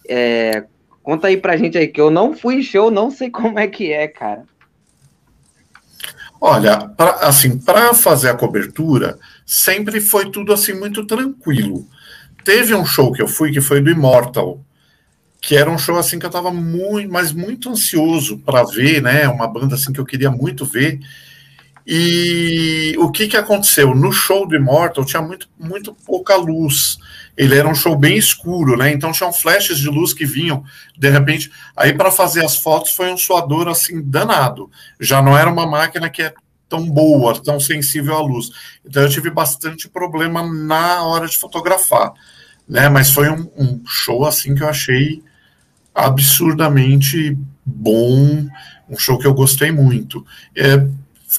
É, 0.08 0.64
conta 1.04 1.28
aí 1.28 1.36
pra 1.36 1.58
gente 1.58 1.78
aí, 1.78 1.90
que 1.90 2.00
eu 2.00 2.10
não 2.10 2.34
fui 2.34 2.56
em 2.56 2.64
show, 2.64 2.90
não 2.90 3.12
sei 3.12 3.28
como 3.32 3.60
é 3.60 3.68
que 3.68 3.92
é, 3.92 4.08
cara. 4.08 4.46
Olha, 6.40 6.88
pra, 6.88 7.18
assim, 7.18 7.60
para 7.60 7.94
fazer 7.94 8.30
a 8.30 8.34
cobertura, 8.34 9.20
sempre 9.52 10.00
foi 10.00 10.32
tudo 10.32 10.54
assim 10.54 10.74
muito 10.74 11.06
tranquilo. 11.06 11.86
Teve 12.42 12.74
um 12.74 12.86
show 12.86 13.12
que 13.12 13.22
eu 13.22 13.28
fui 13.28 13.52
que 13.52 13.60
foi 13.60 13.82
do 13.82 13.92
Immortal, 13.92 14.64
que 15.42 15.58
era 15.58 15.70
um 15.70 15.78
show 15.78 15.98
assim 15.98 16.18
que 16.18 16.26
eu 16.26 16.30
estava 16.30 16.54
muito, 16.54 17.12
mas 17.12 17.34
muito 17.34 17.70
ansioso 17.70 18.38
para 18.40 18.64
ver, 18.64 19.02
né? 19.02 19.28
Uma 19.28 19.50
banda 19.50 19.76
assim 19.76 19.92
que 19.92 20.00
eu 20.00 20.06
queria 20.06 20.32
muito 20.32 20.64
ver. 20.64 21.02
E 21.86 22.96
o 22.98 23.12
que 23.12 23.28
que 23.28 23.36
aconteceu? 23.36 23.94
No 23.94 24.14
show 24.14 24.48
do 24.48 24.56
Immortal 24.56 25.04
tinha 25.04 25.22
muito, 25.22 25.50
muito 25.60 25.94
pouca 25.94 26.38
luz. 26.38 26.98
Ele 27.36 27.58
era 27.58 27.68
um 27.68 27.76
show 27.76 27.98
bem 27.98 28.16
escuro, 28.16 28.78
né? 28.78 28.94
Então 28.94 29.12
tinham 29.12 29.34
flashes 29.34 29.80
de 29.80 29.90
luz 29.90 30.14
que 30.14 30.26
vinham 30.26 30.64
de 30.98 31.10
repente. 31.10 31.52
Aí 31.76 31.92
para 31.92 32.10
fazer 32.10 32.46
as 32.46 32.56
fotos 32.56 32.96
foi 32.96 33.12
um 33.12 33.18
suador 33.18 33.68
assim 33.68 34.02
danado. 34.02 34.72
Já 34.98 35.22
não 35.22 35.38
era 35.38 35.52
uma 35.52 35.68
máquina 35.68 36.10
que 36.10 36.22
é 36.22 36.34
tão 36.72 36.90
boa, 36.90 37.38
tão 37.38 37.60
sensível 37.60 38.16
à 38.16 38.22
luz. 38.22 38.50
Então 38.86 39.04
eu 39.04 39.10
tive 39.10 39.30
bastante 39.30 39.90
problema 39.90 40.42
na 40.42 41.04
hora 41.04 41.28
de 41.28 41.38
fotografar, 41.38 42.14
né? 42.68 42.88
Mas 42.88 43.12
foi 43.12 43.30
um, 43.30 43.52
um 43.58 43.82
show 43.86 44.26
assim 44.26 44.56
que 44.56 44.64
eu 44.64 44.70
achei 44.70 45.22
absurdamente 45.94 47.38
bom, 47.66 48.48
um 48.90 48.98
show 48.98 49.20
que 49.20 49.28
eu 49.28 49.34
gostei 49.34 49.70
muito. 49.70 50.26
É, 50.56 50.88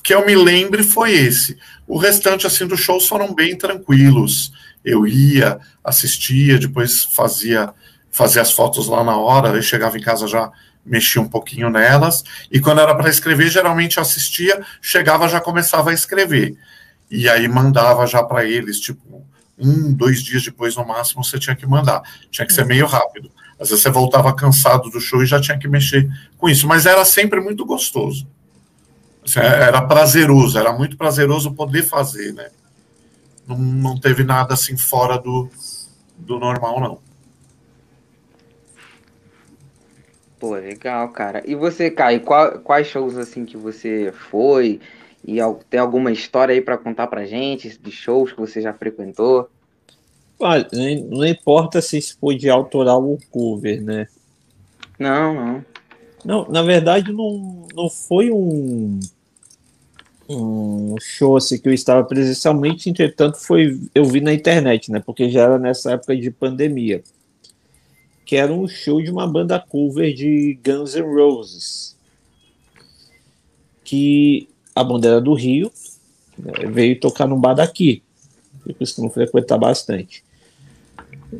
que 0.02 0.14
eu 0.14 0.26
me 0.26 0.36
lembre 0.36 0.82
foi 0.82 1.12
esse. 1.12 1.56
O 1.86 1.96
restante 1.96 2.46
assim 2.46 2.66
dos 2.66 2.80
shows 2.80 3.08
foram 3.08 3.34
bem 3.34 3.56
tranquilos. 3.56 4.52
Eu 4.84 5.06
ia, 5.06 5.58
assistia, 5.82 6.58
depois 6.58 7.04
fazia 7.04 7.72
fazia 8.10 8.42
as 8.42 8.52
fotos 8.52 8.88
lá 8.88 9.02
na 9.02 9.16
hora, 9.16 9.52
aí 9.52 9.62
chegava 9.62 9.96
em 9.96 10.02
casa 10.02 10.26
já 10.26 10.52
mexia 10.84 11.20
um 11.20 11.28
pouquinho 11.28 11.70
nelas, 11.70 12.24
e 12.50 12.60
quando 12.60 12.80
era 12.80 12.94
para 12.94 13.08
escrever, 13.08 13.48
geralmente 13.48 14.00
assistia, 14.00 14.64
chegava 14.80 15.28
já 15.28 15.40
começava 15.40 15.90
a 15.90 15.94
escrever. 15.94 16.56
E 17.10 17.28
aí 17.28 17.46
mandava 17.46 18.06
já 18.06 18.22
para 18.22 18.44
eles, 18.44 18.80
tipo, 18.80 19.24
um, 19.58 19.92
dois 19.92 20.22
dias 20.22 20.42
depois 20.42 20.74
no 20.76 20.84
máximo 20.84 21.22
você 21.22 21.38
tinha 21.38 21.54
que 21.54 21.66
mandar. 21.66 22.02
Tinha 22.30 22.46
que 22.46 22.52
ser 22.52 22.64
meio 22.64 22.86
rápido. 22.86 23.30
Às 23.60 23.68
vezes 23.68 23.82
você 23.82 23.90
voltava 23.90 24.34
cansado 24.34 24.90
do 24.90 25.00
show 25.00 25.22
e 25.22 25.26
já 25.26 25.40
tinha 25.40 25.58
que 25.58 25.68
mexer 25.68 26.08
com 26.36 26.48
isso, 26.48 26.66
mas 26.66 26.86
era 26.86 27.04
sempre 27.04 27.40
muito 27.40 27.64
gostoso. 27.64 28.26
Assim, 29.24 29.38
era 29.38 29.80
prazeroso, 29.82 30.58
era 30.58 30.72
muito 30.72 30.96
prazeroso 30.96 31.52
poder 31.52 31.84
fazer, 31.84 32.32
né? 32.32 32.48
Não, 33.46 33.56
não 33.56 34.00
teve 34.00 34.24
nada 34.24 34.54
assim 34.54 34.76
fora 34.76 35.16
do, 35.16 35.48
do 36.18 36.38
normal, 36.40 36.80
não. 36.80 37.11
Pô, 40.42 40.56
legal, 40.56 41.08
cara. 41.10 41.40
E 41.46 41.54
você, 41.54 41.88
Kai, 41.88 42.18
qual, 42.18 42.58
quais 42.58 42.88
shows 42.88 43.16
assim 43.16 43.44
que 43.44 43.56
você 43.56 44.12
foi? 44.12 44.80
E 45.24 45.36
tem 45.70 45.78
alguma 45.78 46.10
história 46.10 46.52
aí 46.52 46.60
para 46.60 46.76
contar 46.76 47.06
pra 47.06 47.24
gente 47.24 47.78
de 47.78 47.92
shows 47.92 48.32
que 48.32 48.40
você 48.40 48.60
já 48.60 48.74
frequentou? 48.74 49.48
Olha, 50.40 50.66
não 51.08 51.24
importa 51.24 51.80
se 51.80 52.00
foi 52.20 52.36
de 52.36 52.50
autoral 52.50 53.04
ou 53.04 53.20
cover, 53.30 53.80
né? 53.84 54.08
Não, 54.98 55.32
não. 55.32 55.64
Não, 56.24 56.48
na 56.50 56.62
verdade 56.62 57.12
não, 57.12 57.68
não 57.72 57.88
foi 57.88 58.32
um, 58.32 58.98
um 60.28 60.96
show 61.00 61.36
assim 61.36 61.56
que 61.56 61.68
eu 61.68 61.72
estava 61.72 62.02
presencialmente, 62.02 62.90
entretanto 62.90 63.38
foi 63.38 63.78
eu 63.94 64.04
vi 64.06 64.20
na 64.20 64.34
internet, 64.34 64.90
né? 64.90 64.98
Porque 65.06 65.30
já 65.30 65.42
era 65.42 65.56
nessa 65.56 65.92
época 65.92 66.16
de 66.16 66.32
pandemia 66.32 67.00
que 68.24 68.36
era 68.36 68.52
um 68.52 68.66
show 68.66 69.02
de 69.02 69.10
uma 69.10 69.26
banda 69.26 69.58
cover 69.58 70.14
de 70.14 70.58
Guns 70.64 70.94
N' 70.94 71.02
Roses. 71.02 71.96
Que 73.84 74.48
a 74.74 74.82
banda 74.82 75.08
era 75.08 75.20
do 75.20 75.34
Rio, 75.34 75.70
né, 76.38 76.52
veio 76.66 76.98
tocar 76.98 77.26
num 77.26 77.40
bar 77.40 77.54
daqui. 77.54 78.02
Eu 78.66 78.74
costumo 78.74 79.10
frequentar 79.10 79.58
bastante. 79.58 80.24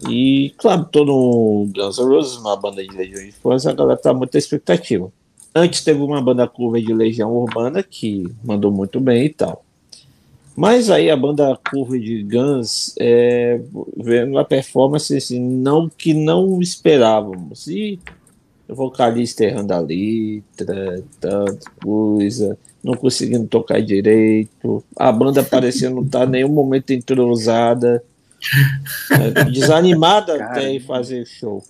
E, 0.09 0.55
claro, 0.57 0.87
todo 0.91 1.69
Guns 1.75 1.99
N' 1.99 2.05
Roses, 2.05 2.37
uma 2.37 2.57
banda 2.57 2.83
de 2.83 2.97
Legião 2.97 3.25
de 3.25 3.33
Fãs, 3.33 3.67
a 3.67 3.73
galera 3.73 3.99
tá 3.99 4.13
muita 4.13 4.39
expectativa. 4.39 5.13
Antes 5.55 5.85
teve 5.85 6.01
uma 6.01 6.21
banda 6.21 6.49
cover 6.49 6.83
de 6.83 6.95
Legião 6.95 7.31
Urbana 7.31 7.83
que 7.83 8.27
mandou 8.43 8.71
muito 8.73 8.99
bem 8.99 9.27
e 9.27 9.29
tal. 9.29 9.65
Mas 10.55 10.91
aí 10.91 11.11
a 11.11 11.17
banda 11.17 11.59
curva 11.71 11.99
de 11.99 12.23
Guns 12.23 12.95
é, 13.01 13.61
vendo 13.97 14.39
a 14.39 14.45
performance 14.45 15.17
assim, 15.17 15.41
não 15.41 15.89
que 15.89 16.13
não 16.13 16.61
esperávamos. 16.61 17.67
E 17.67 17.99
o 18.69 18.75
vocalista 18.75 19.45
errando 19.45 19.73
a 19.73 19.79
letra, 19.79 21.03
tanta 21.19 21.71
coisa, 21.83 22.59
não 22.83 22.95
conseguindo 22.95 23.47
tocar 23.47 23.81
direito, 23.81 24.85
a 24.97 25.11
banda 25.11 25.43
parecia 25.43 25.89
não 25.89 26.03
estar 26.03 26.21
tá 26.21 26.27
em 26.27 26.31
nenhum 26.31 26.51
momento 26.51 26.91
entrosada, 26.91 28.03
é, 29.11 29.45
desanimada 29.45 30.37
Cara. 30.37 30.51
até 30.51 30.71
em 30.71 30.81
fazer 30.81 31.25
show. 31.27 31.63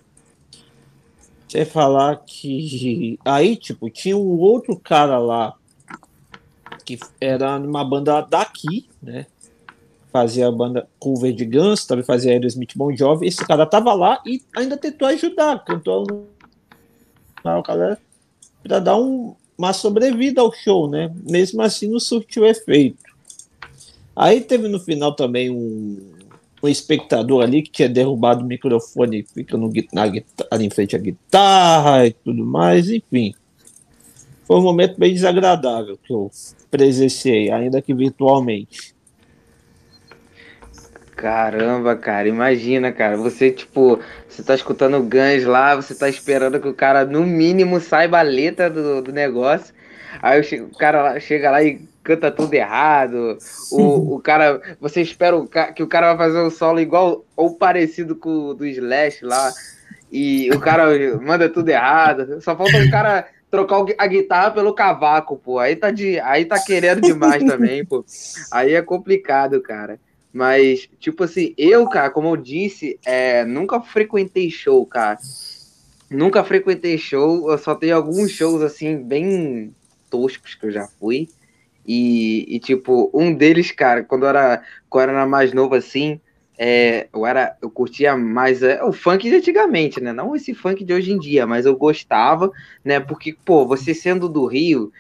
Você 1.46 1.64
falar 1.66 2.16
que 2.26 3.18
aí, 3.24 3.56
tipo, 3.56 3.90
tinha 3.90 4.16
um 4.16 4.38
outro 4.38 4.74
cara 4.74 5.18
lá 5.18 5.54
que 6.96 7.06
era 7.20 7.56
uma 7.58 7.84
banda 7.84 8.20
daqui, 8.20 8.88
né? 9.02 9.26
Fazia 10.12 10.48
a 10.48 10.52
banda 10.52 10.86
cover 10.98 11.32
de 11.32 11.44
Guns, 11.44 11.86
também 11.86 12.04
fazia 12.04 12.32
Aerosmith 12.32 12.76
Bon 12.76 12.94
Jovi. 12.94 13.26
Esse 13.26 13.46
cara 13.46 13.64
tava 13.64 13.94
lá 13.94 14.20
e 14.26 14.42
ainda 14.54 14.76
tentou 14.76 15.08
ajudar, 15.08 15.64
cantou 15.64 16.26
o 17.44 17.62
cara 17.62 17.98
para 18.62 18.78
dar 18.78 18.96
um, 18.96 19.34
uma 19.56 19.72
sobrevida 19.72 20.40
ao 20.40 20.52
show, 20.52 20.88
né? 20.88 21.12
Mesmo 21.28 21.62
assim, 21.62 21.88
não 21.88 21.98
surtiu 21.98 22.44
efeito. 22.44 23.02
Aí 24.14 24.40
teve 24.40 24.68
no 24.68 24.78
final 24.78 25.14
também 25.14 25.50
um, 25.50 26.12
um 26.62 26.68
espectador 26.68 27.42
ali 27.42 27.62
que 27.62 27.70
tinha 27.70 27.88
derrubado 27.88 28.44
o 28.44 28.46
microfone, 28.46 29.22
ficando 29.22 29.70
na, 29.92 30.02
ali 30.50 30.66
em 30.66 30.70
frente 30.70 30.94
à 30.94 30.98
guitarra 30.98 32.06
e 32.06 32.12
tudo 32.12 32.44
mais, 32.44 32.90
enfim. 32.90 33.34
Foi 34.44 34.56
um 34.56 34.62
momento 34.62 34.98
bem 34.98 35.12
desagradável 35.12 35.98
que 36.02 36.12
eu 36.12 36.30
presenciei, 36.70 37.50
ainda 37.50 37.80
que 37.80 37.94
virtualmente. 37.94 38.94
Caramba, 41.22 41.94
cara, 41.94 42.26
imagina, 42.26 42.90
cara. 42.90 43.16
Você, 43.16 43.52
tipo, 43.52 44.00
você 44.28 44.42
tá 44.42 44.54
escutando 44.54 44.96
o 44.96 45.02
Guns 45.02 45.44
lá, 45.44 45.76
você 45.76 45.94
tá 45.94 46.08
esperando 46.08 46.58
que 46.58 46.66
o 46.66 46.74
cara, 46.74 47.04
no 47.04 47.24
mínimo, 47.24 47.78
saiba 47.78 48.18
a 48.18 48.22
letra 48.22 48.68
do, 48.68 49.00
do 49.02 49.12
negócio. 49.12 49.72
Aí 50.20 50.40
o 50.40 50.76
cara 50.76 51.20
chega 51.20 51.50
lá 51.50 51.62
e 51.62 51.80
canta 52.02 52.30
tudo 52.30 52.52
errado. 52.54 53.38
O, 53.70 54.16
o 54.16 54.20
cara, 54.20 54.60
você 54.80 55.00
espera 55.00 55.36
o, 55.36 55.46
que 55.46 55.82
o 55.82 55.86
cara 55.86 56.14
vai 56.14 56.26
fazer 56.26 56.44
um 56.44 56.50
solo 56.50 56.80
igual 56.80 57.24
ou 57.36 57.54
parecido 57.54 58.16
com 58.16 58.48
o 58.48 58.54
do 58.54 58.66
Slash 58.66 59.24
lá. 59.24 59.52
E 60.10 60.50
o 60.50 60.58
cara 60.60 60.86
manda 61.20 61.48
tudo 61.48 61.68
errado. 61.68 62.40
Só 62.42 62.56
falta 62.56 62.76
o 62.78 62.90
cara 62.90 63.26
trocar 63.52 63.84
a 63.98 64.06
guitarra 64.06 64.50
pelo 64.50 64.72
cavaco, 64.72 65.36
pô. 65.36 65.58
Aí 65.58 65.76
tá, 65.76 65.90
de, 65.90 66.18
aí 66.20 66.46
tá 66.46 66.58
querendo 66.58 67.02
demais 67.02 67.44
também, 67.44 67.84
pô. 67.84 68.02
Aí 68.50 68.72
é 68.72 68.80
complicado, 68.80 69.60
cara. 69.60 70.00
Mas, 70.32 70.88
tipo 70.98 71.24
assim, 71.24 71.52
eu, 71.58 71.86
cara, 71.86 72.08
como 72.08 72.28
eu 72.28 72.36
disse, 72.38 72.98
é, 73.04 73.44
nunca 73.44 73.78
frequentei 73.82 74.50
show, 74.50 74.86
cara. 74.86 75.18
Nunca 76.10 76.42
frequentei 76.42 76.96
show. 76.96 77.50
Eu 77.50 77.58
só 77.58 77.74
tenho 77.74 77.94
alguns 77.94 78.30
shows, 78.30 78.62
assim, 78.62 78.96
bem 78.96 79.74
toscos 80.08 80.54
que 80.54 80.64
eu 80.64 80.72
já 80.72 80.88
fui. 80.98 81.28
E, 81.86 82.56
e 82.56 82.58
tipo, 82.58 83.10
um 83.12 83.34
deles, 83.34 83.70
cara, 83.70 84.02
quando 84.02 84.22
eu 84.22 84.30
era, 84.30 84.62
quando 84.88 85.10
eu 85.10 85.16
era 85.16 85.26
mais 85.26 85.52
novo, 85.52 85.74
assim, 85.74 86.18
é, 86.64 87.08
eu 87.12 87.26
era, 87.26 87.56
eu 87.60 87.68
curtia 87.68 88.16
mais 88.16 88.62
é, 88.62 88.80
o 88.84 88.92
funk 88.92 89.28
de 89.28 89.34
antigamente, 89.34 90.00
né? 90.00 90.12
Não 90.12 90.36
esse 90.36 90.54
funk 90.54 90.84
de 90.84 90.94
hoje 90.94 91.10
em 91.10 91.18
dia, 91.18 91.44
mas 91.44 91.66
eu 91.66 91.76
gostava, 91.76 92.52
né? 92.84 93.00
Porque, 93.00 93.36
pô, 93.44 93.66
você 93.66 93.92
sendo 93.92 94.28
do 94.28 94.46
Rio, 94.46 94.92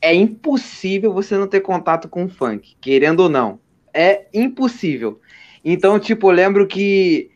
é 0.00 0.14
impossível 0.14 1.12
você 1.12 1.36
não 1.36 1.46
ter 1.46 1.60
contato 1.60 2.08
com 2.08 2.24
o 2.24 2.30
funk, 2.30 2.78
querendo 2.80 3.20
ou 3.20 3.28
não. 3.28 3.60
É 3.92 4.24
impossível. 4.32 5.20
Então, 5.62 6.00
tipo, 6.00 6.30
eu 6.30 6.34
lembro 6.34 6.66
que 6.66 7.30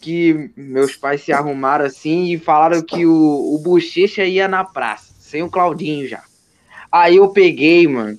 que 0.00 0.52
meus 0.56 0.94
pais 0.94 1.22
se 1.22 1.32
arrumaram 1.32 1.84
assim 1.84 2.32
e 2.32 2.38
falaram 2.38 2.82
que 2.82 3.04
o, 3.04 3.54
o 3.54 3.58
Bochecha 3.58 4.24
ia 4.24 4.46
na 4.46 4.62
praça, 4.62 5.12
sem 5.18 5.42
o 5.42 5.50
Claudinho 5.50 6.06
já. 6.06 6.22
Aí 6.90 7.16
eu 7.16 7.28
peguei, 7.30 7.88
mano, 7.88 8.16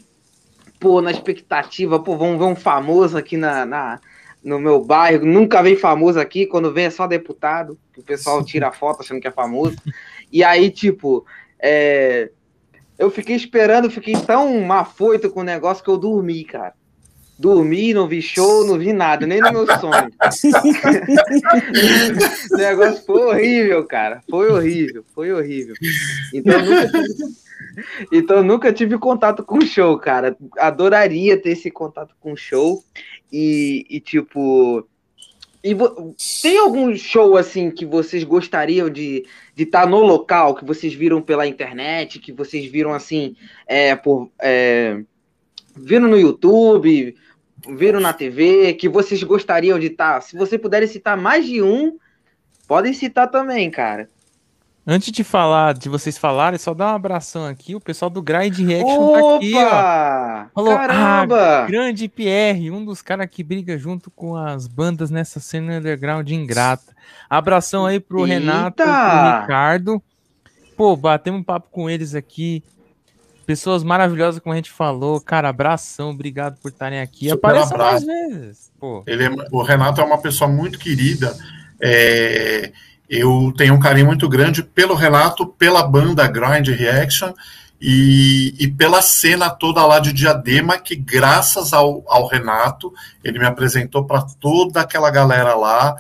pô, 0.78 1.02
na 1.02 1.12
expectativa, 1.12 2.02
pô, 2.02 2.18
vamos 2.18 2.38
ver 2.38 2.46
um 2.46 2.56
famoso 2.56 3.18
aqui 3.18 3.38
na, 3.38 3.66
na 3.66 4.02
no 4.44 4.60
meu 4.60 4.84
bairro, 4.84 5.26
nunca 5.26 5.64
vem 5.64 5.76
famoso 5.76 6.20
aqui, 6.20 6.46
quando 6.46 6.74
vem 6.74 6.86
é 6.86 6.90
só 6.90 7.08
deputado, 7.08 7.78
que 7.94 8.02
o 8.02 8.04
pessoal 8.04 8.44
tira 8.44 8.72
foto 8.72 9.02
achando 9.02 9.22
que 9.22 9.28
é 9.28 9.32
famoso. 9.32 9.78
E 10.32 10.44
aí, 10.44 10.70
tipo, 10.70 11.26
é, 11.60 12.30
eu 12.98 13.10
fiquei 13.10 13.36
esperando, 13.36 13.90
fiquei 13.90 14.14
tão 14.14 14.60
mafoito 14.62 15.30
com 15.30 15.40
o 15.40 15.44
negócio 15.44 15.84
que 15.84 15.90
eu 15.90 15.98
dormi, 15.98 16.44
cara. 16.44 16.74
Dormi, 17.40 17.94
não 17.94 18.08
vi 18.08 18.22
show, 18.22 18.66
não 18.66 18.78
vi 18.78 18.94
nada, 18.94 19.26
nem 19.26 19.40
no 19.40 19.52
meu 19.52 19.66
sonho. 19.80 20.12
o 22.52 22.58
negócio 22.58 23.04
foi 23.06 23.24
horrível, 23.24 23.84
cara. 23.86 24.22
Foi 24.30 24.52
horrível, 24.52 25.04
foi 25.16 25.34
horrível. 25.34 25.76
Então 26.34 26.64
nunca 26.64 26.88
tive, 26.88 27.08
então 28.12 28.44
nunca 28.44 28.74
tive 28.74 28.98
contato 28.98 29.44
com 29.44 29.62
show, 29.62 29.98
cara. 29.98 30.38
Adoraria 30.58 31.36
ter 31.36 31.52
esse 31.52 31.72
contato 31.72 32.14
com 32.20 32.36
show. 32.36 32.84
E, 33.34 33.88
e 33.90 34.00
tipo. 34.00 34.88
E 35.64 35.74
tem 36.42 36.60
algum 36.60 36.96
show 36.96 37.36
assim 37.36 37.72
que 37.72 37.86
vocês 37.86 38.24
gostariam 38.24 38.90
de 38.90 39.26
estar 39.58 39.82
tá 39.84 39.88
no 39.88 40.02
local, 40.02 40.54
que 40.54 40.64
vocês 40.64 40.94
viram 40.94 41.22
pela 41.22 41.48
internet, 41.48 42.20
que 42.20 42.32
vocês 42.32 42.70
viram 42.70 42.94
assim, 42.94 43.36
é, 43.66 43.96
por. 43.96 44.30
É, 44.40 45.02
viram 45.76 46.08
no 46.08 46.20
YouTube, 46.20 47.16
viram 47.68 48.00
na 48.00 48.14
TV, 48.14 48.74
que 48.74 48.88
vocês 48.88 49.24
gostariam 49.24 49.80
de 49.80 49.88
estar? 49.88 50.16
Tá? 50.16 50.22
Se 50.22 50.38
vocês 50.38 50.62
puderem 50.62 50.88
citar 50.88 51.18
mais 51.18 51.46
de 51.46 51.60
um, 51.60 51.98
podem 52.68 52.94
citar 52.94 53.32
também, 53.32 53.72
cara. 53.72 54.08
Antes 54.86 55.14
de 55.14 55.24
falar, 55.24 55.74
de 55.76 55.88
vocês 55.88 56.18
falarem, 56.18 56.60
só 56.60 56.74
dar 56.74 56.92
um 56.92 56.96
abração 56.96 57.46
aqui. 57.46 57.74
O 57.74 57.80
pessoal 57.80 58.10
do 58.10 58.22
Grind 58.22 58.60
Reaction 58.60 59.02
Opa! 59.02 59.22
tá 59.22 59.36
aqui, 59.38 59.54
ó. 59.56 60.46
Falou, 60.54 60.78
Caramba! 60.78 61.64
Ah, 61.64 61.66
grande 61.66 62.10
Pierre, 62.10 62.70
um 62.70 62.84
dos 62.84 63.02
caras 63.02 63.30
que 63.32 63.42
briga 63.44 63.78
junto 63.78 64.12
com 64.12 64.36
as 64.36 64.68
bandas 64.68 65.10
nessa 65.10 65.40
cena 65.40 65.78
underground 65.78 66.30
ingrata. 66.30 66.94
Abração 67.30 67.86
aí 67.86 67.98
pro 67.98 68.28
Eita! 68.28 68.34
Renato 68.34 68.84
e 68.84 68.86
pro 68.86 69.42
Ricardo. 69.42 70.04
Pô, 70.76 70.98
batemos 70.98 71.40
um 71.40 71.44
papo 71.44 71.70
com 71.72 71.90
eles 71.90 72.14
aqui. 72.14 72.62
Pessoas 73.46 73.84
maravilhosas, 73.84 74.42
como 74.42 74.52
a 74.52 74.58
gente 74.58 74.72
falou. 74.72 75.22
Cara, 75.22 75.48
abração, 75.48 76.10
obrigado 76.10 76.60
por 76.60 76.72
estarem 76.72 77.00
aqui. 77.00 77.32
Apareça 77.32 77.78
mais 77.78 78.04
vezes. 78.04 78.70
Pô. 78.78 79.02
Ele 79.08 79.24
é, 79.24 79.30
o 79.50 79.62
Renato 79.62 80.02
é 80.02 80.04
uma 80.04 80.18
pessoa 80.18 80.50
muito 80.50 80.78
querida. 80.78 81.34
É, 81.82 82.72
eu 83.16 83.54
tenho 83.56 83.76
um 83.76 83.80
carinho 83.80 84.08
muito 84.08 84.28
grande 84.28 84.64
pelo 84.64 84.96
Renato, 84.96 85.46
pela 85.46 85.84
banda 85.84 86.28
Grind 86.28 86.68
Reaction 86.70 87.32
e, 87.80 88.56
e 88.58 88.68
pela 88.68 89.04
cena 89.04 89.52
toda 89.52 89.86
lá 89.86 90.00
de 90.00 90.12
Diadema, 90.12 90.80
que 90.80 90.96
graças 90.96 91.74
ao, 91.74 92.04
ao 92.08 92.28
Renato, 92.28 92.92
ele 93.24 93.38
me 93.38 93.46
apresentou 93.46 94.06
para 94.06 94.24
toda 94.40 94.82
aquela 94.82 95.12
galera 95.12 95.54
lá 95.54 95.96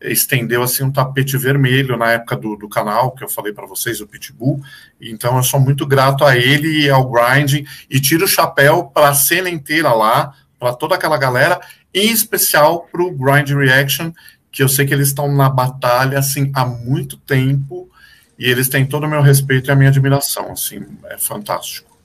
estendeu 0.00 0.62
assim 0.62 0.84
um 0.84 0.92
tapete 0.92 1.36
vermelho 1.36 1.96
na 1.96 2.12
época 2.12 2.36
do, 2.36 2.54
do 2.54 2.68
canal 2.68 3.12
que 3.12 3.24
eu 3.24 3.28
falei 3.28 3.52
para 3.52 3.66
vocês, 3.66 4.00
o 4.00 4.06
Pitbull. 4.06 4.60
Então 5.00 5.36
eu 5.36 5.42
sou 5.42 5.58
muito 5.58 5.86
grato 5.86 6.24
a 6.24 6.36
ele 6.36 6.84
e 6.84 6.90
ao 6.90 7.10
Grind 7.10 7.66
e 7.90 7.98
tiro 7.98 8.26
o 8.26 8.28
chapéu 8.28 8.84
para 8.84 9.08
a 9.08 9.14
cena 9.14 9.48
inteira 9.48 9.92
lá, 9.92 10.34
para 10.58 10.72
toda 10.74 10.94
aquela 10.94 11.16
galera, 11.16 11.60
em 11.94 12.10
especial 12.10 12.86
para 12.92 13.02
o 13.02 13.10
Grind 13.10 13.50
Reaction, 13.50 14.12
que 14.58 14.62
eu 14.64 14.68
sei 14.68 14.84
que 14.84 14.92
eles 14.92 15.06
estão 15.06 15.32
na 15.32 15.48
batalha 15.48 16.18
assim 16.18 16.50
há 16.52 16.66
muito 16.66 17.16
tempo 17.16 17.88
e 18.36 18.44
eles 18.50 18.68
têm 18.68 18.84
todo 18.84 19.04
o 19.04 19.08
meu 19.08 19.22
respeito 19.22 19.68
e 19.68 19.70
a 19.70 19.76
minha 19.76 19.88
admiração, 19.88 20.50
assim, 20.50 20.84
é 21.04 21.16
fantástico. 21.16 21.96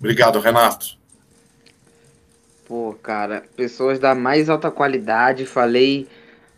Obrigado, 0.00 0.40
Renato. 0.40 0.98
Pô, 2.66 2.96
cara, 3.00 3.44
pessoas 3.54 4.00
da 4.00 4.12
mais 4.12 4.50
alta 4.50 4.72
qualidade, 4.72 5.46
falei 5.46 6.08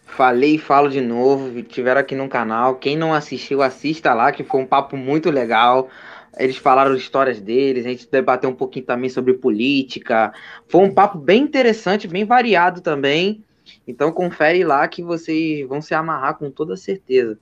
Falei 0.06 0.54
e 0.54 0.58
falo 0.58 0.88
de 0.88 1.02
novo, 1.02 1.62
tiveram 1.64 2.00
aqui 2.00 2.14
no 2.14 2.30
canal. 2.30 2.76
Quem 2.76 2.96
não 2.96 3.12
assistiu, 3.12 3.60
assista 3.60 4.14
lá, 4.14 4.32
que 4.32 4.42
foi 4.42 4.62
um 4.62 4.66
papo 4.66 4.96
muito 4.96 5.30
legal. 5.30 5.90
Eles 6.38 6.56
falaram 6.56 6.94
histórias 6.94 7.40
deles, 7.40 7.84
a 7.84 7.90
gente 7.90 8.08
debateu 8.10 8.48
um 8.48 8.54
pouquinho 8.54 8.86
também 8.86 9.10
sobre 9.10 9.34
política. 9.34 10.32
Foi 10.66 10.80
um 10.80 10.94
papo 10.94 11.18
bem 11.18 11.42
interessante, 11.42 12.08
bem 12.08 12.24
variado 12.24 12.80
também. 12.80 13.44
Então 13.86 14.12
confere 14.12 14.64
lá 14.64 14.86
que 14.88 15.02
vocês 15.02 15.66
vão 15.68 15.80
se 15.80 15.94
amarrar 15.94 16.36
com 16.36 16.51
toda 16.51 16.76
certeza. 16.76 17.38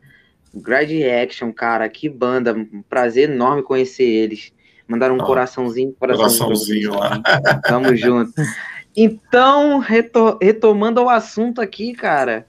Grad 0.55 0.89
Reaction, 0.89 1.53
cara, 1.53 1.89
que 1.89 2.09
banda. 2.09 2.55
Um 2.55 2.83
prazer 2.89 3.31
enorme 3.31 3.63
conhecer 3.63 4.05
eles. 4.05 4.53
Mandaram 4.87 5.15
um 5.15 5.19
oh, 5.21 5.25
coraçãozinho, 5.25 5.95
coraçãozinho, 5.99 6.91
coraçãozinho 6.91 6.95
lá. 6.95 7.23
Tamo 7.67 7.97
junto. 7.97 8.33
Então, 8.97 9.81
retomando 10.41 11.03
o 11.03 11.09
assunto 11.09 11.61
aqui, 11.61 11.95
cara. 11.95 12.47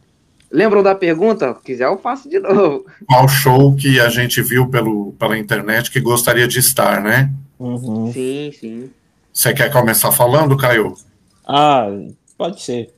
Lembram 0.52 0.84
da 0.84 0.94
pergunta? 0.94 1.54
Se 1.56 1.62
quiser, 1.64 1.86
eu 1.86 1.98
faço 1.98 2.30
de 2.30 2.38
novo. 2.40 2.86
Qual 3.08 3.28
show 3.28 3.76
que 3.76 4.00
a 4.00 4.10
gente 4.10 4.42
viu 4.42 4.70
pelo, 4.70 5.14
pela 5.14 5.38
internet 5.38 5.90
que 5.90 6.00
gostaria 6.00 6.48
de 6.48 6.60
estar, 6.60 7.02
né? 7.02 7.32
Uhum. 7.58 8.12
Sim, 8.12 8.52
sim. 8.58 8.90
Você 9.34 9.54
quer 9.54 9.72
começar 9.72 10.12
falando, 10.12 10.56
Caio? 10.56 10.94
Ah, 11.48 11.88
pode 12.38 12.62
ser. 12.62 12.94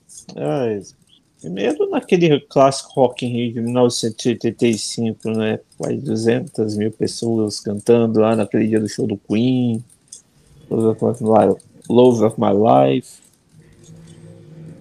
Primeiro 1.40 1.90
naquele 1.90 2.40
clássico 2.42 2.94
Rock 2.94 3.26
in 3.26 3.30
Rio 3.30 3.54
de 3.54 3.62
1985, 3.62 5.30
né? 5.32 5.60
Quase 5.78 5.98
200 5.98 6.76
mil 6.76 6.92
pessoas 6.92 7.60
cantando 7.60 8.20
lá 8.20 8.36
naquele 8.36 8.68
dia 8.68 8.80
do 8.80 8.90
show 8.90 9.06
do 9.06 9.18
Queen. 9.18 9.84
Love 10.70 12.24
of 12.26 12.40
My 12.40 12.48
Life. 12.52 13.22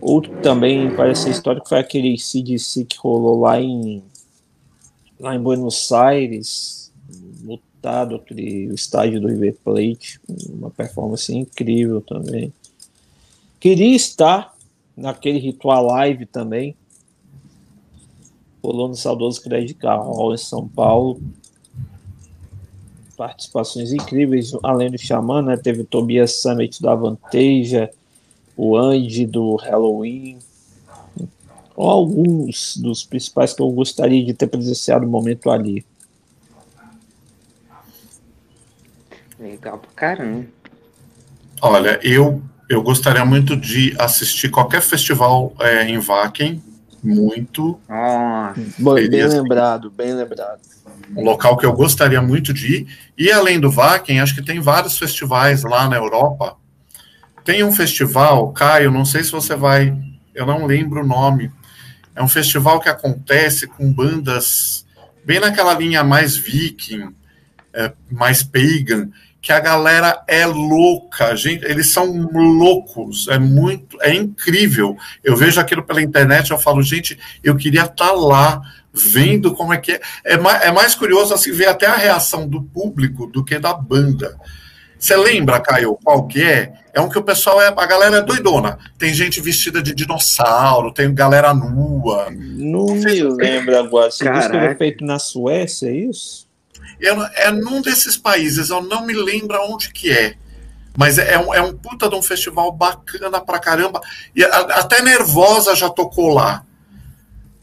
Outro 0.01 0.33
também 0.41 0.95
parece 0.95 1.31
histórico 1.31 1.69
foi 1.69 1.79
aquele 1.79 2.19
CDC 2.19 2.85
que 2.85 2.97
rolou 2.99 3.41
lá 3.41 3.61
em 3.61 4.03
lá 5.19 5.35
em 5.35 5.41
Buenos 5.41 5.91
Aires, 5.93 6.93
lotado 7.43 8.17
aquele 8.17 8.73
estádio 8.75 9.21
do 9.21 9.29
River 9.29 9.57
Plate, 9.65 10.21
uma 10.49 10.71
performance 10.71 11.35
incrível 11.35 12.01
também. 12.03 12.53
Queria 13.59 13.97
estar 13.97 14.55
naquele 14.97 15.39
ritual 15.39 15.87
live 15.87 16.27
também. 16.27 16.77
Rolou 18.63 18.89
no 18.89 18.97
saudoso 18.97 19.43
Credit 19.43 19.79
Hall 19.85 20.35
em 20.35 20.39
São 20.39 20.67
Paulo. 20.67 21.21
Participações 23.17 23.93
incríveis, 23.93 24.53
além 24.63 24.91
do 24.91 24.99
Xamã, 24.99 25.43
né? 25.43 25.57
Teve 25.57 25.83
o 25.83 25.85
Tobias 25.85 26.43
Summit 26.43 26.83
da 26.83 26.95
Vanteja, 26.95 27.91
o 28.57 28.77
Andy 28.77 29.27
do 29.27 29.57
Halloween, 29.57 30.39
alguns 31.77 32.77
dos 32.77 33.05
principais 33.05 33.53
que 33.53 33.63
eu 33.63 33.71
gostaria 33.71 34.25
de 34.25 34.33
ter 34.33 34.47
presenciado 34.47 35.07
o 35.07 35.09
momento 35.09 35.51
ali. 35.51 35.85
Legal 39.39 39.79
pra 39.79 39.91
caramba. 39.95 40.47
Olha, 41.61 42.01
eu, 42.03 42.43
eu 42.69 42.83
gostaria 42.83 43.25
muito 43.25 43.57
de 43.57 43.95
assistir 43.99 44.49
qualquer 44.51 44.83
festival 44.83 45.55
é, 45.61 45.89
em 45.89 45.99
Vaken, 45.99 46.63
muito. 47.03 47.79
Ah, 47.89 48.55
bem 48.79 49.23
assim, 49.23 49.41
lembrado, 49.41 49.91
bem 49.91 50.13
lembrado. 50.13 50.61
Um 51.17 51.23
local 51.23 51.57
que 51.57 51.65
eu 51.65 51.73
gostaria 51.73 52.21
muito 52.21 52.53
de 52.53 52.79
ir. 52.79 52.87
E 53.17 53.31
além 53.31 53.61
do 53.61 53.71
Vaken, 53.71 54.21
acho 54.21 54.35
que 54.35 54.43
tem 54.43 54.61
vários 54.61 54.99
festivais 54.99 55.63
lá 55.63 55.89
na 55.89 55.97
Europa 55.97 56.57
tem 57.47 57.63
um 57.63 57.71
festival, 57.71 58.53
Caio, 58.53 58.91
não 58.91 59.05
sei 59.05 59.23
se 59.23 59.31
você 59.31 59.55
vai, 59.55 59.97
eu 60.35 60.45
não 60.45 60.67
lembro 60.67 61.01
o 61.01 61.07
nome. 61.07 61.53
É 62.13 62.21
um 62.21 62.27
festival 62.27 62.81
que 62.81 62.89
acontece 62.89 63.69
com 63.69 63.93
bandas 63.93 64.85
bem 65.25 65.39
naquela 65.39 65.73
linha 65.75 66.03
mais 66.03 66.37
viking, 66.37 67.15
é, 67.73 67.93
mais 68.11 68.43
pagan, 68.43 69.11
que 69.41 69.53
a 69.53 69.61
galera 69.61 70.23
é 70.27 70.45
louca, 70.45 71.37
gente, 71.37 71.65
eles 71.65 71.93
são 71.93 72.29
loucos, 72.33 73.29
é 73.29 73.39
muito, 73.39 73.97
é 74.03 74.13
incrível. 74.13 74.97
Eu 75.23 75.37
vejo 75.37 75.61
aquilo 75.61 75.85
pela 75.85 76.03
internet, 76.03 76.51
eu 76.51 76.59
falo, 76.59 76.83
gente, 76.83 77.19
eu 77.45 77.57
queria 77.57 77.83
estar 77.83 78.09
tá 78.09 78.13
lá 78.13 78.61
vendo 78.93 79.55
como 79.55 79.73
é 79.73 79.79
que 79.79 79.93
é. 79.93 80.01
É 80.25 80.37
mais, 80.37 80.63
é 80.65 80.73
mais 80.73 80.95
curioso 80.95 81.33
assim 81.35 81.53
ver 81.53 81.67
até 81.67 81.87
a 81.87 81.97
reação 81.97 82.49
do 82.49 82.63
público 82.63 83.27
do 83.27 83.45
que 83.45 83.59
da 83.59 83.75
banda. 83.75 84.37
Você 84.99 85.15
lembra, 85.15 85.61
Caio, 85.61 85.99
qual 86.03 86.27
que 86.27 86.43
é? 86.43 86.73
É 86.93 87.01
um 87.01 87.09
que 87.09 87.19
o 87.19 87.23
pessoal 87.23 87.61
é. 87.61 87.69
A 87.69 87.87
galera 87.87 88.17
é 88.17 88.23
doidona. 88.23 88.79
Tem 88.99 89.13
gente 89.13 89.41
vestida 89.41 89.83
de 89.83 89.95
dinossauro, 89.95 90.93
tem 90.93 91.15
galera 91.15 91.53
nua. 91.53 92.29
Não 92.31 92.87
me 92.87 93.23
lembro 93.23 93.79
agora. 93.79 94.11
Você 94.11 94.29
disse 94.31 94.49
que 94.49 94.57
era 94.57 94.75
feito 94.75 95.05
na 95.05 95.19
Suécia, 95.19 95.89
é 95.89 95.93
isso? 95.93 96.46
Eu, 97.01 97.23
é 97.23 97.51
num 97.51 97.81
desses 97.81 98.17
países, 98.17 98.71
eu 98.71 98.81
não 98.83 99.05
me 99.05 99.13
lembro 99.13 99.59
onde 99.63 99.93
que 99.93 100.11
é. 100.11 100.37
Mas 100.97 101.19
é, 101.19 101.35
é, 101.35 101.39
um, 101.39 101.55
é 101.55 101.61
um 101.61 101.77
puta 101.77 102.09
de 102.09 102.15
um 102.15 102.23
festival 102.23 102.73
bacana 102.73 103.41
pra 103.41 103.59
caramba. 103.59 104.01
E 104.35 104.43
a, 104.43 104.59
até 104.79 105.03
Nervosa 105.03 105.75
já 105.75 105.91
tocou 105.91 106.33
lá. 106.33 106.65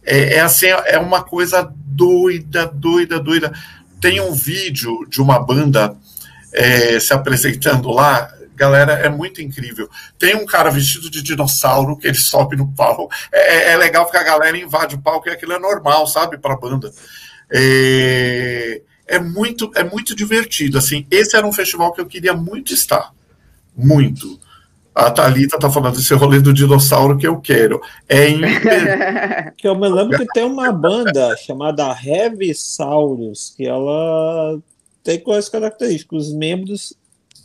É, 0.06 0.36
é 0.36 0.40
assim, 0.42 0.68
é 0.68 1.00
uma 1.00 1.24
coisa 1.24 1.72
doida, 1.74 2.68
doida, 2.68 3.20
doida. 3.20 3.54
Tem 4.00 4.22
um 4.22 4.34
vídeo 4.34 5.06
de 5.08 5.22
uma 5.22 5.40
banda 5.40 5.96
é, 6.52 7.00
se 7.00 7.14
apresentando 7.14 7.90
lá, 7.90 8.32
galera, 8.56 8.94
é 8.94 9.10
muito 9.10 9.42
incrível. 9.42 9.90
Tem 10.20 10.36
um 10.36 10.46
cara 10.46 10.70
vestido 10.70 11.10
de 11.10 11.24
dinossauro 11.24 11.98
que 11.98 12.08
ele 12.08 12.18
sobe 12.18 12.56
no 12.56 12.72
palco. 12.74 13.10
É, 13.32 13.40
é, 13.40 13.72
é 13.72 13.78
legal 13.78 14.06
porque 14.06 14.18
a 14.18 14.24
galera 14.24 14.58
invade 14.58 14.96
o 14.96 15.02
palco 15.02 15.28
e 15.28 15.32
aquilo 15.32 15.54
é 15.54 15.60
normal, 15.60 16.06
sabe, 16.06 16.38
para 16.38 16.54
a 16.54 16.58
banda. 16.58 16.92
É, 17.52 18.82
é, 19.08 19.20
muito, 19.20 19.72
é 19.76 19.84
muito 19.84 20.16
divertido. 20.16 20.78
Assim, 20.78 21.06
esse 21.10 21.36
era 21.36 21.46
um 21.46 21.52
festival 21.52 21.92
que 21.92 22.02
eu 22.02 22.06
queria 22.06 22.34
muito 22.34 22.74
estar. 22.74 23.14
Muito. 23.76 24.40
A 24.94 25.10
Thalita 25.10 25.58
tá 25.58 25.70
falando 25.70 25.96
desse 25.96 26.14
rolê 26.14 26.40
do 26.40 26.54
dinossauro 26.54 27.18
que 27.18 27.28
eu 27.28 27.40
quero. 27.40 27.82
É 28.08 28.30
imper... 28.30 29.54
que 29.58 29.68
eu 29.68 29.76
me 29.76 29.90
lembro 29.90 30.18
que 30.18 30.26
tem 30.28 30.44
uma 30.44 30.72
banda 30.72 31.36
chamada 31.38 31.92
Revisaurus, 31.92 33.54
que 33.58 33.66
ela 33.66 34.60
tem 35.04 35.20
quais 35.20 35.50
características? 35.50 36.28
Os 36.28 36.34
membros 36.34 36.94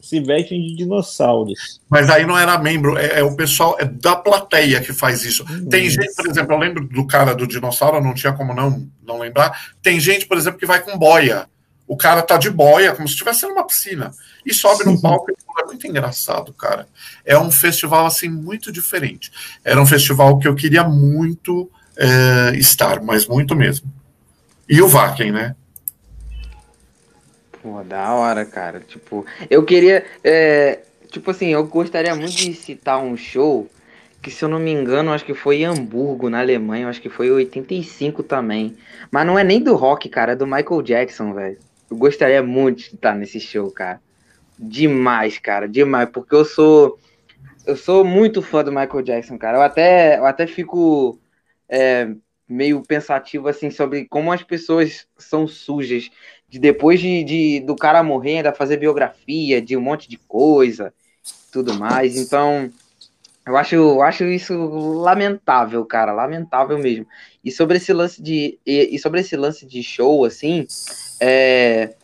se 0.09 0.21
vestem 0.21 0.63
de 0.63 0.75
dinossauros. 0.75 1.81
Mas 1.89 2.09
aí 2.09 2.25
não 2.25 2.39
era 2.39 2.59
membro, 2.59 2.97
é, 2.97 3.21
é 3.21 3.23
o 3.23 3.37
pessoal 3.37 3.77
é 3.79 3.85
da 3.85 4.17
plateia 4.17 4.81
que 4.81 4.93
faz 4.93 5.25
isso. 5.25 5.45
Tem 5.69 5.89
gente, 5.91 6.15
por 6.15 6.27
exemplo, 6.27 6.55
eu 6.55 6.59
lembro 6.59 6.89
do 6.89 7.07
cara 7.07 7.35
do 7.35 7.47
dinossauro, 7.47 8.01
não 8.01 8.15
tinha 8.15 8.33
como 8.33 8.55
não, 8.55 8.89
não 9.07 9.19
lembrar. 9.19 9.75
Tem 9.83 10.01
gente, 10.01 10.27
por 10.27 10.39
exemplo, 10.39 10.59
que 10.59 10.67
vai 10.67 10.81
com 10.81 10.97
boia. 10.97 11.47
O 11.87 11.97
cara 11.97 12.23
tá 12.23 12.37
de 12.37 12.51
boia, 12.51 12.95
como 12.95 13.07
se 13.07 13.15
estivesse 13.15 13.47
numa 13.47 13.67
piscina, 13.67 14.13
e 14.45 14.53
sobe 14.53 14.85
no 14.85 15.01
palco. 15.01 15.33
É 15.59 15.65
muito 15.65 15.87
engraçado, 15.87 16.53
cara. 16.53 16.87
É 17.25 17.39
um 17.39 17.51
festival 17.51 18.07
assim 18.07 18.29
muito 18.29 18.73
diferente. 18.73 19.31
Era 19.65 19.81
um 19.81 19.87
festival 19.87 20.39
que 20.39 20.49
eu 20.49 20.55
queria 20.55 20.85
muito 20.85 21.71
é, 21.97 22.57
estar, 22.57 23.03
mas 23.03 23.27
muito 23.27 23.55
mesmo. 23.55 23.93
E 24.69 24.81
o 24.81 24.89
Vaken, 24.89 25.33
né? 25.33 25.57
Pô, 27.63 27.83
da 27.83 28.15
hora, 28.15 28.45
cara. 28.45 28.81
Tipo, 28.81 29.27
eu 29.51 29.65
queria. 29.65 30.05
É, 30.23 30.81
tipo 31.11 31.31
assim, 31.31 31.49
eu 31.49 31.67
gostaria 31.67 32.15
muito 32.15 32.37
de 32.37 32.55
citar 32.55 32.99
um 32.99 33.17
show 33.17 33.69
que, 34.23 34.31
se 34.31 34.45
eu 34.45 34.49
não 34.49 34.59
me 34.59 34.73
engano, 34.73 35.13
acho 35.13 35.25
que 35.25 35.35
foi 35.35 35.59
em 35.59 35.65
Hamburgo, 35.65 36.31
na 36.31 36.41
Alemanha. 36.41 36.89
Acho 36.89 37.01
que 37.01 37.09
foi 37.09 37.29
em 37.29 37.33
85 37.33 38.23
também. 38.23 38.77
Mas 39.11 39.27
não 39.27 39.39
é 39.39 39.45
nem 39.45 39.63
do 39.63 39.75
rock, 39.75 40.09
cara, 40.09 40.33
é 40.33 40.37
do 40.37 40.47
Michael 40.47 40.83
Jackson, 40.83 41.33
velho. 41.33 41.59
Eu 41.91 41.97
gostaria 41.97 42.43
muito 42.43 42.79
de 42.79 42.95
estar 42.95 43.15
nesse 43.15 43.41
show, 43.41 43.71
cara. 43.71 44.01
Demais, 44.59 45.39
cara, 45.39 45.69
demais. 45.69 46.09
Porque 46.11 46.35
eu 46.35 46.45
sou. 46.45 46.99
Eu 47.67 47.77
sou 47.77 48.05
muito 48.05 48.41
fã 48.41 48.65
do 48.65 48.73
Michael 48.73 49.03
Jackson, 49.03 49.39
cara. 49.39 49.59
Eu 49.59 49.63
até, 49.63 50.19
eu 50.19 50.25
até 50.25 50.47
fico 50.47 51.19
é, 51.69 52.09
meio 52.49 52.83
pensativo, 52.83 53.47
assim, 53.49 53.71
sobre 53.71 54.07
como 54.07 54.33
as 54.33 54.43
pessoas 54.43 55.07
são 55.19 55.47
sujas. 55.47 56.11
De 56.49 56.59
depois 56.59 57.01
de, 57.01 57.23
de 57.25 57.61
do 57.61 57.77
cara 57.77 58.03
morrer, 58.03 58.39
ainda 58.39 58.53
fazer 58.53 58.79
biografia 58.79 59.61
de 59.61 59.77
um 59.77 59.81
monte 59.81 60.09
de 60.09 60.17
coisa, 60.17 60.93
tudo 61.53 61.75
mais. 61.75 62.17
Então, 62.17 62.71
eu 63.47 63.57
acho, 63.57 63.75
eu 63.75 64.03
acho 64.03 64.25
isso 64.25 64.55
lamentável, 64.55 65.85
cara, 65.85 66.13
lamentável 66.13 66.79
mesmo. 66.79 67.07
E 67.45 67.51
sobre 67.51 67.77
esse 67.77 67.93
lance 67.93 68.23
de 68.23 68.59
e, 68.67 68.95
e 68.95 68.99
sobre 68.99 69.21
esse 69.21 69.37
lance 69.37 69.67
de 69.67 69.83
show, 69.83 70.25
assim, 70.25 70.67
é, 71.21 71.95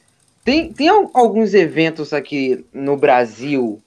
tem, 0.44 0.72
tem 0.72 0.88
alguns 0.88 1.54
eventos 1.54 2.12
aqui 2.12 2.64
no 2.72 2.96
Brasil 2.96 3.82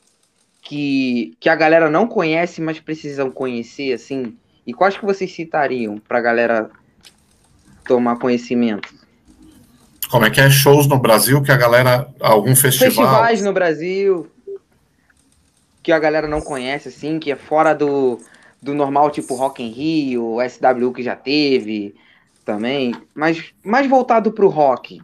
que, 0.62 1.36
que 1.40 1.50
a 1.50 1.56
galera 1.56 1.90
não 1.90 2.08
conhece, 2.08 2.60
mas 2.62 2.80
precisam 2.80 3.30
conhecer, 3.30 3.94
assim. 3.94 4.36
E 4.66 4.74
quais 4.74 4.98
que 4.98 5.06
vocês 5.06 5.32
citariam 5.32 5.98
para 5.98 6.18
a 6.18 6.22
galera 6.22 6.70
tomar 7.86 8.18
conhecimento? 8.18 8.94
Como 10.10 10.26
é 10.26 10.30
que 10.30 10.40
é 10.40 10.50
shows 10.50 10.88
no 10.88 11.00
Brasil 11.00 11.42
que 11.42 11.52
a 11.52 11.58
galera 11.58 12.10
algum 12.20 12.56
festival? 12.56 12.92
Festivais 12.92 13.42
no 13.42 13.52
Brasil 13.52 14.32
que 15.88 15.92
a 15.94 16.00
galera 16.00 16.28
não 16.28 16.42
conhece, 16.42 16.90
assim, 16.90 17.18
que 17.18 17.32
é 17.32 17.36
fora 17.38 17.74
do, 17.74 18.20
do 18.62 18.74
normal, 18.74 19.10
tipo 19.10 19.36
Rock 19.36 19.64
in 19.64 19.72
Rio, 19.72 20.38
SW 20.42 20.92
que 20.92 21.02
já 21.02 21.16
teve 21.16 21.96
também, 22.44 22.94
mas 23.16 23.54
mais 23.64 23.90
voltado 23.90 24.34
pro 24.34 24.50
rock. 24.50 25.02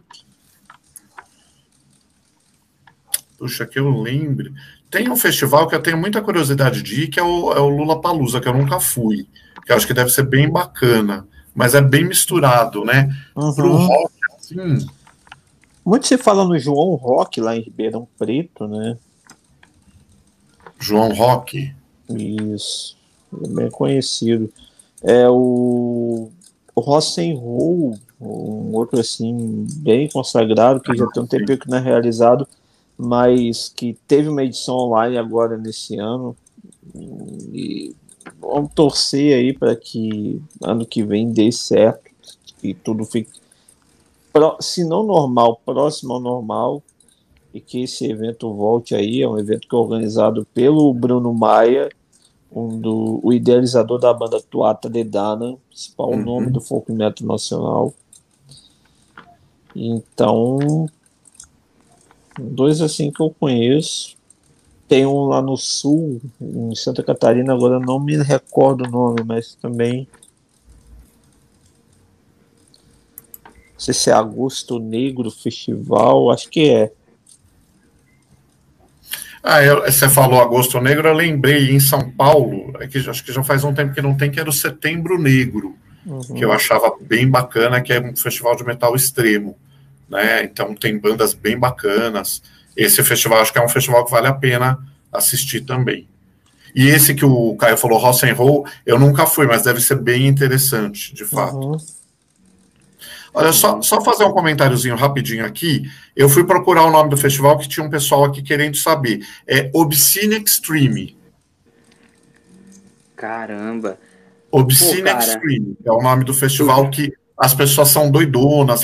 Puxa, 3.38 3.66
que 3.66 3.78
eu 3.78 3.88
lembre. 3.88 4.52
Tem 4.90 5.10
um 5.10 5.16
festival 5.16 5.66
que 5.68 5.74
eu 5.74 5.82
tenho 5.82 5.96
muita 5.96 6.20
curiosidade 6.20 6.82
de 6.82 7.04
ir, 7.04 7.08
que 7.08 7.18
é 7.18 7.22
o, 7.22 7.52
é 7.52 7.60
o 7.60 7.68
Lula 7.68 8.00
Palusa, 8.00 8.40
que 8.40 8.48
eu 8.48 8.54
nunca 8.54 8.78
fui. 8.78 9.26
Que 9.64 9.72
eu 9.72 9.76
acho 9.76 9.86
que 9.86 9.94
deve 9.94 10.10
ser 10.10 10.24
bem 10.24 10.50
bacana. 10.50 11.26
Mas 11.54 11.74
é 11.74 11.80
bem 11.80 12.04
misturado, 12.04 12.84
né? 12.84 13.08
Uhum. 13.34 13.54
Pro 13.54 13.72
rock, 13.72 14.13
assim. 14.44 14.86
Muito 15.84 16.06
se 16.06 16.16
fala 16.16 16.44
no 16.44 16.58
João 16.58 16.94
Rock 16.94 17.40
lá 17.40 17.56
em 17.56 17.60
Ribeirão 17.60 18.08
Preto, 18.18 18.66
né? 18.66 18.96
João 20.78 21.12
Rock. 21.14 21.74
Isso. 22.08 22.96
É 23.42 23.48
bem 23.48 23.70
conhecido. 23.70 24.50
É 25.02 25.28
o, 25.28 26.30
o 26.74 26.80
Roll, 26.80 27.98
um 28.20 28.74
outro 28.74 28.98
assim, 28.98 29.66
bem 29.76 30.08
consagrado, 30.08 30.80
que 30.80 30.96
já 30.96 31.06
tem 31.08 31.22
um 31.22 31.26
tempo 31.26 31.58
que 31.58 31.68
não 31.68 31.78
é 31.78 31.80
realizado 31.80 32.48
mas 32.96 33.68
que 33.74 33.96
teve 34.06 34.28
uma 34.28 34.44
edição 34.44 34.76
online 34.76 35.18
agora 35.18 35.56
nesse 35.56 35.98
ano. 35.98 36.36
E 37.52 37.94
vamos 38.40 38.72
torcer 38.72 39.36
aí 39.36 39.52
para 39.52 39.74
que 39.74 40.40
ano 40.62 40.86
que 40.86 41.02
vem 41.02 41.32
dê 41.32 41.50
certo 41.50 42.10
e 42.62 42.72
tudo 42.72 43.04
fique, 43.04 43.30
se 44.60 44.84
não 44.84 45.04
normal, 45.04 45.60
próximo 45.64 46.14
ao 46.14 46.20
normal, 46.20 46.82
e 47.52 47.60
que 47.60 47.82
esse 47.82 48.10
evento 48.10 48.52
volte 48.52 48.94
aí. 48.94 49.22
É 49.22 49.28
um 49.28 49.38
evento 49.38 49.68
que 49.68 49.74
é 49.74 49.78
organizado 49.78 50.46
pelo 50.52 50.92
Bruno 50.92 51.32
Maia, 51.32 51.88
um 52.50 52.80
do, 52.80 53.20
o 53.22 53.32
idealizador 53.32 53.98
da 53.98 54.12
banda 54.12 54.40
Tuata 54.40 54.88
de 54.88 55.04
Dana, 55.04 55.56
principal 55.68 56.10
uhum. 56.10 56.24
nome 56.24 56.50
do 56.50 56.60
folk 56.60 56.90
metal 56.92 57.26
nacional. 57.26 57.94
Então, 59.74 60.88
Dois 62.38 62.80
assim 62.80 63.10
que 63.10 63.22
eu 63.22 63.34
conheço. 63.38 64.16
Tem 64.88 65.06
um 65.06 65.24
lá 65.24 65.40
no 65.40 65.56
sul, 65.56 66.20
em 66.40 66.74
Santa 66.74 67.02
Catarina, 67.02 67.54
agora 67.54 67.80
não 67.80 67.98
me 67.98 68.16
recordo 68.22 68.84
o 68.84 68.90
nome, 68.90 69.22
mas 69.24 69.54
também. 69.54 70.06
Não 73.74 73.80
sei 73.80 73.94
se 73.94 74.10
é 74.10 74.12
Agosto 74.12 74.78
Negro 74.78 75.30
Festival, 75.30 76.30
acho 76.30 76.48
que 76.48 76.70
é. 76.70 76.92
Ah, 79.42 79.62
eu, 79.62 79.82
você 79.82 80.08
falou 80.08 80.40
Agosto 80.40 80.80
Negro, 80.80 81.08
eu 81.08 81.14
lembrei 81.14 81.70
em 81.70 81.78
São 81.78 82.10
Paulo, 82.10 82.72
é 82.80 82.86
que, 82.86 82.98
acho 82.98 83.22
que 83.22 83.32
já 83.32 83.42
faz 83.44 83.62
um 83.62 83.74
tempo 83.74 83.92
que 83.92 84.00
não 84.00 84.16
tem, 84.16 84.30
que 84.30 84.40
era 84.40 84.48
o 84.48 84.52
Setembro 84.52 85.20
Negro, 85.20 85.76
uhum. 86.06 86.20
que 86.20 86.44
eu 86.44 86.50
achava 86.50 86.94
bem 87.00 87.28
bacana, 87.28 87.82
que 87.82 87.92
é 87.92 88.00
um 88.00 88.16
festival 88.16 88.56
de 88.56 88.64
metal 88.64 88.96
extremo 88.96 89.56
né? 90.08 90.44
Então 90.44 90.74
tem 90.74 90.98
bandas 90.98 91.34
bem 91.34 91.58
bacanas. 91.58 92.42
Esse 92.76 93.02
festival 93.02 93.40
acho 93.40 93.52
que 93.52 93.58
é 93.58 93.64
um 93.64 93.68
festival 93.68 94.04
que 94.04 94.10
vale 94.10 94.26
a 94.26 94.32
pena 94.32 94.78
assistir 95.12 95.62
também. 95.62 96.08
E 96.74 96.86
esse 96.86 97.14
que 97.14 97.24
o 97.24 97.54
Caio 97.56 97.76
falou, 97.76 97.98
Rock 97.98 98.28
and 98.28 98.34
Roll, 98.34 98.66
eu 98.84 98.98
nunca 98.98 99.26
fui, 99.26 99.46
mas 99.46 99.62
deve 99.62 99.80
ser 99.80 99.96
bem 99.96 100.26
interessante, 100.26 101.14
de 101.14 101.24
fato. 101.24 101.56
Uhum. 101.56 101.76
Olha, 103.34 103.52
só, 103.52 103.82
só 103.82 104.00
fazer 104.00 104.24
um 104.24 104.32
comentáriozinho 104.32 104.94
rapidinho 104.94 105.44
aqui. 105.44 105.90
Eu 106.14 106.28
fui 106.28 106.44
procurar 106.44 106.84
o 106.84 106.90
nome 106.90 107.10
do 107.10 107.16
festival 107.16 107.58
que 107.58 107.68
tinha 107.68 107.84
um 107.84 107.90
pessoal 107.90 108.24
aqui 108.24 108.40
querendo 108.40 108.76
saber. 108.76 109.26
É 109.44 109.70
Obscene 109.74 110.36
Extreme. 110.36 111.18
Caramba. 113.16 113.98
Obscene 114.52 115.10
Pô, 115.10 115.18
Extreme 115.18 115.76
é 115.84 115.90
o 115.90 116.00
nome 116.00 116.24
do 116.24 116.32
festival 116.32 116.88
que 116.88 117.12
as 117.36 117.52
pessoas 117.52 117.88
são 117.88 118.08
doidonas. 118.08 118.82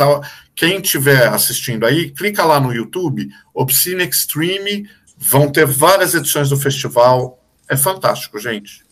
Quem 0.56 0.80
estiver 0.80 1.28
assistindo 1.28 1.86
aí, 1.86 2.10
clica 2.10 2.44
lá 2.44 2.58
no 2.58 2.74
YouTube, 2.74 3.28
Obscene 3.54 4.02
Extreme, 4.02 4.88
vão 5.16 5.48
ter 5.48 5.64
várias 5.64 6.12
edições 6.14 6.50
do 6.50 6.56
festival. 6.56 7.38
É 7.68 7.76
fantástico, 7.76 8.36
gente. 8.36 8.82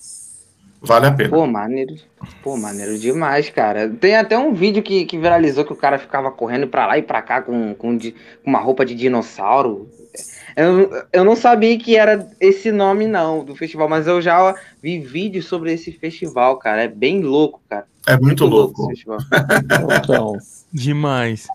Vale 0.81 1.07
a 1.07 1.13
pena. 1.13 1.31
Pô, 1.31 1.47
maneiro. 1.47 1.97
Pô, 2.43 2.57
maneiro 2.57 2.99
demais, 2.99 3.51
cara. 3.51 3.89
Tem 3.89 4.17
até 4.17 4.39
um 4.39 4.55
vídeo 4.55 4.83
que, 4.83 5.05
que 5.05 5.19
viralizou 5.19 5.65
que 5.65 5.73
o 5.73 5.77
cara 5.77 5.99
ficava 5.99 6.31
correndo 6.31 6.69
pra 6.69 6.87
lá 6.87 6.99
e 6.99 7.03
pra 7.03 7.21
cá 7.21 7.43
com, 7.43 7.75
com, 7.75 7.99
com 7.99 8.13
uma 8.45 8.61
roupa 8.61 8.85
de 8.85 8.95
dinossauro. 8.95 9.89
Eu, 10.57 10.91
eu 11.13 11.25
não 11.25 11.37
sabia 11.37 11.79
que 11.79 11.97
era 11.97 12.29
esse 12.41 12.73
nome, 12.73 13.07
não, 13.07 13.45
do 13.45 13.55
festival, 13.55 13.89
mas 13.89 14.07
eu 14.07 14.21
já 14.21 14.55
vi 14.83 14.99
vídeos 14.99 15.47
sobre 15.47 15.73
esse 15.73 15.93
festival, 15.93 16.57
cara. 16.59 16.85
É 16.85 16.89
bem 16.89 17.23
louco, 17.23 17.61
cara. 17.69 17.87
É 18.07 18.13
muito, 18.13 18.45
muito 18.45 18.47
louco. 18.47 18.83
louco 18.83 19.25
então, 20.05 20.37
demais. 20.73 21.47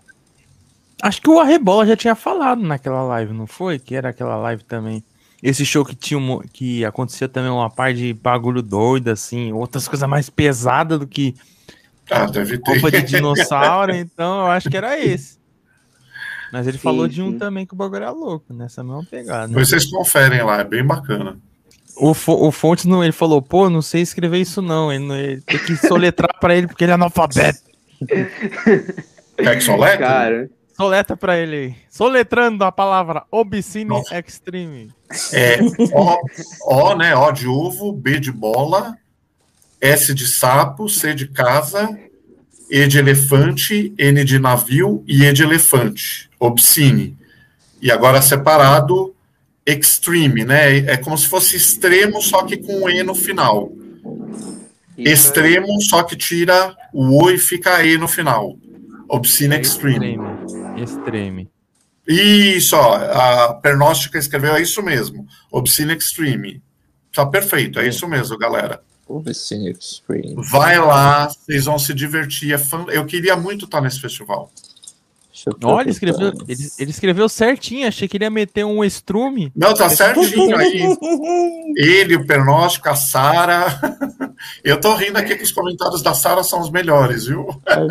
Acho 1.02 1.20
que 1.20 1.28
o 1.28 1.38
Arrebola 1.38 1.86
já 1.86 1.96
tinha 1.96 2.14
falado 2.14 2.62
naquela 2.62 3.02
live, 3.02 3.32
não 3.32 3.46
foi? 3.46 3.78
Que 3.78 3.94
era 3.94 4.10
aquela 4.10 4.36
live 4.36 4.64
também. 4.64 5.02
Esse 5.44 5.66
show 5.66 5.84
que 5.84 5.94
tinha 5.94 6.16
um, 6.16 6.40
que 6.40 6.86
acontecia 6.86 7.28
também 7.28 7.50
uma 7.50 7.68
parte 7.68 7.98
de 7.98 8.14
bagulho 8.14 8.62
doido, 8.62 9.08
assim, 9.08 9.52
outras 9.52 9.86
coisas 9.86 10.08
mais 10.08 10.30
pesadas 10.30 10.98
do 10.98 11.06
que 11.06 11.34
Ah, 12.10 12.24
deve 12.24 12.56
ter. 12.56 12.72
Roupa 12.72 12.90
de 12.90 13.02
dinossauro, 13.02 13.92
então 13.94 14.40
eu 14.40 14.46
acho 14.46 14.70
que 14.70 14.76
era 14.78 14.98
esse. 14.98 15.38
Mas 16.50 16.66
ele 16.66 16.78
sim, 16.78 16.82
falou 16.82 17.06
de 17.06 17.20
um 17.20 17.32
sim. 17.32 17.38
também 17.38 17.66
que 17.66 17.74
o 17.74 17.76
bagulho 17.76 18.04
era 18.04 18.10
louco, 18.10 18.54
nessa 18.54 18.82
mesma 18.82 19.04
pegada. 19.04 19.48
Né? 19.48 19.52
Vocês 19.52 19.84
conferem 19.84 20.42
lá, 20.42 20.60
é 20.60 20.64
bem 20.64 20.82
bacana. 20.82 21.36
O, 21.94 22.12
o 22.12 22.50
Fontes 22.50 22.86
não, 22.86 23.04
ele 23.04 23.12
falou, 23.12 23.42
pô, 23.42 23.68
não 23.68 23.82
sei 23.82 24.00
escrever 24.00 24.38
isso 24.38 24.62
não. 24.62 24.90
Ele, 24.90 25.12
ele 25.12 25.40
tem 25.42 25.58
que 25.58 25.76
soletrar 25.76 26.40
pra 26.40 26.56
ele 26.56 26.66
porque 26.66 26.84
ele 26.84 26.92
é 26.92 26.94
analfabeto. 26.94 27.60
Quer 29.36 29.56
que 29.56 29.60
soletra? 29.60 29.98
Cara. 29.98 30.50
Soleta 30.76 31.16
pra 31.16 31.38
ele 31.38 31.56
aí. 31.56 31.74
Soletrando 31.88 32.64
a 32.64 32.72
palavra 32.72 33.24
Obscene 33.30 33.90
Nossa. 33.90 34.18
Extreme. 34.18 34.90
É 35.32 35.58
O, 35.92 36.18
o, 36.66 36.96
né? 36.96 37.14
O 37.14 37.30
de 37.30 37.46
ovo, 37.46 37.92
B 37.92 38.18
de 38.18 38.32
bola, 38.32 38.96
S 39.80 40.12
de 40.12 40.26
sapo, 40.26 40.88
C 40.88 41.14
de 41.14 41.28
casa, 41.28 41.88
E 42.68 42.86
de 42.88 42.98
elefante, 42.98 43.94
N 43.96 44.24
de 44.24 44.38
navio 44.38 45.04
e 45.06 45.24
E 45.24 45.32
de 45.32 45.44
elefante. 45.44 46.28
Obscene. 46.40 47.16
E 47.80 47.92
agora 47.92 48.20
separado, 48.20 49.14
extreme, 49.64 50.44
né? 50.44 50.78
É 50.78 50.96
como 50.96 51.16
se 51.16 51.28
fosse 51.28 51.56
extremo, 51.56 52.20
só 52.20 52.42
que 52.42 52.56
com 52.56 52.84
um 52.84 52.90
E 52.90 53.02
no 53.04 53.14
final. 53.14 53.70
Isso 54.98 55.28
extremo, 55.28 55.66
é... 55.66 55.84
só 55.88 56.02
que 56.02 56.16
tira 56.16 56.74
o 56.92 57.22
O 57.22 57.30
e 57.30 57.38
fica 57.38 57.84
E 57.84 57.96
no 57.96 58.08
final. 58.08 58.56
Obscene 59.08 59.56
Extreme. 59.56 60.14
Extreme. 60.14 60.33
Extreme. 60.76 61.50
Isso, 62.06 62.76
ó, 62.76 62.96
a 62.96 63.54
Pernóstica 63.54 64.18
escreveu, 64.18 64.54
é 64.54 64.62
isso 64.62 64.82
mesmo. 64.82 65.26
Obscene 65.50 65.94
Extreme. 65.94 66.62
Tá 67.12 67.24
perfeito, 67.24 67.78
é 67.78 67.88
isso 67.88 68.06
mesmo, 68.06 68.36
galera. 68.36 68.82
Obscene 69.06 69.70
Extreme. 69.70 70.34
Vai 70.50 70.78
lá, 70.78 71.28
vocês 71.28 71.64
vão 71.64 71.78
se 71.78 71.94
divertir. 71.94 72.52
É 72.52 72.58
fã... 72.58 72.84
Eu 72.88 73.06
queria 73.06 73.36
muito 73.36 73.64
estar 73.64 73.80
nesse 73.80 74.00
festival. 74.00 74.50
Olha, 75.62 75.90
escreveu, 75.90 76.32
ele, 76.48 76.70
ele, 76.78 76.90
escreveu 76.90 77.28
certinho, 77.28 77.86
achei 77.86 78.08
que 78.08 78.16
ele 78.16 78.24
ia 78.24 78.30
meter 78.30 78.64
um 78.64 78.82
estrume. 78.84 79.52
Não, 79.54 79.74
tá 79.74 79.88
certinho 79.88 80.56
aí. 80.56 80.82
Ele, 81.76 82.16
o 82.16 82.26
Pernóstico, 82.26 82.88
a 82.88 82.94
Sara. 82.94 83.66
Eu 84.62 84.80
tô 84.80 84.94
rindo 84.94 85.16
aqui 85.18 85.36
que 85.36 85.42
os 85.42 85.52
comentários 85.52 86.02
da 86.02 86.14
Sara 86.14 86.42
são 86.42 86.60
os 86.60 86.70
melhores, 86.70 87.26
viu? 87.26 87.46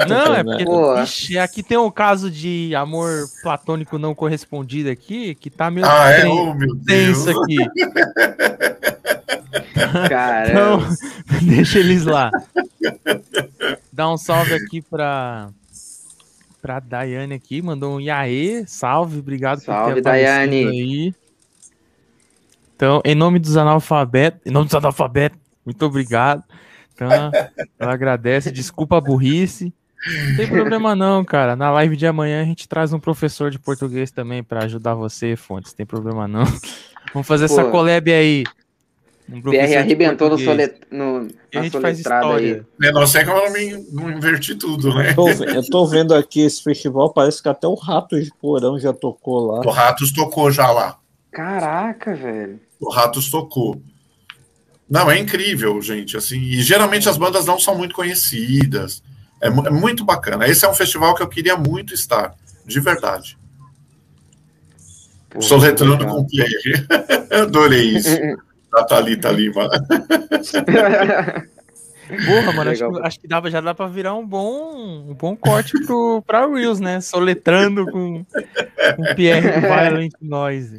Não, 0.07 0.33
é 0.35 0.43
porque 0.43 0.65
ixi, 1.03 1.37
aqui 1.37 1.63
tem 1.63 1.77
um 1.77 1.89
caso 1.89 2.29
de 2.29 2.75
amor 2.75 3.25
platônico 3.41 3.97
não 3.97 4.13
correspondido 4.13 4.89
aqui, 4.89 5.35
que 5.35 5.49
tá 5.49 5.71
meio 5.71 5.85
ah, 5.87 6.09
é? 6.11 6.25
oh, 6.25 6.53
meu 6.53 6.75
tenso 6.85 7.25
Deus. 7.25 7.37
aqui. 7.37 7.57
Cara, 10.09 10.49
então, 10.49 10.79
deixa 11.41 11.79
eles 11.79 12.05
lá. 12.05 12.31
Dá 13.91 14.09
um 14.09 14.17
salve 14.17 14.53
aqui 14.53 14.81
para 14.81 15.49
pra 16.63 16.79
Daiane 16.79 17.33
aqui, 17.33 17.61
mandou 17.61 17.97
um 17.97 17.99
Iaê, 17.99 18.63
salve, 18.65 19.19
obrigado 19.19 19.59
salve, 19.59 19.89
por 19.89 19.95
ter 19.95 20.01
Daiane. 20.01 20.65
aí. 20.65 21.15
Então, 22.73 23.01
em 23.03 23.13
nome 23.13 23.37
dos 23.37 23.57
analfabetos, 23.57 24.39
em 24.45 24.49
nome 24.49 24.67
dos 24.67 24.75
analfabetos, 24.75 25.37
muito 25.65 25.85
obrigado. 25.85 26.41
Então, 26.95 27.09
ela 27.77 27.93
agradece, 27.93 28.49
desculpa 28.49 28.97
a 28.97 29.01
burrice. 29.01 29.73
Não 30.29 30.37
tem 30.37 30.47
problema 30.47 30.95
não, 30.95 31.23
cara. 31.25 31.53
Na 31.53 31.69
live 31.71 31.97
de 31.97 32.07
amanhã 32.07 32.41
a 32.41 32.45
gente 32.45 32.67
traz 32.67 32.93
um 32.93 32.99
professor 32.99 33.51
de 33.51 33.59
português 33.59 34.09
também 34.09 34.41
para 34.41 34.63
ajudar 34.63 34.95
você, 34.95 35.35
Fontes. 35.35 35.73
Não 35.73 35.77
tem 35.77 35.85
problema 35.85 36.29
não. 36.29 36.45
Vamos 37.13 37.27
fazer 37.27 37.47
Pô. 37.49 37.53
essa 37.53 37.69
collab 37.69 38.11
aí. 38.11 38.45
Um 39.29 39.41
PR 39.41 39.77
arrebentou 39.77 40.29
no, 40.29 40.37
solet, 40.37 40.75
no, 40.91 41.23
na 41.23 41.29
a 41.55 41.63
gente 41.63 41.79
faz 41.79 41.97
história. 41.97 42.65
aí. 42.79 42.87
É, 42.87 42.91
não 42.91 43.07
sei 43.07 43.23
como 43.23 43.37
eu 43.37 43.83
não, 43.91 44.11
inverti 44.11 44.53
tudo, 44.55 44.93
né? 44.93 45.11
Eu 45.11 45.15
tô, 45.15 45.29
eu 45.29 45.69
tô, 45.69 45.85
vendo 45.85 46.13
aqui 46.13 46.41
esse 46.41 46.61
festival, 46.61 47.13
parece 47.13 47.41
que 47.41 47.47
até 47.47 47.65
o 47.65 47.75
Ratos 47.75 48.25
de 48.25 48.31
Porão 48.41 48.77
já 48.77 48.91
tocou 48.91 49.51
lá. 49.51 49.61
O 49.61 49.69
Ratos 49.69 50.11
tocou 50.11 50.51
já 50.51 50.69
lá. 50.69 50.97
Caraca, 51.31 52.13
velho. 52.15 52.59
O 52.79 52.91
Ratos 52.91 53.31
tocou. 53.31 53.81
Não, 54.89 55.09
é 55.09 55.17
incrível, 55.17 55.81
gente. 55.81 56.17
Assim, 56.17 56.39
e 56.39 56.61
geralmente 56.61 57.07
as 57.07 57.17
bandas 57.17 57.45
não 57.45 57.57
são 57.57 57.75
muito 57.77 57.95
conhecidas. 57.95 59.01
É, 59.41 59.47
é 59.47 59.69
muito 59.69 60.03
bacana. 60.03 60.47
Esse 60.47 60.65
é 60.65 60.69
um 60.69 60.73
festival 60.75 61.15
que 61.15 61.23
eu 61.23 61.27
queria 61.27 61.55
muito 61.55 61.93
estar, 61.93 62.35
de 62.65 62.79
verdade. 62.79 63.37
Pô, 65.29 65.41
Soletrando 65.41 66.05
com 66.05 66.21
o 66.21 66.27
Pierre. 66.27 66.85
Adorei 67.41 67.97
isso. 67.97 68.09
da 68.73 68.83
Thalita 68.85 69.31
Lima. 69.31 69.69
Porra, 72.07 72.53
mano, 72.53 72.71
acho 72.71 72.89
que, 72.89 73.01
acho 73.01 73.19
que, 73.19 73.27
dava, 73.27 73.49
já 73.49 73.61
dá 73.61 73.73
pra 73.73 73.87
virar 73.87 74.13
um 74.15 74.25
bom, 74.25 75.09
um 75.09 75.13
bom 75.13 75.35
corte 75.35 75.73
pro, 75.85 76.21
pra 76.25 76.45
Reels, 76.45 76.79
né? 76.79 76.99
Soletrando 77.01 77.85
com, 77.85 78.25
com 78.95 79.15
Pierre 79.15 79.41
Violent 79.61 80.13
Noise. 80.21 80.77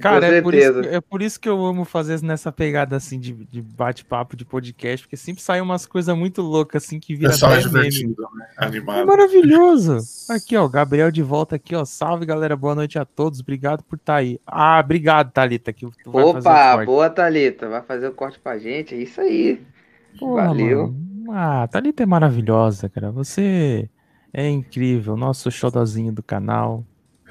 Cara, 0.00 0.26
é 0.26 0.42
por, 0.42 0.54
isso, 0.54 0.80
é 0.80 1.00
por, 1.00 1.22
isso, 1.22 1.40
que 1.40 1.48
eu 1.48 1.64
amo 1.64 1.84
fazer 1.84 2.20
nessa 2.22 2.52
pegada 2.52 2.96
assim 2.96 3.18
de, 3.18 3.32
de 3.32 3.62
bate-papo 3.62 4.36
de 4.36 4.44
podcast, 4.44 5.06
porque 5.06 5.16
sempre 5.16 5.42
sai 5.42 5.60
umas 5.60 5.86
coisas 5.86 6.16
muito 6.16 6.42
loucas 6.42 6.84
assim 6.84 7.00
que 7.00 7.14
vira 7.14 7.30
Pessoal 7.30 7.56
divertido, 7.58 8.28
né? 8.34 8.46
Animado. 8.56 9.00
É 9.00 9.04
maravilhoso. 9.04 9.98
Aqui, 10.28 10.56
ó, 10.56 10.68
Gabriel 10.68 11.10
de 11.10 11.22
volta 11.22 11.56
aqui, 11.56 11.74
ó. 11.74 11.84
Salve, 11.84 12.26
galera. 12.26 12.56
Boa 12.56 12.74
noite 12.74 12.98
a 12.98 13.04
todos. 13.04 13.40
Obrigado 13.40 13.82
por 13.84 13.96
estar 13.96 14.14
tá 14.14 14.18
aí. 14.18 14.40
Ah, 14.46 14.80
obrigado, 14.80 15.30
Thalita. 15.32 15.72
Que 15.72 15.86
Opa, 16.06 16.84
boa, 16.84 17.08
Thalita. 17.10 17.68
Vai 17.68 17.82
fazer 17.82 18.08
o 18.08 18.12
corte 18.12 18.38
pra 18.38 18.58
gente. 18.58 18.94
É 18.94 18.98
isso 18.98 19.20
aí. 19.20 19.55
Porra, 20.18 20.46
Valeu. 20.46 20.92
Mano. 20.92 21.30
Ah, 21.30 21.68
Thalita 21.68 22.02
é 22.02 22.06
maravilhosa, 22.06 22.88
cara. 22.88 23.10
Você 23.10 23.88
é 24.32 24.48
incrível. 24.48 25.16
Nosso 25.16 25.50
xodozinho 25.50 26.12
do 26.12 26.22
canal. 26.22 26.84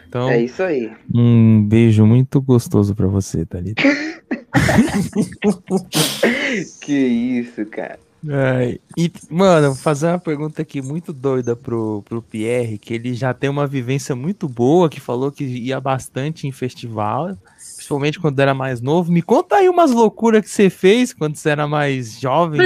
Então, 0.08 0.30
é 0.30 0.42
isso 0.42 0.64
aí. 0.64 0.92
Um 1.14 1.64
beijo 1.64 2.06
muito 2.06 2.42
gostoso 2.42 2.96
para 2.96 3.08
você, 3.08 3.46
Thalita. 3.46 3.84
que 6.82 6.94
isso, 6.94 7.66
cara. 7.66 8.00
É, 8.28 8.80
e, 8.98 9.12
mano, 9.30 9.68
vou 9.68 9.76
fazer 9.76 10.08
uma 10.08 10.18
pergunta 10.18 10.60
aqui 10.62 10.82
muito 10.82 11.14
doida 11.14 11.56
pro, 11.56 12.02
pro 12.04 12.24
Pierre, 12.24 12.80
que 12.80 12.94
ele 12.94 13.14
já 13.14 13.34
tem 13.34 13.50
uma 13.50 13.68
vivência 13.68 14.16
muito 14.16 14.50
boa, 14.50 14.90
que 14.90 15.00
falou 15.00 15.32
que 15.32 15.44
ia 15.44 15.80
bastante 15.80 16.48
em 16.48 16.52
festival 16.52 17.38
principalmente 17.86 18.20
quando 18.20 18.40
era 18.40 18.54
mais 18.54 18.82
novo. 18.82 19.12
Me 19.12 19.22
conta 19.22 19.58
aí 19.58 19.70
umas 19.70 19.92
loucuras 19.92 20.42
que 20.42 20.50
você 20.50 20.70
fez 20.72 21.14
quando 21.14 21.36
você 21.36 21.50
era 21.50 21.68
mais 21.68 22.20
jovem. 22.20 22.60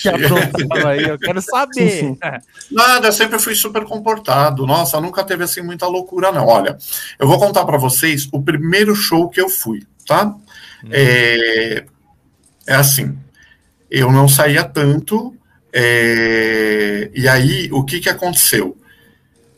Que 0.00 0.08
aí, 0.08 1.04
eu 1.08 1.18
quero 1.18 1.40
saber. 1.40 2.16
Nada, 2.70 3.06
eu 3.06 3.12
sempre 3.12 3.38
fui 3.38 3.54
super 3.54 3.84
comportado. 3.84 4.66
Nossa, 4.66 5.00
nunca 5.00 5.22
teve 5.22 5.44
assim 5.44 5.62
muita 5.62 5.86
loucura, 5.86 6.32
não. 6.32 6.46
Olha, 6.46 6.76
eu 7.18 7.28
vou 7.28 7.38
contar 7.38 7.64
para 7.64 7.78
vocês 7.78 8.28
o 8.32 8.42
primeiro 8.42 8.96
show 8.96 9.28
que 9.28 9.40
eu 9.40 9.48
fui, 9.48 9.86
tá? 10.06 10.26
Hum. 10.26 10.88
É, 10.90 11.84
é 12.66 12.74
assim, 12.74 13.16
eu 13.88 14.10
não 14.10 14.26
saía 14.26 14.64
tanto, 14.64 15.36
é, 15.72 17.10
e 17.14 17.28
aí 17.28 17.68
o 17.70 17.84
que 17.84 18.00
que 18.00 18.08
aconteceu? 18.08 18.76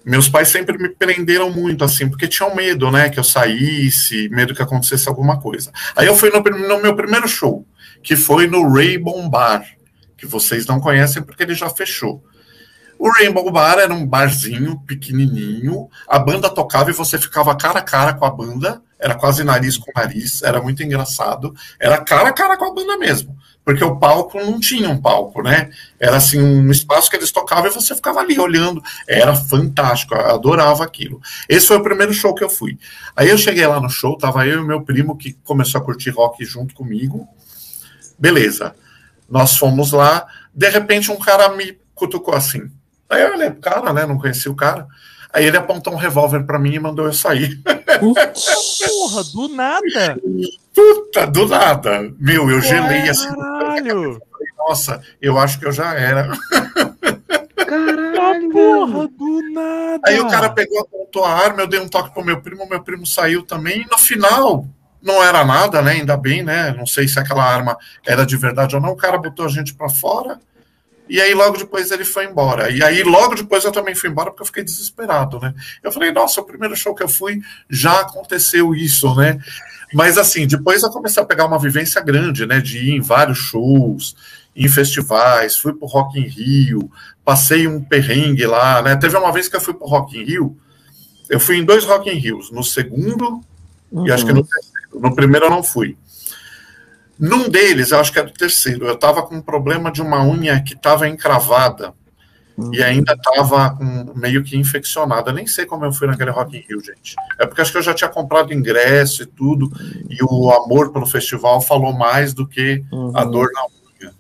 Meus 0.04 0.28
pais 0.28 0.48
sempre 0.48 0.76
me 0.76 0.88
prenderam 0.88 1.50
muito, 1.50 1.82
assim, 1.82 2.08
porque 2.08 2.28
tinham 2.28 2.54
medo, 2.54 2.90
né, 2.90 3.08
que 3.08 3.18
eu 3.18 3.24
saísse, 3.24 4.28
medo 4.28 4.54
que 4.54 4.62
acontecesse 4.62 5.08
alguma 5.08 5.40
coisa. 5.40 5.72
Aí 5.96 6.06
eu 6.06 6.14
fui 6.14 6.30
no, 6.30 6.40
no 6.40 6.82
meu 6.82 6.94
primeiro 6.94 7.26
show, 7.26 7.66
que 8.02 8.14
foi 8.14 8.46
no 8.46 8.70
Rainbow 8.72 9.28
Bar, 9.28 9.64
que 10.16 10.26
vocês 10.26 10.66
não 10.66 10.78
conhecem 10.78 11.22
porque 11.22 11.42
ele 11.42 11.54
já 11.54 11.70
fechou. 11.70 12.22
O 12.98 13.10
Rainbow 13.10 13.50
Bar 13.50 13.78
era 13.78 13.92
um 13.92 14.06
barzinho 14.06 14.78
pequenininho, 14.86 15.88
a 16.06 16.18
banda 16.18 16.48
tocava 16.48 16.90
e 16.90 16.94
você 16.94 17.18
ficava 17.18 17.56
cara 17.56 17.80
a 17.80 17.82
cara 17.82 18.14
com 18.14 18.24
a 18.24 18.30
banda, 18.30 18.82
era 19.04 19.14
quase 19.14 19.44
nariz 19.44 19.76
com 19.76 19.92
nariz, 19.94 20.42
era 20.42 20.62
muito 20.62 20.82
engraçado, 20.82 21.54
era 21.78 21.98
cara 21.98 22.30
a 22.30 22.32
cara 22.32 22.56
com 22.56 22.64
a 22.64 22.74
banda 22.74 22.96
mesmo 22.96 23.36
porque 23.64 23.82
o 23.82 23.96
palco 23.96 24.38
não 24.38 24.60
tinha 24.60 24.88
um 24.90 25.00
palco, 25.00 25.42
né? 25.42 25.70
Era 25.98 26.18
assim 26.18 26.40
um 26.40 26.70
espaço 26.70 27.08
que 27.08 27.16
eles 27.16 27.32
tocavam 27.32 27.66
e 27.66 27.74
você 27.74 27.94
ficava 27.94 28.20
ali 28.20 28.38
olhando. 28.38 28.82
Era 29.08 29.34
fantástico, 29.34 30.14
eu 30.14 30.34
adorava 30.34 30.84
aquilo. 30.84 31.20
Esse 31.48 31.68
foi 31.68 31.78
o 31.78 31.82
primeiro 31.82 32.12
show 32.12 32.34
que 32.34 32.44
eu 32.44 32.50
fui. 32.50 32.78
Aí 33.16 33.30
eu 33.30 33.38
cheguei 33.38 33.66
lá 33.66 33.80
no 33.80 33.88
show, 33.88 34.18
tava 34.18 34.46
eu 34.46 34.60
e 34.60 34.66
meu 34.66 34.82
primo 34.82 35.16
que 35.16 35.32
começou 35.44 35.80
a 35.80 35.84
curtir 35.84 36.10
rock 36.10 36.44
junto 36.44 36.74
comigo. 36.74 37.26
Beleza. 38.18 38.74
Nós 39.28 39.56
fomos 39.56 39.92
lá, 39.92 40.26
de 40.54 40.68
repente 40.68 41.10
um 41.10 41.18
cara 41.18 41.48
me 41.56 41.78
cutucou 41.94 42.34
assim. 42.34 42.70
Aí 43.08 43.22
eu 43.22 43.32
olhei 43.32 43.50
pro 43.50 43.62
cara, 43.62 43.92
né? 43.94 44.04
Não 44.04 44.18
conhecia 44.18 44.52
o 44.52 44.56
cara. 44.56 44.86
Aí 45.34 45.44
ele 45.46 45.56
apontou 45.56 45.92
um 45.92 45.96
revólver 45.96 46.44
para 46.44 46.60
mim 46.60 46.74
e 46.74 46.78
mandou 46.78 47.06
eu 47.06 47.12
sair. 47.12 47.60
Porra, 47.64 49.24
do 49.32 49.48
nada! 49.48 50.16
Puta, 50.72 51.26
do 51.26 51.48
nada. 51.48 52.12
Meu, 52.20 52.48
eu 52.48 52.60
gelei 52.60 53.08
assim. 53.08 53.34
Caralho! 53.34 54.22
Nossa, 54.56 55.02
eu 55.20 55.36
acho 55.36 55.58
que 55.58 55.66
eu 55.66 55.72
já 55.72 55.92
era. 55.94 56.30
Caralho! 57.56 58.50
Porra, 58.52 59.08
do 59.08 59.52
nada! 59.52 60.00
Aí 60.06 60.20
o 60.20 60.28
cara 60.28 60.50
pegou, 60.50 60.78
apontou 60.78 61.24
a 61.24 61.32
arma, 61.32 61.62
eu 61.62 61.66
dei 61.66 61.80
um 61.80 61.88
toque 61.88 62.14
pro 62.14 62.24
meu 62.24 62.40
primo, 62.40 62.68
meu 62.68 62.80
primo 62.84 63.04
saiu 63.04 63.42
também, 63.42 63.82
e 63.82 63.90
no 63.90 63.98
final 63.98 64.64
não 65.02 65.20
era 65.20 65.44
nada, 65.44 65.82
né? 65.82 65.92
Ainda 65.92 66.16
bem, 66.16 66.44
né? 66.44 66.72
Não 66.78 66.86
sei 66.86 67.08
se 67.08 67.18
aquela 67.18 67.44
arma 67.44 67.76
era 68.06 68.24
de 68.24 68.36
verdade 68.36 68.76
ou 68.76 68.80
não. 68.80 68.90
O 68.90 68.96
cara 68.96 69.18
botou 69.18 69.46
a 69.46 69.48
gente 69.50 69.74
para 69.74 69.88
fora 69.88 70.38
E 71.08 71.20
aí 71.20 71.34
logo 71.34 71.58
depois 71.58 71.90
ele 71.90 72.04
foi 72.04 72.24
embora. 72.24 72.70
E 72.70 72.82
aí 72.82 73.02
logo 73.02 73.34
depois 73.34 73.64
eu 73.64 73.72
também 73.72 73.94
fui 73.94 74.08
embora 74.08 74.30
porque 74.30 74.42
eu 74.42 74.46
fiquei 74.46 74.64
desesperado, 74.64 75.38
né? 75.38 75.54
Eu 75.82 75.92
falei, 75.92 76.10
nossa, 76.12 76.40
o 76.40 76.44
primeiro 76.44 76.74
show 76.76 76.94
que 76.94 77.02
eu 77.02 77.08
fui 77.08 77.40
já 77.68 78.00
aconteceu 78.00 78.74
isso, 78.74 79.14
né? 79.14 79.38
Mas 79.92 80.16
assim, 80.16 80.46
depois 80.46 80.82
eu 80.82 80.90
comecei 80.90 81.22
a 81.22 81.26
pegar 81.26 81.44
uma 81.44 81.58
vivência 81.58 82.00
grande, 82.00 82.46
né? 82.46 82.60
De 82.60 82.78
ir 82.78 82.92
em 82.92 83.00
vários 83.00 83.38
shows, 83.38 84.16
em 84.56 84.68
festivais, 84.68 85.56
fui 85.56 85.74
pro 85.74 85.86
Rock 85.86 86.18
in 86.18 86.26
Rio, 86.26 86.90
passei 87.24 87.66
um 87.66 87.82
perrengue 87.82 88.46
lá, 88.46 88.80
né? 88.80 88.96
Teve 88.96 89.16
uma 89.16 89.32
vez 89.32 89.48
que 89.48 89.56
eu 89.56 89.60
fui 89.60 89.74
pro 89.74 89.86
Rock 89.86 90.18
in 90.18 90.24
Rio, 90.24 90.56
eu 91.28 91.38
fui 91.38 91.56
em 91.56 91.64
dois 91.64 91.84
Rock 91.84 92.08
in 92.08 92.18
Rios, 92.18 92.50
no 92.50 92.62
segundo 92.62 93.40
uhum. 93.90 94.06
e 94.06 94.12
acho 94.12 94.24
que 94.24 94.32
no 94.32 94.44
terceiro. 94.44 94.74
No 94.94 95.14
primeiro 95.14 95.46
eu 95.46 95.50
não 95.50 95.62
fui. 95.62 95.96
Num 97.18 97.48
deles, 97.48 97.90
eu 97.90 98.00
acho 98.00 98.12
que 98.12 98.18
era 98.18 98.28
o 98.28 98.32
terceiro, 98.32 98.86
eu 98.86 98.96
tava 98.96 99.22
com 99.22 99.36
um 99.36 99.42
problema 99.42 99.90
de 99.90 100.02
uma 100.02 100.24
unha 100.24 100.60
que 100.60 100.74
tava 100.74 101.08
encravada 101.08 101.94
uhum. 102.56 102.74
e 102.74 102.82
ainda 102.82 103.16
tava 103.16 103.78
meio 104.14 104.42
que 104.42 104.56
infeccionada. 104.56 105.30
Eu 105.30 105.34
nem 105.34 105.46
sei 105.46 105.64
como 105.64 105.84
eu 105.84 105.92
fui 105.92 106.06
naquele 106.06 106.30
Rock 106.30 106.56
in 106.56 106.64
Rio, 106.68 106.82
gente. 106.84 107.14
É 107.38 107.46
porque 107.46 107.60
acho 107.60 107.72
que 107.72 107.78
eu 107.78 107.82
já 107.82 107.94
tinha 107.94 108.10
comprado 108.10 108.52
ingresso 108.52 109.22
e 109.22 109.26
tudo, 109.26 109.70
e 110.08 110.18
o 110.22 110.50
amor 110.50 110.92
pelo 110.92 111.06
festival 111.06 111.60
falou 111.60 111.92
mais 111.92 112.34
do 112.34 112.46
que 112.46 112.82
uhum. 112.90 113.16
a 113.16 113.24
dor 113.24 113.48
na 113.52 113.62
unha. 113.62 114.14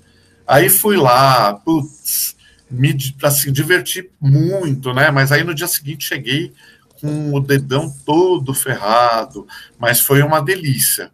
Aí 0.46 0.68
fui 0.68 0.96
lá, 0.96 1.54
putz, 1.54 2.36
me 2.70 2.96
assim, 3.22 3.52
diverti 3.52 4.08
muito, 4.20 4.92
né? 4.92 5.10
Mas 5.10 5.32
aí 5.32 5.42
no 5.42 5.54
dia 5.54 5.66
seguinte 5.66 6.06
cheguei 6.06 6.52
com 7.00 7.34
o 7.34 7.40
dedão 7.40 7.92
todo 8.04 8.54
ferrado, 8.54 9.46
mas 9.78 10.00
foi 10.00 10.22
uma 10.22 10.40
delícia. 10.40 11.10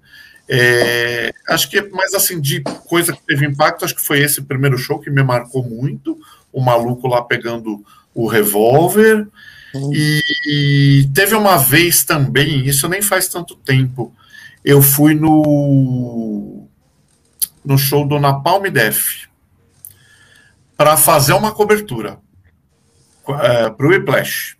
É, 0.53 1.33
acho 1.49 1.71
que, 1.71 1.81
mas 1.93 2.13
assim, 2.13 2.41
de 2.41 2.61
coisa 2.61 3.13
que 3.13 3.23
teve 3.25 3.47
impacto, 3.47 3.85
acho 3.85 3.95
que 3.95 4.03
foi 4.03 4.19
esse 4.19 4.43
primeiro 4.43 4.77
show 4.77 4.99
que 4.99 5.09
me 5.09 5.23
marcou 5.23 5.63
muito, 5.63 6.19
o 6.53 6.61
maluco 6.61 7.07
lá 7.07 7.23
pegando 7.23 7.85
o 8.13 8.27
revólver. 8.27 9.29
Uhum. 9.73 9.93
E, 9.95 10.21
e, 10.49 11.11
teve 11.15 11.37
uma 11.37 11.57
vez 11.57 12.03
também, 12.03 12.67
isso 12.67 12.89
nem 12.89 13.01
faz 13.01 13.29
tanto 13.29 13.55
tempo, 13.55 14.13
eu 14.65 14.83
fui 14.83 15.15
no, 15.15 16.67
no 17.65 17.79
show 17.79 18.05
do 18.05 18.19
Napalm 18.19 18.65
Def 18.65 19.29
para 20.77 20.97
fazer 20.97 21.35
uma 21.35 21.53
cobertura 21.53 22.19
é, 23.29 23.71
para 23.71 23.87
o 23.87 23.91
Whiplash. 23.91 24.57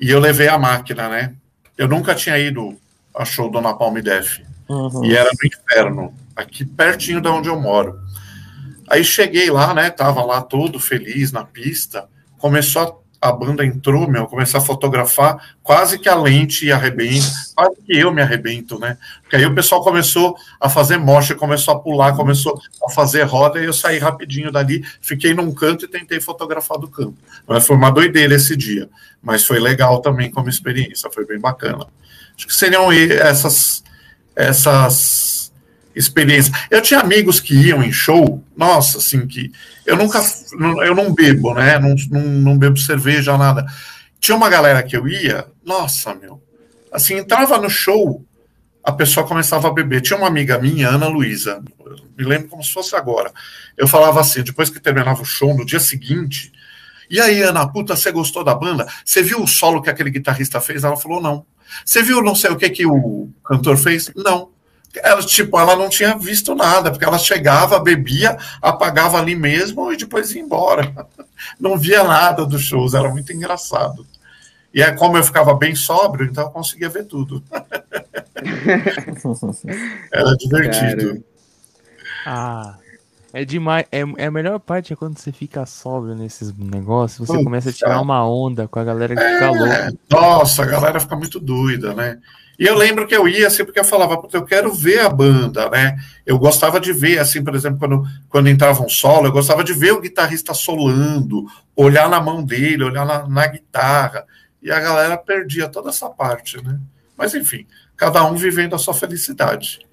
E 0.00 0.10
eu 0.10 0.18
levei 0.18 0.48
a 0.48 0.58
máquina, 0.58 1.08
né? 1.08 1.36
Eu 1.78 1.86
nunca 1.86 2.16
tinha 2.16 2.36
ido 2.36 2.76
a 3.14 3.24
show 3.24 3.48
do 3.48 3.60
Napalm 3.60 3.94
Def. 4.00 4.40
Uhum. 4.68 5.04
E 5.04 5.14
era 5.14 5.30
no 5.30 5.46
inferno, 5.46 6.14
aqui 6.34 6.64
pertinho 6.64 7.20
de 7.20 7.28
onde 7.28 7.48
eu 7.48 7.60
moro. 7.60 7.98
Aí 8.88 9.04
cheguei 9.04 9.50
lá, 9.50 9.72
né? 9.74 9.90
Tava 9.90 10.24
lá 10.24 10.42
todo 10.42 10.78
feliz 10.78 11.32
na 11.32 11.44
pista. 11.44 12.06
Começou 12.38 13.04
a, 13.22 13.28
a 13.28 13.32
banda 13.32 13.64
entrou, 13.64 14.08
meu, 14.08 14.26
começar 14.26 14.58
a 14.58 14.60
fotografar, 14.60 15.56
quase 15.62 15.98
que 15.98 16.08
a 16.08 16.14
lente 16.14 16.70
arrebenta, 16.70 17.26
quase 17.54 17.76
que 17.86 17.96
eu 17.96 18.12
me 18.12 18.20
arrebento, 18.20 18.78
né? 18.78 18.98
Porque 19.22 19.36
aí 19.36 19.46
o 19.46 19.54
pessoal 19.54 19.82
começou 19.82 20.36
a 20.60 20.68
fazer 20.68 20.98
mocha, 20.98 21.34
começou 21.34 21.74
a 21.74 21.80
pular, 21.80 22.14
começou 22.14 22.60
a 22.86 22.90
fazer 22.90 23.22
roda 23.22 23.58
e 23.58 23.64
eu 23.64 23.72
saí 23.72 23.98
rapidinho 23.98 24.52
dali, 24.52 24.84
fiquei 25.00 25.32
num 25.32 25.52
canto 25.54 25.86
e 25.86 25.88
tentei 25.88 26.20
fotografar 26.20 26.78
do 26.78 26.88
campo. 26.88 27.16
Mas 27.46 27.66
foi 27.66 27.76
uma 27.76 27.90
doideira 27.90 28.34
esse 28.34 28.54
dia 28.56 28.90
mas 29.24 29.44
foi 29.44 29.58
legal 29.58 30.00
também 30.02 30.30
como 30.30 30.50
experiência, 30.50 31.10
foi 31.10 31.24
bem 31.26 31.40
bacana. 31.40 31.86
Acho 32.36 32.46
que 32.46 32.54
seriam 32.54 32.92
essas 32.92 33.82
essas 34.34 35.52
experiências. 35.94 36.56
Eu 36.70 36.82
tinha 36.82 37.00
amigos 37.00 37.40
que 37.40 37.54
iam 37.54 37.82
em 37.82 37.92
show, 37.92 38.42
nossa, 38.56 38.98
assim, 38.98 39.26
que 39.26 39.52
eu 39.86 39.96
nunca, 39.96 40.20
eu 40.84 40.94
não 40.94 41.14
bebo, 41.14 41.54
né, 41.54 41.78
não, 41.78 41.94
não, 42.10 42.20
não 42.20 42.58
bebo 42.58 42.76
cerveja, 42.76 43.38
nada. 43.38 43.64
Tinha 44.18 44.36
uma 44.36 44.48
galera 44.48 44.82
que 44.82 44.96
eu 44.96 45.06
ia, 45.06 45.46
nossa, 45.64 46.14
meu, 46.14 46.42
assim, 46.92 47.14
entrava 47.14 47.58
no 47.58 47.70
show, 47.70 48.24
a 48.82 48.92
pessoa 48.92 49.26
começava 49.26 49.68
a 49.68 49.72
beber. 49.72 50.02
Tinha 50.02 50.18
uma 50.18 50.28
amiga 50.28 50.58
minha, 50.58 50.88
Ana 50.88 51.08
Luísa, 51.08 51.62
me 52.16 52.24
lembro 52.24 52.48
como 52.48 52.62
se 52.62 52.72
fosse 52.72 52.94
agora. 52.94 53.32
Eu 53.76 53.88
falava 53.88 54.20
assim, 54.20 54.42
depois 54.42 54.68
que 54.68 54.80
terminava 54.80 55.22
o 55.22 55.24
show, 55.24 55.56
no 55.56 55.64
dia 55.64 55.80
seguinte, 55.80 56.52
e 57.08 57.20
aí, 57.20 57.42
Ana, 57.42 57.66
puta, 57.68 57.96
você 57.96 58.10
gostou 58.10 58.42
da 58.42 58.54
banda? 58.54 58.86
Você 59.04 59.22
viu 59.22 59.42
o 59.42 59.46
solo 59.46 59.82
que 59.82 59.90
aquele 59.90 60.10
guitarrista 60.10 60.60
fez? 60.60 60.84
Ela 60.84 60.96
falou, 60.96 61.20
não. 61.20 61.46
Você 61.84 62.02
viu 62.02 62.22
não 62.22 62.34
sei 62.34 62.50
o 62.50 62.56
que 62.56 62.68
que 62.70 62.86
o 62.86 63.28
cantor 63.44 63.76
fez? 63.76 64.10
Não. 64.14 64.50
Ela, 65.02 65.22
tipo, 65.22 65.58
ela 65.58 65.74
não 65.74 65.88
tinha 65.88 66.16
visto 66.16 66.54
nada, 66.54 66.90
porque 66.90 67.04
ela 67.04 67.18
chegava, 67.18 67.80
bebia, 67.80 68.36
apagava 68.62 69.18
ali 69.18 69.34
mesmo 69.34 69.92
e 69.92 69.96
depois 69.96 70.32
ia 70.32 70.40
embora. 70.40 71.08
Não 71.58 71.76
via 71.76 72.04
nada 72.04 72.46
dos 72.46 72.62
shows, 72.62 72.94
era 72.94 73.08
muito 73.08 73.32
engraçado. 73.32 74.06
E 74.72 74.80
é 74.80 74.92
como 74.92 75.16
eu 75.16 75.24
ficava 75.24 75.52
bem 75.52 75.74
sóbrio, 75.74 76.26
então 76.30 76.44
eu 76.44 76.50
conseguia 76.50 76.88
ver 76.88 77.06
tudo. 77.06 77.42
era 80.12 80.36
divertido. 80.36 81.12
Cara. 81.12 81.34
Ah, 82.26 82.78
é 83.34 83.44
demais. 83.44 83.84
É, 83.90 84.00
é 84.16 84.26
a 84.26 84.30
melhor 84.30 84.60
parte 84.60 84.92
é 84.92 84.96
quando 84.96 85.18
você 85.18 85.32
fica 85.32 85.66
sóbrio 85.66 86.14
nesses 86.14 86.56
negócios, 86.56 87.26
você 87.26 87.42
começa 87.42 87.70
a 87.70 87.72
tirar 87.72 88.00
uma 88.00 88.24
onda 88.26 88.68
com 88.68 88.78
a 88.78 88.84
galera 88.84 89.16
que 89.16 89.22
é, 89.22 89.34
fica 89.34 89.50
louca. 89.50 89.94
Nossa, 90.08 90.62
a 90.62 90.66
galera 90.66 91.00
fica 91.00 91.16
muito 91.16 91.40
doida, 91.40 91.92
né? 91.92 92.18
E 92.56 92.64
eu 92.64 92.76
lembro 92.76 93.06
que 93.06 93.14
eu 93.14 93.26
ia 93.26 93.48
assim, 93.48 93.64
porque 93.64 93.80
eu 93.80 93.84
falava, 93.84 94.22
eu 94.32 94.44
quero 94.44 94.72
ver 94.72 95.00
a 95.00 95.08
banda, 95.08 95.68
né? 95.68 95.96
Eu 96.24 96.38
gostava 96.38 96.78
de 96.78 96.92
ver, 96.92 97.18
assim, 97.18 97.42
por 97.42 97.54
exemplo, 97.54 97.80
quando, 97.80 98.04
quando 98.28 98.48
entrava 98.48 98.84
um 98.84 98.88
solo, 98.88 99.26
eu 99.26 99.32
gostava 99.32 99.64
de 99.64 99.72
ver 99.72 99.92
o 99.92 100.00
guitarrista 100.00 100.54
solando, 100.54 101.44
olhar 101.74 102.08
na 102.08 102.20
mão 102.20 102.44
dele, 102.44 102.84
olhar 102.84 103.04
na, 103.04 103.26
na 103.26 103.46
guitarra. 103.48 104.24
E 104.62 104.70
a 104.70 104.78
galera 104.78 105.16
perdia 105.16 105.68
toda 105.68 105.90
essa 105.90 106.08
parte, 106.08 106.62
né? 106.62 106.78
Mas 107.18 107.34
enfim, 107.34 107.66
cada 107.96 108.24
um 108.24 108.36
vivendo 108.36 108.76
a 108.76 108.78
sua 108.78 108.94
felicidade. 108.94 109.83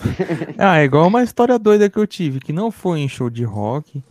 ah, 0.58 0.78
é 0.78 0.84
igual 0.84 1.06
uma 1.06 1.22
história 1.22 1.58
doida 1.58 1.88
que 1.88 1.98
eu 1.98 2.06
tive, 2.06 2.40
que 2.40 2.52
não 2.52 2.70
foi 2.70 3.00
em 3.00 3.08
show 3.08 3.28
de 3.28 3.44
rock, 3.44 4.02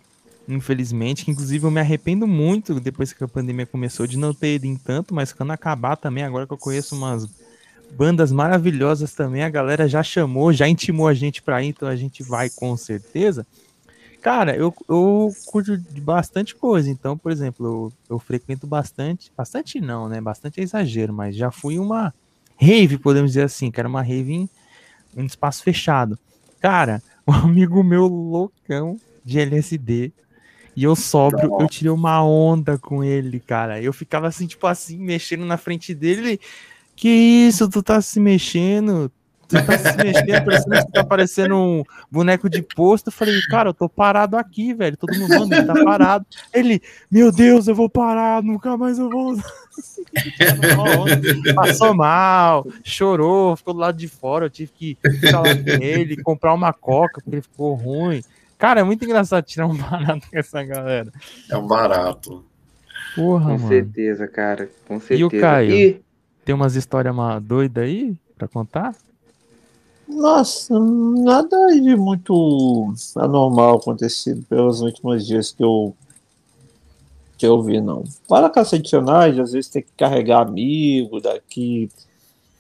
infelizmente, 0.47 1.25
que 1.25 1.31
inclusive 1.31 1.65
eu 1.65 1.71
me 1.71 1.79
arrependo 1.79 2.27
muito 2.27 2.79
depois 2.79 3.13
que 3.13 3.23
a 3.23 3.27
pandemia 3.27 3.65
começou 3.65 4.07
de 4.07 4.17
não 4.17 4.33
ter 4.33 4.55
ido 4.55 4.65
em 4.65 4.75
tanto, 4.75 5.13
mas 5.13 5.33
quando 5.33 5.51
acabar 5.51 5.95
também, 5.95 6.23
agora 6.23 6.47
que 6.47 6.53
eu 6.53 6.57
conheço 6.57 6.95
umas 6.95 7.27
bandas 7.91 8.31
maravilhosas 8.31 9.13
também, 9.13 9.43
a 9.43 9.49
galera 9.49 9.87
já 9.87 10.03
chamou, 10.03 10.53
já 10.53 10.67
intimou 10.67 11.07
a 11.07 11.13
gente 11.13 11.41
pra 11.41 11.63
ir, 11.63 11.69
então 11.69 11.87
a 11.87 11.95
gente 11.95 12.21
vai 12.23 12.49
com 12.49 12.75
certeza. 12.77 13.45
Cara, 14.21 14.55
eu, 14.55 14.73
eu 14.87 15.33
curto 15.45 15.77
de 15.77 16.01
bastante 16.01 16.53
coisa, 16.53 16.89
então, 16.89 17.17
por 17.17 17.31
exemplo, 17.31 17.65
eu, 17.65 18.15
eu 18.15 18.19
frequento 18.19 18.67
bastante, 18.67 19.31
bastante 19.35 19.79
não, 19.79 20.09
né, 20.09 20.19
bastante 20.19 20.59
é 20.59 20.63
exagero, 20.63 21.13
mas 21.13 21.35
já 21.35 21.49
fui 21.51 21.79
uma 21.79 22.13
rave, 22.59 22.97
podemos 22.97 23.31
dizer 23.31 23.43
assim, 23.43 23.71
que 23.71 23.79
era 23.79 23.87
uma 23.87 24.01
rave 24.01 24.33
em 24.33 24.49
um 25.15 25.25
espaço 25.25 25.63
fechado. 25.63 26.17
Cara, 26.59 27.01
um 27.27 27.33
amigo 27.33 27.83
meu 27.83 28.07
loucão 28.07 28.99
de 29.23 29.39
LSD 29.39 30.11
e 30.75 30.83
eu 30.83 30.95
sóbrio, 30.95 31.57
eu 31.59 31.67
tirei 31.67 31.91
uma 31.91 32.23
onda 32.23 32.77
com 32.77 33.03
ele, 33.03 33.39
cara. 33.39 33.81
Eu 33.81 33.91
ficava 33.91 34.27
assim, 34.27 34.47
tipo 34.47 34.65
assim, 34.65 34.97
mexendo 34.97 35.45
na 35.45 35.57
frente 35.57 35.93
dele. 35.93 36.39
Que 36.95 37.09
isso, 37.09 37.69
tu 37.69 37.83
tá 37.83 38.01
se 38.01 38.19
mexendo? 38.19 39.11
Tu 39.49 39.55
tá 39.65 39.77
se 39.79 39.97
mexendo, 39.97 40.45
parecendo 40.45 40.85
que 40.85 40.91
tá 40.91 41.03
parecendo 41.03 41.55
um 41.55 41.83
boneco 42.11 42.47
de 42.47 42.61
posto. 42.61 43.07
Eu 43.07 43.11
falei, 43.11 43.41
cara, 43.49 43.69
eu 43.69 43.73
tô 43.73 43.89
parado 43.89 44.37
aqui, 44.37 44.75
velho. 44.75 44.95
Todo 44.95 45.17
mundo, 45.17 45.39
mano, 45.39 45.55
ele 45.55 45.65
tá 45.65 45.73
parado. 45.83 46.23
Ele, 46.53 46.79
meu 47.09 47.31
Deus, 47.31 47.67
eu 47.67 47.73
vou 47.73 47.89
parar, 47.89 48.43
nunca 48.43 48.77
mais 48.77 48.99
eu 48.99 49.09
vou. 49.09 49.35
Passou 51.55 51.95
mal, 51.95 52.63
chorou, 52.83 53.55
ficou 53.55 53.73
do 53.73 53.79
lado 53.79 53.97
de 53.97 54.07
fora. 54.07 54.45
Eu 54.45 54.49
tive 54.51 54.71
que 54.71 54.97
falar 55.31 55.55
com 55.55 55.83
ele, 55.83 56.21
comprar 56.21 56.53
uma 56.53 56.71
coca, 56.71 57.19
porque 57.19 57.37
ele 57.37 57.41
ficou 57.41 57.73
ruim. 57.73 58.21
Cara, 58.55 58.81
é 58.81 58.83
muito 58.83 59.03
engraçado 59.03 59.43
tirar 59.43 59.65
um 59.65 59.75
barato 59.75 60.29
com 60.29 60.37
essa 60.37 60.63
galera. 60.63 61.11
É 61.49 61.57
um 61.57 61.65
barato. 61.65 62.45
Porra, 63.15 63.45
com 63.45 63.57
mano. 63.57 63.67
certeza, 63.67 64.27
cara. 64.27 64.69
Com 64.87 64.99
certeza. 64.99 65.21
E 65.21 65.23
o 65.23 65.41
Caio? 65.41 65.71
E... 65.71 66.01
Tem 66.45 66.53
umas 66.53 66.75
histórias 66.75 67.15
doidas 67.41 67.83
aí 67.83 68.15
pra 68.37 68.47
contar? 68.47 68.93
Nossa, 70.09 70.77
nada 70.79 71.67
de 71.67 71.95
muito 71.95 72.93
anormal 73.15 73.77
acontecido 73.77 74.43
pelos 74.49 74.81
últimos 74.81 75.25
dias 75.25 75.51
que 75.51 75.63
eu 75.63 75.95
que 77.37 77.45
eu 77.45 77.61
vi, 77.63 77.79
não. 77.79 78.03
Para 78.27 78.49
cacetionagem, 78.49 79.41
às 79.41 79.53
vezes 79.53 79.69
tem 79.69 79.81
que 79.81 79.91
carregar 79.95 80.41
amigo 80.41 81.21
daqui, 81.21 81.89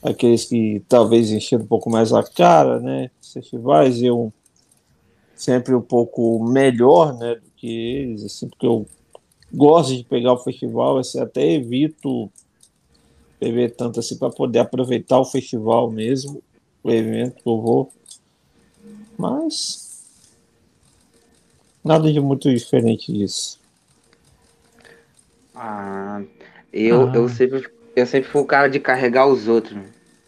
aqueles 0.01 0.45
que 0.45 0.81
talvez 0.87 1.31
encheram 1.31 1.65
um 1.65 1.67
pouco 1.67 1.89
mais 1.89 2.13
a 2.13 2.23
cara, 2.23 2.79
né? 2.79 3.11
Festivais 3.21 4.01
eu 4.01 4.31
sempre 5.35 5.75
um 5.75 5.81
pouco 5.81 6.41
melhor, 6.45 7.17
né, 7.17 7.35
do 7.35 7.49
que 7.57 7.67
eles, 7.67 8.23
assim, 8.23 8.47
porque 8.47 8.65
eu 8.67 8.85
gosto 9.53 9.95
de 9.97 10.03
pegar 10.03 10.33
o 10.33 10.37
festival, 10.37 10.97
assim, 10.97 11.19
até 11.19 11.45
evito 11.53 12.31
beber 13.39 13.75
tanto 13.75 13.99
assim 13.99 14.17
para 14.17 14.29
poder 14.29 14.59
aproveitar 14.59 15.19
o 15.19 15.25
festival 15.25 15.89
mesmo, 15.89 16.43
o 16.83 16.91
evento 16.91 17.41
que 17.41 17.49
eu 17.49 17.61
vou. 17.61 17.91
Mas 19.17 19.89
Nada 21.83 22.11
de 22.11 22.19
muito 22.19 22.53
diferente 22.53 23.11
disso. 23.11 23.59
Ah, 25.55 26.21
eu, 26.71 27.09
ah. 27.09 27.11
eu, 27.15 27.29
sempre, 27.29 27.67
eu 27.95 28.05
sempre 28.05 28.29
fui 28.29 28.41
o 28.41 28.45
cara 28.45 28.67
de 28.67 28.79
carregar 28.79 29.27
os 29.27 29.47
outros. 29.47 29.77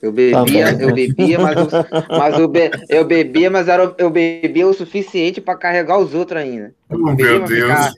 Eu 0.02 0.12
bebia, 0.12 0.76
tá 0.76 0.82
eu 0.82 0.96
bebia, 0.96 1.38
mas, 1.38 1.56
eu, 1.56 1.68
mas 2.10 2.40
eu, 2.40 2.48
be, 2.48 2.72
eu 2.90 3.06
bebia, 3.06 3.52
mas 3.52 3.68
era, 3.68 3.94
eu 4.00 4.10
bebia 4.10 4.68
o 4.68 4.74
suficiente 4.74 5.40
para 5.40 5.56
carregar 5.56 6.00
os 6.00 6.16
outros 6.16 6.42
ainda. 6.42 6.74
Oh, 6.90 6.98
meu 6.98 7.44
Deus. 7.44 7.50
Ficar, 7.50 7.94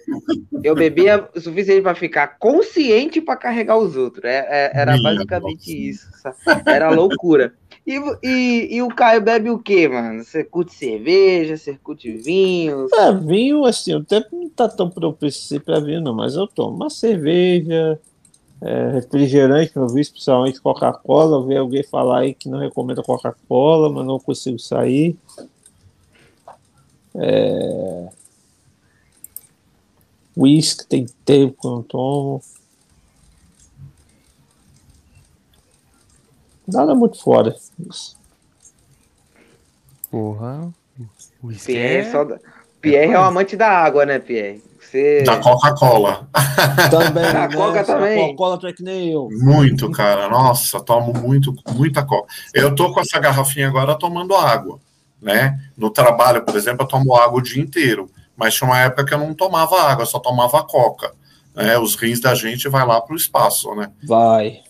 eu 0.61 0.75
bebia 0.75 1.29
o 1.33 1.39
suficiente 1.39 1.81
para 1.81 1.95
ficar 1.95 2.37
consciente 2.37 3.21
para 3.21 3.37
carregar 3.37 3.77
os 3.77 3.95
outros. 3.95 4.25
É, 4.25 4.45
é, 4.49 4.71
era 4.73 4.97
Minha 4.97 5.03
basicamente 5.13 5.47
nossa. 5.49 5.71
isso. 5.71 6.09
Era 6.65 6.89
loucura. 6.89 7.53
E, 7.85 7.99
e, 8.23 8.75
e, 8.75 8.81
o 8.81 8.87
Caio 8.87 9.21
bebe 9.21 9.49
o 9.49 9.59
quê, 9.59 9.89
mano? 9.89 10.23
Você 10.23 10.43
curte 10.43 10.73
cerveja, 10.73 11.57
você 11.57 11.73
curte 11.75 12.11
vinho? 12.11 12.87
É, 12.93 13.11
vinho, 13.11 13.65
assim, 13.65 13.93
o 13.93 14.03
tempo 14.03 14.29
não 14.31 14.49
tá 14.49 14.69
tão 14.69 14.89
propício 14.89 15.59
para 15.59 15.81
vinho, 15.81 15.99
não, 15.99 16.15
mas 16.15 16.35
eu 16.35 16.47
tomo 16.47 16.77
uma 16.77 16.89
cerveja, 16.89 17.99
é, 18.61 18.91
refrigerante, 18.91 19.75
eu 19.75 19.89
vi 19.89 19.99
especialmente 19.99 20.61
Coca-Cola. 20.61 21.35
Eu 21.37 21.45
vi 21.45 21.57
alguém 21.57 21.83
falar 21.83 22.19
aí 22.19 22.33
que 22.33 22.47
não 22.47 22.59
recomenda 22.59 23.03
Coca-Cola, 23.03 23.89
mas 23.89 24.05
não 24.05 24.17
consigo 24.17 24.57
sair. 24.57 25.17
É... 27.15 28.09
Whisky 30.35 30.87
tem 30.87 31.05
tempo 31.25 31.61
que 31.61 31.67
eu 31.67 31.71
não 31.71 31.83
tomo. 31.83 32.41
Nada 36.67 36.95
muito 36.95 37.21
fora. 37.21 37.55
Porra. 40.09 40.71
Pierre, 41.65 42.07
é... 42.07 42.11
Só... 42.11 42.27
Pierre 42.79 43.13
é 43.13 43.19
um 43.19 43.23
amante 43.23 43.55
da 43.55 43.67
água, 43.67 44.05
né, 44.05 44.19
Pierre? 44.19 44.63
Você... 44.79 45.23
Da 45.23 45.37
Coca-Cola. 45.37 46.27
Também. 46.91 47.33
Da 47.33 47.47
né? 47.47 47.55
Coca 47.55 47.83
também. 47.83 48.19
Coca-Cola 48.19 48.59
track 48.59 48.83
nail. 48.83 49.27
Muito, 49.31 49.89
cara. 49.89 50.29
Nossa, 50.29 50.79
tomo 50.79 51.13
muito, 51.13 51.55
muita 51.73 52.05
Coca. 52.05 52.31
Eu 52.53 52.75
tô 52.75 52.93
com 52.93 52.99
essa 52.99 53.19
garrafinha 53.19 53.67
agora 53.67 53.97
tomando 53.97 54.35
água, 54.35 54.79
né? 55.21 55.59
No 55.75 55.89
trabalho, 55.89 56.43
por 56.43 56.55
exemplo, 56.55 56.83
eu 56.83 56.87
tomo 56.87 57.15
água 57.15 57.39
o 57.39 57.41
dia 57.41 57.61
inteiro. 57.61 58.09
Mas 58.35 58.53
tinha 58.53 58.69
uma 58.69 58.79
época 58.79 59.05
que 59.05 59.13
eu 59.13 59.19
não 59.19 59.33
tomava 59.33 59.81
água, 59.81 60.05
só 60.05 60.19
tomava 60.19 60.63
Coca. 60.63 61.11
Né? 61.55 61.77
Os 61.79 61.95
rins 61.95 62.19
da 62.19 62.35
gente 62.35 62.67
vai 62.69 62.85
lá 62.85 63.01
pro 63.01 63.15
espaço, 63.15 63.73
né? 63.75 63.89
Vai. 64.03 64.61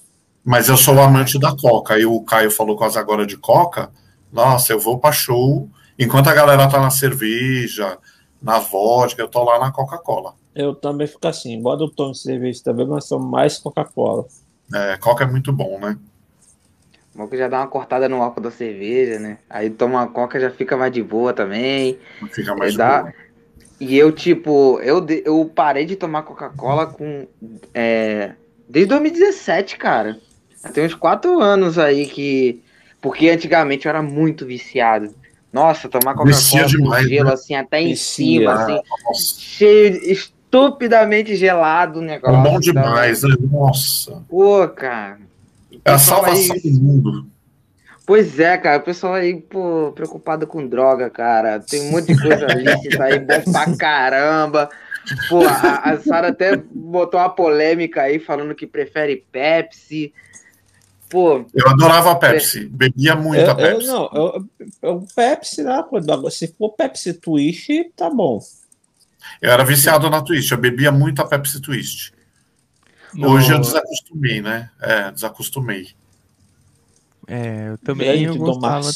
Mas 0.44 0.68
eu 0.68 0.76
sou 0.76 1.00
amante 1.00 1.40
da 1.40 1.56
Coca. 1.56 1.94
Aí 1.94 2.06
o 2.06 2.22
Caio 2.22 2.52
falou 2.52 2.76
quase 2.76 2.98
agora 2.98 3.26
de 3.26 3.38
Coca. 3.38 3.90
Nossa, 4.32 4.74
eu 4.74 4.80
vou 4.80 5.00
para 5.00 5.12
show. 5.12 5.70
Enquanto 5.98 6.28
a 6.28 6.34
galera 6.34 6.68
tá 6.68 6.80
na 6.80 6.90
cerveja, 6.90 7.98
na 8.42 8.60
vodka, 8.60 9.22
eu 9.22 9.28
tô 9.28 9.44
lá 9.44 9.60
na 9.60 9.72
Coca-Cola. 9.72 10.34
Eu 10.54 10.76
também 10.76 11.08
fico 11.08 11.28
assim, 11.28 11.54
embora 11.54 11.82
eu 11.82 11.90
tome 11.90 12.14
cerveja 12.14 12.62
também, 12.64 12.86
mas 12.86 13.06
sou 13.06 13.20
mais 13.20 13.58
Coca-Cola. 13.58 14.26
É, 14.74 14.98
Coca 14.98 15.24
é 15.24 15.28
muito 15.28 15.54
bom, 15.54 15.80
né? 15.80 15.98
Bom 17.16 17.28
que 17.28 17.38
já 17.38 17.48
dá 17.48 17.60
uma 17.60 17.68
cortada 17.68 18.10
no 18.10 18.22
álcool 18.22 18.42
da 18.42 18.52
cerveja, 18.52 19.20
né? 19.20 19.38
Aí 19.50 19.70
toma 19.70 20.00
uma 20.00 20.08
Coca 20.08 20.40
já 20.40 20.50
fica 20.50 20.76
mais 20.76 20.92
de 20.92 21.02
boa 21.04 21.32
também. 21.32 22.00
Fica 22.32 22.56
mais 22.56 22.74
é, 22.74 22.78
dá... 22.78 23.02
boa. 23.04 23.14
E 23.80 23.98
eu, 23.98 24.12
tipo, 24.12 24.80
eu, 24.82 25.06
eu 25.26 25.52
parei 25.54 25.86
de 25.86 25.96
tomar 25.96 26.24
Coca-Cola 26.24 26.88
com. 26.88 27.28
É... 27.74 28.34
Desde 28.68 28.90
2017, 28.90 29.78
cara. 29.78 30.20
Tem 30.72 30.86
uns 30.86 30.94
quatro 30.94 31.40
anos 31.42 31.78
aí 31.78 32.06
que. 32.06 32.62
Porque 33.02 33.30
antigamente 33.30 33.86
eu 33.86 33.90
era 33.90 34.02
muito 34.02 34.46
viciado. 34.46 35.14
Nossa, 35.52 35.90
tomar 35.90 36.16
Coca-Cola 36.16 36.64
com 36.64 37.08
gelo, 37.08 37.28
né? 37.28 37.34
assim, 37.34 37.54
até 37.54 37.80
em 37.80 37.96
cima, 37.96 38.54
assim, 38.54 38.80
Nossa. 39.06 39.40
cheio, 39.40 40.12
estupidamente 40.12 41.36
gelado 41.36 42.00
o 42.00 42.02
negócio. 42.02 42.40
É 42.40 42.44
bom 42.44 42.60
demais, 42.60 43.22
né? 43.22 43.36
Nossa. 43.52 44.24
Pô, 44.28 44.68
cara. 44.70 45.20
É 45.86 45.92
a 45.92 46.00
salvação 46.00 46.56
aí... 46.56 46.62
do 46.62 46.82
mundo. 46.82 47.28
Pois 48.06 48.40
é, 48.40 48.58
cara, 48.58 48.80
o 48.80 48.84
pessoal 48.84 49.14
aí, 49.14 49.40
pô, 49.40 49.92
preocupado 49.94 50.46
com 50.48 50.68
droga, 50.68 51.10
cara. 51.10 51.60
Tem 51.60 51.82
um 51.82 51.92
monte 51.92 52.14
de 52.14 52.22
coisa 52.22 52.48
lícita 52.54 53.04
aí, 53.04 53.20
bom 53.20 53.52
pra 53.52 53.78
caramba. 53.78 54.70
Pô, 55.30 55.46
a, 55.46 55.92
a 55.92 56.00
Sara 56.00 56.30
até 56.30 56.58
botou 56.58 57.20
uma 57.20 57.30
polêmica 57.30 58.02
aí 58.02 58.20
falando 58.20 58.56
que 58.56 58.66
prefere 58.66 59.24
Pepsi. 59.32 60.14
Pô, 61.14 61.46
eu 61.54 61.70
adorava 61.70 62.12
a 62.12 62.16
Pepsi, 62.16 62.66
bebia 62.66 63.16
muito 63.16 63.48
a 63.48 63.54
Pepsi. 63.54 63.86
Eu, 63.86 63.94
não, 63.94 64.10
eu, 64.16 64.50
eu, 64.82 65.08
Pepsi, 65.16 65.62
né? 65.62 65.84
Se 66.32 66.48
for 66.48 66.70
Pepsi 66.70 67.14
Twist, 67.14 67.92
tá 67.96 68.10
bom. 68.10 68.42
Eu 69.40 69.52
era 69.52 69.64
viciado 69.64 70.10
na 70.10 70.24
Twist, 70.24 70.52
eu 70.52 70.58
bebia 70.58 70.92
muito 70.92 71.22
a 71.22 71.28
Pepsi 71.28 71.62
Twist. 71.62 72.12
Hoje 73.16 73.54
eu 73.54 73.60
desacostumei, 73.60 74.42
né? 74.42 74.72
É, 74.82 75.12
desacostumei. 75.12 75.90
É, 77.28 77.68
eu 77.70 77.78
também 77.78 78.24
eu 78.24 78.36
gostava... 78.36 78.90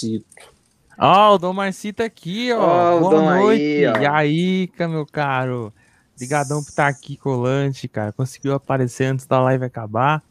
Ó, 0.97 1.33
oh, 1.33 1.35
o 1.35 1.37
Dom 1.37 1.53
Marcito 1.53 2.01
aqui, 2.01 2.51
ó. 2.51 2.97
Oh, 2.97 2.99
Boa 2.99 3.35
noite. 3.37 3.61
Aí, 3.61 3.85
ó. 3.85 3.97
E 3.99 4.07
aí, 4.07 4.71
meu 4.79 5.05
caro? 5.05 5.71
Ligadão 6.19 6.63
por 6.63 6.69
estar 6.69 6.87
aqui 6.87 7.15
colante, 7.15 7.87
cara. 7.87 8.11
Conseguiu 8.11 8.55
aparecer 8.55 9.05
antes 9.05 9.27
da 9.27 9.39
live 9.39 9.65
acabar. 9.65 10.23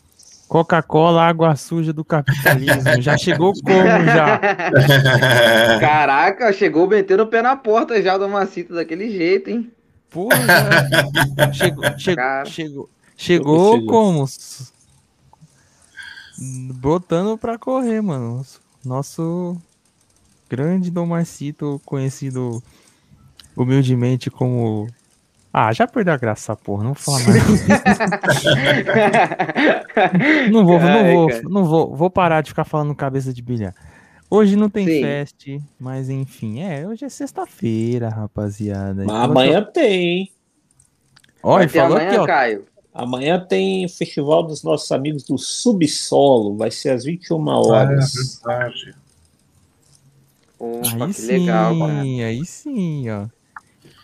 Coca-Cola, 0.49 1.23
água 1.25 1.57
suja 1.57 1.93
do 1.93 2.05
capitalismo. 2.05 3.03
Já 3.03 3.19
chegou 3.19 3.53
como 3.53 4.05
já? 4.05 4.39
Caraca, 5.81 6.53
chegou 6.53 6.87
metendo 6.87 7.25
o 7.25 7.27
pé 7.27 7.43
na 7.43 7.57
porta 7.57 8.01
já 8.01 8.17
do 8.17 8.29
Macito 8.29 8.75
daquele 8.75 9.11
jeito, 9.11 9.51
hein? 9.51 9.73
Porra, 10.09 10.37
chegou, 11.53 11.85
chegou, 11.99 12.47
chegou, 12.47 12.91
chegou 13.17 13.87
como? 13.87 14.25
Botando 16.75 17.37
pra 17.37 17.59
correr, 17.59 18.01
mano. 18.01 18.45
Nosso 18.85 19.61
grande 20.49 20.91
Dom 20.93 21.07
Marcito, 21.07 21.81
conhecido 21.85 22.63
humildemente 23.57 24.31
como 24.31 24.87
ah, 25.59 25.73
já 25.73 25.87
perdeu 25.87 26.13
a 26.13 26.19
graça 26.19 26.53
essa 26.53 26.57
porra, 26.63 26.85
não 26.85 26.93
vou 26.93 27.03
falar 27.03 27.21
mais. 27.25 27.65
não 30.53 30.67
vou, 30.67 30.79
não 30.79 31.13
vou, 31.15 31.43
não 31.45 31.65
vou, 31.65 31.97
vou 31.97 32.11
parar 32.11 32.43
de 32.43 32.51
ficar 32.51 32.67
falando 32.67 32.95
cabeça 32.95 33.33
de 33.33 33.41
bilhar. 33.41 33.75
Hoje 34.29 34.55
não 34.55 34.69
tem 34.69 34.85
Sim. 34.85 35.01
fest, 35.01 35.47
mas 35.81 36.11
enfim, 36.11 36.61
é, 36.61 36.87
hoje 36.87 37.07
é 37.07 37.09
sexta-feira, 37.09 38.11
rapaziada. 38.11 38.97
Mas 38.97 39.05
então, 39.07 39.17
amanhã 39.17 39.61
eu... 39.61 39.65
tem. 39.65 40.31
Olha, 41.43 41.67
falou 41.71 41.97
amanhã, 41.97 42.11
aqui, 42.11 42.19
ó. 42.19 42.27
Caio. 42.27 42.67
Amanhã 42.93 43.41
tem 43.41 43.89
festival 43.89 44.43
dos 44.43 44.63
nossos 44.63 44.93
amigos 44.93 45.23
do 45.23 45.39
Subsolo, 45.39 46.55
vai 46.55 46.71
ser 46.71 46.91
às 46.91 47.05
21 47.05 47.49
horas. 47.49 48.13
Ah, 48.45 48.53
é 48.53 48.59
verdade. 48.59 48.95
Opa, 50.59 51.07
aí 51.07 51.13
sim, 51.15 51.27
legal, 51.29 51.79
cara. 51.79 52.03
aí 52.03 52.45
sim, 52.45 53.09
ó. 53.09 53.27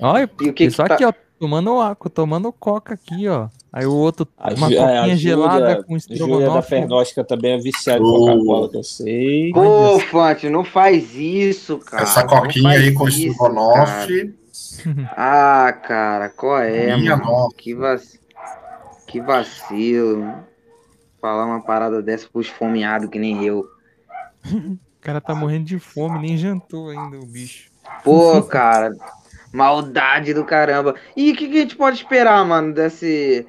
Olha, 0.03 0.23
e 0.23 0.25
o 0.25 0.53
que, 0.53 0.69
que 0.69 0.77
tá... 0.77 0.85
aqui, 0.87 1.05
ó, 1.05 1.13
tomando 1.39 1.81
água, 1.81 2.11
tomando 2.11 2.53
coca 2.53 2.95
aqui, 2.95 3.29
ó. 3.29 3.49
Aí 3.73 3.87
o 3.87 3.95
outro, 3.95 4.29
a 4.37 4.53
uma 4.53 4.69
coquinha 4.69 5.17
gelada 5.17 5.83
com 5.83 5.97
estrogonofe. 5.97 6.45
A 6.45 6.55
da 6.55 6.63
Fernóstica 6.63 7.25
também 7.25 7.53
é 7.53 7.59
viciada 7.59 8.01
em 8.01 8.03
Coca-Cola, 8.03 8.69
que 8.69 8.77
eu 8.77 8.85
sei. 8.85 9.53
Pô, 9.53 9.99
Fante, 9.99 10.49
não 10.51 10.63
faz 10.63 11.15
isso, 11.15 11.79
cara. 11.79 12.03
Essa 12.03 12.25
coquinha 12.25 12.71
aí 12.71 12.93
com 12.93 13.09
estrogonofe. 13.09 14.35
Ah, 15.17 15.73
cara, 15.87 16.29
qual 16.29 16.59
é, 16.59 16.97
Minha 16.97 17.17
mano? 17.17 17.49
Que, 17.57 17.75
vac... 17.75 18.03
que 19.07 19.21
vacilo. 19.21 20.35
Falar 21.21 21.47
uma 21.47 21.63
parada 21.63 22.03
dessa 22.03 22.29
pros 22.29 22.47
esfomeado 22.47 23.09
que 23.09 23.19
nem 23.19 23.45
eu. 23.45 23.65
o 24.45 24.79
cara 25.01 25.21
tá 25.21 25.35
morrendo 25.35 25.65
de 25.65 25.79
fome, 25.79 26.19
nem 26.19 26.37
jantou 26.37 26.91
ainda 26.91 27.19
o 27.19 27.27
bicho. 27.27 27.71
Pô, 28.05 28.43
cara, 28.43 28.93
Maldade 29.53 30.33
do 30.33 30.45
caramba. 30.45 30.95
E 31.17 31.33
o 31.33 31.37
que, 31.37 31.49
que, 31.49 31.59
a 31.59 31.61
gente 31.61 31.77
pode 31.77 31.97
esperar, 31.99 32.45
mano, 32.45 32.73
desse. 32.73 33.47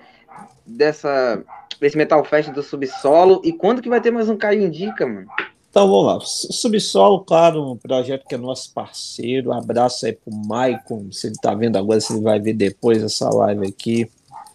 dessa. 0.66 1.44
desse 1.80 1.98
Metal 1.98 2.24
Fest 2.26 2.50
do 2.50 2.62
Subsolo? 2.62 3.42
E 3.44 3.54
quando 3.54 3.82
que 3.82 3.90
vai 3.90 4.02
ter 4.02 4.12
mais 4.12 4.30
um 4.30 4.38
Caio 4.38 4.62
Indica, 4.62 5.06
mano? 5.08 5.28
Então 5.70 5.88
vamos 5.88 6.06
lá. 6.06 6.20
Subsolo, 6.22 7.22
claro, 7.22 7.72
um 7.72 7.78
projeto 7.78 8.28
que 8.28 8.36
é 8.36 8.38
nosso 8.38 8.72
parceiro. 8.74 9.50
Um 9.50 9.54
abraço 9.54 10.06
aí 10.06 10.14
pro 10.14 10.32
Maicon. 10.32 11.12
Se 11.12 11.28
ele 11.28 11.36
tá 11.42 11.56
vendo 11.56 11.78
agora, 11.78 12.00
se 12.00 12.14
ele 12.14 12.22
vai 12.22 12.40
ver 12.40 12.54
depois 12.54 13.02
essa 13.02 13.30
live 13.30 13.68
aqui. 13.68 14.08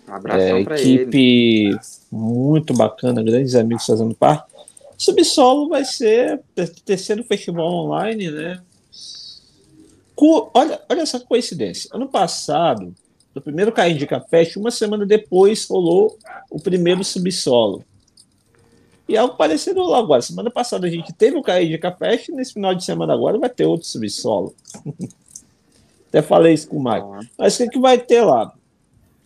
Um 0.09 0.15
abração 0.15 0.59
é, 0.59 0.65
pra 0.65 0.81
equipe 0.81 1.19
ele. 1.19 1.79
muito 2.11 2.73
bacana, 2.73 3.23
grandes 3.23 3.55
amigos 3.55 3.85
fazendo 3.85 4.15
parte. 4.15 4.45
Subsolo 4.97 5.69
vai 5.69 5.85
ser 5.85 6.41
terceiro 6.85 7.25
festival 7.25 7.66
online, 7.66 8.31
né? 8.31 8.61
Olha, 10.20 10.81
olha 10.89 11.01
essa 11.03 11.20
coincidência. 11.20 11.89
Ano 11.93 12.09
passado, 12.09 12.95
no 13.35 13.40
primeiro 13.40 13.70
Cair 13.70 13.97
de 13.97 14.09
Fest, 14.28 14.57
uma 14.57 14.70
semana 14.70 15.07
depois 15.07 15.66
rolou 15.69 16.19
o 16.51 16.61
primeiro 16.61 17.05
subsolo. 17.05 17.85
E 19.09 19.16
algo 19.16 19.36
parecido 19.36 19.82
lá 19.85 19.99
agora. 19.99 20.20
Semana 20.20 20.51
passada 20.51 20.86
a 20.86 20.90
gente 20.90 21.12
teve 21.12 21.36
o 21.36 21.43
Cair 21.43 21.69
de 21.69 21.97
Fest, 21.97 22.28
nesse 22.31 22.53
final 22.53 22.74
de 22.74 22.85
semana 22.85 23.15
agora 23.15 23.39
vai 23.39 23.49
ter 23.49 23.65
outro 23.65 23.86
subsolo. 23.86 24.55
Até 26.09 26.20
falei 26.20 26.55
isso 26.55 26.69
com 26.69 26.78
o 26.78 26.85
Mike. 26.85 27.31
Mas 27.39 27.55
o 27.55 27.59
que, 27.59 27.69
que 27.69 27.78
vai 27.78 27.99
ter 27.99 28.23
lá? 28.23 28.53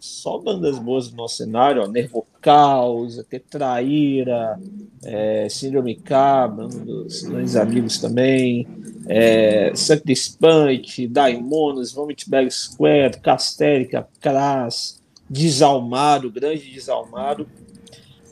Só 0.03 0.37
bandas 0.37 0.81
boas 0.81 1.13
no 1.13 1.19
nosso 1.19 1.37
cenário, 1.37 1.81
ó. 1.81 1.87
Nervo 1.87 2.27
Causa, 2.41 3.23
Tetraíra, 3.23 4.59
é, 5.05 5.49
Síndrome 5.49 5.95
K, 5.95 6.49
dos 6.49 7.23
meus 7.23 7.55
amigos 7.55 7.99
também, 7.99 8.67
é, 9.07 9.71
Sacrispante, 9.77 11.07
Daimonos, 11.07 11.93
Vomitberg 11.93 12.51
Square, 12.51 13.21
Castérica, 13.21 14.09
Cras, 14.21 15.01
Desalmado, 15.31 16.33
Grande 16.33 16.69
Desalmado. 16.69 17.47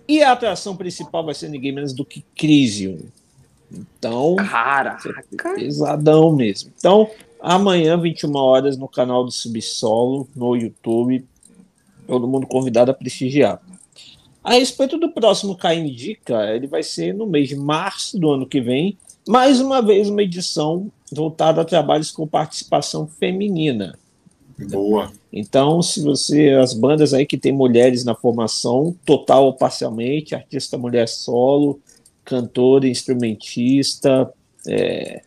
E 0.08 0.24
a 0.24 0.32
atração 0.32 0.76
principal 0.76 1.24
vai 1.24 1.34
ser 1.36 1.48
ninguém 1.50 1.70
menos 1.70 1.92
do 1.92 2.04
que 2.04 2.24
Crisium. 2.34 2.98
Então, 3.70 4.34
Caraca. 4.34 5.54
pesadão 5.54 6.34
mesmo. 6.34 6.72
Então, 6.76 7.08
amanhã, 7.40 7.96
21 7.96 8.34
horas, 8.34 8.76
no 8.76 8.88
canal 8.88 9.24
do 9.24 9.30
Subsolo, 9.30 10.28
no 10.34 10.56
YouTube. 10.56 11.24
Todo 12.10 12.26
mundo 12.26 12.44
convidado 12.44 12.90
a 12.90 12.94
prestigiar. 12.94 13.62
A 14.42 14.54
respeito 14.54 14.98
do 14.98 15.12
próximo 15.12 15.56
Caim 15.56 15.90
Indica, 15.90 16.52
ele 16.52 16.66
vai 16.66 16.82
ser 16.82 17.14
no 17.14 17.24
mês 17.24 17.48
de 17.48 17.54
março 17.54 18.18
do 18.18 18.28
ano 18.32 18.48
que 18.48 18.60
vem. 18.60 18.98
Mais 19.28 19.60
uma 19.60 19.80
vez, 19.80 20.10
uma 20.10 20.24
edição 20.24 20.90
voltada 21.12 21.60
a 21.60 21.64
trabalhos 21.64 22.10
com 22.10 22.26
participação 22.26 23.06
feminina. 23.06 23.96
Boa. 24.58 25.12
Então, 25.32 25.80
se 25.82 26.02
você, 26.02 26.50
as 26.50 26.74
bandas 26.74 27.14
aí 27.14 27.24
que 27.24 27.38
tem 27.38 27.52
mulheres 27.52 28.04
na 28.04 28.16
formação, 28.16 28.92
total 29.04 29.44
ou 29.44 29.54
parcialmente, 29.54 30.34
artista 30.34 30.76
mulher 30.76 31.06
solo, 31.06 31.78
cantora, 32.24 32.88
instrumentista, 32.88 34.32
é, 34.66 35.22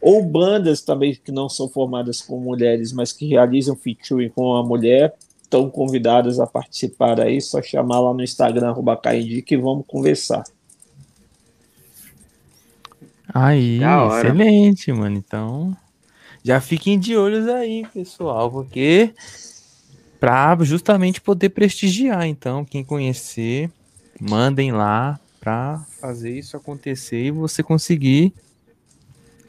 ou 0.00 0.24
bandas 0.24 0.80
também 0.80 1.14
que 1.22 1.30
não 1.30 1.50
são 1.50 1.68
formadas 1.68 2.22
com 2.22 2.40
mulheres, 2.40 2.94
mas 2.94 3.12
que 3.12 3.26
realizam 3.26 3.76
featuring 3.76 4.30
com 4.30 4.54
a 4.54 4.64
mulher, 4.64 5.14
estão 5.44 5.70
convidadas 5.70 6.40
a 6.40 6.46
participar 6.46 7.20
aí, 7.20 7.40
só 7.40 7.62
chamar 7.62 8.00
lá 8.00 8.12
no 8.12 8.22
Instagram, 8.22 8.70
arroba 8.70 9.00
que 9.46 9.56
vamos 9.56 9.84
conversar. 9.86 10.42
Aí, 13.32 13.80
excelente, 14.18 14.92
mano. 14.92 15.16
Então, 15.16 15.76
já 16.42 16.60
fiquem 16.60 16.98
de 16.98 17.16
olhos 17.16 17.48
aí, 17.48 17.86
pessoal, 17.92 18.50
porque 18.50 19.14
para 20.20 20.56
justamente 20.62 21.20
poder 21.20 21.50
prestigiar. 21.50 22.26
Então, 22.26 22.64
quem 22.64 22.82
conhecer, 22.82 23.70
mandem 24.20 24.72
lá 24.72 25.20
para 25.40 25.84
fazer 26.00 26.38
isso 26.38 26.56
acontecer 26.56 27.26
e 27.26 27.30
você 27.30 27.62
conseguir 27.62 28.32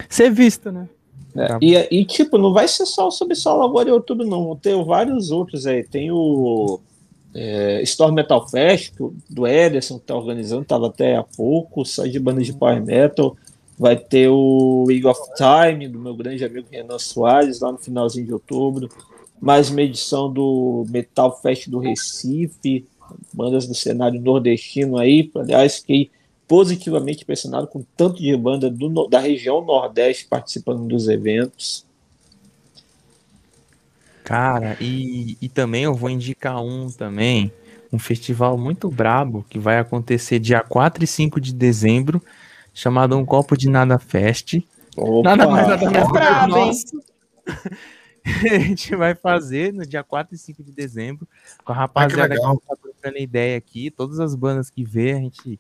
ser 0.10 0.30
visto, 0.30 0.72
né? 0.72 0.90
É, 1.36 1.58
e, 1.62 1.76
e, 1.92 2.06
tipo, 2.06 2.38
não 2.38 2.54
vai 2.54 2.68
ser 2.68 2.86
só 2.86 3.08
o 3.08 3.12
Subsolo 3.12 3.64
agora 3.64 3.90
em 3.90 3.92
outubro, 3.92 4.26
não. 4.26 4.46
Vão 4.46 4.56
ter 4.56 4.82
vários 4.84 5.32
outros 5.32 5.68
aí. 5.68 5.84
Tem 5.84 6.10
o 6.12 6.80
é, 7.34 7.82
Storm 7.84 8.14
Metal 8.14 8.48
Fest, 8.48 8.94
do 9.30 9.46
Ederson, 9.46 10.00
que 10.00 10.06
tá 10.06 10.16
organizando, 10.16 10.64
tava 10.64 10.88
até 10.88 11.18
há 11.18 11.24
pouco, 11.24 11.84
sai 11.84 12.10
de 12.10 12.20
bandas 12.20 12.46
de 12.46 12.54
Power 12.54 12.84
Metal. 12.84 13.36
Vai 13.78 13.98
ter 13.98 14.30
o 14.30 14.86
League 14.88 15.06
of 15.06 15.20
Time, 15.36 15.90
do 15.90 16.00
meu 16.00 16.16
grande 16.16 16.46
amigo 16.46 16.68
Renan 16.72 16.98
Soares, 16.98 17.60
lá 17.60 17.74
no 17.74 17.78
finalzinho 17.78 18.26
de 18.26 18.34
outubro. 18.34 18.90
Mais 19.42 19.70
uma 19.70 19.82
edição 19.82 20.32
do 20.32 20.86
Metal 20.90 21.38
Fest 21.42 21.68
do 21.68 21.80
Recife, 21.80 22.86
bandas 23.34 23.68
do 23.68 23.76
cenário 23.76 24.22
nordestino 24.22 24.98
aí. 24.98 25.30
Aliás, 25.36 25.80
fiquei 25.80 26.10
positivamente 26.48 27.24
impressionado 27.24 27.68
com 27.68 27.84
tanto 27.96 28.22
de 28.22 28.36
banda 28.36 28.70
do, 28.70 29.08
da 29.08 29.20
região 29.20 29.64
Nordeste 29.64 30.26
participando 30.26 30.88
dos 30.88 31.08
eventos. 31.08 31.86
Cara, 34.24 34.76
e, 34.82 35.38
e 35.42 35.50
também 35.50 35.84
eu 35.84 35.94
vou 35.94 36.10
indicar 36.10 36.62
um 36.62 36.90
também, 36.90 37.52
um 37.94 38.00
festival 38.00 38.58
muito 38.58 38.90
brabo 38.90 39.46
que 39.50 39.60
vai 39.60 39.78
acontecer 39.78 40.40
dia 40.40 40.62
4 40.62 41.04
e 41.04 41.08
5 41.08 41.40
de 41.40 41.54
dezembro, 41.54 42.22
chamado 42.74 43.16
Um 43.16 43.26
Copo 43.26 43.56
de 43.56 43.70
Nada 43.70 44.00
Fest. 44.00 44.58
Opa, 44.98 45.30
nada 45.30 45.48
mais, 45.48 45.68
nada 45.68 45.92
menos 45.92 46.12
brabo, 46.12 46.58
hein? 46.58 46.74
a 48.52 48.60
gente 48.60 48.96
vai 48.96 49.14
fazer 49.14 49.72
no 49.72 49.86
dia 49.86 50.04
4 50.04 50.34
e 50.34 50.38
5 50.38 50.64
de 50.64 50.72
dezembro, 50.72 51.28
com 51.64 51.72
a 51.72 51.76
rapaziada 51.76 52.34
ah, 52.34 52.38
que, 52.38 52.60
que 52.60 52.68
tá 52.68 52.76
trocando 52.82 53.18
ideia 53.20 53.58
aqui, 53.58 53.92
todas 53.92 54.20
as 54.20 54.34
bandas 54.34 54.72
que 54.72 54.84
vê, 54.84 55.12
a 55.12 55.18
gente 55.18 55.60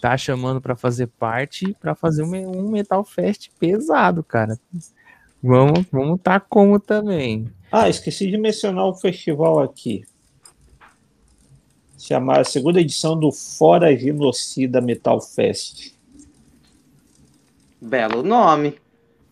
tá 0.00 0.16
chamando 0.16 0.60
para 0.60 0.74
fazer 0.74 1.06
parte, 1.06 1.76
para 1.80 1.94
fazer 1.94 2.22
um, 2.22 2.70
Metal 2.70 3.04
Fest 3.04 3.50
pesado, 3.58 4.22
cara. 4.22 4.58
Vamos, 5.42 5.84
vamos 5.90 6.20
tá 6.22 6.40
como 6.40 6.78
também. 6.80 7.50
Ah, 7.70 7.88
esqueci 7.88 8.30
de 8.30 8.36
mencionar 8.36 8.86
o 8.86 8.94
festival 8.94 9.60
aqui. 9.60 10.04
Chamar 11.98 12.40
a 12.40 12.44
segunda 12.44 12.80
edição 12.80 13.18
do 13.18 13.30
Fora 13.30 13.96
Genocida 13.96 14.80
Metal 14.80 15.20
Fest. 15.20 15.94
Belo 17.80 18.22
nome. 18.22 18.74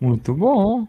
Muito 0.01 0.35
bom. 0.35 0.87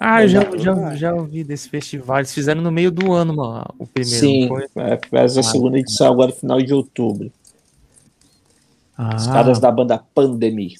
Ah, 0.00 0.22
eu 0.22 0.28
já, 0.28 0.56
já, 0.56 0.94
já 0.94 1.14
ouvi 1.14 1.44
desse 1.44 1.68
festival. 1.68 2.18
Eles 2.18 2.34
fizeram 2.34 2.60
no 2.60 2.70
meio 2.70 2.90
do 2.90 3.12
ano, 3.12 3.36
mano, 3.36 3.74
o 3.78 3.86
primeiro. 3.86 4.18
Sim, 4.18 4.48
é, 4.76 4.98
faz 5.08 5.36
a 5.36 5.40
ah, 5.40 5.42
segunda 5.42 5.78
edição 5.78 6.12
agora, 6.12 6.32
final 6.32 6.60
de 6.60 6.72
outubro. 6.72 7.30
Ah. 8.96 9.16
Os 9.16 9.26
caras 9.26 9.60
da 9.60 9.70
banda 9.70 10.02
Pandemia. 10.14 10.76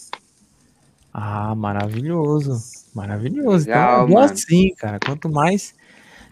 Ah, 1.13 1.55
maravilhoso. 1.55 2.61
Maravilhoso. 2.95 3.67
Legal, 3.67 4.09
então, 4.09 4.19
assim, 4.19 4.75
cara. 4.75 4.99
Quanto 5.05 5.29
mais 5.29 5.75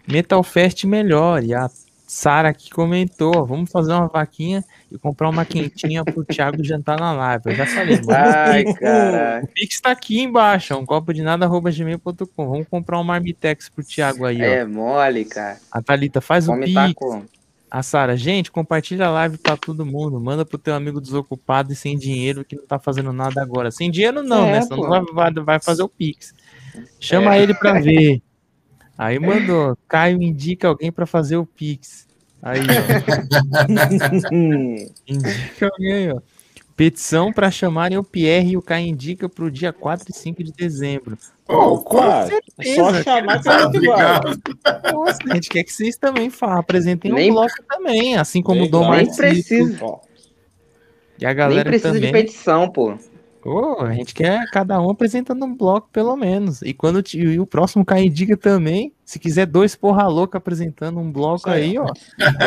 Metal 0.07 0.41
Fest, 0.43 0.83
melhor. 0.85 1.43
E 1.43 1.53
a 1.53 1.69
Sara 2.07 2.49
aqui 2.49 2.69
comentou: 2.69 3.45
vamos 3.45 3.71
fazer 3.71 3.93
uma 3.93 4.07
vaquinha 4.07 4.63
e 4.91 4.97
comprar 4.97 5.29
uma 5.29 5.43
quentinha 5.43 6.03
pro 6.03 6.23
Thiago 6.23 6.63
jantar 6.63 6.99
na 6.99 7.13
live. 7.13 7.43
Eu 7.45 7.55
já 7.55 7.65
falei. 7.65 7.99
Ai, 8.09 8.63
cara. 8.75 9.41
O 9.43 9.47
Pix 9.47 9.81
tá 9.81 9.91
aqui 9.91 10.21
embaixo, 10.21 10.73
é 10.73 10.75
um 10.75 10.85
copo 10.85 11.13
de 11.13 11.21
nada, 11.21 11.45
arroba 11.45 11.71
gmail.com. 11.71 12.49
Vamos 12.49 12.67
comprar 12.67 12.99
um 12.99 13.03
Marmitex 13.03 13.69
pro 13.69 13.83
Thiago 13.83 14.25
aí, 14.25 14.41
ó. 14.41 14.45
É 14.45 14.65
mole, 14.65 15.25
cara. 15.25 15.57
A 15.71 15.81
Thalita 15.81 16.21
faz 16.21 16.45
Come 16.45 16.61
o 16.61 16.65
Pix. 16.65 16.93
Tá 16.93 17.21
a 17.75 17.83
Sara, 17.83 18.15
gente, 18.15 18.49
compartilha 18.49 19.07
a 19.07 19.11
live 19.11 19.37
para 19.37 19.57
todo 19.57 19.85
mundo. 19.85 20.17
Manda 20.17 20.45
pro 20.45 20.57
teu 20.57 20.73
amigo 20.73 21.01
desocupado 21.01 21.73
e 21.73 21.75
sem 21.75 21.97
dinheiro 21.97 22.45
que 22.45 22.55
não 22.55 22.65
tá 22.65 22.79
fazendo 22.79 23.11
nada 23.11 23.41
agora. 23.41 23.69
Sem 23.69 23.91
dinheiro 23.91 24.23
não, 24.23 24.45
é, 24.45 24.51
né? 24.53 24.61
Senão 24.61 24.77
não 24.89 25.13
vai, 25.13 25.33
vai, 25.33 25.59
fazer 25.59 25.83
o 25.83 25.89
Pix. 25.89 26.33
Chama 27.01 27.35
é. 27.35 27.43
ele 27.43 27.53
para 27.53 27.73
ver. 27.83 28.21
Aí 28.97 29.19
mandou. 29.19 29.77
Caio 29.89 30.23
indica 30.23 30.69
alguém 30.69 30.89
para 30.89 31.05
fazer 31.05 31.35
o 31.35 31.45
Pix. 31.45 32.07
Aí, 32.41 32.61
ó. 32.61 34.31
indica 35.05 35.69
alguém, 35.69 36.13
ó. 36.13 36.21
Petição 36.75 37.31
para 37.31 37.49
chamarem 37.49 37.97
o 37.97 38.03
Pierre 38.03 38.51
e 38.51 38.57
o 38.57 38.61
Caio 38.61 38.87
indica 38.87 39.29
pro 39.29 39.49
dia 39.49 39.71
4 39.71 40.07
e 40.09 40.13
5 40.13 40.43
de 40.43 40.51
dezembro. 40.51 41.17
Oh. 41.47 41.77
Certeza, 42.27 42.75
Só 42.75 43.03
chamar 43.03 43.41
que 43.41 43.47
a 43.47 43.71
gente 43.71 43.87
vai. 43.87 44.91
Nossa, 44.91 45.19
a 45.29 45.35
gente 45.35 45.49
quer 45.49 45.63
que 45.63 45.71
vocês 45.71 45.95
também 45.95 46.29
façam, 46.29 46.57
apresentem 46.57 47.13
nem, 47.13 47.31
um 47.31 47.35
bloco 47.35 47.53
também, 47.69 48.17
assim 48.17 48.41
como 48.41 48.63
o 48.63 48.69
Dom 48.69 48.91
Nem 48.91 49.13
precisa. 49.15 49.99
E 51.17 51.25
a 51.25 51.31
galera 51.31 51.69
nem 51.69 51.79
precisa 51.79 51.93
também. 51.93 52.07
de 52.07 52.11
petição, 52.11 52.69
pô. 52.69 52.97
Oh, 53.45 53.83
a 53.83 53.93
gente 53.93 54.13
quer 54.13 54.43
cada 54.51 54.81
um 54.81 54.89
apresentando 54.89 55.45
um 55.45 55.55
bloco, 55.55 55.87
pelo 55.93 56.17
menos. 56.17 56.61
E 56.63 56.73
quando 56.73 57.01
e 57.13 57.39
o 57.39 57.45
próximo 57.45 57.85
cair 57.85 58.09
diga 58.09 58.35
também, 58.35 58.91
se 59.05 59.19
quiser 59.19 59.45
dois 59.45 59.75
porra 59.75 60.07
louca 60.07 60.39
apresentando 60.39 60.99
um 60.99 61.11
bloco 61.11 61.49
aí, 61.49 61.77
ó. 61.77 61.85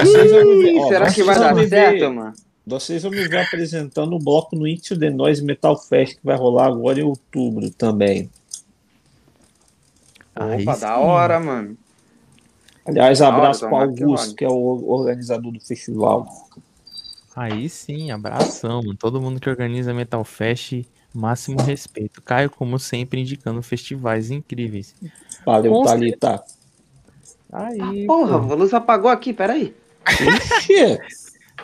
Ih, 0.05 0.89
será 0.89 1.11
que 1.11 1.23
vai 1.23 1.39
dar 1.39 1.69
certo, 1.69 2.13
mano? 2.13 2.33
Vocês 2.69 3.03
vão 3.03 3.11
me 3.11 3.27
ver 3.27 3.39
apresentando 3.39 4.15
o 4.15 4.19
bloco 4.19 4.55
no 4.55 4.69
Into 4.69 4.99
the 4.99 5.09
Noise 5.09 5.43
Metal 5.43 5.77
Fest, 5.77 6.17
que 6.17 6.25
vai 6.25 6.37
rolar 6.37 6.67
agora 6.67 7.01
em 7.01 7.03
outubro 7.03 7.71
também. 7.71 8.31
Opa, 10.37 10.77
da 10.77 10.99
hora, 10.99 11.41
mano. 11.41 11.77
Aliás, 12.87 13.21
abraço 13.23 13.61
para 13.61 13.73
o 13.73 13.81
Augusto, 13.83 14.35
que 14.35 14.45
é 14.45 14.49
o 14.49 14.89
organizador 14.89 15.53
do 15.53 15.61
festival. 15.61 16.29
Aí 17.35 17.69
sim, 17.69 18.11
abração, 18.11 18.83
mano. 18.83 18.97
Todo 18.97 19.21
mundo 19.21 19.41
que 19.41 19.49
organiza 19.49 19.95
Metal 19.95 20.23
Fest, 20.25 20.85
máximo 21.15 21.61
respeito. 21.61 22.21
Caio, 22.21 22.51
como 22.51 22.79
sempre, 22.79 23.21
indicando 23.21 23.63
festivais 23.63 24.31
incríveis. 24.31 24.95
Valeu, 25.45 25.73
Com 25.73 25.85
Thalita. 25.85 26.45
Aí. 27.53 27.81
Ah, 27.81 28.07
porra, 28.07 28.37
a 28.37 28.55
luz 28.55 28.75
apagou 28.75 29.11
aqui, 29.11 29.33
peraí. 29.33 29.75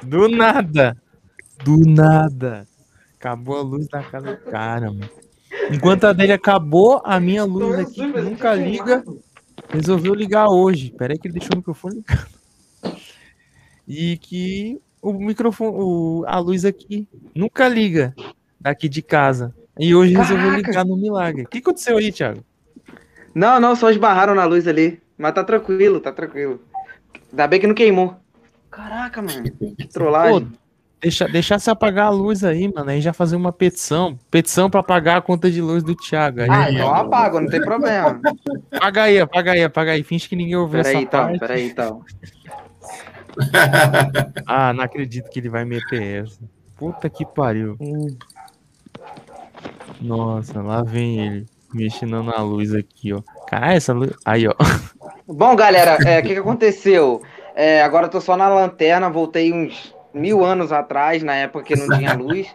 Do 0.02 0.28
nada. 0.28 0.96
Do 1.64 1.78
nada. 1.78 2.66
Acabou 3.18 3.58
a 3.58 3.62
luz 3.62 3.88
da 3.88 4.02
casa 4.02 4.36
do 4.36 4.50
cara, 4.50 4.86
mano. 4.86 5.08
Enquanto 5.70 6.04
a 6.04 6.12
dele 6.12 6.32
acabou, 6.32 7.00
a 7.04 7.18
minha 7.18 7.44
luz 7.44 7.78
aqui, 7.78 8.12
que 8.12 8.20
nunca 8.20 8.54
liga, 8.54 9.02
resolveu 9.68 10.14
ligar 10.14 10.48
hoje. 10.48 10.90
Peraí 10.90 11.18
que 11.18 11.28
ele 11.28 11.38
deixou 11.38 11.54
o 11.54 11.58
microfone 11.58 11.96
ligado. 11.96 12.28
E 13.86 14.16
que 14.18 14.80
o 15.00 15.12
microfone, 15.12 15.72
o, 15.74 16.24
a 16.26 16.38
luz 16.38 16.64
aqui 16.64 17.06
nunca 17.34 17.68
liga 17.68 18.14
daqui 18.60 18.88
de 18.88 19.02
casa. 19.02 19.54
E 19.78 19.94
hoje 19.94 20.14
Caraca. 20.14 20.34
resolveu 20.34 20.56
ligar 20.56 20.84
no 20.84 20.96
milagre. 20.96 21.42
O 21.44 21.48
que 21.48 21.58
aconteceu 21.58 21.98
aí, 21.98 22.12
Thiago? 22.12 22.44
Não, 23.34 23.58
não, 23.58 23.74
só 23.74 23.90
esbarraram 23.90 24.34
na 24.34 24.44
luz 24.44 24.66
ali. 24.66 25.00
Mas 25.16 25.34
tá 25.34 25.44
tranquilo, 25.44 26.00
tá 26.00 26.12
tranquilo. 26.12 26.60
Ainda 27.30 27.46
bem 27.46 27.60
que 27.60 27.66
não 27.66 27.74
queimou. 27.74 28.16
Caraca, 28.74 29.22
mano. 29.22 29.44
Que 29.78 29.86
trollagem. 29.86 30.40
Pô, 30.40 30.56
deixa, 31.00 31.28
deixar 31.28 31.58
se 31.60 31.70
apagar 31.70 32.06
a 32.06 32.10
luz 32.10 32.42
aí, 32.42 32.70
mano. 32.72 32.90
Aí 32.90 33.00
já 33.00 33.12
fazer 33.12 33.36
uma 33.36 33.52
petição. 33.52 34.18
Petição 34.30 34.68
pra 34.68 34.80
apagar 34.80 35.18
a 35.18 35.22
conta 35.22 35.50
de 35.50 35.60
luz 35.60 35.82
do 35.84 35.94
Thiago. 35.94 36.40
Aí, 36.40 36.50
ah, 36.50 36.72
então 36.72 36.94
apago, 36.94 37.40
não 37.40 37.48
tem 37.48 37.60
problema. 37.60 38.20
Apaga 38.72 39.02
aí, 39.04 39.20
apaga 39.20 39.52
aí, 39.52 39.62
apaga 39.62 39.92
aí. 39.92 40.02
Finge 40.02 40.28
que 40.28 40.34
ninguém 40.34 40.56
ouviu 40.56 40.82
pera 40.82 40.88
essa 40.88 40.98
aí, 40.98 41.04
então, 41.04 41.20
parte. 41.20 41.38
Peraí, 41.38 41.66
então. 41.68 42.04
ah, 44.46 44.72
não 44.72 44.84
acredito 44.84 45.30
que 45.30 45.38
ele 45.38 45.48
vai 45.48 45.64
meter 45.64 46.24
essa. 46.24 46.40
Puta 46.76 47.08
que 47.08 47.24
pariu. 47.24 47.78
Nossa, 50.00 50.60
lá 50.60 50.82
vem 50.82 51.20
ele. 51.20 51.46
Mexendo 51.72 52.22
na 52.22 52.40
luz 52.40 52.72
aqui, 52.72 53.12
ó. 53.12 53.20
Caralho, 53.48 53.76
essa 53.76 53.92
luz. 53.92 54.12
Aí, 54.24 54.46
ó. 54.46 54.54
Bom, 55.26 55.56
galera, 55.56 55.96
é, 56.02 56.04
o 56.04 56.08
é, 56.08 56.22
que, 56.22 56.34
que 56.34 56.38
aconteceu? 56.40 57.22
É, 57.54 57.82
agora 57.82 58.06
eu 58.06 58.10
tô 58.10 58.20
só 58.20 58.36
na 58.36 58.48
lanterna, 58.48 59.08
voltei 59.08 59.52
uns 59.52 59.94
mil 60.12 60.44
anos 60.44 60.72
atrás, 60.72 61.22
na 61.22 61.34
época 61.34 61.64
que 61.64 61.76
não 61.76 61.96
tinha 61.96 62.12
luz. 62.18 62.54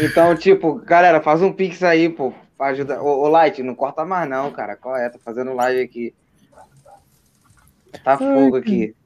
Então, 0.00 0.34
tipo, 0.34 0.76
galera, 0.76 1.20
faz 1.20 1.42
um 1.42 1.52
pix 1.52 1.82
aí, 1.82 2.08
pô, 2.08 2.32
pra 2.56 2.68
ajudar. 2.68 3.02
Ô, 3.02 3.24
ô 3.24 3.28
Light, 3.28 3.62
não 3.62 3.74
corta 3.74 4.04
mais 4.04 4.28
não, 4.28 4.50
cara. 4.50 4.76
Qual 4.76 4.96
é? 4.96 5.10
Tô 5.10 5.18
fazendo 5.18 5.54
live 5.54 5.82
aqui. 5.82 6.14
Tá 8.02 8.16
fogo 8.16 8.56
Ai, 8.56 8.60
aqui. 8.60 8.96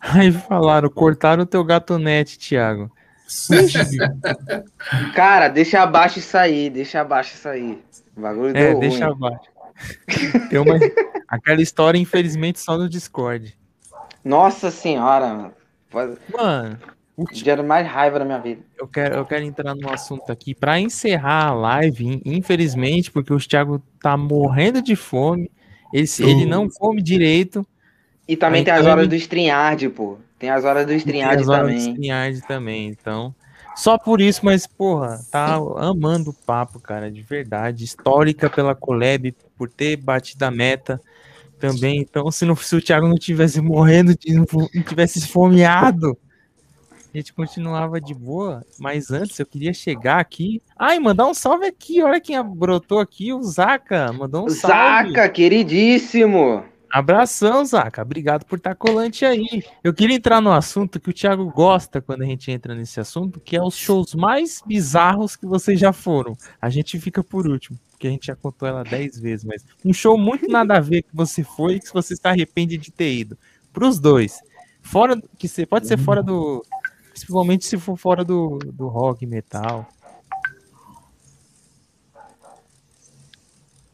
Aí 0.00 0.32
falaram, 0.32 0.88
cortaram 0.88 1.42
o 1.42 1.46
teu 1.46 1.62
gatonete, 1.62 2.38
Thiago. 2.38 2.90
Cara, 5.14 5.48
deixa 5.48 5.82
abaixo 5.82 6.18
isso 6.18 6.36
aí, 6.36 6.70
deixa 6.70 7.02
abaixo 7.02 7.34
isso 7.34 7.48
aí. 7.48 7.84
O 8.16 8.20
bagulho 8.20 8.56
é, 8.56 8.70
deu 8.70 8.80
deixa 8.80 9.06
ruim. 9.06 9.14
abaixo. 9.14 9.50
Tem 10.48 10.58
uma... 10.58 10.78
Aquela 11.28 11.60
história, 11.60 11.98
infelizmente, 11.98 12.58
só 12.58 12.78
no 12.78 12.88
Discord. 12.88 13.56
Nossa 14.24 14.70
senhora, 14.70 15.26
mano. 15.34 15.52
Mano. 16.32 16.78
Gera 17.32 17.62
mais 17.62 17.86
raiva 17.86 18.18
na 18.18 18.24
minha 18.24 18.38
vida. 18.38 18.62
Eu 18.78 18.88
quero, 18.88 19.16
eu 19.16 19.26
quero 19.26 19.44
entrar 19.44 19.74
num 19.74 19.90
assunto 19.90 20.30
aqui 20.30 20.54
para 20.54 20.80
encerrar 20.80 21.48
a 21.48 21.54
live, 21.54 22.22
infelizmente, 22.24 23.10
porque 23.10 23.32
o 23.32 23.38
Thiago 23.38 23.82
tá 24.00 24.16
morrendo 24.16 24.80
de 24.80 24.96
fome. 24.96 25.50
Esse, 25.92 26.22
ele 26.22 26.46
não 26.46 26.68
come 26.68 27.02
direito. 27.02 27.66
E 28.26 28.36
também 28.36 28.64
tem 28.64 28.72
as 28.72 28.86
horas 28.86 29.08
do 29.08 29.14
StreamYard, 29.14 29.88
pô. 29.90 30.18
Tem 30.38 30.48
as 30.48 30.64
horas 30.64 30.86
do 30.86 30.92
StreamYard 30.92 31.44
também. 31.44 31.46
Tem 31.46 31.54
as 31.54 31.60
horas 31.60 31.72
do 31.72 31.78
StreamYard 31.78 32.40
também, 32.46 32.88
então... 32.88 33.34
Só 33.76 33.96
por 33.96 34.20
isso, 34.20 34.44
mas, 34.44 34.66
porra, 34.66 35.20
tá 35.30 35.54
amando 35.78 36.30
o 36.30 36.34
papo, 36.34 36.78
cara, 36.80 37.10
de 37.10 37.22
verdade. 37.22 37.84
Histórica 37.84 38.50
pela 38.50 38.74
Collab, 38.74 39.34
por 39.56 39.70
ter 39.70 39.96
batido 39.96 40.44
a 40.44 40.50
meta 40.50 41.00
também. 41.60 42.00
Então, 42.00 42.30
se, 42.30 42.44
não, 42.44 42.56
se 42.56 42.74
o 42.74 42.82
Thiago 42.82 43.06
não 43.06 43.16
tivesse 43.16 43.60
morrendo, 43.60 44.14
não 44.26 44.46
tivesse 44.82 45.18
esfomeado, 45.18 46.16
a 47.12 47.16
gente 47.16 47.32
continuava 47.32 48.00
de 48.00 48.14
boa. 48.14 48.64
Mas 48.78 49.10
antes, 49.10 49.38
eu 49.38 49.46
queria 49.46 49.72
chegar 49.74 50.20
aqui. 50.20 50.62
Ai, 50.78 50.98
mandar 50.98 51.26
um 51.26 51.34
salve 51.34 51.66
aqui. 51.66 52.02
Olha 52.02 52.20
quem 52.20 52.40
brotou 52.42 53.00
aqui, 53.00 53.32
o 53.32 53.42
Zaca. 53.42 54.12
Mandou 54.12 54.46
um 54.46 54.48
salve. 54.48 55.12
Zaca, 55.12 55.28
queridíssimo. 55.28 56.64
Abração, 56.92 57.64
Zaca. 57.64 58.02
Obrigado 58.02 58.44
por 58.44 58.58
estar 58.58 58.74
colante 58.74 59.24
aí. 59.24 59.62
Eu 59.82 59.94
queria 59.94 60.16
entrar 60.16 60.40
no 60.40 60.52
assunto 60.52 60.98
que 60.98 61.10
o 61.10 61.12
Thiago 61.12 61.48
gosta 61.50 62.00
quando 62.00 62.22
a 62.22 62.26
gente 62.26 62.50
entra 62.50 62.74
nesse 62.74 62.98
assunto, 62.98 63.38
que 63.38 63.56
é 63.56 63.62
os 63.62 63.76
shows 63.76 64.14
mais 64.14 64.60
bizarros 64.66 65.36
que 65.36 65.46
vocês 65.46 65.78
já 65.78 65.92
foram. 65.92 66.36
A 66.60 66.68
gente 66.68 66.98
fica 66.98 67.22
por 67.22 67.46
último, 67.46 67.78
porque 68.00 68.08
a 68.08 68.10
gente 68.12 68.28
já 68.28 68.34
contou 68.34 68.66
ela 68.66 68.82
dez 68.82 69.20
vezes, 69.20 69.44
mas 69.44 69.62
um 69.84 69.92
show 69.92 70.16
muito 70.16 70.48
nada 70.48 70.78
a 70.78 70.80
ver 70.80 71.02
que 71.02 71.14
você 71.14 71.44
foi 71.44 71.74
e 71.74 71.80
que 71.80 71.92
você 71.92 72.14
está 72.14 72.30
arrependido 72.30 72.82
de 72.82 72.90
ter 72.90 73.12
ido. 73.12 73.36
Para 73.74 73.86
os 73.86 74.00
dois. 74.00 74.40
Fora 74.80 75.20
que 75.36 75.46
você 75.46 75.66
pode 75.66 75.86
ser 75.86 75.98
fora 75.98 76.22
do, 76.22 76.64
principalmente 77.10 77.66
se 77.66 77.76
for 77.76 77.98
fora 77.98 78.24
do, 78.24 78.58
do 78.58 78.88
rock 78.88 79.26
metal. 79.26 79.86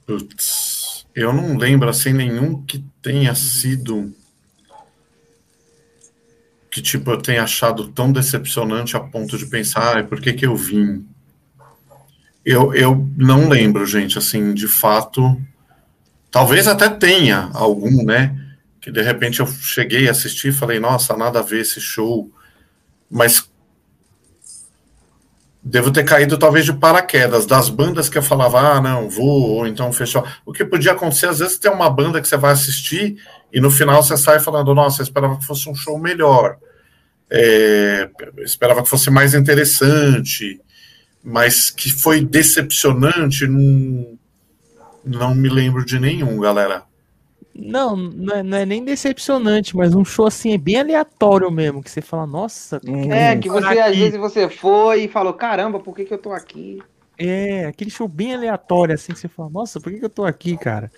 Putz. 0.06 1.04
Eu 1.12 1.32
não 1.32 1.56
lembro 1.56 1.88
assim 1.88 2.12
nenhum 2.12 2.62
que 2.62 2.84
tenha 3.02 3.34
sido 3.34 4.14
que 6.70 6.80
tipo 6.80 7.10
eu 7.10 7.20
tenha 7.20 7.42
achado 7.42 7.88
tão 7.88 8.12
decepcionante 8.12 8.96
a 8.96 9.00
ponto 9.00 9.36
de 9.36 9.46
pensar, 9.46 9.98
ah, 9.98 10.04
por 10.04 10.20
que 10.20 10.32
que 10.32 10.46
eu 10.46 10.54
vim? 10.54 11.04
Eu, 12.46 12.72
eu 12.72 13.08
não 13.16 13.48
lembro, 13.48 13.84
gente, 13.84 14.16
assim, 14.16 14.54
de 14.54 14.68
fato. 14.68 15.36
Talvez 16.30 16.68
até 16.68 16.88
tenha 16.88 17.50
algum, 17.52 18.04
né? 18.04 18.36
Que 18.80 18.92
de 18.92 19.02
repente 19.02 19.40
eu 19.40 19.48
cheguei 19.48 20.06
a 20.06 20.12
assistir 20.12 20.48
e 20.48 20.52
falei, 20.52 20.78
nossa, 20.78 21.16
nada 21.16 21.40
a 21.40 21.42
ver 21.42 21.62
esse 21.62 21.80
show. 21.80 22.30
Mas 23.10 23.50
devo 25.60 25.90
ter 25.90 26.04
caído 26.04 26.38
talvez 26.38 26.64
de 26.64 26.72
paraquedas 26.72 27.46
das 27.46 27.68
bandas 27.68 28.08
que 28.08 28.16
eu 28.16 28.22
falava, 28.22 28.60
ah, 28.60 28.80
não, 28.80 29.10
vou, 29.10 29.56
ou 29.56 29.66
então 29.66 29.92
fechou. 29.92 30.24
O 30.44 30.52
que 30.52 30.64
podia 30.64 30.92
acontecer, 30.92 31.26
às 31.26 31.40
vezes, 31.40 31.58
tem 31.58 31.72
uma 31.72 31.90
banda 31.90 32.20
que 32.20 32.28
você 32.28 32.36
vai 32.36 32.52
assistir 32.52 33.16
e 33.52 33.60
no 33.60 33.72
final 33.72 34.00
você 34.04 34.16
sai 34.16 34.38
falando, 34.38 34.72
nossa, 34.72 35.02
eu 35.02 35.04
esperava 35.04 35.36
que 35.36 35.44
fosse 35.44 35.68
um 35.68 35.74
show 35.74 35.98
melhor, 35.98 36.58
é, 37.28 38.08
esperava 38.38 38.84
que 38.84 38.88
fosse 38.88 39.10
mais 39.10 39.34
interessante, 39.34 40.60
mas 41.26 41.72
que 41.72 41.90
foi 41.90 42.24
decepcionante, 42.24 43.48
não, 43.48 44.16
não 45.04 45.34
me 45.34 45.48
lembro 45.48 45.84
de 45.84 45.98
nenhum, 45.98 46.38
galera. 46.38 46.84
Não, 47.52 47.96
não 47.96 48.36
é, 48.36 48.42
não 48.44 48.58
é, 48.58 48.64
nem 48.64 48.84
decepcionante, 48.84 49.76
mas 49.76 49.92
um 49.92 50.04
show 50.04 50.26
assim 50.28 50.52
é 50.52 50.58
bem 50.58 50.78
aleatório 50.78 51.50
mesmo, 51.50 51.82
que 51.82 51.90
você 51.90 52.00
fala, 52.00 52.28
nossa. 52.28 52.78
Que 52.78 52.90
é, 53.10 53.34
que 53.34 53.48
você 53.48 53.66
aqui? 53.66 53.80
às 53.80 53.96
vezes 53.96 54.20
você 54.20 54.48
foi 54.48 55.04
e 55.04 55.08
falou, 55.08 55.32
caramba, 55.32 55.80
por 55.80 55.96
que, 55.96 56.04
que 56.04 56.14
eu 56.14 56.18
tô 56.18 56.32
aqui? 56.32 56.80
É, 57.18 57.66
aquele 57.66 57.90
show 57.90 58.06
bem 58.06 58.32
aleatório, 58.32 58.94
assim, 58.94 59.12
que 59.12 59.18
você 59.18 59.26
fala, 59.26 59.50
nossa, 59.50 59.80
por 59.80 59.92
que, 59.92 59.98
que 59.98 60.04
eu 60.04 60.10
tô 60.10 60.24
aqui, 60.24 60.56
cara? 60.56 60.92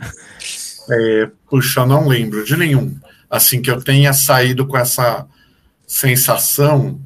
É, 0.91 1.31
puxa, 1.49 1.81
eu 1.81 1.87
não 1.87 2.07
lembro 2.07 2.45
de 2.45 2.55
nenhum. 2.55 2.95
Assim, 3.31 3.63
que 3.63 3.71
eu 3.71 3.83
tenha 3.83 4.13
saído 4.13 4.67
com 4.67 4.77
essa 4.77 5.27
sensação. 5.87 7.01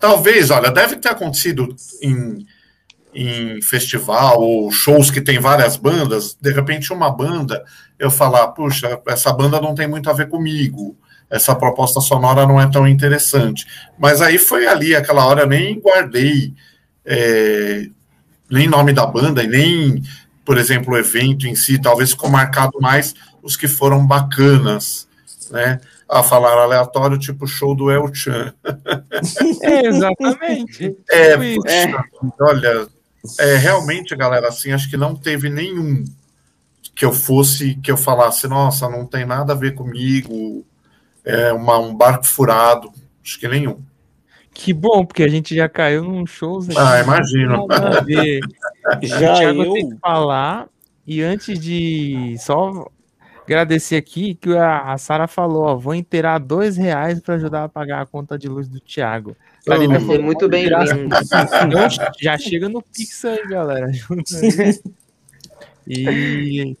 Talvez, 0.00 0.50
olha, 0.50 0.70
deve 0.70 0.96
ter 0.96 1.10
acontecido 1.10 1.76
em 2.02 2.46
em 3.14 3.60
festival 3.60 4.40
ou 4.40 4.70
shows 4.70 5.10
que 5.10 5.20
tem 5.20 5.38
várias 5.38 5.76
bandas, 5.76 6.36
de 6.40 6.52
repente 6.52 6.92
uma 6.92 7.10
banda, 7.10 7.64
eu 7.98 8.10
falar, 8.10 8.48
puxa, 8.48 9.00
essa 9.08 9.32
banda 9.32 9.60
não 9.60 9.74
tem 9.74 9.88
muito 9.88 10.08
a 10.08 10.12
ver 10.12 10.28
comigo, 10.28 10.96
essa 11.28 11.54
proposta 11.54 12.00
sonora 12.00 12.46
não 12.46 12.60
é 12.60 12.68
tão 12.70 12.86
interessante. 12.86 13.66
Mas 13.98 14.20
aí 14.20 14.38
foi 14.38 14.66
ali, 14.66 14.94
aquela 14.94 15.24
hora, 15.24 15.42
eu 15.42 15.46
nem 15.46 15.78
guardei 15.78 16.54
é, 17.04 17.86
nem 18.50 18.68
nome 18.68 18.92
da 18.92 19.06
banda, 19.06 19.42
e 19.42 19.46
nem, 19.46 20.02
por 20.44 20.58
exemplo, 20.58 20.94
o 20.94 20.98
evento 20.98 21.46
em 21.46 21.54
si, 21.54 21.80
talvez 21.80 22.10
ficou 22.10 22.30
marcado 22.30 22.78
mais 22.80 23.14
os 23.42 23.56
que 23.56 23.68
foram 23.68 24.06
bacanas, 24.06 25.08
né? 25.50 25.80
A 26.10 26.22
falar 26.24 26.58
aleatório, 26.58 27.18
tipo 27.18 27.46
show 27.46 27.74
do 27.74 27.90
El 27.90 28.12
Chan. 28.12 28.52
É, 29.62 29.86
exatamente. 29.86 30.96
É, 31.10 31.36
puxa, 31.36 31.70
é. 31.70 31.94
olha, 32.40 32.88
é, 33.38 33.56
realmente, 33.56 34.16
galera, 34.16 34.48
assim, 34.48 34.72
acho 34.72 34.88
que 34.88 34.96
não 34.96 35.14
teve 35.14 35.50
nenhum 35.50 36.04
que 36.94 37.04
eu 37.04 37.12
fosse, 37.12 37.76
que 37.76 37.90
eu 37.90 37.96
falasse, 37.96 38.48
nossa, 38.48 38.88
não 38.88 39.06
tem 39.06 39.24
nada 39.24 39.52
a 39.52 39.56
ver 39.56 39.74
comigo, 39.74 40.64
é 41.24 41.52
uma, 41.52 41.78
um 41.78 41.94
barco 41.94 42.26
furado, 42.26 42.90
acho 43.24 43.38
que 43.38 43.48
nenhum. 43.48 43.78
Que 44.52 44.72
bom, 44.72 45.04
porque 45.04 45.22
a 45.22 45.28
gente 45.28 45.54
já 45.54 45.68
caiu 45.68 46.02
num 46.02 46.26
show. 46.26 46.60
Ah, 46.76 47.00
imagino. 47.00 47.66
já 49.02 49.44
eu... 49.44 49.72
tem 49.72 49.90
que 49.90 49.96
falar, 49.98 50.68
e 51.06 51.22
antes 51.22 51.58
de 51.58 52.36
só 52.38 52.90
agradecer 53.50 53.96
aqui 53.96 54.34
que 54.34 54.56
a, 54.56 54.96
Sara 54.96 55.26
falou, 55.26 55.64
ó, 55.64 55.76
vou 55.76 55.94
inteirar 55.94 56.38
dois 56.38 56.76
reais 56.76 57.20
para 57.20 57.34
ajudar 57.34 57.64
a 57.64 57.68
pagar 57.68 58.00
a 58.00 58.06
conta 58.06 58.38
de 58.38 58.48
luz 58.48 58.68
do 58.68 58.78
Thiago. 58.80 59.36
Clarita 59.64 59.96
oh, 59.96 60.00
foi 60.00 60.18
muito 60.18 60.48
bem 60.48 60.64
vindo. 60.64 61.08
Já 62.20 62.38
chega 62.38 62.68
no 62.68 62.80
Pix 62.80 63.24
aí, 63.24 63.46
galera. 63.48 63.90
E 65.92 66.76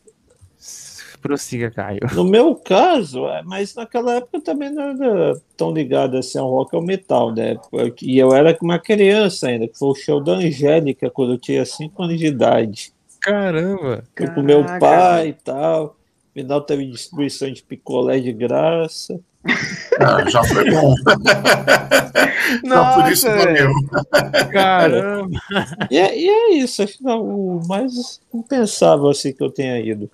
prossiga, 1.20 1.70
Caio. 1.70 2.00
No 2.14 2.24
meu 2.24 2.54
caso, 2.54 3.26
é, 3.26 3.42
mas 3.42 3.74
naquela 3.74 4.14
época 4.16 4.38
eu 4.38 4.42
também 4.42 4.70
não 4.72 4.82
era 4.82 5.40
tão 5.56 5.72
ligado 5.72 6.16
assim 6.16 6.38
ao 6.38 6.48
rock 6.48 6.74
ao 6.74 6.82
metal, 6.82 7.32
né? 7.32 7.56
E 8.02 8.18
eu 8.18 8.32
era 8.32 8.56
uma 8.62 8.78
criança 8.78 9.48
ainda, 9.48 9.66
que 9.66 9.78
foi 9.78 9.88
o 9.88 9.94
show 9.94 10.22
da 10.22 10.32
Angélica 10.32 11.10
quando 11.10 11.32
eu 11.32 11.38
tinha 11.38 11.64
5 11.64 12.02
anos 12.02 12.18
de 12.18 12.26
idade. 12.26 12.92
Caramba! 13.20 14.04
Fui 14.16 14.30
com 14.30 14.42
meu 14.42 14.64
pai 14.78 15.28
e 15.28 15.32
tal. 15.32 15.96
Final 16.32 16.60
teve 16.62 16.86
distribuição 16.86 17.52
de 17.52 17.62
picolé 17.62 18.20
de 18.20 18.32
graça. 18.32 19.20
Ah, 20.02 20.26
já 20.30 20.42
foi 20.44 20.70
bom. 20.70 20.94
Nossa, 22.64 23.02
por 23.02 23.12
isso 23.12 23.26
valeu. 23.26 23.70
Caramba. 24.50 25.28
E 25.90 25.98
é, 25.98 26.18
e 26.18 26.26
é 26.26 26.54
isso, 26.54 26.86
que 26.86 27.02
não, 27.02 27.22
o 27.22 27.68
mais 27.68 28.18
impensável 28.32 29.10
assim 29.10 29.30
que 29.34 29.42
eu 29.42 29.50
tenha 29.50 29.78
ido. 29.78 30.10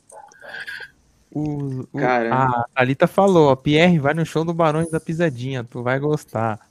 o, 1.32 1.86
o 1.92 1.98
a 2.02 2.66
Thalita 2.74 3.06
falou, 3.06 3.52
ó, 3.52 3.54
Pierre, 3.54 4.00
vai 4.00 4.12
no 4.12 4.26
show 4.26 4.44
do 4.44 4.52
Barões 4.52 4.90
da 4.90 4.98
Pisadinha, 4.98 5.62
tu 5.62 5.84
vai 5.84 6.00
gostar. 6.00 6.65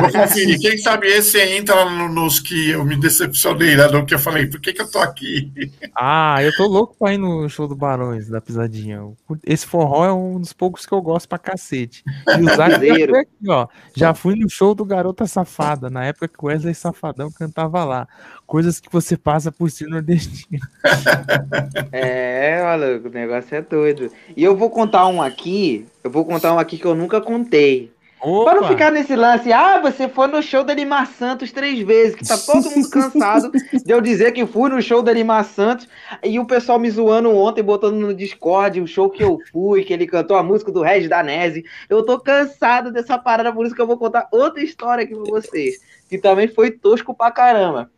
Vou 0.00 0.12
conferir. 0.12 0.60
Quem 0.60 0.78
sabe 0.78 1.06
esse 1.08 1.40
entra 1.40 1.84
nos 2.08 2.40
que 2.40 2.70
eu 2.70 2.84
me 2.84 2.96
decepcionei, 2.96 3.76
né? 3.76 3.86
No 3.88 4.04
que 4.04 4.14
eu 4.14 4.18
falei, 4.18 4.46
por 4.46 4.60
que, 4.60 4.72
que 4.72 4.82
eu 4.82 4.90
tô 4.90 4.98
aqui? 4.98 5.50
Ah, 5.94 6.42
eu 6.42 6.54
tô 6.56 6.66
louco 6.66 6.96
pra 6.98 7.14
ir 7.14 7.18
no 7.18 7.48
show 7.48 7.66
do 7.66 7.74
Barões 7.74 8.28
da 8.28 8.40
Pisadinha. 8.40 9.02
Esse 9.44 9.66
forró 9.66 10.04
é 10.04 10.12
um 10.12 10.40
dos 10.40 10.52
poucos 10.52 10.84
que 10.84 10.92
eu 10.92 11.00
gosto 11.00 11.28
pra 11.28 11.38
cacete. 11.38 12.04
E 12.38 12.42
o 12.42 12.56
Zac 12.56 12.74
aqui, 12.74 13.48
ó. 13.48 13.66
Já 13.94 14.14
fui 14.14 14.34
no 14.34 14.48
show 14.48 14.74
do 14.74 14.84
Garota 14.84 15.26
Safada, 15.26 15.88
na 15.88 16.04
época 16.04 16.28
que 16.28 16.38
o 16.40 16.46
Wesley 16.46 16.74
Safadão 16.74 17.30
cantava 17.30 17.84
lá. 17.84 18.08
Coisas 18.46 18.78
que 18.80 18.90
você 18.92 19.16
passa 19.16 19.50
por 19.50 19.70
ser 19.70 19.88
nordestino. 19.88 20.60
É, 21.92 22.62
maluco, 22.62 23.08
o 23.08 23.10
negócio 23.10 23.54
é 23.54 23.62
doido. 23.62 24.10
E 24.36 24.42
eu 24.42 24.56
vou 24.56 24.70
contar 24.70 25.06
um 25.06 25.22
aqui, 25.22 25.86
eu 26.02 26.10
vou 26.10 26.24
contar 26.24 26.52
um 26.52 26.58
aqui 26.58 26.78
que 26.78 26.84
eu 26.84 26.94
nunca 26.94 27.20
contei. 27.20 27.92
Opa. 28.28 28.50
Para 28.50 28.60
não 28.60 28.66
ficar 28.66 28.90
nesse 28.90 29.14
lance, 29.14 29.52
ah, 29.52 29.80
você 29.80 30.08
foi 30.08 30.26
no 30.26 30.42
show 30.42 30.64
da 30.64 30.74
Lima 30.74 31.06
Santos 31.06 31.52
três 31.52 31.78
vezes, 31.86 32.16
que 32.16 32.26
tá 32.26 32.36
todo 32.36 32.68
mundo 32.72 32.90
cansado 32.90 33.52
de 33.52 33.92
eu 33.92 34.00
dizer 34.00 34.32
que 34.32 34.44
fui 34.44 34.68
no 34.68 34.82
show 34.82 35.00
da 35.00 35.12
Lima 35.12 35.44
Santos, 35.44 35.86
e 36.24 36.36
o 36.40 36.44
pessoal 36.44 36.76
me 36.76 36.90
zoando 36.90 37.30
ontem, 37.30 37.62
botando 37.62 37.94
no 37.94 38.12
Discord 38.12 38.80
o 38.80 38.86
show 38.88 39.08
que 39.08 39.22
eu 39.22 39.38
fui, 39.52 39.84
que 39.84 39.92
ele 39.92 40.08
cantou 40.08 40.36
a 40.36 40.42
música 40.42 40.72
do 40.72 40.82
Regis 40.82 41.08
Danese. 41.08 41.64
Eu 41.88 42.04
tô 42.04 42.18
cansado 42.18 42.90
dessa 42.90 43.16
parada, 43.16 43.52
por 43.52 43.64
isso 43.64 43.76
que 43.76 43.80
eu 43.80 43.86
vou 43.86 43.96
contar 43.96 44.26
outra 44.32 44.60
história 44.60 45.04
aqui 45.04 45.14
pra 45.14 45.30
vocês, 45.30 45.76
que 46.08 46.18
também 46.18 46.48
foi 46.48 46.72
tosco 46.72 47.14
pra 47.14 47.30
caramba. 47.30 47.88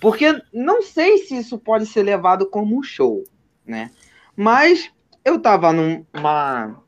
Porque 0.00 0.40
não 0.54 0.80
sei 0.80 1.18
se 1.18 1.36
isso 1.36 1.58
pode 1.58 1.84
ser 1.84 2.02
levado 2.02 2.48
como 2.48 2.78
um 2.78 2.82
show, 2.82 3.24
né? 3.66 3.90
Mas 4.34 4.90
eu 5.22 5.38
tava 5.38 5.70
numa 5.70 6.80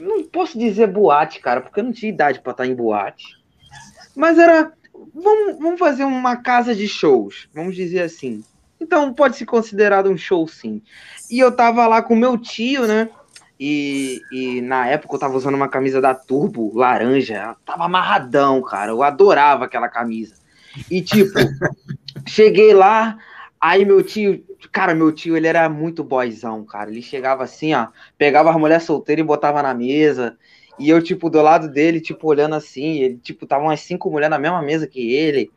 não 0.00 0.24
posso 0.24 0.58
dizer 0.58 0.86
boate, 0.86 1.40
cara, 1.40 1.60
porque 1.60 1.80
eu 1.80 1.84
não 1.84 1.92
tinha 1.92 2.10
idade 2.10 2.40
para 2.40 2.52
estar 2.52 2.66
em 2.66 2.74
boate. 2.74 3.38
Mas 4.16 4.38
era. 4.38 4.72
Vamos, 5.14 5.58
vamos 5.58 5.78
fazer 5.78 6.04
uma 6.04 6.36
casa 6.36 6.74
de 6.74 6.86
shows, 6.86 7.48
vamos 7.54 7.74
dizer 7.74 8.02
assim. 8.02 8.44
Então 8.80 9.12
pode 9.12 9.36
ser 9.36 9.46
considerado 9.46 10.10
um 10.10 10.16
show 10.16 10.46
sim. 10.48 10.82
E 11.30 11.38
eu 11.38 11.52
tava 11.52 11.86
lá 11.86 12.02
com 12.02 12.16
meu 12.16 12.36
tio, 12.36 12.86
né? 12.86 13.08
E, 13.58 14.22
e 14.32 14.60
na 14.62 14.86
época 14.86 15.14
eu 15.14 15.18
tava 15.18 15.36
usando 15.36 15.54
uma 15.54 15.68
camisa 15.68 16.00
da 16.00 16.14
Turbo 16.14 16.74
laranja. 16.74 17.54
tava 17.64 17.84
amarradão, 17.84 18.62
cara. 18.62 18.90
Eu 18.90 19.02
adorava 19.02 19.66
aquela 19.66 19.88
camisa. 19.88 20.34
E 20.90 21.02
tipo, 21.02 21.38
cheguei 22.26 22.72
lá, 22.72 23.18
aí 23.60 23.84
meu 23.84 24.02
tio 24.02 24.42
Cara, 24.72 24.94
meu 24.94 25.12
tio, 25.12 25.36
ele 25.36 25.46
era 25.46 25.68
muito 25.68 26.04
boyzão, 26.04 26.64
cara. 26.64 26.90
Ele 26.90 27.02
chegava 27.02 27.44
assim, 27.44 27.74
ó, 27.74 27.88
pegava 28.18 28.50
a 28.50 28.58
mulher 28.58 28.80
solteira 28.80 29.20
e 29.20 29.24
botava 29.24 29.62
na 29.62 29.74
mesa. 29.74 30.36
E 30.78 30.88
eu, 30.88 31.02
tipo, 31.02 31.28
do 31.28 31.42
lado 31.42 31.68
dele, 31.68 32.00
tipo, 32.00 32.26
olhando 32.26 32.54
assim, 32.54 32.98
ele, 32.98 33.16
tipo, 33.18 33.46
tava 33.46 33.64
umas 33.64 33.80
cinco 33.80 34.10
mulheres 34.10 34.30
na 34.30 34.38
mesma 34.38 34.62
mesa 34.62 34.86
que 34.86 35.12
ele. 35.12 35.50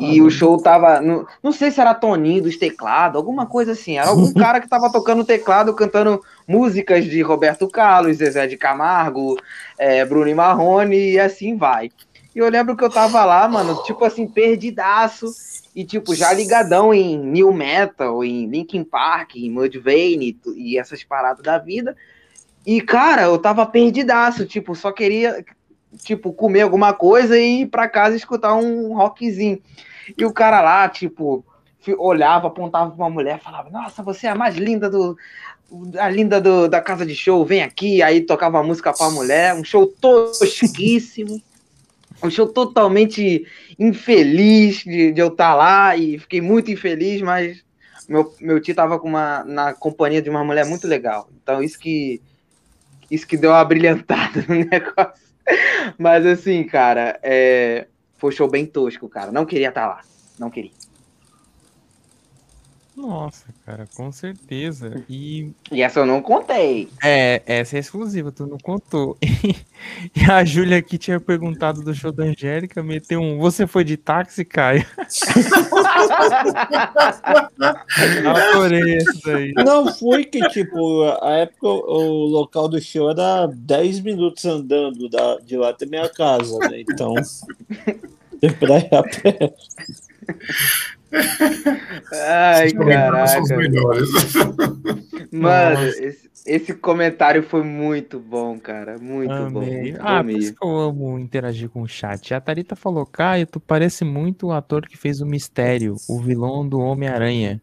E 0.00 0.22
o 0.22 0.30
show 0.30 0.56
tava. 0.56 1.00
No, 1.00 1.26
não 1.42 1.52
sei 1.52 1.70
se 1.70 1.80
era 1.80 1.94
Toninho 1.94 2.42
dos 2.42 2.56
teclados, 2.56 3.16
alguma 3.16 3.46
coisa 3.46 3.72
assim. 3.72 3.98
Era 3.98 4.08
algum 4.08 4.32
cara 4.34 4.60
que 4.60 4.68
tava 4.68 4.90
tocando 4.90 5.24
teclado, 5.24 5.74
cantando 5.74 6.22
músicas 6.46 7.04
de 7.04 7.20
Roberto 7.22 7.68
Carlos, 7.68 8.16
Zezé 8.16 8.46
de 8.46 8.56
Camargo, 8.56 9.36
é, 9.78 10.04
Bruno 10.04 10.28
e 10.28 10.34
Marrone, 10.34 11.12
e 11.12 11.18
assim 11.18 11.56
vai. 11.56 11.90
E 12.34 12.38
eu 12.38 12.48
lembro 12.48 12.76
que 12.76 12.84
eu 12.84 12.90
tava 12.90 13.24
lá, 13.24 13.46
mano, 13.46 13.82
tipo 13.82 14.04
assim, 14.04 14.26
perdidaço. 14.26 15.26
E, 15.74 15.84
tipo, 15.84 16.14
já 16.14 16.32
ligadão 16.32 16.92
em 16.92 17.18
New 17.18 17.52
Metal, 17.52 18.22
em 18.22 18.46
Linkin 18.46 18.84
Park, 18.84 19.36
em 19.36 19.50
Mudvayne 19.50 20.38
e 20.54 20.78
essas 20.78 21.02
paradas 21.02 21.42
da 21.42 21.58
vida. 21.58 21.96
E, 22.66 22.80
cara, 22.80 23.22
eu 23.22 23.38
tava 23.38 23.64
perdidaço, 23.64 24.44
tipo, 24.44 24.74
só 24.74 24.92
queria, 24.92 25.44
tipo, 26.02 26.32
comer 26.32 26.60
alguma 26.60 26.92
coisa 26.92 27.38
e 27.38 27.62
ir 27.62 27.66
pra 27.66 27.88
casa 27.88 28.14
escutar 28.14 28.54
um 28.54 28.94
rockzinho. 28.94 29.60
E 30.16 30.24
o 30.26 30.32
cara 30.32 30.60
lá, 30.60 30.86
tipo, 30.90 31.44
olhava, 31.98 32.48
apontava 32.48 32.90
pra 32.90 33.04
uma 33.04 33.10
mulher, 33.10 33.40
falava, 33.40 33.70
nossa, 33.70 34.02
você 34.02 34.26
é 34.26 34.30
a 34.30 34.34
mais 34.34 34.56
linda 34.56 34.90
do... 34.90 35.16
A 35.98 36.10
linda 36.10 36.38
do, 36.38 36.68
da 36.68 36.82
casa 36.82 37.06
de 37.06 37.16
show, 37.16 37.46
vem 37.46 37.62
aqui. 37.62 38.02
Aí 38.02 38.20
tocava 38.20 38.62
música 38.62 38.92
pra 38.92 39.08
mulher, 39.08 39.54
um 39.54 39.64
show 39.64 39.86
tosquíssimo 39.86 41.40
um 42.22 42.30
show 42.30 42.46
totalmente 42.46 43.46
infeliz 43.78 44.84
de, 44.84 45.12
de 45.12 45.20
eu 45.20 45.28
estar 45.28 45.50
tá 45.50 45.54
lá 45.54 45.96
e 45.96 46.18
fiquei 46.18 46.40
muito 46.40 46.70
infeliz, 46.70 47.20
mas 47.20 47.64
meu, 48.08 48.34
meu 48.40 48.60
tio 48.60 48.72
estava 48.72 48.98
com 48.98 49.08
uma, 49.08 49.44
na 49.44 49.72
companhia 49.72 50.22
de 50.22 50.30
uma 50.30 50.44
mulher 50.44 50.66
muito 50.66 50.86
legal. 50.86 51.28
Então 51.42 51.62
isso 51.62 51.78
que 51.78 52.20
isso 53.10 53.26
que 53.26 53.36
deu 53.36 53.50
uma 53.50 53.64
brilhantada 53.64 54.44
no 54.48 54.54
negócio. 54.64 55.32
Mas 55.98 56.24
assim, 56.24 56.64
cara, 56.64 57.18
é, 57.22 57.86
foi 58.16 58.30
um 58.30 58.32
show 58.32 58.48
bem 58.48 58.64
tosco, 58.64 59.08
cara. 59.08 59.30
Não 59.30 59.44
queria 59.44 59.68
estar 59.68 59.82
tá 59.82 59.86
lá. 59.86 60.00
Não 60.38 60.50
queria. 60.50 60.70
Nossa, 63.02 63.46
cara, 63.66 63.84
com 63.96 64.12
certeza. 64.12 65.04
E... 65.10 65.50
e 65.72 65.82
essa 65.82 65.98
eu 65.98 66.06
não 66.06 66.22
contei. 66.22 66.88
É, 67.02 67.42
essa 67.44 67.76
é 67.76 67.80
exclusiva, 67.80 68.30
tu 68.30 68.46
não 68.46 68.58
contou. 68.58 69.18
e 70.14 70.30
a 70.30 70.44
Júlia 70.44 70.78
aqui 70.78 70.96
tinha 70.96 71.18
perguntado 71.18 71.82
do 71.82 71.92
show 71.92 72.12
da 72.12 72.22
Angélica, 72.22 72.80
meteu 72.80 73.20
um. 73.20 73.40
Você 73.40 73.66
foi 73.66 73.82
de 73.82 73.96
táxi, 73.96 74.44
Caio? 74.44 74.86
Adorei 78.52 78.98
isso 78.98 79.28
aí. 79.30 79.52
Não 79.56 79.92
foi 79.92 80.24
que, 80.24 80.38
tipo, 80.50 81.02
a 81.20 81.38
época 81.38 81.66
o 81.66 82.26
local 82.26 82.68
do 82.68 82.80
show 82.80 83.10
era 83.10 83.46
10 83.48 83.98
minutos 83.98 84.44
andando 84.44 85.08
da, 85.08 85.38
de 85.38 85.56
lá 85.56 85.70
até 85.70 85.86
minha 85.86 86.08
casa, 86.08 86.56
né? 86.70 86.82
Então. 86.82 87.14
pra 88.60 88.78
ir 88.78 88.94
a 88.94 89.02
pé. 89.02 89.54
Ai, 92.12 92.72
caraca. 92.72 93.42
Mano, 95.30 95.86
esse, 95.86 96.30
esse, 96.46 96.74
comentário 96.74 97.42
foi 97.42 97.62
muito 97.62 98.18
bom, 98.18 98.58
cara. 98.58 98.98
Muito 98.98 99.32
Amei. 99.32 99.92
bom. 99.92 99.98
ah, 100.00 100.22
por 100.22 100.30
isso 100.30 100.54
que 100.54 100.64
eu 100.64 100.76
amo 100.78 101.18
interagir 101.18 101.68
com 101.68 101.82
o 101.82 101.88
chat. 101.88 102.32
A 102.34 102.40
Tarita 102.40 102.74
falou: 102.74 103.04
Caio, 103.04 103.46
tu 103.46 103.60
parece 103.60 104.04
muito 104.04 104.48
o 104.48 104.52
ator 104.52 104.86
que 104.86 104.96
fez 104.96 105.20
o 105.20 105.26
mistério, 105.26 105.96
o 106.08 106.18
vilão 106.18 106.66
do 106.66 106.78
Homem-Aranha. 106.78 107.60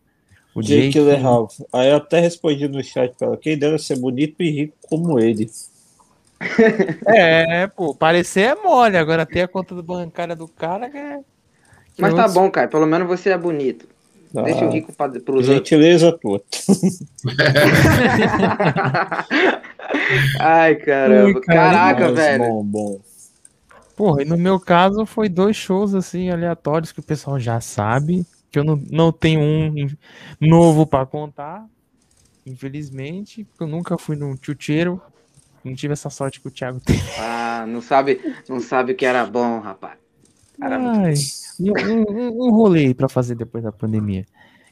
O 0.53 0.61
Jake 0.61 0.91
Gyllenhaal. 0.91 1.47
Aí 1.71 1.89
eu 1.89 1.97
até 1.97 2.19
respondi 2.19 2.67
no 2.67 2.83
chat 2.83 3.15
pra 3.17 3.27
ela: 3.27 3.37
quem 3.37 3.57
deve 3.57 3.77
ser 3.79 3.97
bonito 3.97 4.41
e 4.41 4.49
rico 4.51 4.75
como 4.87 5.19
ele. 5.19 5.49
é, 7.07 7.67
pô, 7.67 7.93
parecer 7.93 8.41
é 8.41 8.55
mole. 8.55 8.97
Agora 8.97 9.25
ter 9.25 9.41
a 9.41 9.47
conta 9.47 9.75
bancária 9.81 10.35
do 10.35 10.47
cara 10.47 10.87
é. 10.87 11.19
Mas 11.99 12.13
tá 12.13 12.27
bom, 12.27 12.49
cara. 12.49 12.67
Pelo 12.67 12.85
menos 12.85 13.07
você 13.07 13.29
é 13.29 13.37
bonito. 13.37 13.87
Ah, 14.35 14.43
Deixa 14.43 14.65
o 14.65 14.69
rico 14.69 14.93
para 14.93 15.11
os 15.33 15.45
Gentileza 15.45 16.11
tua. 16.11 16.41
Ai, 20.39 20.75
caramba. 20.75 21.41
Caraca, 21.41 22.13
velho. 22.13 22.43
Bom, 22.43 22.63
bom. 22.63 23.01
Porra, 23.95 24.21
e 24.21 24.25
no 24.25 24.37
meu 24.37 24.59
caso 24.59 25.05
foi 25.05 25.27
dois 25.27 25.55
shows 25.55 25.95
assim 25.95 26.29
aleatórios 26.29 26.91
que 26.91 26.99
o 26.99 27.03
pessoal 27.03 27.39
já 27.39 27.59
sabe. 27.59 28.25
Que 28.51 28.59
eu 28.59 28.63
não, 28.63 28.81
não 28.89 29.11
tenho 29.11 29.41
um 29.41 29.87
novo 30.39 30.85
para 30.85 31.05
contar. 31.05 31.65
Infelizmente, 32.45 33.47
eu 33.59 33.67
nunca 33.67 33.97
fui 33.97 34.15
num 34.15 34.37
chuteiro. 34.39 35.01
Não 35.63 35.75
tive 35.75 35.93
essa 35.93 36.09
sorte 36.09 36.39
que 36.39 36.47
o 36.47 36.51
Thiago 36.51 36.79
teve. 36.79 37.01
Ah, 37.19 37.65
não 37.67 37.81
sabe, 37.81 38.21
não 38.47 38.59
sabe 38.59 38.93
o 38.93 38.95
que 38.95 39.05
era 39.05 39.25
bom, 39.25 39.59
rapaz. 39.59 39.97
Ai, 40.61 41.13
um, 41.59 42.47
um, 42.47 42.51
rolê 42.51 42.93
para 42.93 43.09
fazer 43.09 43.35
depois 43.35 43.63
da 43.63 43.71
pandemia. 43.71 44.25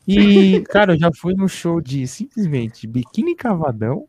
E, 0.07 0.61
cara, 0.69 0.93
eu 0.93 0.99
já 0.99 1.11
fui 1.13 1.33
no 1.33 1.47
show 1.47 1.81
de 1.81 2.07
simplesmente 2.07 2.87
Biquíni 2.87 3.35
Cavadão 3.35 4.05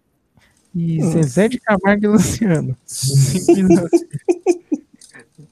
e. 0.75 1.03
Zezé 1.03 1.49
de 1.49 1.59
Camargo 1.59 2.05
e 2.05 2.09
Luciano. 2.09 2.77
Simplesmente. 2.85 4.09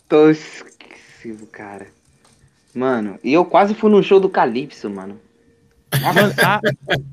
Tosquíssimo, 0.09 1.47
cara. 1.51 1.89
Mano, 2.74 3.19
e 3.24 3.32
eu 3.32 3.44
quase 3.44 3.74
fui 3.74 3.90
no 3.90 4.03
show 4.03 4.20
do 4.20 4.28
Calypso, 4.28 4.90
mano. 4.90 5.19
Ah, 5.90 6.61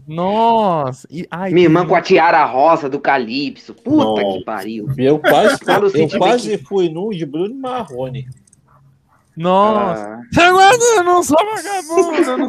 nossa! 0.08 1.08
E, 1.10 1.26
ai, 1.30 1.52
Minha 1.52 1.68
irmã 1.68 1.86
com 1.86 1.96
a 1.96 2.02
tiara 2.02 2.44
rosa 2.46 2.90
do 2.90 3.00
Calypso. 3.00 3.74
Puta 3.74 4.22
nossa. 4.22 4.38
que 4.38 4.44
pariu. 4.44 4.88
Eu 4.98 5.20
quase, 5.20 5.60
eu 5.96 6.10
quase 6.18 6.58
fui 6.58 6.90
no 6.90 7.12
de 7.12 7.26
Bruno 7.26 7.56
Marrone. 7.56 8.28
Nossa! 9.36 10.22
Ah. 10.36 10.44
Eu 10.98 11.04
não 11.04 11.24
sou 11.24 11.38
vagabundo! 11.38 12.30
Eu, 12.30 12.38
não 12.38 12.48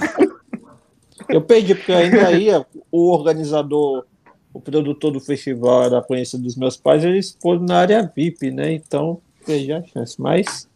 eu 1.29 1.41
perdi, 1.41 1.75
porque 1.75 1.93
ainda 1.93 2.33
ia 2.33 2.67
o 2.91 3.11
organizador, 3.11 4.05
o 4.53 4.61
produtor 4.61 5.13
do 5.13 5.21
festival 5.21 5.85
era 5.85 6.03
conhecido 6.03 6.43
dos 6.43 6.57
meus 6.57 6.77
pais, 6.77 7.05
eles 7.05 7.33
pôs 7.33 7.61
na 7.61 7.79
área 7.79 8.13
VIP, 8.15 8.51
né? 8.51 8.73
Então 8.73 9.21
perdi 9.45 9.73
a 9.73 9.83
chance. 9.83 10.21
Mas. 10.21 10.69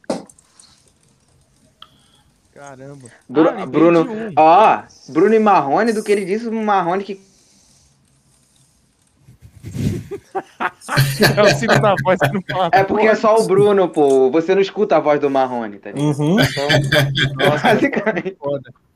Caramba. 2.53 3.09
Bru 3.29 3.49
ah, 3.49 3.67
Bruno, 3.67 4.07
ó, 4.37 4.83
Bruno 5.11 5.35
e 5.35 5.39
Marrone, 5.39 5.93
do 5.93 6.03
que 6.03 6.11
ele 6.11 6.25
disse, 6.25 6.49
o 6.49 6.53
Marrone 6.53 7.05
que 7.05 7.21
é 11.37 11.43
o 11.43 11.97
voz 12.03 12.21
que 12.21 12.33
não 12.33 12.43
fala. 12.43 12.71
É 12.73 12.85
porque 12.85 13.07
é 13.07 13.15
só 13.15 13.37
o 13.37 13.47
Bruno, 13.47 13.89
pô. 13.89 14.31
Você 14.31 14.55
não 14.55 14.63
escuta 14.63 14.97
a 14.97 15.01
voz 15.01 15.21
do 15.21 15.31
Marrone, 15.31 15.79
tá 15.79 15.91
ligado? 15.91 16.19
Uhum. 16.19 16.37
Então, 16.41 16.69
Nossa, 17.51 17.75
basicamente. 17.75 18.37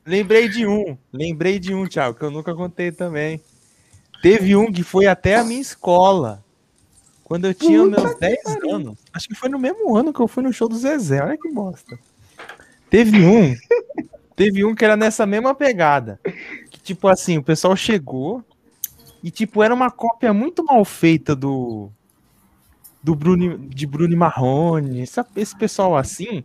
Lembrei 0.05 0.48
de 0.48 0.66
um, 0.66 0.97
lembrei 1.12 1.59
de 1.59 1.74
um, 1.74 1.86
Thiago, 1.86 2.18
que 2.18 2.24
eu 2.24 2.30
nunca 2.30 2.55
contei 2.55 2.90
também. 2.90 3.40
Teve 4.22 4.56
um 4.56 4.72
que 4.72 4.82
foi 4.82 5.06
até 5.06 5.36
a 5.36 5.44
minha 5.44 5.60
escola. 5.60 6.43
Quando 7.24 7.47
eu 7.47 7.55
tinha 7.55 7.82
Puta 7.82 8.02
meus 8.02 8.18
10 8.18 8.39
anos. 8.70 8.98
Acho 9.12 9.28
que 9.28 9.34
foi 9.34 9.48
no 9.48 9.59
mesmo 9.59 9.97
ano 9.97 10.12
que 10.12 10.20
eu 10.20 10.28
fui 10.28 10.43
no 10.43 10.52
show 10.52 10.68
do 10.68 10.76
Zezé. 10.76 11.22
Olha 11.22 11.39
que 11.39 11.51
bosta. 11.51 11.98
Teve 12.90 13.24
um. 13.24 13.56
teve 14.36 14.64
um 14.64 14.74
que 14.74 14.84
era 14.84 14.97
nessa 14.97 15.24
mesma 15.24 15.55
pegada. 15.55 16.20
Que, 16.70 16.80
tipo 16.80 17.09
assim, 17.09 17.39
o 17.39 17.43
pessoal 17.43 17.74
chegou 17.74 18.44
e, 19.23 19.31
tipo, 19.31 19.62
era 19.62 19.73
uma 19.73 19.90
cópia 19.90 20.32
muito 20.32 20.65
mal 20.65 20.85
feita 20.85 21.35
do. 21.36 21.90
Do 23.03 23.15
Bruno, 23.16 23.59
de 23.59 23.86
Bruno 23.86 24.16
Marrone. 24.16 25.01
Esse, 25.03 25.20
esse 25.36 25.57
pessoal 25.57 25.97
assim. 25.97 26.44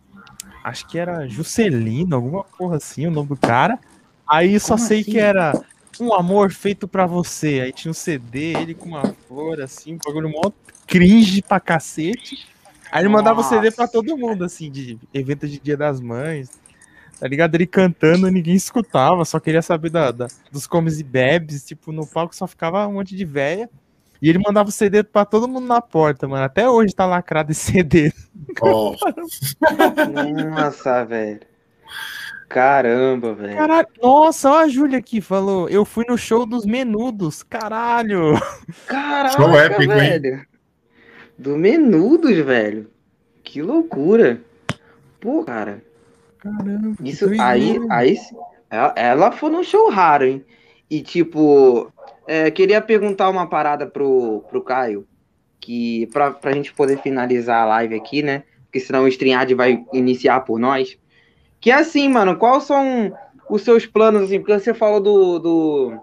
Acho 0.64 0.86
que 0.88 0.98
era 0.98 1.26
Juscelino, 1.28 2.16
alguma 2.16 2.44
porra 2.44 2.76
assim, 2.76 3.06
o 3.06 3.10
nome 3.10 3.28
do 3.28 3.36
cara. 3.36 3.78
Aí 4.28 4.58
só 4.58 4.74
Como 4.76 4.86
sei 4.86 5.00
assim? 5.00 5.12
que 5.12 5.18
era 5.18 5.52
um 6.00 6.12
amor 6.12 6.50
feito 6.50 6.86
para 6.88 7.06
você. 7.06 7.60
Aí 7.60 7.72
tinha 7.72 7.90
um 7.90 7.94
CD, 7.94 8.54
ele 8.54 8.74
com 8.74 8.88
uma 8.88 9.04
flor, 9.26 9.60
assim, 9.60 9.94
um 9.94 9.98
bagulho 10.04 10.28
mó 10.28 10.50
cringe 10.86 11.42
pra 11.42 11.60
cacete. 11.60 12.46
Aí 12.90 13.02
ele 13.02 13.08
mandava 13.08 13.40
Nossa. 13.42 13.54
CD 13.54 13.70
pra 13.70 13.86
todo 13.86 14.16
mundo, 14.16 14.44
assim, 14.44 14.70
de 14.70 14.98
evento 15.14 15.46
de 15.46 15.58
Dia 15.58 15.76
das 15.76 16.00
Mães. 16.00 16.50
Tá 17.18 17.26
ligado? 17.26 17.54
Ele 17.54 17.66
cantando, 17.66 18.30
ninguém 18.30 18.54
escutava, 18.54 19.24
só 19.24 19.40
queria 19.40 19.62
saber 19.62 19.90
da, 19.90 20.10
da, 20.10 20.26
dos 20.52 20.66
comes 20.66 21.00
e 21.00 21.04
bebes. 21.04 21.64
Tipo, 21.64 21.92
no 21.92 22.06
palco 22.06 22.34
só 22.34 22.46
ficava 22.46 22.86
um 22.86 22.94
monte 22.94 23.16
de 23.16 23.24
véia. 23.24 23.68
E 24.20 24.28
ele 24.28 24.38
mandava 24.38 24.68
o 24.68 24.72
CD 24.72 25.02
pra 25.02 25.24
todo 25.24 25.48
mundo 25.48 25.66
na 25.66 25.80
porta, 25.80 26.26
mano. 26.26 26.44
Até 26.44 26.68
hoje 26.68 26.94
tá 26.94 27.06
lacrado 27.06 27.52
esse 27.52 27.72
CD. 27.72 28.12
Oh. 28.60 28.94
Nossa, 30.50 31.04
velho. 31.04 31.40
Caramba, 32.48 33.34
velho. 33.34 33.56
Caralho, 33.56 33.88
nossa, 34.02 34.50
ó 34.50 34.58
a 34.60 34.68
Júlia 34.68 34.98
aqui 34.98 35.20
falou. 35.20 35.68
Eu 35.68 35.84
fui 35.84 36.04
no 36.08 36.16
show 36.16 36.46
dos 36.46 36.64
menudos. 36.64 37.42
Caralho. 37.42 38.34
Caralho, 38.86 39.34
show 39.34 39.54
épico, 39.54 39.92
velho. 39.92 40.34
Hein? 40.36 40.46
Do 41.38 41.56
Menudos, 41.56 42.36
velho. 42.38 42.90
Que 43.44 43.62
loucura. 43.62 44.40
Pô, 45.20 45.44
cara. 45.44 45.82
Caramba. 46.38 46.96
Isso 47.02 47.28
aí, 47.40 47.78
aí 47.90 48.16
ela, 48.70 48.94
ela 48.96 49.32
foi 49.32 49.50
num 49.50 49.62
show 49.62 49.90
raro, 49.90 50.24
hein? 50.24 50.44
E 50.90 51.02
tipo, 51.02 51.92
é, 52.26 52.50
queria 52.50 52.80
perguntar 52.80 53.28
uma 53.28 53.46
parada 53.46 53.86
pro, 53.86 54.44
pro 54.48 54.62
Caio, 54.62 55.06
que 55.60 56.06
pra, 56.12 56.30
pra 56.30 56.52
gente 56.52 56.72
poder 56.72 56.98
finalizar 56.98 57.62
a 57.62 57.66
live 57.66 57.94
aqui, 57.94 58.22
né? 58.22 58.44
Porque 58.64 58.80
senão 58.80 59.04
o 59.04 59.08
StreamYard 59.08 59.54
vai 59.54 59.84
iniciar 59.92 60.40
por 60.40 60.58
nós. 60.58 60.98
Que 61.60 61.70
é 61.70 61.74
assim, 61.74 62.08
mano, 62.08 62.36
quais 62.36 62.64
são 62.64 63.12
os 63.48 63.62
seus 63.62 63.86
planos, 63.86 64.22
assim? 64.22 64.38
Porque 64.38 64.58
você 64.58 64.72
falou 64.72 65.00
do, 65.00 65.38
do, 65.38 66.00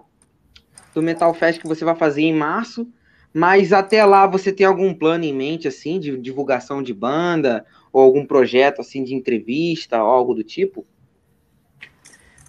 do 0.94 1.02
Metal 1.02 1.32
Fest 1.32 1.60
que 1.60 1.68
você 1.68 1.84
vai 1.84 1.94
fazer 1.94 2.22
em 2.22 2.34
março. 2.34 2.86
Mas 3.38 3.70
até 3.70 4.02
lá 4.02 4.26
você 4.26 4.50
tem 4.50 4.64
algum 4.66 4.94
plano 4.94 5.22
em 5.22 5.34
mente, 5.34 5.68
assim, 5.68 6.00
de 6.00 6.16
divulgação 6.16 6.82
de 6.82 6.94
banda, 6.94 7.66
ou 7.92 8.00
algum 8.00 8.24
projeto, 8.24 8.80
assim, 8.80 9.04
de 9.04 9.14
entrevista, 9.14 9.98
algo 9.98 10.32
do 10.32 10.42
tipo? 10.42 10.86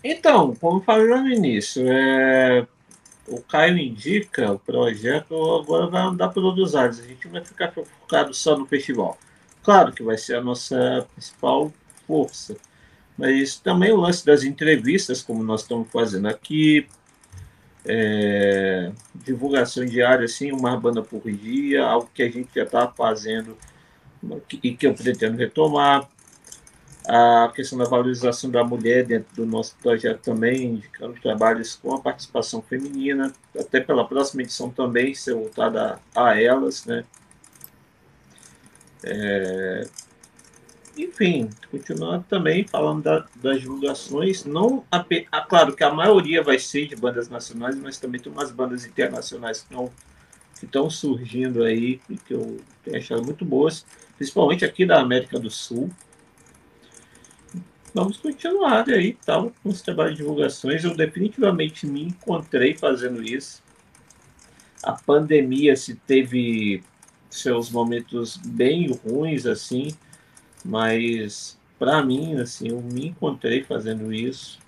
Então, 0.01 0.55
como 0.55 0.79
falei 0.79 1.09
no 1.09 1.27
início, 1.27 1.83
é... 1.85 2.65
o 3.27 3.41
Caio 3.41 3.77
indica 3.77 4.53
o 4.53 4.59
projeto, 4.59 5.35
agora 5.57 5.87
vai 5.87 6.03
andar 6.03 6.29
por 6.29 6.41
outros 6.41 6.73
ares. 6.73 7.01
A 7.01 7.03
gente 7.03 7.27
vai 7.27 7.43
ficar 7.43 7.73
focado 7.73 8.33
só 8.33 8.57
no 8.57 8.65
festival. 8.65 9.17
Claro 9.63 9.91
que 9.91 10.01
vai 10.01 10.17
ser 10.17 10.37
a 10.37 10.41
nossa 10.41 11.05
principal 11.11 11.69
força. 12.07 12.55
Mas 13.17 13.59
também 13.59 13.91
o 13.91 13.97
lance 13.97 14.25
das 14.25 14.41
entrevistas, 14.45 15.21
como 15.21 15.43
nós 15.43 15.63
estamos 15.63 15.91
fazendo 15.91 16.29
aqui, 16.29 16.87
é, 17.87 18.91
divulgação 19.15 19.85
diária, 19.85 20.25
assim, 20.25 20.51
uma 20.51 20.77
banda 20.77 21.01
por 21.01 21.21
dia, 21.31 21.85
algo 21.85 22.09
que 22.13 22.21
a 22.21 22.29
gente 22.29 22.49
já 22.53 22.63
está 22.63 22.87
fazendo 22.87 23.57
e 24.61 24.75
que 24.75 24.85
eu 24.85 24.93
pretendo 24.93 25.37
retomar. 25.37 26.09
A 27.09 27.49
questão 27.55 27.79
da 27.79 27.85
valorização 27.85 28.49
da 28.49 28.65
mulher 28.65 29.05
dentro 29.05 29.33
do 29.33 29.45
nosso 29.45 29.77
projeto 29.81 30.19
também, 30.19 30.65
indicando 30.65 31.17
trabalhos 31.21 31.73
com 31.75 31.95
a 31.95 32.01
participação 32.01 32.61
feminina, 32.61 33.31
até 33.57 33.79
pela 33.79 34.05
próxima 34.05 34.41
edição 34.41 34.69
também 34.69 35.15
ser 35.15 35.33
voltada 35.33 36.01
a, 36.13 36.31
a 36.31 36.41
elas, 36.41 36.85
né? 36.85 37.05
É, 39.05 39.87
enfim, 40.97 41.49
continuando 41.69 42.25
também 42.27 42.65
falando 42.65 43.03
da, 43.03 43.25
das 43.35 43.61
divulgações, 43.61 44.45
não 44.45 44.83
a, 44.91 45.05
a, 45.31 45.41
claro 45.41 45.75
que 45.75 45.83
a 45.83 45.93
maioria 45.93 46.43
vai 46.43 46.57
ser 46.57 46.87
de 46.87 46.95
bandas 46.95 47.29
nacionais, 47.29 47.75
mas 47.75 47.99
também 47.99 48.19
tem 48.19 48.31
umas 48.31 48.51
bandas 48.51 48.85
internacionais 48.85 49.59
que 49.59 49.65
estão 49.65 49.91
que 50.59 50.65
estão 50.65 50.89
surgindo 50.89 51.63
aí 51.63 52.01
que 52.25 52.33
eu 52.33 52.59
tenho 52.83 52.97
achado 52.97 53.23
muito 53.23 53.45
boas, 53.45 53.85
principalmente 54.17 54.65
aqui 54.65 54.85
da 54.85 54.99
América 54.99 55.39
do 55.39 55.51
Sul. 55.51 55.89
Vamos 57.93 58.17
continuar 58.17 58.89
aí, 58.89 59.17
tal, 59.25 59.51
com 59.61 59.69
os 59.69 59.81
trabalhos 59.81 60.13
de 60.13 60.23
divulgações. 60.23 60.83
Eu 60.83 60.95
definitivamente 60.95 61.85
me 61.85 62.03
encontrei 62.03 62.75
fazendo 62.75 63.23
isso. 63.23 63.61
A 64.83 64.93
pandemia 64.93 65.75
se 65.75 65.95
teve 65.95 66.83
seus 67.29 67.69
momentos 67.69 68.37
bem 68.37 68.91
ruins 68.91 69.45
assim, 69.45 69.95
mas 70.67 71.57
para 71.79 72.03
mim, 72.03 72.35
assim, 72.35 72.69
eu 72.69 72.81
me 72.81 73.07
encontrei 73.07 73.63
fazendo 73.63 74.13
isso, 74.13 74.59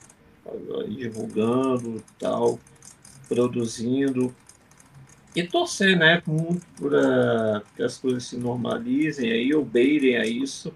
divulgando, 0.87 2.01
tal, 2.17 2.59
produzindo 3.27 4.33
e 5.35 5.43
torcer, 5.43 5.97
né, 5.97 6.23
muito 6.25 6.65
para 6.79 7.61
que 7.75 7.83
as 7.83 7.97
coisas 7.97 8.23
se 8.23 8.37
normalizem 8.37 9.31
aí, 9.31 9.53
ou 9.53 9.63
beirem 9.63 10.15
a 10.17 10.25
isso. 10.25 10.73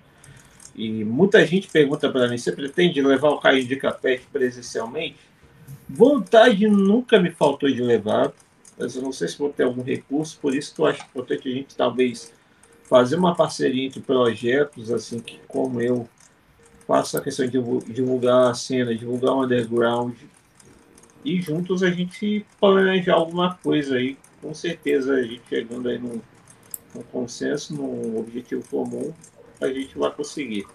E 0.76 1.04
muita 1.04 1.46
gente 1.46 1.70
pergunta 1.70 2.10
para 2.10 2.28
mim: 2.28 2.38
você 2.38 2.52
pretende 2.52 3.02
levar 3.02 3.30
o 3.30 3.40
Caio 3.40 3.66
de 3.66 3.76
Café 3.76 4.22
presencialmente? 4.32 5.18
Vontade 5.88 6.68
nunca 6.68 7.20
me 7.20 7.32
faltou 7.32 7.72
de 7.72 7.82
levar, 7.82 8.34
mas 8.78 8.96
eu 8.96 9.02
não 9.02 9.12
sei 9.12 9.28
se 9.28 9.38
vou 9.38 9.50
ter 9.50 9.64
algum 9.64 9.84
recurso, 9.84 10.38
por 10.42 10.56
isso 10.56 10.74
que 10.74 10.82
eu 10.82 10.88
acho 10.88 11.04
importante 11.04 11.48
a 11.48 11.52
gente 11.52 11.76
talvez 11.76 12.34
fazer 12.84 13.16
uma 13.16 13.36
parceria 13.36 13.88
entre 13.88 14.02
projetos, 14.02 14.92
assim, 14.92 15.20
que 15.20 15.40
como 15.48 15.82
eu 15.82 16.08
faço 16.88 17.18
a 17.18 17.22
questão 17.22 17.48
de 17.48 17.60
divulgar 17.92 18.52
a 18.52 18.54
cena, 18.54 18.96
divulgar 18.96 19.34
o 19.34 19.44
underground, 19.44 20.16
e 21.24 21.42
juntos 21.42 21.82
a 21.84 21.90
gente 21.90 22.46
planejar 22.60 23.16
alguma 23.16 23.56
coisa 23.56 23.96
aí, 23.96 24.18
com 24.42 24.54
certeza 24.54 25.14
a 25.14 25.24
gente 25.24 25.42
chegando 25.48 25.88
aí 25.88 25.98
num, 25.98 26.20
num 26.94 27.02
consenso, 27.04 27.74
num 27.74 28.20
objetivo 28.20 28.64
comum, 28.70 29.14
a 29.62 29.68
gente 29.68 29.98
vai 29.98 30.12
conseguir. 30.12 30.66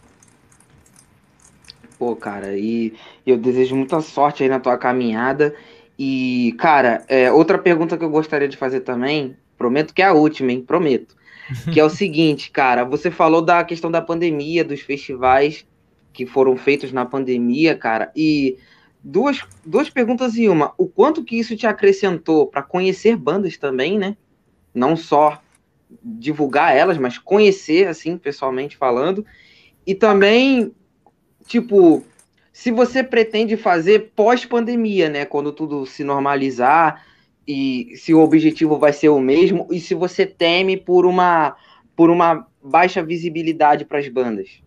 Pô, 1.99 2.17
cara, 2.17 2.57
e 2.57 2.95
eu 3.27 3.37
desejo 3.37 3.77
muita 3.77 4.01
sorte 4.01 4.43
aí 4.43 4.49
na 4.49 4.61
tua 4.61 4.79
caminhada. 4.79 5.55
E, 5.99 6.55
cara, 6.59 7.05
é, 7.09 7.31
outra 7.31 7.59
pergunta 7.59 7.99
que 7.99 8.05
eu 8.05 8.11
gostaria 8.11 8.49
de 8.49 8.57
fazer 8.57 8.81
também, 8.81 9.37
prometo 9.59 9.93
que 9.93 10.01
é 10.01 10.07
a 10.07 10.13
última, 10.13 10.53
hein? 10.53 10.63
Prometo 10.63 11.18
que 11.73 11.81
é 11.81 11.85
o 11.85 11.91
seguinte, 11.91 12.51
cara, 12.51 12.85
você 12.85 13.11
falou 13.11 13.43
da 13.43 13.65
questão 13.65 13.91
da 13.91 14.03
pandemia, 14.03 14.65
dos 14.65 14.81
festivais 14.81 15.67
que 16.13 16.27
foram 16.27 16.57
feitos 16.57 16.93
na 16.93 17.05
pandemia, 17.05 17.77
cara, 17.77 18.11
e 18.15 18.59
duas, 19.03 19.41
duas 19.65 19.89
perguntas 19.89 20.37
em 20.37 20.49
uma. 20.49 20.73
O 20.77 20.87
quanto 20.87 21.25
que 21.25 21.39
isso 21.39 21.57
te 21.57 21.67
acrescentou 21.67 22.47
para 22.47 22.63
conhecer 22.63 23.17
bandas 23.17 23.57
também, 23.57 23.99
né? 23.99 24.17
Não 24.75 24.97
só 24.97 25.41
divulgar 26.03 26.77
elas, 26.77 26.99
mas 26.99 27.19
conhecer, 27.19 27.87
assim, 27.87 28.19
pessoalmente 28.19 28.77
falando. 28.77 29.25
E 29.87 29.95
também, 29.95 30.73
tipo, 31.47 32.05
se 32.53 32.71
você 32.71 33.03
pretende 33.03 33.57
fazer 33.57 34.13
pós-pandemia, 34.15 35.09
né? 35.09 35.25
Quando 35.25 35.53
tudo 35.53 35.87
se 35.87 36.05
normalizar, 36.05 37.05
e 37.49 37.97
se 37.97 38.13
o 38.13 38.21
objetivo 38.21 38.79
vai 38.79 38.93
ser 38.93 39.09
o 39.09 39.19
mesmo 39.19 39.67
e 39.71 39.81
se 39.81 39.95
você 39.95 40.27
teme 40.27 40.77
por 40.77 41.07
uma 41.07 41.57
por 41.97 42.11
uma 42.11 42.47
baixa 42.63 43.03
visibilidade 43.03 43.87
para 43.87 43.99
as 43.99 44.09
bandas. 44.09 44.61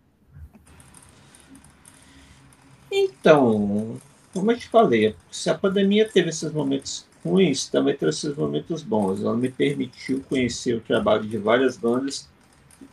Então, 2.91 3.95
como 4.33 4.51
eu 4.51 4.57
te 4.57 4.67
falei, 4.67 5.15
se 5.31 5.49
a 5.49 5.57
pandemia 5.57 6.09
teve 6.09 6.29
esses 6.29 6.51
momentos 6.51 7.05
ruins, 7.23 7.67
também 7.67 7.95
trouxe 7.95 8.27
esses 8.27 8.37
momentos 8.37 8.83
bons. 8.83 9.21
Ela 9.21 9.37
me 9.37 9.49
permitiu 9.49 10.21
conhecer 10.27 10.75
o 10.75 10.81
trabalho 10.81 11.23
de 11.23 11.37
várias 11.37 11.77
bandas, 11.77 12.27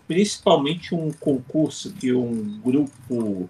principalmente 0.07 0.95
um 0.95 1.11
concurso 1.11 1.93
que 1.95 2.13
um 2.13 2.61
grupo 2.61 3.49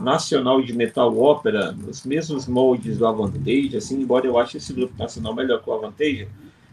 nacional 0.00 0.62
de 0.62 0.72
metal 0.72 1.16
ópera, 1.18 1.72
nos 1.72 2.04
mesmos 2.04 2.46
moldes 2.46 2.98
do 2.98 3.06
Avantage, 3.06 3.76
assim, 3.76 4.00
embora 4.00 4.26
eu 4.26 4.38
ache 4.38 4.58
esse 4.58 4.72
grupo 4.72 4.94
nacional 4.98 5.34
melhor 5.34 5.62
que 5.62 5.70
o 5.70 5.72
Avantage, 5.72 6.28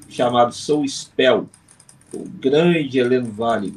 chamado 0.10 0.54
Sou 0.54 0.88
Spell, 0.88 1.50
o 2.14 2.20
grande 2.20 3.00
Heleno 3.00 3.32
Vale. 3.32 3.74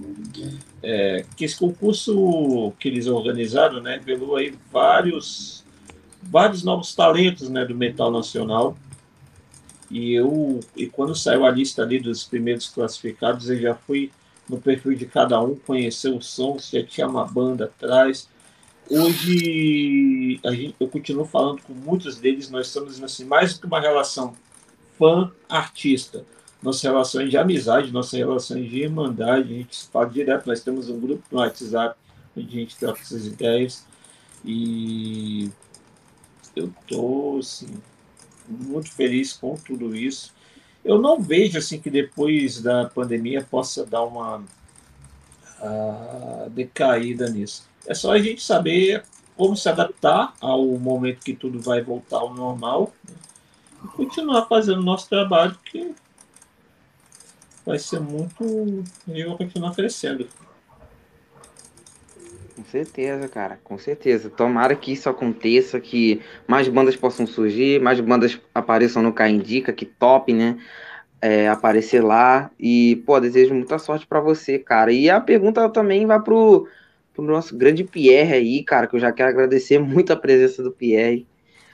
É, 0.82 1.24
que 1.36 1.44
esse 1.44 1.58
concurso 1.58 2.72
que 2.78 2.88
eles 2.88 3.06
organizaram, 3.06 3.80
né, 3.80 4.00
revelou 4.04 4.36
aí 4.36 4.54
vários, 4.70 5.64
vários 6.22 6.62
novos 6.62 6.94
talentos, 6.94 7.48
né, 7.48 7.64
do 7.64 7.74
metal 7.74 8.10
nacional. 8.10 8.76
E 9.90 10.12
eu, 10.12 10.60
e 10.76 10.86
quando 10.86 11.14
saiu 11.14 11.46
a 11.46 11.50
lista 11.50 11.82
ali 11.82 11.98
dos 11.98 12.24
primeiros 12.24 12.68
classificados, 12.68 13.48
eu 13.48 13.58
já 13.60 13.74
fui 13.74 14.10
no 14.48 14.60
perfil 14.60 14.94
de 14.94 15.06
cada 15.06 15.40
um, 15.40 15.56
conhecer 15.56 16.10
o 16.10 16.20
som, 16.20 16.58
se 16.58 16.78
já 16.78 16.86
tinha 16.86 17.08
uma 17.08 17.24
banda 17.24 17.64
atrás. 17.64 18.28
Hoje, 18.88 20.40
gente, 20.44 20.76
eu 20.78 20.86
continuo 20.86 21.24
falando 21.24 21.60
com 21.62 21.72
muitos 21.72 22.18
deles, 22.18 22.48
nós 22.48 22.68
estamos 22.68 23.02
assim, 23.02 23.24
mais 23.24 23.54
do 23.54 23.60
que 23.60 23.66
uma 23.66 23.80
relação 23.80 24.36
fã-artista. 24.96 26.24
Nossa 26.62 26.88
relação 26.88 27.20
é 27.20 27.26
de 27.26 27.36
amizade, 27.36 27.92
nossa 27.92 28.16
relação 28.16 28.56
é 28.56 28.60
de 28.60 28.82
irmandade, 28.82 29.52
a 29.52 29.56
gente 29.56 29.88
fala 29.88 30.08
direto, 30.08 30.46
nós 30.46 30.62
temos 30.62 30.88
um 30.88 31.00
grupo 31.00 31.22
no 31.32 31.38
WhatsApp 31.38 31.98
onde 32.36 32.46
a 32.46 32.60
gente 32.60 32.76
troca 32.76 33.00
essas 33.00 33.26
ideias. 33.26 33.84
E 34.44 35.50
eu 36.54 36.72
tô 36.86 37.38
assim, 37.40 37.68
muito 38.48 38.92
feliz 38.92 39.32
com 39.32 39.56
tudo 39.56 39.96
isso. 39.96 40.32
Eu 40.84 41.00
não 41.00 41.20
vejo 41.20 41.58
assim 41.58 41.80
que 41.80 41.90
depois 41.90 42.62
da 42.62 42.84
pandemia 42.88 43.42
possa 43.42 43.84
dar 43.84 44.04
uma 44.04 44.44
uh, 45.66 46.50
decaída 46.50 47.28
nisso. 47.28 47.68
É 47.86 47.94
só 47.94 48.12
a 48.12 48.18
gente 48.18 48.42
saber 48.42 49.04
como 49.36 49.56
se 49.56 49.68
adaptar 49.68 50.34
ao 50.40 50.64
momento 50.78 51.24
que 51.24 51.34
tudo 51.34 51.60
vai 51.60 51.82
voltar 51.82 52.18
ao 52.18 52.34
normal 52.34 52.92
né? 53.08 53.14
e 53.84 53.88
continuar 53.88 54.46
fazendo 54.46 54.80
o 54.80 54.84
nosso 54.84 55.08
trabalho 55.08 55.56
que 55.64 55.94
vai 57.64 57.78
ser 57.78 58.00
muito. 58.00 58.84
Eu 59.08 59.28
vou 59.28 59.38
continuar 59.38 59.70
oferecendo. 59.70 60.26
Com 62.54 62.64
certeza, 62.64 63.28
cara, 63.28 63.60
com 63.62 63.76
certeza. 63.76 64.30
Tomara 64.30 64.74
que 64.74 64.92
isso 64.92 65.10
aconteça, 65.10 65.78
que 65.78 66.22
mais 66.48 66.66
bandas 66.68 66.96
possam 66.96 67.26
surgir, 67.26 67.80
mais 67.80 68.00
bandas 68.00 68.40
apareçam 68.54 69.02
no 69.02 69.12
K 69.12 69.28
Indica, 69.28 69.72
que 69.74 69.84
top, 69.84 70.32
né? 70.32 70.58
É, 71.26 71.48
aparecer 71.48 72.04
lá. 72.04 72.50
E, 72.58 73.02
pô, 73.04 73.18
desejo 73.18 73.52
muita 73.52 73.78
sorte 73.78 74.06
para 74.06 74.20
você, 74.20 74.60
cara. 74.60 74.92
E 74.92 75.10
a 75.10 75.20
pergunta 75.20 75.68
também 75.68 76.06
vai 76.06 76.20
pro, 76.22 76.68
pro 77.12 77.24
nosso 77.24 77.56
grande 77.56 77.82
Pierre 77.82 78.32
aí, 78.32 78.62
cara, 78.62 78.86
que 78.86 78.94
eu 78.94 79.00
já 79.00 79.10
quero 79.10 79.30
agradecer 79.30 79.78
muito 79.80 80.12
a 80.12 80.16
presença 80.16 80.62
do 80.62 80.70
Pierre. 80.70 81.26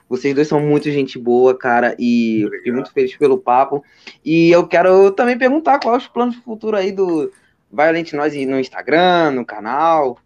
Vocês 0.08 0.34
dois 0.34 0.48
são 0.48 0.60
muito 0.60 0.90
gente 0.90 1.18
boa, 1.18 1.56
cara, 1.56 1.94
e 1.98 2.46
fiquei 2.50 2.72
muito 2.72 2.92
feliz 2.92 3.16
pelo 3.16 3.38
papo. 3.38 3.84
E 4.24 4.50
eu 4.50 4.66
quero 4.66 5.10
também 5.10 5.36
perguntar 5.36 5.80
qual 5.80 5.94
é 5.94 5.98
os 5.98 6.08
planos 6.08 6.36
futuro 6.36 6.76
aí 6.76 6.92
do 6.92 7.30
Violent 7.70 8.12
Noise 8.12 8.46
no 8.46 8.58
Instagram, 8.58 9.32
no 9.32 9.44
canal. 9.44 10.18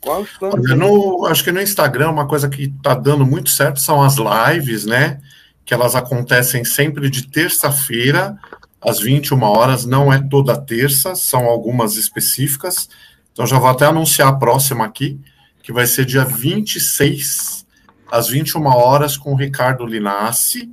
Qual 0.00 0.22
os 0.22 0.36
planos? 0.36 0.70
Olha, 0.70 0.76
no, 0.76 1.26
acho 1.26 1.42
que 1.42 1.52
no 1.52 1.60
Instagram 1.60 2.10
uma 2.10 2.28
coisa 2.28 2.48
que 2.48 2.72
tá 2.82 2.94
dando 2.94 3.24
muito 3.26 3.50
certo 3.50 3.80
são 3.80 4.02
as 4.02 4.16
lives, 4.16 4.84
né? 4.84 5.20
Que 5.64 5.74
elas 5.74 5.94
acontecem 5.94 6.64
sempre 6.64 7.08
de 7.08 7.28
terça-feira, 7.28 8.36
às 8.80 8.98
21 8.98 9.40
horas, 9.42 9.84
não 9.84 10.12
é 10.12 10.20
toda 10.20 10.60
terça, 10.60 11.14
são 11.14 11.44
algumas 11.44 11.96
específicas. 11.96 12.88
Então 13.32 13.46
já 13.46 13.58
vou 13.58 13.68
até 13.68 13.86
anunciar 13.86 14.28
a 14.28 14.36
próxima 14.36 14.84
aqui, 14.84 15.20
que 15.62 15.72
vai 15.72 15.86
ser 15.86 16.04
dia 16.04 16.24
26 16.24 17.64
às 18.10 18.28
21 18.28 18.66
horas 18.66 19.16
com 19.16 19.32
o 19.32 19.36
Ricardo 19.36 19.86
Linassi, 19.86 20.70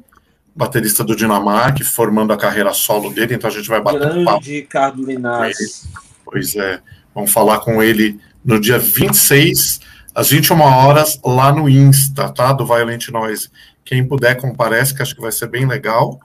baterista 0.53 1.05
do 1.05 1.15
Dinamarca, 1.15 1.85
formando 1.85 2.33
a 2.33 2.37
carreira 2.37 2.73
solo 2.73 3.13
dele, 3.13 3.35
então 3.35 3.49
a 3.49 3.53
gente 3.53 3.69
vai 3.69 3.79
bater 3.79 3.99
Grande 3.99 4.19
um 4.19 4.25
papo. 4.25 4.43
Ricardo 4.43 5.05
Linassi. 5.05 5.87
Pois 6.25 6.55
é, 6.55 6.81
vamos 7.15 7.31
falar 7.31 7.59
com 7.59 7.81
ele 7.81 8.19
no 8.43 8.59
dia 8.59 8.77
26, 8.77 9.79
às 10.13 10.29
21 10.31 10.59
horas, 10.59 11.19
lá 11.23 11.53
no 11.53 11.69
Insta, 11.69 12.29
tá? 12.29 12.51
Do 12.51 12.65
Violent 12.65 13.07
Noise. 13.07 13.49
Quem 13.89 14.07
puder, 14.07 14.35
comparece, 14.35 14.93
que 14.93 15.01
acho 15.01 15.15
que 15.15 15.21
vai 15.21 15.31
ser 15.31 15.47
bem 15.47 15.65
legal. 15.65 16.19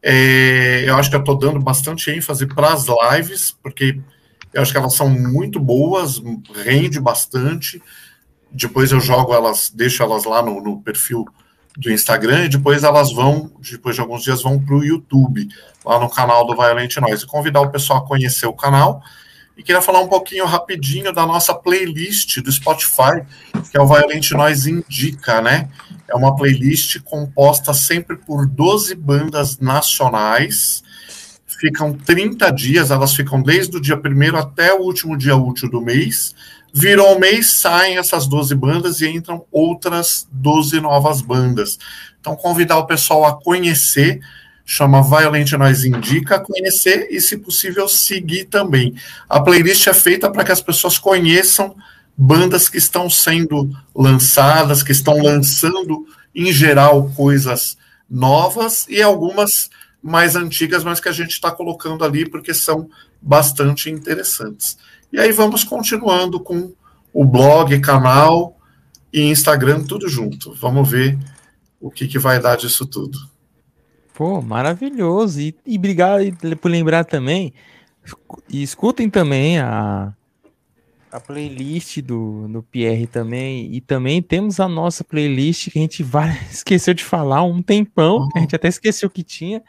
É, 0.00 0.84
eu 0.86 0.96
acho 0.96 1.10
que 1.10 1.16
eu 1.16 1.20
estou 1.20 1.36
dando 1.36 1.58
bastante 1.58 2.10
ênfase 2.10 2.46
para 2.46 2.72
as 2.72 2.86
lives, 2.86 3.50
porque 3.62 4.00
eu 4.54 4.62
acho 4.62 4.70
que 4.70 4.78
elas 4.78 4.94
são 4.94 5.08
muito 5.10 5.58
boas, 5.58 6.22
rende 6.64 7.00
bastante 7.00 7.82
depois 8.52 8.90
eu 8.90 9.00
jogo 9.00 9.32
elas, 9.32 9.70
deixo 9.70 10.02
elas 10.02 10.24
lá 10.24 10.42
no, 10.42 10.60
no, 10.60 10.80
perfil 10.82 11.24
do 11.76 11.90
Instagram 11.90 12.46
e 12.46 12.48
depois 12.48 12.82
elas 12.82 13.12
vão, 13.12 13.50
depois 13.60 13.94
de 13.94 14.00
alguns 14.00 14.22
dias, 14.22 14.42
vão 14.42 14.58
para 14.58 14.74
o 14.74 14.84
YouTube, 14.84 15.48
lá 15.84 16.00
no 16.00 16.10
canal 16.10 16.44
do 16.44 16.54
Violent 16.54 16.96
Noise. 16.96 17.24
E 17.24 17.26
convidar 17.26 17.60
o 17.60 17.70
pessoal 17.70 18.00
a 18.00 18.06
conhecer 18.06 18.46
o 18.46 18.52
canal. 18.52 19.00
E 19.56 19.62
queria 19.62 19.80
falar 19.80 20.00
um 20.00 20.08
pouquinho 20.08 20.46
rapidinho 20.46 21.12
da 21.12 21.24
nossa 21.24 21.54
playlist 21.54 22.40
do 22.40 22.50
Spotify, 22.50 23.22
que 23.70 23.76
é 23.76 23.80
o 23.80 23.86
Violent 23.86 24.30
Noise 24.32 24.70
Indica, 24.70 25.40
né? 25.40 25.68
É 26.10 26.14
uma 26.14 26.34
playlist 26.34 27.00
composta 27.00 27.72
sempre 27.72 28.16
por 28.16 28.46
12 28.46 28.94
bandas 28.94 29.58
nacionais. 29.58 30.82
Ficam 31.46 31.92
30 31.92 32.50
dias, 32.50 32.90
elas 32.90 33.14
ficam 33.14 33.42
desde 33.42 33.76
o 33.76 33.80
dia 33.80 33.96
primeiro 33.96 34.36
até 34.36 34.72
o 34.74 34.80
último 34.80 35.16
dia 35.16 35.36
útil 35.36 35.70
do 35.70 35.80
mês 35.80 36.34
Virou 36.72 37.16
um 37.16 37.18
mês, 37.18 37.50
saem 37.50 37.98
essas 37.98 38.28
12 38.28 38.54
bandas 38.54 39.00
e 39.00 39.08
entram 39.08 39.44
outras 39.50 40.28
12 40.30 40.80
novas 40.80 41.20
bandas. 41.20 41.78
Então, 42.20 42.36
convidar 42.36 42.78
o 42.78 42.86
pessoal 42.86 43.24
a 43.24 43.42
conhecer, 43.42 44.20
chama 44.64 45.02
Violent 45.02 45.50
Noise 45.52 45.88
Indica, 45.88 46.38
conhecer 46.38 47.08
e, 47.10 47.20
se 47.20 47.38
possível, 47.38 47.88
seguir 47.88 48.44
também. 48.44 48.94
A 49.28 49.40
playlist 49.40 49.84
é 49.88 49.94
feita 49.94 50.30
para 50.30 50.44
que 50.44 50.52
as 50.52 50.62
pessoas 50.62 50.96
conheçam 50.96 51.74
bandas 52.22 52.68
que 52.68 52.76
estão 52.76 53.08
sendo 53.08 53.70
lançadas, 53.94 54.82
que 54.82 54.92
estão 54.92 55.22
lançando, 55.22 56.06
em 56.34 56.52
geral, 56.52 57.10
coisas 57.16 57.78
novas 58.10 58.86
e 58.90 59.00
algumas 59.00 59.70
mais 60.02 60.36
antigas, 60.36 60.84
mas 60.84 61.00
que 61.00 61.08
a 61.08 61.12
gente 61.12 61.30
está 61.30 61.50
colocando 61.50 62.04
ali 62.04 62.28
porque 62.28 62.52
são 62.52 62.90
bastante 63.22 63.88
interessantes. 63.88 64.76
E 65.10 65.18
aí 65.18 65.32
vamos 65.32 65.64
continuando 65.64 66.38
com 66.38 66.74
o 67.10 67.24
blog, 67.24 67.80
canal 67.80 68.54
e 69.10 69.22
Instagram, 69.22 69.84
tudo 69.84 70.06
junto. 70.06 70.52
Vamos 70.52 70.90
ver 70.90 71.18
o 71.80 71.90
que, 71.90 72.06
que 72.06 72.18
vai 72.18 72.38
dar 72.38 72.58
disso 72.58 72.84
tudo. 72.84 73.18
Pô, 74.12 74.42
maravilhoso. 74.42 75.40
E, 75.40 75.56
e 75.64 75.78
obrigado 75.78 76.20
por 76.60 76.70
lembrar 76.70 77.04
também. 77.04 77.54
E 78.46 78.62
escutem 78.62 79.08
também 79.08 79.58
a, 79.58 80.12
a 81.10 81.20
playlist 81.20 82.00
do, 82.00 82.46
do 82.48 82.62
Pierre 82.62 83.06
também. 83.06 83.72
E 83.74 83.80
também 83.80 84.22
temos 84.22 84.60
a 84.60 84.68
nossa 84.68 85.02
playlist 85.02 85.70
que 85.70 85.78
a 85.78 85.82
gente 85.82 86.02
vai, 86.02 86.38
esqueceu 86.50 86.94
de 86.94 87.04
falar 87.04 87.42
um 87.42 87.62
tempão. 87.62 88.18
Uhum. 88.18 88.28
A 88.36 88.40
gente 88.40 88.56
até 88.56 88.68
esqueceu 88.68 89.10
que 89.10 89.22
tinha. 89.22 89.62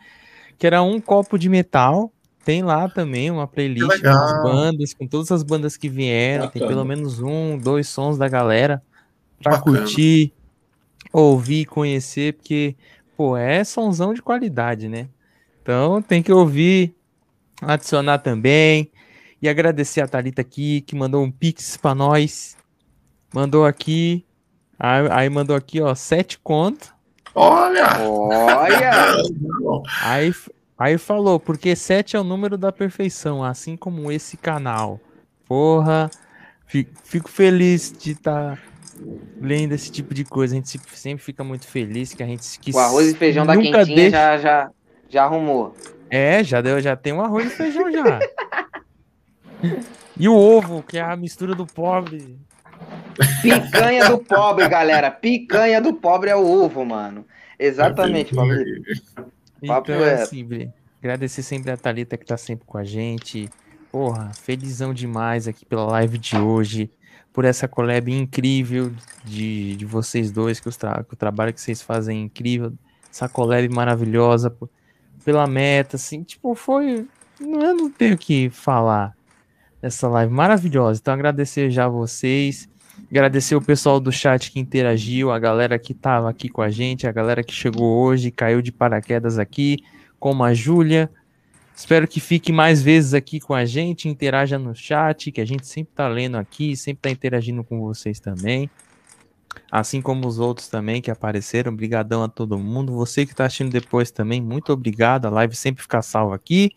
Que 0.58 0.68
era 0.68 0.82
um 0.84 1.02
copo 1.02 1.40
de 1.40 1.50
metal 1.50 2.12
tem 2.44 2.64
lá 2.64 2.90
também 2.90 3.30
uma 3.30 3.48
playlist 3.48 4.02
com 4.02 4.10
as 4.10 4.44
bandas, 4.44 4.94
com 4.94 5.08
todas 5.08 5.32
as 5.32 5.44
bandas 5.44 5.78
que 5.78 5.88
vieram. 5.88 6.46
Bacana. 6.46 6.52
Tem 6.60 6.68
pelo 6.68 6.86
menos 6.86 7.22
um, 7.22 7.58
dois 7.58 7.88
sons 7.88 8.18
da 8.18 8.28
galera 8.28 8.82
Bacana. 9.44 9.80
curtir, 9.80 10.34
ouvir, 11.14 11.66
conhecer, 11.66 12.34
porque, 12.34 12.76
pô, 13.16 13.38
é 13.38 13.64
sonzão 13.64 14.14
de 14.14 14.22
qualidade, 14.22 14.88
né? 14.88 15.08
Então 15.62 16.02
tem 16.02 16.24
que 16.24 16.32
ouvir, 16.32 16.96
adicionar 17.62 18.18
também. 18.18 18.92
E 19.42 19.50
agradecer 19.50 20.02
a 20.02 20.08
Thalita 20.08 20.42
aqui, 20.42 20.82
que 20.82 20.96
mandou 20.96 21.24
um 21.24 21.32
pix 21.32 21.78
pra 21.78 21.96
nós. 21.96 22.56
Mandou 23.34 23.66
aqui. 23.66 24.26
Aí, 24.78 25.08
aí 25.10 25.30
mandou 25.30 25.56
aqui, 25.56 25.82
ó, 25.82 25.96
sete 25.96 26.40
conto. 26.40 26.94
Olha! 27.34 27.88
Olha! 28.00 29.16
aí, 30.04 30.34
Aí 30.82 30.98
falou, 30.98 31.40
porque 31.40 31.76
7 31.76 32.16
é 32.16 32.20
o 32.20 32.24
número 32.24 32.58
da 32.58 32.72
perfeição, 32.72 33.44
assim 33.44 33.78
como 33.78 34.12
esse 34.12 34.36
canal. 34.36 35.00
Porra, 35.48 36.10
fico 37.04 37.30
feliz 37.30 37.94
de 37.96 38.14
estar 38.14 38.56
tá 38.56 38.62
lendo 39.40 39.74
esse 39.74 39.92
tipo 39.92 40.12
de 40.12 40.26
coisa. 40.26 40.56
A 40.56 40.58
gente 40.58 40.80
sempre 40.96 41.24
fica 41.24 41.44
muito 41.44 41.68
feliz 41.68 42.16
que 42.16 42.24
a 42.24 42.26
gente 42.26 42.60
que 42.60 42.72
O 42.72 42.80
arroz 42.80 43.10
e 43.10 43.14
feijão 43.14 43.46
da 43.46 43.56
quentinha 43.56 43.86
deixa... 43.86 44.10
já, 44.10 44.38
já, 44.40 44.72
já 45.08 45.24
arrumou. 45.26 45.76
É, 46.10 46.44
já 46.44 46.62
deu, 46.62 46.82
já 46.82 46.96
tem 46.96 47.14
um 47.14 47.22
arroz 47.22 47.46
e 47.46 47.50
feijão 47.52 47.92
já. 47.92 48.20
e 50.18 50.28
o 50.28 50.36
ovo, 50.36 50.84
que 50.84 50.98
é 50.98 51.02
a 51.02 51.16
mistura 51.16 51.56
do 51.56 51.66
pobre. 51.66 52.38
Picanha 53.42 54.10
do 54.10 54.18
pobre, 54.18 54.68
galera. 54.68 55.12
Picanha 55.12 55.82
do 55.82 55.94
pobre 55.94 56.30
é 56.30 56.36
o 56.36 56.46
ovo, 56.46 56.86
mano. 56.86 57.26
Exatamente, 57.58 58.34
Fabrício. 58.34 58.84
Papo 59.66 59.92
então, 59.92 60.04
é. 60.04 60.22
assim, 60.22 60.72
agradecer 61.00 61.44
sempre 61.44 61.72
a 61.72 61.78
Thalita 61.78 62.18
que 62.18 62.26
tá 62.26 62.38
sempre 62.38 62.66
com 62.66 62.78
a 62.78 62.84
gente. 62.84 63.50
Porra, 63.92 64.32
felizão 64.34 64.94
demais 64.94 65.48
aqui 65.48 65.66
pela 65.66 65.86
live 65.86 66.18
de 66.18 66.38
hoje, 66.38 66.90
por 67.32 67.46
essa 67.46 67.68
collab 67.68 68.12
incrível 68.12 68.92
de, 69.24 69.76
de 69.76 69.86
vocês 69.86 70.32
dois, 70.32 70.60
que, 70.60 70.70
os 70.70 70.78
tra 70.78 71.04
que 71.04 71.14
o 71.14 71.18
trabalho 71.18 71.54
que 71.54 71.62
vocês 71.62 71.82
fazem 71.82 72.18
é 72.18 72.22
incrível, 72.22 72.74
essa 73.12 73.28
collab 73.28 73.68
maravilhosa, 73.70 74.50
por, 74.50 74.70
pela 75.24 75.46
meta, 75.46 75.98
assim, 75.98 76.24
tipo, 76.24 76.56
foi. 76.56 77.06
Eu 77.40 77.76
não 77.76 77.90
tenho 77.92 78.16
o 78.16 78.18
que 78.18 78.50
falar 78.50 79.16
dessa 79.82 80.08
live 80.08 80.32
maravilhosa. 80.32 81.00
Então, 81.02 81.14
agradecer 81.14 81.72
já 81.72 81.86
a 81.86 81.90
vocês. 81.90 82.70
Agradecer 83.10 83.56
o 83.56 83.62
pessoal 83.62 84.00
do 84.00 84.12
chat 84.12 84.52
que 84.52 84.60
interagiu, 84.60 85.32
a 85.32 85.40
galera 85.40 85.80
que 85.80 85.92
estava 85.92 86.30
aqui 86.30 86.48
com 86.48 86.62
a 86.62 86.70
gente, 86.70 87.08
a 87.08 87.12
galera 87.12 87.44
que 87.44 87.54
chegou 87.54 88.04
hoje, 88.04 88.32
caiu 88.32 88.62
de 88.62 88.72
paraquedas 88.72 89.40
aqui, 89.40 89.80
como 90.20 90.44
a 90.44 90.54
Júlia. 90.54 91.10
Espero 91.76 92.08
que 92.08 92.20
fique 92.20 92.52
mais 92.52 92.82
vezes 92.82 93.14
aqui 93.14 93.40
com 93.40 93.54
a 93.54 93.66
gente, 93.66 94.08
interaja 94.08 94.60
no 94.60 94.76
chat, 94.76 95.32
que 95.32 95.42
a 95.42 95.46
gente 95.46 95.66
sempre 95.66 95.92
está 95.92 96.08
lendo 96.08 96.38
aqui, 96.38 96.76
sempre 96.76 97.00
está 97.00 97.10
interagindo 97.10 97.64
com 97.64 97.82
vocês 97.82 98.20
também. 98.20 98.70
Assim 99.70 100.02
como 100.02 100.28
os 100.28 100.38
outros 100.38 100.68
também 100.68 101.02
que 101.02 101.10
apareceram. 101.10 101.72
Obrigadão 101.72 102.24
a 102.24 102.30
todo 102.30 102.58
mundo. 102.58 102.94
Você 102.94 103.26
que 103.26 103.32
está 103.32 103.46
assistindo 103.46 103.72
depois 103.72 104.12
também, 104.12 104.42
muito 104.42 104.72
obrigado. 104.72 105.26
A 105.26 105.30
live 105.30 105.56
sempre 105.56 105.82
fica 105.82 106.02
salva 106.02 106.36
aqui. 106.36 106.72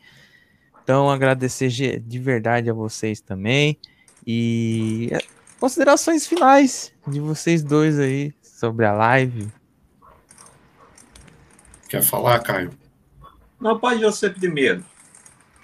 Então, 0.84 1.10
agradecer 1.10 1.68
de 1.98 2.18
verdade 2.18 2.68
a 2.68 2.74
vocês 2.74 3.20
também. 3.20 3.78
E 4.26 5.10
considerações 5.58 6.26
finais 6.26 6.92
de 7.06 7.20
vocês 7.20 7.64
dois 7.64 7.98
aí 7.98 8.34
sobre 8.42 8.84
a 8.84 8.92
live. 8.92 9.48
Quer 11.88 12.02
falar, 12.02 12.38
Caio? 12.40 12.70
Não, 13.58 13.78
pode 13.78 14.02
você 14.02 14.28
primeiro. 14.28 14.84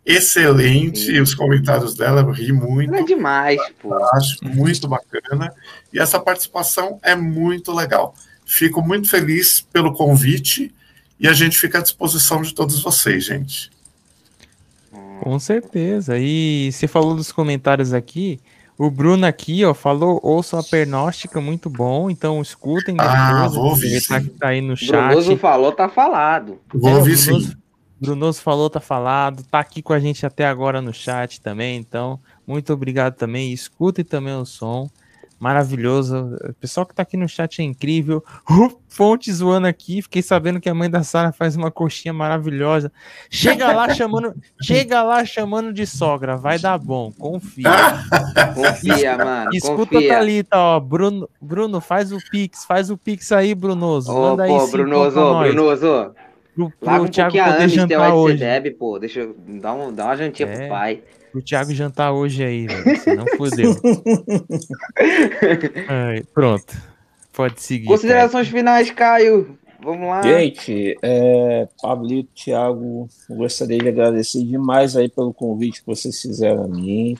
Excelente 0.06 1.00
Sim. 1.00 1.20
os 1.20 1.34
comentários 1.34 1.94
dela, 1.94 2.22
eu 2.22 2.30
ri 2.30 2.50
muito. 2.50 2.94
É 2.94 3.02
demais, 3.02 3.60
pô. 3.80 3.94
Acho 4.14 4.38
muito 4.42 4.88
bacana. 4.88 5.52
E 5.92 5.98
essa 5.98 6.18
participação 6.18 6.98
é 7.02 7.14
muito 7.14 7.72
legal. 7.72 8.14
Fico 8.46 8.82
muito 8.82 9.08
feliz 9.08 9.60
pelo 9.60 9.92
convite 9.92 10.74
e 11.20 11.28
a 11.28 11.32
gente 11.34 11.58
fica 11.58 11.78
à 11.78 11.82
disposição 11.82 12.40
de 12.40 12.54
todos 12.54 12.82
vocês, 12.82 13.24
gente. 13.24 13.70
Com 15.20 15.38
certeza. 15.38 16.18
E 16.18 16.70
você 16.72 16.86
falou 16.86 17.14
dos 17.14 17.32
comentários 17.32 17.92
aqui. 17.92 18.38
O 18.76 18.90
Bruno 18.90 19.24
aqui, 19.24 19.64
ó, 19.64 19.72
falou, 19.72 20.18
ouçam 20.22 20.58
a 20.58 20.62
pernóstica, 20.62 21.40
muito 21.40 21.70
bom. 21.70 22.10
Então 22.10 22.42
escutem. 22.42 22.96
Ah, 22.98 23.48
vou 23.48 23.66
ouvir. 23.66 24.04
Tá, 24.06 24.20
tá 24.38 24.48
aí 24.48 24.60
no 24.60 24.76
chat. 24.76 24.90
Brunoso 24.90 25.36
falou, 25.36 25.72
tá 25.72 25.88
falado. 25.88 26.58
Vou 26.72 26.90
é, 26.90 26.94
ouvir 26.96 27.16
Brunoso, 27.16 27.48
sim. 27.48 27.56
Brunoso 28.00 28.42
falou, 28.42 28.68
tá 28.68 28.80
falado. 28.80 29.44
Tá 29.44 29.60
aqui 29.60 29.80
com 29.80 29.92
a 29.92 30.00
gente 30.00 30.26
até 30.26 30.44
agora 30.44 30.82
no 30.82 30.92
chat 30.92 31.40
também. 31.40 31.76
Então, 31.76 32.18
muito 32.46 32.72
obrigado 32.72 33.14
também. 33.14 33.52
Escutem 33.52 34.04
também 34.04 34.34
o 34.34 34.44
som 34.44 34.90
maravilhoso. 35.38 36.36
O 36.48 36.54
pessoal 36.54 36.86
que 36.86 36.94
tá 36.94 37.02
aqui 37.02 37.16
no 37.16 37.28
chat 37.28 37.60
é 37.60 37.64
incrível. 37.64 38.22
Uh, 38.54 38.70
fonte 38.88 39.32
zoando 39.32 39.66
aqui. 39.66 40.00
Fiquei 40.02 40.22
sabendo 40.22 40.60
que 40.60 40.68
a 40.68 40.74
mãe 40.74 40.88
da 40.88 41.02
Sara 41.02 41.32
faz 41.32 41.56
uma 41.56 41.70
coxinha 41.70 42.12
maravilhosa. 42.12 42.92
Chega 43.28 43.72
lá 43.72 43.92
chamando, 43.92 44.34
chega 44.62 45.02
lá 45.02 45.24
chamando 45.24 45.72
de 45.72 45.86
sogra. 45.86 46.36
Vai 46.36 46.58
dar 46.58 46.78
bom. 46.78 47.10
Confia. 47.10 47.70
confia, 48.54 49.16
mano. 49.16 49.50
Escuta 49.52 49.94
confia. 49.94 50.14
Thalita, 50.14 50.56
ó. 50.56 50.78
Bruno, 50.78 51.28
Bruno, 51.40 51.80
faz 51.80 52.12
o 52.12 52.18
Pix, 52.30 52.64
faz 52.64 52.90
o 52.90 52.96
Pix 52.96 53.32
aí, 53.32 53.54
Brunoso. 53.54 54.12
Manda 54.12 54.46
pô, 54.46 54.60
aí, 54.60 54.70
Brunoso, 54.70 55.38
Brunoso. 55.38 56.14
Pro, 56.54 56.70
pro 56.70 56.86
Larga 56.88 57.04
um 57.04 57.08
Thiago 57.08 57.36
pouquinho 57.36 58.02
a 58.02 58.14
hoje. 58.14 58.38
bebe, 58.38 58.70
pô. 58.70 58.98
Deixa 58.98 59.20
eu 59.20 59.36
dar, 59.60 59.74
um, 59.74 59.92
dar 59.92 60.04
uma 60.04 60.16
jantinha 60.16 60.48
É. 60.48 60.56
pro 60.56 60.68
pai. 60.68 61.02
Pro 61.34 61.42
Thiago 61.42 61.74
jantar 61.74 62.12
hoje 62.12 62.44
aí, 62.44 62.68
velho. 62.68 63.00
Senão 63.00 63.24
fodeu. 63.36 63.74
Ai, 65.90 66.22
pronto. 66.32 66.80
Pode 67.32 67.60
seguir. 67.60 67.88
Considerações 67.88 68.46
finais, 68.46 68.88
Caio. 68.92 69.58
Vamos 69.82 70.06
lá. 70.06 70.22
Gente, 70.22 70.96
é, 71.02 71.66
Pablito, 71.82 72.30
Thiago, 72.36 73.08
eu 73.28 73.34
gostaria 73.34 73.78
de 73.78 73.88
agradecer 73.88 74.44
demais 74.44 74.96
aí 74.96 75.08
pelo 75.08 75.34
convite 75.34 75.80
que 75.80 75.86
vocês 75.88 76.20
fizeram 76.20 76.66
a 76.66 76.68
mim. 76.68 77.16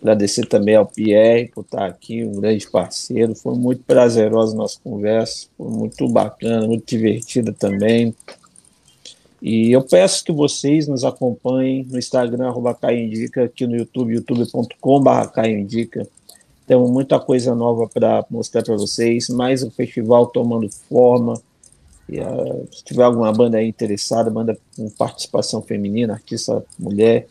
Agradecer 0.00 0.46
também 0.46 0.76
ao 0.76 0.86
Pierre 0.86 1.50
por 1.52 1.62
estar 1.62 1.86
aqui, 1.86 2.24
um 2.24 2.40
grande 2.40 2.70
parceiro. 2.70 3.34
Foi 3.34 3.56
muito 3.56 3.82
prazerosa 3.82 4.54
a 4.54 4.58
nossa 4.58 4.78
conversa, 4.78 5.48
foi 5.58 5.70
muito 5.70 6.08
bacana, 6.08 6.68
muito 6.68 6.86
divertida 6.86 7.52
também. 7.52 8.14
E 9.44 9.72
eu 9.72 9.82
peço 9.82 10.24
que 10.24 10.32
vocês 10.32 10.88
nos 10.88 11.04
acompanhem 11.04 11.84
no 11.84 11.98
Instagram, 11.98 12.46
arroba 12.46 12.72
Caio 12.72 13.04
Indica, 13.04 13.44
aqui 13.44 13.66
no 13.66 13.76
YouTube, 13.76 14.14
youtube.com.br 14.14 15.28
Caio 15.34 15.58
Indica. 15.58 16.08
Temos 16.66 16.90
muita 16.90 17.20
coisa 17.20 17.54
nova 17.54 17.86
para 17.86 18.24
mostrar 18.30 18.62
para 18.62 18.74
vocês, 18.74 19.28
mais 19.28 19.62
um 19.62 19.70
festival 19.70 20.28
tomando 20.28 20.70
forma. 20.88 21.38
E, 22.08 22.18
uh, 22.20 22.66
se 22.72 22.82
tiver 22.84 23.02
alguma 23.02 23.30
banda 23.34 23.58
aí 23.58 23.68
interessada, 23.68 24.30
banda 24.30 24.56
com 24.74 24.88
participação 24.88 25.60
feminina, 25.60 26.14
artista 26.14 26.64
mulher, 26.78 27.26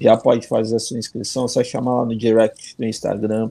já 0.00 0.16
pode 0.16 0.48
fazer 0.48 0.76
a 0.76 0.78
sua 0.78 0.98
inscrição, 0.98 1.44
é 1.44 1.48
só 1.48 1.62
chamar 1.62 1.96
lá 1.96 2.06
no 2.06 2.16
direct 2.16 2.76
do 2.78 2.86
Instagram. 2.86 3.50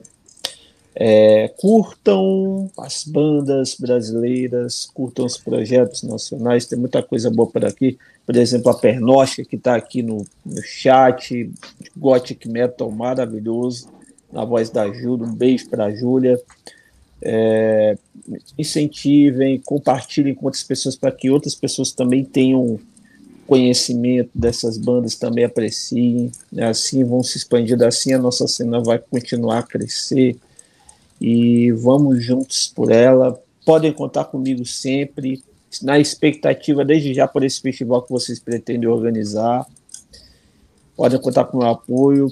É, 1.00 1.46
curtam 1.56 2.68
as 2.76 3.04
bandas 3.04 3.76
brasileiras, 3.76 4.84
curtam 4.92 5.26
os 5.26 5.38
projetos 5.38 6.02
nacionais, 6.02 6.66
tem 6.66 6.76
muita 6.76 7.00
coisa 7.00 7.30
boa 7.30 7.48
por 7.48 7.64
aqui. 7.64 7.96
Por 8.26 8.34
exemplo, 8.34 8.68
a 8.68 8.74
Pernóstica, 8.76 9.48
que 9.48 9.54
está 9.54 9.76
aqui 9.76 10.02
no, 10.02 10.26
no 10.44 10.60
chat, 10.60 11.48
Gothic 11.96 12.48
Metal 12.48 12.90
maravilhoso, 12.90 13.88
na 14.32 14.44
voz 14.44 14.70
da 14.70 14.92
Júlia. 14.92 15.24
Um 15.24 15.32
beijo 15.32 15.70
para 15.70 15.84
a 15.84 15.94
Júlia. 15.94 16.36
É, 17.22 17.96
incentivem, 18.58 19.60
compartilhem 19.64 20.34
com 20.34 20.46
outras 20.46 20.64
pessoas 20.64 20.96
para 20.96 21.12
que 21.12 21.30
outras 21.30 21.54
pessoas 21.54 21.92
também 21.92 22.24
tenham 22.24 22.80
conhecimento 23.46 24.30
dessas 24.34 24.76
bandas, 24.76 25.14
também 25.14 25.44
apreciem. 25.44 26.32
Né? 26.50 26.66
Assim 26.66 27.04
vão 27.04 27.22
se 27.22 27.38
expandindo, 27.38 27.84
assim 27.84 28.12
a 28.14 28.18
nossa 28.18 28.48
cena 28.48 28.80
vai 28.80 28.98
continuar 28.98 29.60
a 29.60 29.62
crescer 29.62 30.36
e 31.20 31.72
vamos 31.72 32.22
juntos 32.22 32.72
por 32.74 32.90
ela. 32.90 33.38
Podem 33.64 33.92
contar 33.92 34.24
comigo 34.24 34.64
sempre, 34.64 35.42
na 35.82 35.98
expectativa 35.98 36.84
desde 36.84 37.12
já 37.12 37.28
por 37.28 37.44
esse 37.44 37.60
festival 37.60 38.02
que 38.02 38.10
vocês 38.10 38.38
pretendem 38.38 38.88
organizar. 38.88 39.66
Podem 40.96 41.20
contar 41.20 41.44
com 41.44 41.58
o 41.58 41.60
meu 41.60 41.70
apoio 41.70 42.28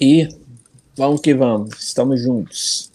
e 0.00 0.28
vamos 0.96 1.20
que 1.20 1.34
vamos, 1.34 1.74
estamos 1.82 2.20
juntos. 2.20 2.92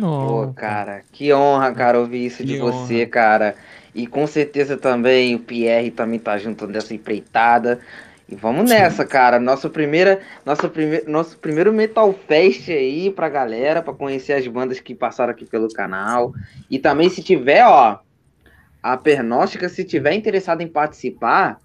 Pô, 0.00 0.52
cara, 0.54 1.02
que 1.12 1.32
honra, 1.32 1.72
cara, 1.72 2.00
ouvir 2.00 2.26
isso 2.26 2.38
Que 2.38 2.44
de 2.44 2.60
honra. 2.60 2.72
você, 2.72 3.06
cara. 3.06 3.54
E 3.94 4.06
com 4.06 4.26
certeza 4.26 4.76
também 4.76 5.34
o 5.34 5.38
Pierre 5.38 5.90
também 5.90 6.18
tá 6.18 6.36
junto 6.36 6.66
dessa 6.66 6.92
empreitada. 6.92 7.80
E 8.28 8.34
vamos 8.34 8.68
nessa, 8.68 9.04
cara. 9.04 9.38
Nossa 9.38 9.70
primeira, 9.70 10.20
nossa 10.44 10.68
prime... 10.68 11.02
Nosso 11.06 11.38
primeiro 11.38 11.72
Metal 11.72 12.12
Fest 12.26 12.68
aí 12.68 13.10
pra 13.10 13.28
galera, 13.28 13.82
pra 13.82 13.94
conhecer 13.94 14.32
as 14.32 14.46
bandas 14.46 14.80
que 14.80 14.94
passaram 14.94 15.30
aqui 15.30 15.44
pelo 15.44 15.68
canal. 15.68 16.32
E 16.68 16.78
também, 16.78 17.08
se 17.08 17.22
tiver, 17.22 17.64
ó, 17.64 18.00
a 18.82 18.96
Pernóstica, 18.96 19.68
se 19.68 19.84
tiver 19.84 20.14
interessado 20.14 20.60
em 20.60 20.68
participar, 20.68 21.60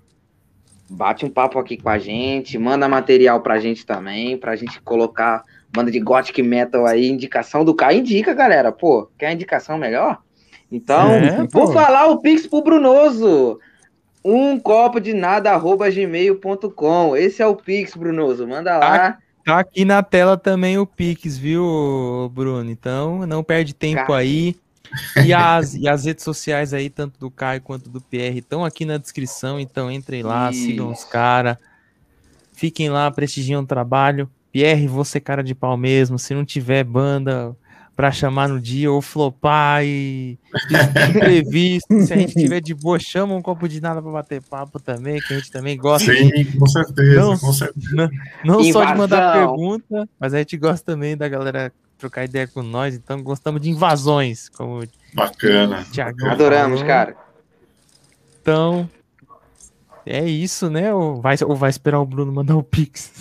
bate 0.89 1.25
um 1.25 1.29
papo 1.29 1.57
aqui 1.57 1.77
com 1.77 1.89
a 1.89 1.97
gente, 1.97 2.57
manda 2.59 2.87
material 2.87 3.41
pra 3.41 3.59
gente 3.59 3.85
também, 3.85 4.37
pra 4.37 4.55
gente 4.55 4.79
colocar 4.81 5.43
banda 5.73 5.89
de 5.89 5.99
Gothic 5.99 6.43
Metal 6.43 6.85
aí, 6.85 7.09
indicação 7.09 7.63
do 7.63 7.73
Caio 7.73 7.99
indica, 7.99 8.33
galera. 8.33 8.71
Pô, 8.71 9.09
quer 9.17 9.31
indicação 9.31 9.77
melhor? 9.77 10.19
Então, 10.71 11.11
É, 11.11 11.47
vou 11.51 11.71
falar 11.73 12.07
o 12.07 12.19
Pix 12.19 12.45
pro 12.45 12.61
Brunoso. 12.61 13.59
Um 14.23 14.59
copo 14.59 14.99
de 14.99 15.13
nada, 15.13 15.51
arroba 15.51 15.89
gmail.com. 15.89 17.15
Esse 17.15 17.41
é 17.41 17.47
o 17.47 17.55
Pix, 17.55 17.95
Brunoso. 17.95 18.47
Manda 18.47 18.77
lá. 18.77 19.17
Tá 19.43 19.59
aqui 19.59 19.83
na 19.83 20.03
tela 20.03 20.37
também 20.37 20.77
o 20.77 20.85
Pix, 20.85 21.37
viu, 21.37 22.31
Bruno? 22.33 22.69
Então, 22.69 23.25
não 23.25 23.43
perde 23.43 23.73
tempo 23.73 24.13
aí. 24.13 24.55
E 25.25 25.33
as, 25.33 25.73
e 25.73 25.87
as 25.87 26.05
redes 26.05 26.23
sociais 26.23 26.73
aí, 26.73 26.89
tanto 26.89 27.19
do 27.19 27.31
Caio 27.31 27.61
quanto 27.61 27.89
do 27.89 28.01
PR, 28.01 28.37
estão 28.37 28.63
aqui 28.63 28.85
na 28.85 28.97
descrição, 28.97 29.59
então 29.59 29.89
entrem 29.89 30.21
lá, 30.21 30.51
Isso. 30.51 30.65
sigam 30.65 30.91
os 30.91 31.03
caras. 31.03 31.57
Fiquem 32.53 32.89
lá, 32.89 33.09
prestigiem 33.09 33.57
o 33.57 33.65
trabalho. 33.65 34.29
Pierre, 34.51 34.87
você 34.87 35.19
cara 35.19 35.43
de 35.43 35.55
pau 35.55 35.75
mesmo. 35.77 36.19
Se 36.19 36.33
não 36.35 36.45
tiver 36.45 36.83
banda 36.83 37.55
para 38.01 38.11
chamar 38.11 38.49
no 38.49 38.59
dia 38.59 38.91
ou 38.91 38.99
flopar 38.99 39.85
e 39.85 40.39
imprevisto, 41.07 42.01
se 42.01 42.11
a 42.11 42.17
gente 42.17 42.33
tiver 42.33 42.59
de 42.59 42.73
boa, 42.73 42.97
chama 42.97 43.35
um 43.35 43.43
copo 43.43 43.69
de 43.69 43.79
nada 43.79 44.01
para 44.01 44.11
bater 44.11 44.41
papo 44.41 44.79
também, 44.79 45.21
que 45.21 45.35
a 45.35 45.37
gente 45.37 45.51
também 45.51 45.77
gosta. 45.77 46.11
Sim, 46.11 46.29
de... 46.29 46.57
com 46.57 46.65
certeza, 46.65 47.21
não, 47.21 47.37
com 47.37 47.53
certeza. 47.53 47.95
Não, 47.95 48.09
não 48.43 48.63
só 48.63 48.83
de 48.83 48.97
mandar 48.97 49.33
pergunta, 49.33 50.09
mas 50.19 50.33
a 50.33 50.39
gente 50.39 50.57
gosta 50.57 50.83
também 50.83 51.15
da 51.15 51.29
galera 51.29 51.71
trocar 51.99 52.25
ideia 52.25 52.47
com 52.47 52.63
nós, 52.63 52.95
então 52.95 53.21
gostamos 53.21 53.61
de 53.61 53.69
invasões, 53.69 54.49
como 54.49 54.83
Bacana. 55.13 55.85
Adoramos, 56.31 56.79
falou. 56.79 56.87
cara. 56.87 57.15
Então, 58.41 58.89
é 60.07 60.27
isso, 60.27 60.71
né? 60.71 60.91
Ou 60.91 61.21
vai, 61.21 61.35
ou 61.45 61.55
vai 61.55 61.69
esperar 61.69 61.99
o 61.99 62.05
Bruno 62.07 62.31
mandar 62.31 62.55
o 62.55 62.63
Pix? 62.63 63.11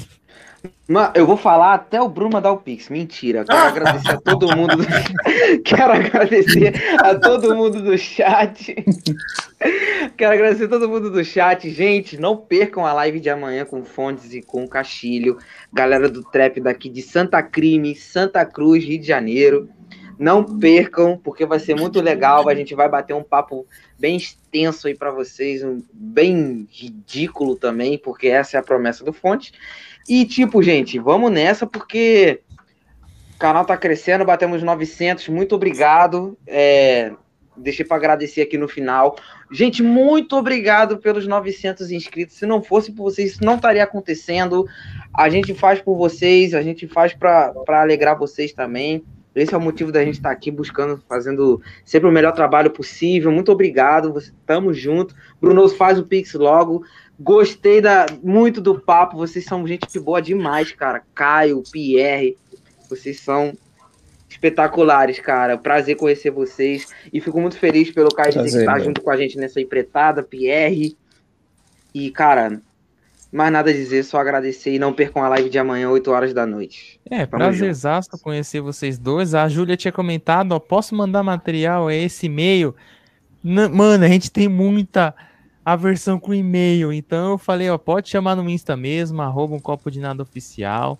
Mano, 0.88 1.12
eu 1.14 1.24
vou 1.24 1.36
falar 1.36 1.74
até 1.74 2.02
o 2.02 2.08
Bruno 2.08 2.32
mandar 2.32 2.50
o 2.50 2.58
Pix. 2.58 2.88
Mentira. 2.88 3.44
Quero 3.44 3.58
agradecer 3.62 4.10
a 4.10 4.20
todo 4.20 4.56
mundo. 4.56 4.76
Do... 4.76 4.84
Quero 5.62 5.92
agradecer 5.92 6.74
a 6.98 7.14
todo 7.16 7.54
mundo 7.54 7.80
do 7.80 7.96
chat. 7.96 8.74
Quero 10.16 10.34
agradecer 10.34 10.64
a 10.64 10.68
todo 10.68 10.88
mundo 10.88 11.10
do 11.10 11.24
chat. 11.24 11.70
Gente, 11.70 12.18
não 12.18 12.36
percam 12.36 12.84
a 12.84 12.92
live 12.92 13.20
de 13.20 13.30
amanhã 13.30 13.64
com 13.64 13.84
Fontes 13.84 14.34
e 14.34 14.42
com 14.42 14.66
Castilho. 14.66 15.38
Galera 15.72 16.08
do 16.08 16.22
Trap 16.24 16.60
daqui 16.60 16.88
de 16.88 17.02
Santa 17.02 17.40
Crime, 17.42 17.94
Santa 17.94 18.44
Cruz, 18.44 18.84
Rio 18.84 19.00
de 19.00 19.06
Janeiro. 19.06 19.68
Não 20.18 20.44
percam, 20.44 21.16
porque 21.16 21.46
vai 21.46 21.58
ser 21.58 21.74
muito 21.74 21.98
legal. 22.00 22.46
A 22.48 22.54
gente 22.54 22.74
vai 22.74 22.88
bater 22.88 23.14
um 23.14 23.22
papo 23.22 23.66
bem 23.98 24.16
extenso 24.16 24.86
aí 24.86 24.94
para 24.94 25.10
vocês, 25.10 25.62
um, 25.62 25.82
bem 25.92 26.68
ridículo 26.70 27.56
também, 27.56 27.96
porque 27.96 28.28
essa 28.28 28.58
é 28.58 28.60
a 28.60 28.62
promessa 28.62 29.02
do 29.02 29.14
Fonte. 29.14 29.52
E 30.08 30.24
tipo, 30.24 30.62
gente, 30.62 30.98
vamos 30.98 31.30
nessa 31.30 31.66
porque 31.66 32.40
o 33.34 33.38
canal 33.38 33.64
tá 33.64 33.76
crescendo, 33.76 34.24
batemos 34.24 34.62
900. 34.62 35.28
Muito 35.28 35.54
obrigado. 35.54 36.36
É, 36.46 37.12
deixei 37.56 37.84
para 37.84 37.96
agradecer 37.96 38.42
aqui 38.42 38.58
no 38.58 38.68
final. 38.68 39.16
Gente, 39.50 39.82
muito 39.82 40.36
obrigado 40.36 40.98
pelos 40.98 41.26
900 41.26 41.90
inscritos. 41.90 42.36
Se 42.36 42.46
não 42.46 42.62
fosse 42.62 42.92
por 42.92 43.04
vocês, 43.04 43.32
isso 43.32 43.44
não 43.44 43.56
estaria 43.56 43.84
acontecendo. 43.84 44.66
A 45.14 45.28
gente 45.28 45.54
faz 45.54 45.80
por 45.80 45.96
vocês, 45.96 46.54
a 46.54 46.62
gente 46.62 46.86
faz 46.86 47.14
para 47.14 47.52
alegrar 47.68 48.18
vocês 48.18 48.52
também. 48.52 49.04
Esse 49.34 49.54
é 49.54 49.56
o 49.56 49.60
motivo 49.60 49.92
da 49.92 50.04
gente 50.04 50.14
estar 50.14 50.30
tá 50.30 50.34
aqui 50.34 50.50
buscando, 50.50 51.02
fazendo 51.08 51.62
sempre 51.84 52.08
o 52.08 52.12
melhor 52.12 52.32
trabalho 52.32 52.70
possível. 52.70 53.30
Muito 53.30 53.52
obrigado, 53.52 54.16
estamos 54.18 54.76
junto. 54.76 55.14
Bruno 55.40 55.68
faz 55.68 55.98
o 55.98 56.06
Pix 56.06 56.34
logo. 56.34 56.84
Gostei 57.22 57.82
da, 57.82 58.06
muito 58.22 58.62
do 58.62 58.80
papo, 58.80 59.14
vocês 59.18 59.44
são 59.44 59.66
gente 59.66 60.00
boa 60.00 60.22
demais, 60.22 60.72
cara. 60.72 61.02
Caio, 61.14 61.62
Pierre, 61.70 62.34
vocês 62.88 63.20
são 63.20 63.52
espetaculares, 64.26 65.20
cara. 65.20 65.58
Prazer 65.58 65.96
conhecer 65.96 66.30
vocês. 66.30 66.88
E 67.12 67.20
fico 67.20 67.38
muito 67.38 67.58
feliz 67.58 67.90
pelo 67.90 68.08
Caio 68.08 68.32
Prazer, 68.32 68.60
estar 68.60 68.78
junto 68.80 69.02
com 69.02 69.10
a 69.10 69.18
gente 69.18 69.36
nessa 69.36 69.60
empreitada, 69.60 70.22
Pierre. 70.22 70.96
E, 71.92 72.10
cara, 72.10 72.62
mais 73.30 73.52
nada 73.52 73.68
a 73.68 73.74
dizer, 73.74 74.02
só 74.02 74.18
agradecer 74.18 74.72
e 74.72 74.78
não 74.78 74.94
percam 74.94 75.22
a 75.22 75.28
live 75.28 75.50
de 75.50 75.58
amanhã, 75.58 75.90
8 75.90 76.10
horas 76.10 76.32
da 76.32 76.46
noite. 76.46 76.98
É, 77.10 77.26
prazerzaço 77.26 78.10
conhecer 78.22 78.62
vocês 78.62 78.98
dois. 78.98 79.34
A 79.34 79.46
Júlia 79.46 79.76
tinha 79.76 79.92
comentado, 79.92 80.52
ó, 80.52 80.58
posso 80.58 80.94
mandar 80.94 81.22
material, 81.22 81.90
é 81.90 81.98
esse 81.98 82.26
e-mail. 82.26 82.74
Mano, 83.42 84.04
a 84.04 84.08
gente 84.08 84.30
tem 84.30 84.48
muita 84.48 85.14
aversão 85.64 86.18
com 86.18 86.34
e-mail, 86.34 86.92
então 86.92 87.32
eu 87.32 87.38
falei, 87.38 87.68
ó, 87.70 87.78
pode 87.78 88.08
chamar 88.08 88.36
no 88.36 88.48
Insta 88.48 88.76
mesmo, 88.76 89.20
arroba 89.22 89.54
um 89.54 89.60
copo 89.60 89.90
de 89.90 90.00
nada 90.00 90.22
oficial. 90.22 90.98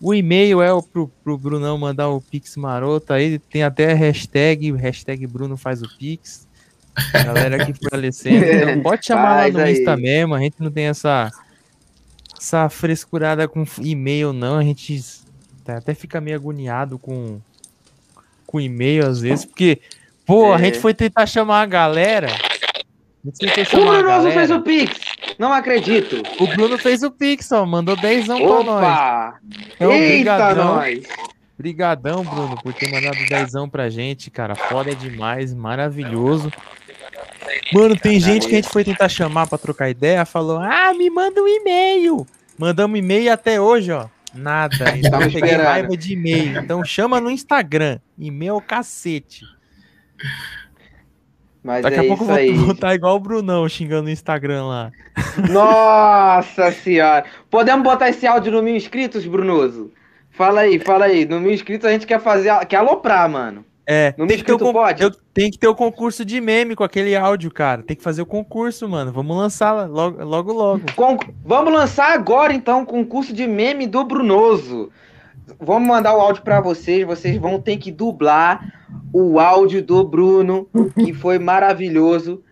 O 0.00 0.14
e-mail 0.14 0.62
é 0.62 0.72
o 0.72 0.82
pro, 0.82 1.08
pro 1.22 1.36
Brunão 1.36 1.76
mandar 1.76 2.08
o 2.08 2.20
Pix 2.20 2.56
maroto, 2.56 3.12
aí 3.12 3.38
tem 3.38 3.62
até 3.62 3.92
hashtag, 3.92 4.72
hashtag 4.72 5.26
Bruno 5.26 5.56
faz 5.56 5.82
o 5.82 5.88
Pix. 5.98 6.48
galera 7.12 7.62
aqui 7.62 7.72
fortalecendo. 7.74 8.44
Então 8.50 8.82
pode 8.82 9.06
chamar 9.06 9.46
lá 9.46 9.50
no 9.50 9.60
aí. 9.60 9.72
Insta 9.74 9.96
mesmo, 9.96 10.34
a 10.34 10.40
gente 10.40 10.56
não 10.58 10.70
tem 10.70 10.86
essa 10.86 11.30
essa 12.40 12.70
frescurada 12.70 13.46
com 13.46 13.64
e-mail, 13.82 14.32
não. 14.32 14.56
A 14.56 14.62
gente 14.62 14.98
até 15.68 15.94
fica 15.94 16.20
meio 16.20 16.36
agoniado 16.36 16.98
com, 16.98 17.38
com 18.46 18.58
e-mail 18.58 19.06
às 19.06 19.20
vezes, 19.20 19.44
porque, 19.44 19.80
pô, 20.24 20.52
é. 20.52 20.54
a 20.54 20.58
gente 20.58 20.78
foi 20.78 20.94
tentar 20.94 21.26
chamar 21.26 21.60
a 21.60 21.66
galera. 21.66 22.28
O 23.24 24.02
Bruno 24.02 24.32
fez 24.32 24.50
o 24.50 24.60
Pix! 24.62 24.98
Não 25.38 25.52
acredito! 25.52 26.22
O 26.38 26.46
Bruno 26.46 26.78
fez 26.78 27.02
o 27.02 27.10
Pix, 27.10 27.52
ó, 27.52 27.66
mandou 27.66 27.96
10 27.96 28.26
pra 28.26 28.38
nós. 28.38 29.34
Então, 29.74 29.92
Eita, 29.92 30.14
brigadão. 30.14 30.74
nós! 30.76 31.02
Brigadão, 31.58 32.24
Bruno, 32.24 32.56
por 32.62 32.72
ter 32.72 32.90
mandado 32.90 33.18
10 33.28 33.52
pra 33.70 33.90
gente, 33.90 34.30
cara. 34.30 34.54
Foda 34.54 34.94
demais, 34.94 35.52
maravilhoso. 35.52 36.50
Mano, 37.72 37.94
tem 37.96 38.18
gente 38.18 38.46
que 38.48 38.54
a 38.54 38.56
gente 38.56 38.70
foi 38.70 38.82
tentar 38.82 39.08
chamar 39.10 39.46
pra 39.46 39.58
trocar 39.58 39.90
ideia, 39.90 40.24
falou: 40.24 40.58
Ah, 40.58 40.94
me 40.94 41.10
manda 41.10 41.42
um 41.42 41.48
e-mail. 41.48 42.26
Mandamos 42.56 42.98
e-mail 42.98 43.30
até 43.32 43.60
hoje, 43.60 43.92
ó. 43.92 44.06
Nada. 44.34 44.96
Então 44.96 45.20
eu 45.20 45.30
peguei 45.30 45.54
raiva 45.54 45.96
de 45.96 46.14
e-mail. 46.14 46.60
Então 46.60 46.84
chama 46.84 47.20
no 47.20 47.30
Instagram. 47.30 47.98
E-mail 48.18 48.56
é 48.56 48.60
cacete. 48.60 49.44
Mas 51.62 51.82
Daqui 51.82 51.96
é 51.96 52.00
a 52.00 52.06
pouco 52.06 52.24
eu 52.24 52.54
vou 52.56 52.72
estar 52.72 52.94
igual 52.94 53.16
o 53.16 53.20
Brunão 53.20 53.68
xingando 53.68 54.04
no 54.04 54.10
Instagram 54.10 54.64
lá. 54.64 54.90
Nossa 55.50 56.72
senhora! 56.72 57.24
Podemos 57.50 57.84
botar 57.84 58.08
esse 58.08 58.26
áudio 58.26 58.52
no 58.52 58.62
mil 58.62 58.74
inscritos, 58.74 59.26
Brunoso? 59.26 59.90
Fala 60.30 60.60
aí, 60.60 60.78
fala 60.78 61.04
aí. 61.04 61.26
No 61.26 61.38
mil 61.38 61.52
inscritos 61.52 61.86
a 61.86 61.92
gente 61.92 62.06
quer 62.06 62.20
fazer. 62.20 62.50
Quer 62.66 62.76
aloprar, 62.76 63.28
mano. 63.28 63.64
É, 63.86 64.12
tem 64.12 64.26
que, 64.28 64.44
ter 64.44 64.52
o 64.52 64.72
pode? 64.72 65.02
Eu, 65.02 65.10
tem 65.34 65.50
que 65.50 65.58
ter 65.58 65.66
o 65.66 65.74
concurso 65.74 66.24
de 66.24 66.40
meme 66.40 66.76
com 66.76 66.84
aquele 66.84 67.16
áudio, 67.16 67.50
cara. 67.50 67.82
Tem 67.82 67.96
que 67.96 68.02
fazer 68.02 68.22
o 68.22 68.26
concurso, 68.26 68.88
mano. 68.88 69.10
Vamos 69.12 69.36
lançar 69.36 69.88
logo, 69.88 70.22
logo. 70.24 70.52
logo. 70.52 70.82
Con 70.94 71.18
Vamos 71.44 71.72
lançar 71.72 72.12
agora, 72.12 72.52
então, 72.52 72.82
o 72.82 72.86
concurso 72.86 73.32
de 73.32 73.48
meme 73.48 73.88
do 73.88 74.04
Brunoso. 74.04 74.90
Vamos 75.58 75.88
mandar 75.88 76.16
o 76.16 76.20
áudio 76.20 76.42
para 76.42 76.60
vocês. 76.60 77.06
Vocês 77.06 77.36
vão 77.36 77.60
ter 77.60 77.76
que 77.76 77.90
dublar 77.90 78.72
o 79.12 79.38
áudio 79.38 79.82
do 79.82 80.04
Bruno, 80.04 80.68
que 80.94 81.12
foi 81.14 81.38
maravilhoso. 81.38 82.42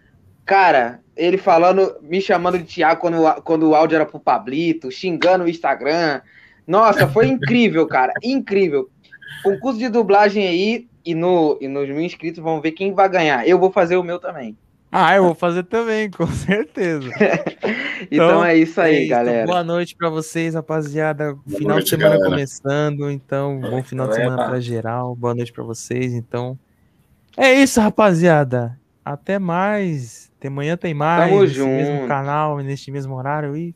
Cara, 0.45 1.01
ele 1.17 1.37
falando, 1.37 1.97
me 2.03 2.21
chamando 2.21 2.59
de 2.59 2.65
Thiago 2.65 3.01
quando, 3.01 3.43
quando 3.43 3.69
o 3.69 3.75
áudio 3.75 3.97
era 3.97 4.07
pro 4.07 4.19
Pablito, 4.19 4.91
xingando 4.91 5.45
o 5.45 5.49
Instagram. 5.49 6.21
Nossa, 6.67 7.07
foi 7.07 7.27
incrível, 7.29 7.87
cara. 7.87 8.13
Incrível. 8.23 8.89
Concurso 9.43 9.79
de 9.79 9.89
dublagem 9.89 10.47
aí, 10.47 10.89
e, 11.05 11.15
no, 11.15 11.57
e 11.61 11.69
nos 11.69 11.89
mil 11.89 12.03
inscritos 12.03 12.43
vão 12.43 12.61
ver 12.61 12.73
quem 12.73 12.93
vai 12.93 13.09
ganhar. 13.09 13.49
Eu 13.49 13.59
vou 13.59 13.71
fazer 13.71 13.97
o 13.97 14.03
meu 14.03 14.19
também. 14.19 14.57
Ah, 14.91 15.15
eu 15.17 15.25
vou 15.25 15.35
fazer 15.35 15.65
também, 15.65 16.11
com 16.11 16.27
certeza. 16.33 17.09
então, 18.11 18.27
então, 18.29 18.45
é 18.45 18.57
isso 18.57 18.81
aí, 18.81 18.97
é 18.97 19.01
isso. 19.01 19.11
galera. 19.11 19.47
Boa 19.47 19.63
noite 19.63 19.95
para 19.95 20.09
vocês, 20.09 20.55
rapaziada. 20.55 21.35
Boa 21.35 21.59
final 21.59 21.75
noite, 21.77 21.85
de 21.85 21.91
semana 21.91 22.11
galera. 22.11 22.31
começando, 22.31 23.11
então 23.11 23.61
bom 23.61 23.83
final 23.83 24.09
de 24.09 24.15
semana 24.15 24.47
para 24.47 24.61
geral. 24.61 25.15
Boa 25.15 25.35
noite 25.35 25.53
para 25.53 25.65
vocês, 25.65 26.15
então. 26.15 26.59
É 27.37 27.53
isso, 27.55 27.81
rapaziada. 27.81 28.79
Até 29.05 29.39
mais. 29.39 30.31
Até 30.39 30.49
amanhã 30.49 30.77
tem 30.77 30.95
mais. 30.95 31.31
Tamo 31.31 31.47
junto. 31.47 31.71
mesmo 31.71 32.09
canal, 32.09 32.59
neste 32.59 32.91
mesmo 32.91 33.15
horário 33.15 33.57
e 33.57 33.75